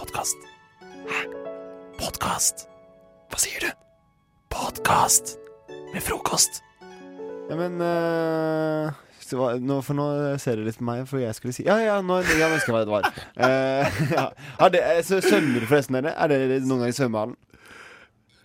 Podkast. 0.00 0.50
Hæ? 1.10 1.24
Podkast? 2.00 2.68
Hva 3.30 3.38
sier 3.38 3.62
du? 3.62 3.70
Podkast 4.50 5.36
med 5.94 6.02
frokost. 6.02 6.60
Ja, 7.50 7.54
men 7.58 7.76
uh, 7.82 8.90
nå, 9.62 9.76
For 9.86 9.94
nå 9.98 10.06
ser 10.42 10.58
dere 10.58 10.66
litt 10.66 10.80
på 10.80 10.86
meg, 10.86 11.04
for 11.10 11.22
jeg 11.22 11.34
skulle 11.38 11.54
si 11.54 11.64
Ja, 11.66 11.76
ja, 11.82 12.00
nå, 12.02 12.20
ja, 12.26 12.48
jeg 12.50 12.64
hva 12.66 12.82
det 12.82 12.90
var. 12.90 13.06
Uh, 13.38 14.00
ja. 14.16 14.24
er 14.66 14.74
det, 14.74 14.82
eh, 14.96 14.98
så 15.06 15.20
svømmer 15.22 15.66
forresten 15.70 16.00
dere? 16.00 16.16
Er 16.18 16.32
dere 16.34 16.58
noen 16.64 16.82
gang 16.84 16.90
i 16.90 16.98
svømmehallen? 16.98 17.38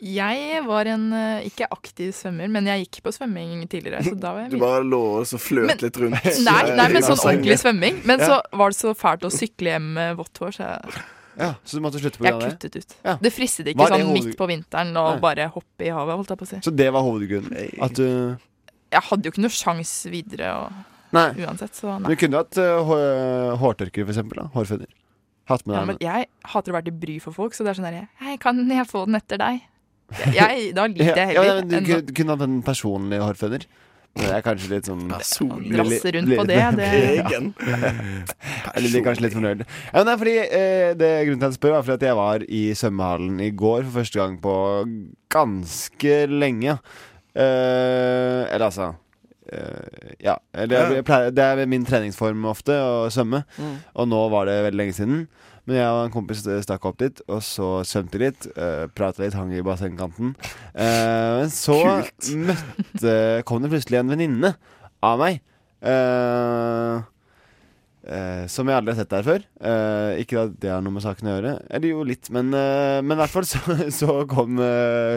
Jeg 0.05 0.61
var 0.67 0.85
en 0.91 1.05
eh, 1.15 1.45
ikke 1.47 1.65
aktiv 1.71 2.11
svømmer, 2.13 2.49
men 2.51 2.67
jeg 2.69 2.83
gikk 2.83 2.99
på 3.07 3.13
svømming 3.15 3.63
tidligere. 3.71 4.03
Så 4.05 4.13
da 4.19 4.35
var 4.35 4.43
jeg 4.43 4.51
Du 4.53 4.59
bare 4.61 4.83
lå 4.85 5.01
og 5.21 5.25
så 5.25 5.39
fløt 5.41 5.71
Men- 5.71 5.81
litt 5.81 5.97
rundt. 6.03 6.27
Nei, 6.45 6.61
nei, 6.77 6.87
men 6.93 7.05
sånn 7.07 7.23
ordentlig 7.23 7.57
svømming. 7.63 8.01
Men 8.05 8.21
Ja. 8.21 8.27
så 8.27 8.57
var 8.59 8.75
det 8.75 8.77
så 8.77 8.93
fælt 8.93 9.25
å 9.25 9.33
sykle 9.33 9.71
hjem 9.73 9.87
med 9.97 10.17
vått 10.19 10.43
hår, 10.43 10.51
så 10.59 10.67
jeg, 10.67 11.05
Ja, 11.37 11.53
Så 11.67 11.77
du 11.77 11.83
måtte 11.83 11.99
slutte 11.99 12.19
på 12.21 12.25
jeg 12.29 12.39
kuttet 12.39 12.75
ut. 12.79 12.95
Ja. 13.03 13.17
Det 13.21 13.31
fristet 13.35 13.67
ikke 13.71 13.85
det 13.85 13.93
sånn 13.93 14.07
hoved- 14.07 14.25
midt 14.29 14.37
på 14.39 14.47
vinteren 14.47 14.91
å 14.95 15.05
Nei. 15.13 15.19
bare 15.23 15.47
hoppe 15.51 15.85
i 15.87 15.91
havet, 15.91 16.15
holdt 16.15 16.29
jeg 16.33 16.37
på 16.39 16.45
å 16.47 16.51
si. 16.53 16.59
Så 16.63 16.75
det 16.75 16.89
var 16.95 17.01
hovedgrunnen? 17.03 17.81
At 17.81 17.93
du 17.93 18.05
Jeg 18.91 19.01
hadde 19.09 19.23
jo 19.27 19.31
ikke 19.33 19.41
noe 19.43 19.51
sjans 19.51 19.93
videre 20.07 20.51
og, 20.55 20.71
Nei. 21.11 21.29
uansett, 21.43 21.73
så 21.75 21.97
Du 22.05 22.15
kunne 22.15 22.37
hatt 22.39 22.57
uh, 22.57 22.83
hår, 22.87 23.57
hårtørker, 23.59 24.05
for 24.05 24.13
eksempel. 24.15 24.39
Da. 24.43 24.47
Hårføner. 24.55 24.87
Hatt 25.49 25.65
med 25.67 25.75
Ja, 25.77 25.85
men 25.85 25.97
jeg 26.01 26.27
hater 26.43 26.71
å 26.71 26.75
være 26.79 26.85
til 26.89 26.93
bry 27.03 27.19
for 27.21 27.31
folk, 27.35 27.53
så 27.53 27.63
det 27.65 27.73
er 27.75 27.81
sånn 27.81 27.85
herre 27.89 28.07
Hei, 28.23 28.37
kan 28.41 28.57
jeg 28.67 28.87
få 28.89 29.05
den 29.05 29.15
etter 29.19 29.37
deg? 29.37 29.61
Jeg, 30.33 30.71
da 30.77 30.85
liker 30.89 31.15
jeg 31.17 31.35
Ja, 31.35 31.43
ja, 31.43 31.53
men 31.61 31.67
du 31.69 31.75
kunne, 31.81 32.13
kunne 32.17 32.35
hatt 32.37 32.41
en 32.47 32.61
personlig 32.65 33.19
hårføner. 33.21 33.65
Det 34.15 34.29
er 34.31 34.43
kanskje 34.45 34.69
litt 34.71 34.87
sånn 34.87 35.01
drasse 35.09 36.11
rundt 36.15 36.29
på 36.39 36.43
det, 36.47 36.59
det- 36.77 36.89
Egen. 37.19 37.49
Eller 38.75 38.87
det 38.87 38.99
er 39.01 39.03
kanskje 39.03 39.25
litt 39.25 39.35
fornøyd. 39.35 39.63
Ja, 39.91 40.03
det 40.07 40.13
er 40.13 40.21
fordi 40.21 40.35
eh, 40.45 40.91
det 40.95 41.09
Grunnen 41.27 41.41
til 41.41 41.47
at 41.49 41.51
jeg 41.51 41.59
spør, 41.59 41.73
var 41.75 41.83
fordi 41.83 41.97
at 41.99 42.05
jeg 42.07 42.19
var 42.21 42.45
i 42.47 42.61
svømmehallen 42.79 43.41
i 43.43 43.49
går 43.51 43.83
for 43.83 43.97
første 43.99 44.21
gang 44.21 44.37
på 44.43 44.53
ganske 45.35 46.15
lenge. 46.31 46.77
Eh, 47.35 48.41
eller 48.55 48.69
altså 48.69 48.93
eh, 49.51 50.15
Ja. 50.23 50.37
Jeg, 50.55 50.71
jeg 50.71 51.05
pleier, 51.07 51.33
det 51.35 51.43
er 51.51 51.65
min 51.67 51.83
treningsform 51.87 52.47
ofte, 52.49 52.71
å 52.79 53.09
svømme. 53.11 53.43
Mm. 53.59 53.75
Og 53.99 54.07
nå 54.13 54.21
var 54.31 54.47
det 54.47 54.61
veldig 54.69 54.79
lenge 54.85 54.95
siden. 54.95 55.25
Men 55.65 55.79
jeg 55.79 55.89
og 55.89 56.03
en 56.03 56.13
kompis 56.13 56.43
eh, 56.45 56.61
stakk 56.65 56.85
opp 56.85 56.99
dit, 57.01 57.23
og 57.25 57.41
så 57.45 57.69
svømte 57.87 58.21
litt. 58.21 58.47
Uh, 58.53 58.85
Prata 58.93 59.23
litt, 59.23 59.37
hang 59.37 59.53
i 59.55 59.63
bassengkanten. 59.65 60.35
Uh, 60.75 61.41
Men 61.41 61.51
så 61.53 61.79
møtte 62.37 63.17
kom 63.49 63.65
det 63.65 63.73
plutselig 63.73 64.01
en 64.03 64.13
venninne 64.13 64.55
av 65.05 65.19
meg. 65.21 65.41
Uh, 65.85 67.03
Uh, 68.05 68.45
som 68.45 68.69
jeg 68.69 68.77
aldri 68.77 68.93
har 68.93 68.99
sett 68.99 69.09
der 69.09 69.25
før. 69.25 69.45
Uh, 69.57 70.13
ikke 70.21 70.43
at 70.43 70.51
det 70.61 70.69
har 70.69 70.81
noe 70.85 70.93
med 70.93 71.01
saken 71.01 71.25
å 71.25 71.31
gjøre. 71.39 71.53
Eller 71.73 71.89
jo, 71.89 72.03
litt. 72.05 72.29
Men, 72.33 72.51
uh, 72.53 73.01
men 73.01 73.15
i 73.15 73.21
hvert 73.23 73.33
fall 73.33 73.47
så, 73.49 73.61
så 73.99 74.17
kom, 74.29 74.61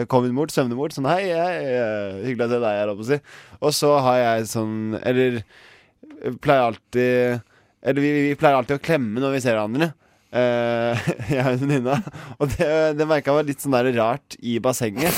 kom 0.09 0.25
hun 0.25 0.39
bort, 0.39 0.53
svømmende 0.55 0.77
bort. 0.79 0.95
Sånn 0.97 1.09
hei, 1.09 1.27
hei, 1.29 1.53
eh, 1.69 2.17
hyggelig 2.25 2.47
å 2.47 2.49
se 2.49 2.61
deg, 2.63 2.79
jeg 2.79 2.87
holdt 2.89 3.01
på 3.01 3.05
å 3.05 3.09
si. 3.11 3.19
Og 3.59 3.75
så 3.77 3.91
har 4.07 4.17
jeg 4.23 4.49
sånn 4.49 4.75
Eller 5.03 5.37
eh, 5.43 6.33
pleier 6.41 6.65
alltid 6.71 7.45
Eller 7.85 8.01
vi, 8.01 8.11
vi 8.31 8.37
pleier 8.39 8.57
alltid 8.57 8.79
å 8.79 8.83
klemme 8.89 9.21
når 9.21 9.37
vi 9.37 9.43
ser 9.45 9.53
hverandre. 9.59 9.91
Eh, 10.29 11.07
jeg 11.33 11.41
og 11.41 11.55
en 11.55 11.63
venninne. 11.63 11.95
Og 12.37 12.51
det, 12.53 12.69
det 12.99 13.07
merka 13.09 13.33
var 13.33 13.47
litt 13.47 13.63
sånn 13.63 13.73
der 13.73 13.89
rart 13.97 14.37
i 14.45 14.59
bassenget. 14.61 15.15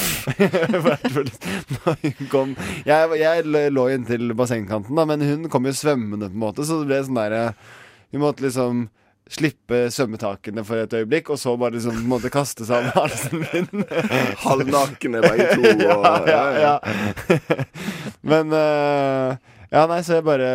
Kom 2.32 2.56
Jeg, 2.88 3.20
jeg 3.20 3.68
lå 3.76 3.86
inntil 3.92 4.32
bassengkanten, 4.38 4.96
da, 4.96 5.06
men 5.10 5.26
hun 5.26 5.52
kom 5.52 5.68
jo 5.68 5.76
svømmende, 5.76 6.32
på 6.32 6.38
en 6.38 6.46
måte, 6.46 6.66
så 6.68 6.80
det 6.82 6.90
ble 6.90 7.04
sånn 7.08 7.20
derre 7.20 7.44
Hun 8.12 8.24
måtte 8.24 8.46
liksom 8.46 8.88
slippe 9.32 9.86
svømmetakene 9.94 10.64
for 10.68 10.82
et 10.82 10.94
øyeblikk, 10.98 11.30
og 11.32 11.40
så 11.40 11.54
bare 11.60 11.78
liksom 11.78 12.02
måte 12.10 12.32
kaste 12.34 12.66
seg 12.68 12.84
om 12.84 12.90
halsen 12.98 13.46
min. 13.46 13.86
Halvnakne 14.46 15.22
begge 15.24 15.46
to. 15.56 15.70
Og, 15.88 16.28
ja, 16.28 16.42
ja, 16.58 16.66
ja. 16.66 17.38
Men 18.28 18.52
uh, 18.52 19.38
Ja, 19.72 19.86
nei, 19.88 20.02
så 20.04 20.18
jeg 20.18 20.28
bare 20.28 20.52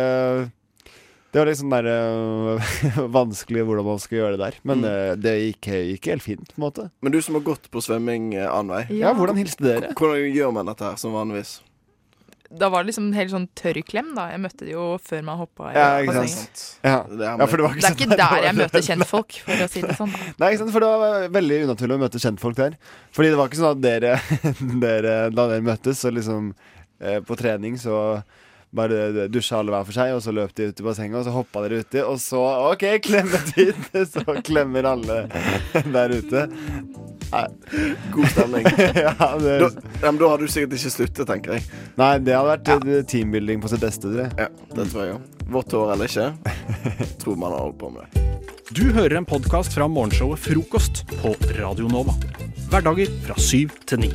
det 1.37 1.43
var 1.43 1.49
liksom 1.51 1.69
der, 1.69 1.87
øh, 1.93 3.07
vanskelig 3.19 3.63
hvordan 3.67 3.85
man 3.85 4.01
skal 4.01 4.17
gjøre 4.17 4.31
det 4.37 4.41
der. 4.41 4.57
Men 4.65 4.81
Mm. 4.81 4.89
øh, 4.89 5.13
det 5.21 5.35
gikk, 5.43 5.69
gikk 5.93 6.09
helt 6.11 6.25
fint, 6.25 6.49
på 6.55 6.57
en 6.57 6.65
måte. 6.65 6.89
Men 7.05 7.13
du 7.13 7.21
som 7.21 7.37
har 7.37 7.45
gått 7.45 7.69
på 7.69 7.81
svømming, 7.85 8.33
eh, 8.33 8.49
vei 8.73 8.83
Ja, 8.97 9.13
hvordan 9.13 9.37
hilste 9.37 9.61
dere? 9.63 9.93
Hvordan 9.93 10.33
gjør 10.33 10.53
man 10.57 10.65
dette 10.73 10.81
her 10.89 10.95
som 10.97 11.13
vanligvis? 11.13 11.59
Da 12.47 12.69
var 12.71 12.83
det 12.85 12.93
liksom 12.93 13.09
helt 13.11 13.29
sånn 13.33 13.49
tørr 13.59 13.81
klem, 13.83 14.13
da. 14.15 14.29
Jeg 14.31 14.39
møtte 14.39 14.63
det 14.63 14.71
jo 14.71 14.97
før 15.03 15.21
man 15.27 15.37
hoppa 15.37 15.67
i 15.67 15.73
Ja, 15.75 15.87
bassenget. 16.07 16.29
sant. 16.31 16.79
Det, 16.81 16.89
ja, 16.89 17.01
det 17.03 17.17
Det 17.17 17.27
er 17.27 17.47
sånn 17.83 17.97
ikke 17.97 18.09
der 18.09 18.23
var- 18.23 18.43
jeg 18.43 18.55
møter 18.55 18.81
kjentfolk, 18.87 19.31
for 19.43 19.51
å 19.51 19.67
si 19.73 19.81
det 19.81 19.97
sånn. 19.97 20.11
da. 20.13 20.19
Nei, 20.39 20.53
ikke 20.53 20.59
sant, 20.63 20.71
for 20.71 20.79
det 20.79 20.87
var 20.87 21.27
veldig 21.35 21.57
unaturlig 21.67 21.97
å 21.97 22.03
møte 22.05 22.21
kjentfolk 22.23 22.55
der. 22.55 22.77
Fordi 23.11 23.29
det 23.29 23.37
var 23.37 23.49
ikke 23.49 23.59
sånn 23.59 23.75
at 23.75 23.81
dere, 23.83 24.13
dere 24.79 25.29
da 25.35 25.47
dere 25.51 25.61
møttes, 25.61 25.99
så 25.99 26.09
liksom 26.15 26.53
eh, 27.01 27.19
på 27.19 27.35
trening 27.37 27.75
så 27.75 28.23
bare 28.75 29.27
dusja 29.31 29.61
alle 29.61 29.71
hver 29.73 29.85
for 29.87 29.95
seg, 29.95 30.13
og 30.15 30.21
så 30.23 30.33
løp 30.35 30.53
de 30.57 30.69
ut 30.69 30.81
i 30.81 30.85
bassenget, 30.85 31.17
og 31.19 31.25
så 31.27 31.33
hoppa 31.35 31.63
dere 31.63 31.81
uti, 31.85 32.01
og 32.03 32.19
så 32.21 32.41
OK, 32.71 32.85
klemmetid! 33.05 33.75
Så 34.07 34.23
klemmer 34.45 34.85
alle 34.87 35.23
der 35.95 36.13
ute. 36.13 36.43
Nei. 37.31 37.45
God 38.13 38.29
stemning. 38.31 38.67
ja, 39.05 39.13
det, 39.41 39.55
Da, 39.61 39.69
ja, 40.01 40.11
men 40.11 40.19
da 40.21 40.29
har 40.31 40.41
du 40.41 40.47
sikkert 40.51 40.77
ikke 40.77 40.93
sluttet, 40.93 41.23
tenker 41.29 41.57
jeg. 41.57 41.65
Nei, 41.99 42.11
det 42.23 42.35
hadde 42.37 42.53
vært 42.53 42.71
ja. 42.71 43.01
teambuilding 43.11 43.63
på 43.63 43.71
sitt 43.71 43.83
beste. 43.83 44.13
Det. 44.15 44.29
Ja, 44.39 44.47
det 44.75 44.87
tror 44.91 45.03
jeg 45.03 45.17
òg. 45.17 45.33
Vått 45.57 45.75
hår 45.75 45.93
eller 45.95 46.11
ikke, 46.11 46.55
tror 47.23 47.39
man 47.39 47.55
har 47.55 47.67
holdt 47.67 47.79
på 47.83 47.91
med 47.95 48.03
det. 48.03 48.25
Du 48.75 48.83
hører 48.91 49.15
en 49.21 49.27
podkast 49.27 49.75
fra 49.75 49.87
morgenshowet 49.91 50.43
Frokost 50.43 51.05
på 51.21 51.31
Radio 51.59 51.87
Nova. 51.91 52.15
Hverdager 52.67 53.11
fra 53.23 53.39
syv 53.39 53.75
til 53.87 54.03
ni. 54.03 54.11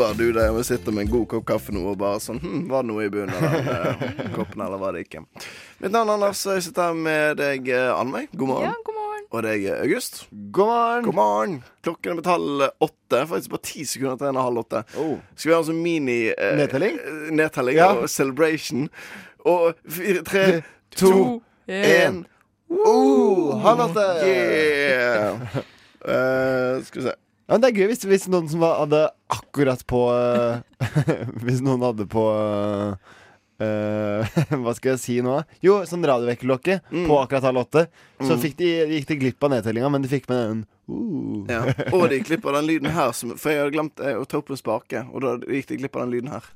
Bare 0.00 0.14
du 0.16 0.30
der 0.32 0.54
og 0.56 0.62
sitter 0.64 0.94
med 0.96 1.04
en 1.06 1.10
god 1.12 1.26
kopp 1.28 1.44
kaffe 1.50 1.72
nå 1.76 1.82
og 1.90 1.98
bare 2.00 2.20
sånn 2.24 2.38
hm, 2.40 2.60
Var 2.70 2.84
det 2.84 2.88
noe 2.88 3.04
i 3.04 3.10
bunnen 3.12 3.34
av 3.36 3.52
den 3.52 3.66
eh, 3.74 4.30
koppen, 4.36 4.62
eller 4.64 4.80
var 4.80 4.94
det 4.96 5.02
ikke? 5.04 5.20
Mitt 5.82 5.92
navn 5.92 6.08
er 6.08 6.14
Anders, 6.16 6.40
og 6.48 6.56
jeg 6.56 6.64
sitter 6.70 6.86
her 6.88 6.96
med 7.06 7.36
deg, 7.40 7.68
eh, 7.74 7.90
Annveig. 7.92 8.30
God 8.32 8.48
morgen. 8.48 8.70
Ja, 8.70 8.84
god 8.86 8.96
morgen. 8.96 9.26
Og 9.30 9.44
deg, 9.46 9.66
eh, 9.68 9.82
August. 9.84 10.22
God 10.56 10.70
morgen. 10.72 11.04
God 11.10 11.18
morgen. 11.18 11.54
Klokken 11.84 12.12
er 12.14 12.22
på 12.24 12.32
halv 12.32 12.64
åtte. 12.88 13.20
Faktisk 13.34 13.52
bare 13.52 13.64
ti 13.68 13.84
sekunder 13.92 14.16
til 14.22 14.30
en 14.30 14.40
og 14.40 14.46
halv 14.48 14.62
åtte. 14.64 14.82
Skal 14.96 15.50
vi 15.50 15.54
ha 15.54 15.60
en 15.62 15.68
sånn 15.70 15.82
mini 15.84 16.18
eh, 16.32 16.56
Nedtelling? 16.62 16.96
eh, 17.00 17.30
Nedtelling 17.42 17.76
Ja. 17.80 17.90
og 18.00 18.08
celebration. 18.12 18.88
Og 19.48 19.72
fire, 19.88 20.24
tre, 20.28 20.44
to, 21.00 21.40
én 21.68 22.22
Oh, 22.70 23.56
halv 23.64 23.88
åtte! 23.88 24.04
Yeah! 24.24 25.40
Uh, 26.06 26.78
skal 26.86 27.00
vi 27.00 27.08
se. 27.08 27.14
Ja, 27.50 27.56
men 27.56 27.64
Det 27.64 27.68
er 27.72 27.78
gøy 27.82 27.88
hvis, 27.90 28.04
hvis 28.06 28.28
noen 28.30 28.46
som 28.46 28.62
hadde 28.62 29.08
akkurat 29.34 29.80
på 29.90 30.04
eh, 30.14 30.60
Hvis 31.42 31.58
noen 31.66 31.82
hadde 31.82 32.04
på 32.06 32.22
eh, 32.30 32.94
Hva 34.62 34.74
skal 34.78 34.92
jeg 34.94 35.00
si 35.02 35.16
nå? 35.24 35.40
Jo, 35.64 35.80
sånn 35.88 36.06
radiovekkerklokke 36.06 36.76
på 36.94 37.16
akkurat 37.18 37.48
halv 37.50 37.64
åtte. 37.64 37.82
Så 38.22 38.36
Mm. 38.38 38.44
de, 38.60 38.68
gikk 38.94 39.08
de 39.10 39.16
glipp 39.24 39.42
av 39.44 39.50
nedtellinga, 39.56 39.90
men 39.90 40.06
de 40.06 40.12
fikk 40.12 40.30
med 40.30 40.38
den 40.40 40.62
uh. 40.90 41.50
Ja. 41.50 41.60
Og 41.90 42.06
de 42.12 42.20
av 42.46 42.54
den 42.60 42.68
lyden 42.70 42.90
her, 42.94 43.10
som, 43.16 43.34
for 43.36 43.50
jeg 43.52 43.58
hadde 43.64 43.74
glemt 43.74 43.98
å 44.00 44.24
ta 44.30 44.38
opp 44.40 44.54
en 44.54 44.60
spake. 44.60 45.02
Og 45.10 45.18
da 45.26 45.34
gikk 45.50 45.66
de 45.74 45.80
glipp 45.82 45.98
av 45.98 46.06
den 46.06 46.14
lyden 46.14 46.30
her. 46.32 46.46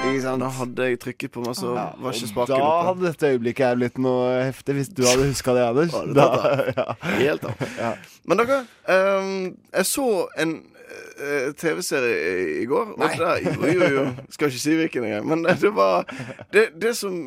Da 0.00 0.48
hadde 0.56 0.86
jeg 0.88 0.98
trykket 1.02 1.32
på 1.34 1.42
meg, 1.44 1.54
så 1.58 1.74
Ja, 1.76 1.84
var 2.00 2.14
ikke 2.16 2.28
spaken 2.30 2.54
oppe. 2.56 2.64
Da 2.64 2.84
hadde 2.88 3.04
dette 3.04 3.30
øyeblikket 3.34 3.66
her 3.66 3.76
blitt 3.76 3.98
noe 4.00 4.28
heftig, 4.46 4.74
hvis 4.78 4.88
du 4.96 5.02
hadde 5.04 5.26
huska 5.28 5.52
det, 5.56 5.64
Anders. 5.66 5.96
Da, 6.16 6.26
ja. 6.72 6.86
Helt 7.18 7.44
av. 7.44 7.64
Ja. 7.76 7.90
Men 8.28 8.40
dere, 8.40 8.58
um, 8.88 9.32
jeg 9.76 9.88
så 9.90 10.06
en 10.40 10.54
uh, 10.64 11.50
TV-serie 11.60 12.32
i, 12.62 12.64
går. 12.70 12.94
Nei. 13.00 13.10
der, 13.20 13.42
jo, 13.44 13.72
jo, 13.74 13.90
jo. 13.98 14.04
Skal 14.32 14.48
ikke 14.50 14.62
si 14.64 14.76
hvilken 14.78 15.06
engang. 15.10 15.28
Men 15.34 15.44
det, 15.62 15.72
var 15.76 16.08
det, 16.54 16.64
det 16.80 16.94
som 16.98 17.18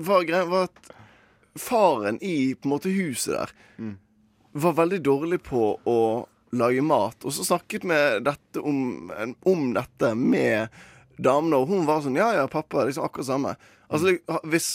var 0.00 0.24
greia, 0.28 0.48
var 0.48 0.70
at 0.70 0.92
faren 1.60 2.16
i 2.24 2.54
på 2.56 2.68
en 2.68 2.76
måte 2.78 2.92
huset 2.92 3.36
der 3.36 3.58
Mm. 3.82 3.96
var 4.60 4.74
veldig 4.76 4.98
dårlig 5.04 5.38
på 5.42 5.62
å 5.88 5.98
lage 6.52 6.82
mat. 6.84 7.24
Og 7.24 7.32
så 7.32 7.44
snakket 7.44 7.84
vi 7.88 8.00
om, 8.60 9.10
om 9.48 9.62
dette 9.74 10.10
med 10.14 10.68
damene, 11.18 11.58
og 11.60 11.68
hun 11.72 11.86
var 11.88 12.02
sånn 12.04 12.16
Ja, 12.18 12.30
ja, 12.36 12.46
pappa, 12.50 12.84
liksom 12.88 13.04
akkurat 13.06 13.26
samme. 13.28 13.54
Altså, 13.92 14.16
hvis 14.48 14.70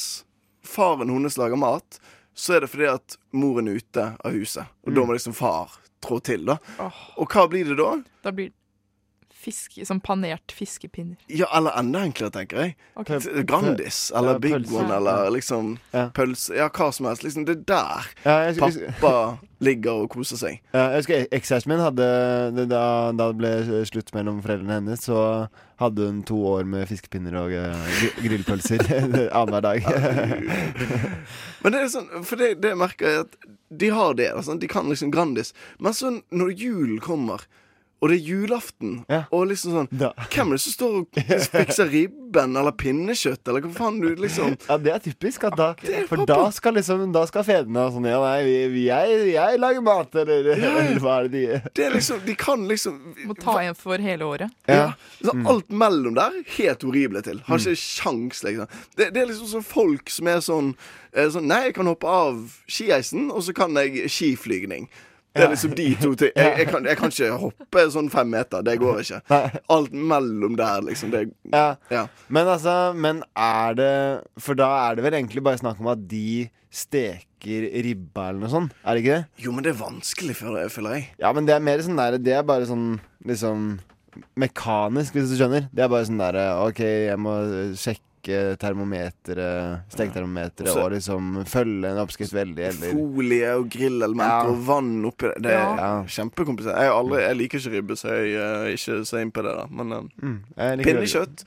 faren 0.68 1.10
hennes 1.10 1.38
lager 1.40 1.58
mat, 1.60 2.00
så 2.38 2.58
er 2.58 2.62
det 2.66 2.70
fordi 2.70 2.90
at 2.92 3.18
moren 3.34 3.70
er 3.72 3.80
ute 3.82 4.04
av 4.22 4.36
huset. 4.36 4.70
Og 4.86 4.94
da 4.94 5.06
må 5.08 5.16
liksom 5.18 5.34
far 5.38 5.74
trå 6.06 6.20
til, 6.22 6.46
da. 6.46 6.60
Og 7.18 7.26
hva 7.34 7.48
blir 7.50 7.66
det 7.72 7.80
da? 7.80 7.96
Da 8.24 8.34
blir 8.36 8.52
fiske, 9.48 9.86
som 9.88 10.02
panert 10.04 10.52
fiskepinner. 10.54 11.16
Ja, 11.32 11.48
eller 11.56 11.72
enda 11.80 12.04
enklere, 12.04 12.34
tenker 12.36 12.60
jeg. 12.66 12.76
Okay. 13.00 13.20
Grandis 13.48 14.12
eller 14.12 14.36
Ja, 14.36 14.40
Big 14.44 14.54
pølse. 14.58 14.76
One 14.84 14.96
eller 15.00 15.30
liksom 15.32 15.78
Ja. 15.96 16.10
pølse. 16.14 16.56
Ja, 16.60 16.68
hva 16.70 16.92
som 16.94 17.08
helst. 17.08 17.24
Liksom, 17.24 17.46
det 17.48 17.58
er 17.58 17.64
der 17.72 18.08
Ja, 18.26 18.38
jeg 18.50 18.56
skulle- 18.60 18.94
pappa 19.00 19.38
ligger 19.60 20.04
og 20.04 20.10
koser 20.14 20.38
seg. 20.38 20.60
Ja, 20.74 20.90
jeg 20.92 21.00
husker 21.02 21.28
Ekskjæresten 21.32 21.68
min 21.74 21.80
hadde 21.80 22.08
det- 22.56 22.68
Da, 22.70 23.12
da 23.12 23.32
det 23.32 23.38
ble 23.40 23.86
slutt 23.88 24.14
mellom 24.14 24.42
foreldrene 24.44 24.74
hennes, 24.82 25.00
så 25.08 25.48
hadde 25.80 26.06
hun 26.06 26.24
to 26.24 26.36
år 26.46 26.66
med 26.66 26.88
fiskepinner 26.90 27.36
og 27.38 27.52
eh, 27.54 28.12
grillpølser 28.22 28.82
annenhver 29.38 29.62
dag. 29.62 29.84
Men 31.64 31.72
det 31.74 31.82
er 31.82 31.90
sånn, 31.92 32.10
for 32.28 32.36
det, 32.40 32.52
det 32.64 32.74
merker 32.80 33.08
jeg 33.12 33.20
at 33.26 33.38
de 33.84 33.90
har 33.94 34.14
det. 34.18 34.30
Altså, 34.34 34.56
de 34.60 34.68
kan 34.72 34.88
liksom 34.90 35.12
Grandis. 35.14 35.54
Men 35.80 35.94
så 35.94 36.12
når 36.32 36.54
julen 36.58 37.00
kommer, 37.04 37.44
og 37.98 38.12
det 38.12 38.18
er 38.20 38.28
julaften, 38.30 38.92
og 39.34 39.48
liksom 39.50 39.72
sånn 39.74 39.88
Hvem 39.98 40.52
er 40.52 40.58
det 40.58 40.62
som 40.62 40.74
står 40.76 40.98
og 41.00 41.20
fikser 41.56 41.88
ribben 41.90 42.54
eller 42.60 42.76
pinnekjøtt, 42.78 43.42
eller 43.50 43.64
hva 43.66 43.72
faen 43.74 43.98
du 44.04 44.12
liksom 44.22 44.54
Ja, 44.68 44.78
det 44.78 44.92
er 44.94 45.00
typisk. 45.02 45.48
At 45.50 45.56
da, 45.58 45.70
for 46.10 46.22
da 46.30 46.38
skal 46.54 46.78
liksom 46.78 47.08
Da 47.16 47.24
skal 47.30 47.46
fedrene 47.48 47.88
og 47.88 47.96
sånn 47.96 48.06
Ja, 48.10 48.20
nei, 48.22 48.44
vi, 48.46 48.56
vi, 48.76 48.84
jeg, 48.92 49.32
jeg 49.34 49.62
lager 49.64 49.82
mat, 49.86 50.14
eller, 50.22 50.52
eller 50.54 51.00
hva 51.02 51.16
er 51.24 51.32
det 51.32 51.42
de 51.48 51.62
Det 51.78 51.88
er 51.88 51.96
liksom 51.98 52.22
De 52.28 52.36
kan 52.38 52.68
liksom 52.70 53.00
Må 53.32 53.38
ta 53.40 53.58
igjen 53.64 53.78
for 53.80 53.98
hele 54.10 54.28
året. 54.28 54.54
Ja. 54.70 54.92
Så 55.22 55.34
Mm. 55.38 55.46
Alt 55.52 55.70
mellom 55.70 56.16
der, 56.18 56.34
helt 56.56 56.82
horrible 56.84 57.22
til. 57.22 57.42
Har 57.46 57.60
ikke 57.62 57.76
sjans, 57.78 58.40
liksom. 58.46 58.70
Det, 58.98 59.10
det 59.14 59.22
er 59.22 59.28
liksom 59.30 59.50
sånn 59.52 59.66
folk 59.66 60.10
som 60.10 60.30
er 60.32 60.40
sånn, 60.42 60.72
eh, 61.14 61.28
sånn 61.34 61.46
Nei, 61.50 61.60
jeg 61.68 61.76
kan 61.78 61.90
hoppe 61.90 62.10
av 62.10 62.40
skieisen, 62.72 63.28
og 63.32 63.44
så 63.46 63.54
kan 63.58 63.76
jeg 63.78 64.08
skiflygning. 64.12 64.88
Det 65.38 65.46
er 65.46 65.54
liksom 65.54 65.76
de 65.78 65.88
to 66.02 66.12
ting. 66.20 66.32
Jeg, 66.36 66.54
jeg, 66.62 66.68
kan, 66.72 66.86
jeg 66.90 67.00
kan 67.00 67.14
ikke 67.14 67.40
hoppe 67.46 67.86
sånn 67.94 68.10
fem 68.14 68.30
meter. 68.34 68.66
Det 68.66 68.78
går 68.82 69.02
ikke. 69.04 69.22
Alt 69.78 69.94
mellom 69.94 70.58
der, 70.60 70.84
liksom. 70.88 71.14
Det, 71.14 71.28
Ja. 71.54 71.68
ja. 71.94 72.06
Men 72.34 72.50
altså, 72.52 72.76
men 72.98 73.24
er 73.38 73.78
det 73.78 73.92
For 74.42 74.58
da 74.58 74.70
er 74.88 74.98
det 74.98 75.06
vel 75.08 75.18
egentlig 75.20 75.44
bare 75.46 75.62
snakk 75.62 75.80
om 75.84 75.92
at 75.94 76.08
de 76.10 76.48
steker 76.74 77.68
ribba 77.86 78.30
eller 78.32 78.44
noe 78.44 78.52
sånt? 78.52 78.74
Er 78.84 78.98
det 78.98 79.04
ikke 79.04 79.18
det? 79.20 79.44
Jo, 79.46 79.54
men 79.56 79.64
det 79.66 79.72
er 79.74 79.80
vanskelig, 79.80 80.36
føler 80.42 80.98
jeg. 80.98 81.06
Ja, 81.22 81.32
men 81.34 81.48
det 81.48 81.56
er 81.56 81.64
mer 81.64 81.82
sånn 81.86 82.00
der 82.00 82.18
Det 82.22 82.34
er 82.36 82.44
bare 82.48 82.68
sånn 82.70 82.98
liksom 83.28 83.78
mekanisk, 84.40 85.14
hvis 85.14 85.30
du 85.32 85.38
skjønner. 85.38 85.68
Det 85.74 85.84
er 85.86 85.92
bare 85.92 86.08
sånn 86.10 86.20
derre 86.22 86.46
OK, 86.66 86.82
jeg 86.82 87.20
må 87.22 87.36
sjekke 87.78 88.02
termometeret, 88.24 89.84
steketermometeret, 89.94 90.72
og 90.78 90.92
liksom 90.92 91.46
følge 91.48 91.92
en 91.92 92.02
oppskrift 92.02 92.34
veldig, 92.36 92.64
eller 92.72 92.94
Folie 92.98 93.54
og 93.58 93.70
grillelementer 93.70 94.50
Ja. 94.50 94.52
og 94.52 94.66
vann 94.68 95.06
oppi 95.06 95.28
det. 95.28 95.42
Det 95.44 95.52
er 95.54 95.76
Ja. 95.78 96.04
kjempekomplisert. 96.04 96.76
Jeg, 96.80 96.92
aldri, 96.92 97.22
jeg 97.22 97.38
liker 97.38 97.60
ikke 97.60 97.76
ribbe, 97.76 97.96
så 97.96 98.08
jeg 98.10 98.34
er 98.36 98.68
ikke 98.74 99.06
så 99.06 99.22
inn 99.22 99.32
på 99.32 99.44
det. 99.44 99.56
da 99.56 99.66
Men 99.70 99.92
eh, 99.92 100.04
Mm, 100.22 100.44
pinnekjøtt 100.84 101.46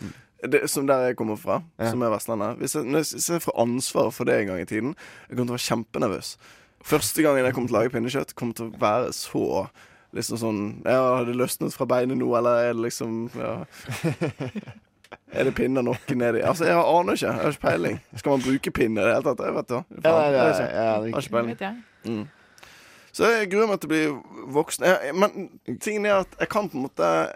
det, 0.50 0.70
Som 0.70 0.86
der 0.86 1.08
jeg 1.08 1.16
kommer 1.16 1.36
fra, 1.36 1.62
Ja. 1.78 1.90
som 1.90 2.02
er 2.02 2.10
Vestlandet 2.10 2.58
Hvis 2.58 2.74
jeg, 2.74 2.84
når 2.84 2.98
jeg, 2.98 3.06
ser 3.20 3.34
jeg 3.34 3.42
får 3.42 3.60
ansvar 3.60 4.10
for 4.12 4.24
det 4.24 4.40
en 4.40 4.46
gang 4.46 4.60
i 4.60 4.64
tiden, 4.64 4.94
jeg 5.28 5.36
kommer 5.36 5.46
til 5.46 5.54
å 5.54 5.58
være 5.58 5.84
kjempenervøs. 5.84 6.36
Første 6.82 7.22
gangen 7.22 7.44
jeg 7.44 7.52
kommer 7.54 7.68
til 7.68 7.76
å 7.76 7.80
lage 7.82 7.90
pinnekjøtt, 7.92 8.34
kommer 8.34 8.54
til 8.54 8.70
å 8.70 8.78
være 8.78 9.12
så 9.12 9.68
Liksom 10.12 10.38
sånn 10.38 10.82
Ja, 10.84 11.16
har 11.18 11.24
det 11.24 11.36
løsnet 11.36 11.72
fra 11.72 11.86
beinet 11.86 12.16
nå, 12.18 12.36
eller 12.36 12.70
er 12.70 12.72
det 12.74 12.82
liksom 12.82 13.30
ja. 13.36 13.64
Er 15.32 15.44
det 15.44 15.54
pinner 15.54 15.82
nok 15.82 16.10
nedi 16.14 16.40
Altså, 16.42 16.64
jeg 16.66 16.74
aner 16.76 17.12
ikke. 17.16 17.26
Jeg 17.26 17.34
har 17.42 17.50
ikke 17.54 17.60
peiling. 17.66 18.00
Skal 18.16 18.30
man 18.30 18.40
bruke 18.44 18.70
pinner 18.74 19.02
i 19.02 19.06
det 19.06 19.14
hele 19.14 19.24
tatt? 19.30 19.44
Jeg 19.46 19.54
vet 19.54 19.68
da. 19.68 19.80
Faen, 19.80 20.04
Ja, 20.04 20.20
jeg 20.30 20.34
er- 20.40 20.52
ikke. 20.52 20.70
ja, 20.74 21.00
det 21.00 21.08
er 21.08 21.12
Har 21.12 21.20
ikke- 21.20 21.30
peiling. 21.30 21.56
Jeg. 21.60 21.76
Mm. 22.04 22.28
Så 23.12 23.24
jeg 23.26 23.50
gruer 23.50 23.66
meg 23.68 23.80
til 23.80 23.88
å 23.88 23.92
bli 23.92 24.52
voksen. 24.54 24.84
Jeg, 24.86 25.14
men 25.14 25.78
tingen 25.80 26.06
er 26.06 26.20
at 26.20 26.36
jeg 26.38 26.48
kan 26.48 26.68
på 26.68 26.74
en 26.78 26.82
måte 26.88 27.32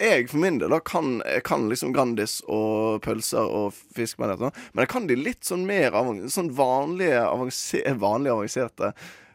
Jeg 0.00 0.28
for 0.30 0.38
min 0.38 0.58
del 0.58 0.68
da 0.70 0.78
kan, 0.80 1.22
jeg 1.24 1.42
kan 1.44 1.68
liksom 1.68 1.92
Grandis 1.94 2.40
og 2.48 3.02
pølser 3.02 3.38
og 3.46 3.72
fisk 3.94 4.18
med 4.18 4.30
dette, 4.32 4.50
men 4.74 4.82
jeg 4.82 4.88
kan 4.88 5.06
de 5.06 5.14
litt 5.14 5.44
sånn 5.44 5.64
mer 5.64 5.92
avanserte 5.92 6.32
sånn 6.32 6.50
vanlige 6.56 7.20
avanse, 7.22 7.82
vanlige 8.00 8.32
avanserte 8.34 8.92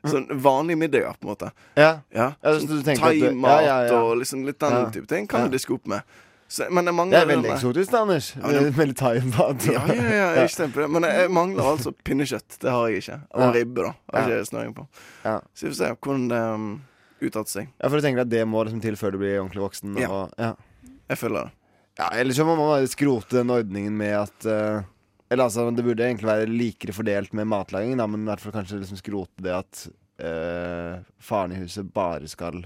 Sånn 0.07 0.27
vanlige 0.41 0.77
middager, 0.77 1.13
på 1.19 1.23
en 1.27 1.29
måte. 1.35 1.51
Ja. 1.75 1.99
Ja, 2.13 2.33
Ja, 2.43 2.51
sånn 2.59 2.83
Thaimat 2.83 3.63
ja, 3.63 3.65
ja, 3.65 3.85
ja. 3.87 4.01
og 4.01 4.17
liksom 4.17 4.45
litt 4.45 4.59
den 4.59 4.71
Ja. 4.71 4.89
type 4.89 5.07
ting 5.07 5.27
kan 5.27 5.39
Ja. 5.41 5.45
jeg 5.47 5.53
diske 5.53 5.73
opp 5.73 5.87
med. 5.87 6.01
Så, 6.47 6.63
men 6.71 6.85
jeg 6.87 6.93
Det 6.93 6.95
mangler 6.95 7.19
er 7.19 7.27
veldig 7.27 7.49
eksotisk, 7.51 7.91
da, 7.91 8.01
Anders. 8.05 8.27
Ja, 8.39 8.91
thaimat. 9.01 9.65
Ja, 9.67 9.81
ja, 9.91 10.03
ja, 10.07 10.27
jeg 10.37 10.51
er 10.63 10.69
på 10.71 10.79
det. 10.79 10.87
Men 10.95 11.03
jeg, 11.03 11.17
jeg 11.25 11.31
mangler 11.35 11.71
altså 11.73 11.91
pinnekjøtt. 12.07 12.55
Det 12.61 12.71
har 12.71 12.87
jeg 12.87 13.01
ikke. 13.03 13.17
Og 13.35 13.41
Ja. 13.43 13.49
ribbe, 13.57 13.83
da. 13.83 13.91
Har 14.13 14.29
Ja. 14.29 14.37
ikke 14.37 14.49
snøring 14.51 14.73
på. 14.77 14.87
Ja. 15.25 15.41
Så 15.53 15.67
vi 15.67 15.71
får 15.73 15.79
se 15.81 15.89
hvordan 15.95 16.27
det 16.31 16.41
um, 16.53 16.69
utarter 17.19 17.51
seg. 17.51 17.67
Ja, 17.81 17.89
for 17.89 17.97
du 17.99 18.05
tenker 18.07 18.21
at 18.23 18.29
det 18.31 18.45
må 18.47 18.63
liksom 18.63 18.81
til 18.81 18.95
før 18.95 19.11
du 19.11 19.17
blir 19.17 19.39
ordentlig 19.41 19.65
voksen? 19.65 19.97
Ja. 19.99 20.07
Og, 20.07 20.31
ja. 20.39 20.53
Jeg 21.09 21.17
føler 21.17 21.43
det. 21.49 21.51
Ja, 21.97 22.09
Eller 22.13 22.33
så 22.37 22.45
må 22.45 22.55
man 22.55 22.71
bare 22.77 22.87
skrote 22.87 23.39
den 23.39 23.49
ordningen 23.49 23.95
med 23.97 24.13
at 24.15 24.45
uh, 24.45 24.83
Eller 25.29 25.43
altså, 25.49 25.67
det 25.75 25.83
burde 25.83 26.05
egentlig 26.05 26.29
være 26.29 26.47
likere 26.47 26.93
fordelt 26.93 27.33
med 27.33 27.47
matlaging, 27.47 27.97
da, 27.97 28.05
men 28.07 28.23
i 28.23 28.29
hvert 28.29 28.39
fall 28.39 28.53
kanskje 28.55 28.79
liksom 28.79 28.99
skrote 29.01 29.43
det 29.43 29.51
at 29.51 29.87
uh, 30.23 31.03
faren 31.19 31.51
i 31.51 31.59
huset 31.59 31.89
bare 31.91 32.27
skal 32.31 32.61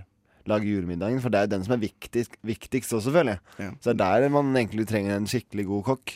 lage 0.50 0.70
julemiddagen. 0.70 1.22
For 1.22 1.30
det 1.34 1.40
er 1.40 1.48
jo 1.48 1.52
den 1.56 1.64
som 1.68 1.74
er 1.76 1.82
viktigst, 1.84 2.38
viktigst 2.46 2.94
også, 2.98 3.12
føler 3.14 3.36
jeg. 3.36 3.42
Ja. 3.66 3.72
Så 3.82 3.94
det 3.98 4.06
er 4.08 4.22
der 4.26 4.30
man 4.34 4.56
egentlig 4.56 4.88
trenger 4.90 5.16
en 5.18 5.28
skikkelig 5.30 5.66
god 5.70 5.84
kokk. 5.92 6.16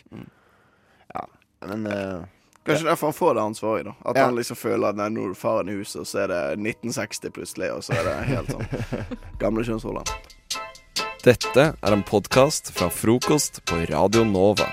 Ja, 1.14 1.26
men 1.68 1.86
uh, 1.88 2.24
Kanskje 2.66 2.88
derfor 2.90 3.12
han 3.12 3.14
får 3.14 3.34
det 3.38 3.42
ansvaret, 3.46 3.86
da. 3.86 3.92
At 4.10 4.18
Ja. 4.18 4.26
han 4.26 4.36
liksom 4.40 4.58
føler 4.58 4.88
at 4.90 4.98
nei, 4.98 5.10
nå 5.14 5.28
er 5.30 5.36
faren 5.38 5.70
i 5.70 5.76
huset, 5.78 6.00
og 6.02 6.08
så 6.10 6.24
er 6.24 6.32
det 6.34 6.40
1960 6.58 7.30
plutselig, 7.36 7.70
og 7.76 7.84
så 7.86 7.94
er 7.94 8.08
det 8.08 8.16
helt 8.32 8.50
sånn 8.50 8.66
gamle 9.44 9.62
kjønnsroller. 9.68 10.10
Dette 11.26 11.68
er 11.82 11.94
en 11.94 12.04
podkast 12.06 12.72
fra 12.74 12.90
frokost 12.94 13.62
på 13.70 13.84
Radio 13.90 14.24
Nova. 14.26 14.68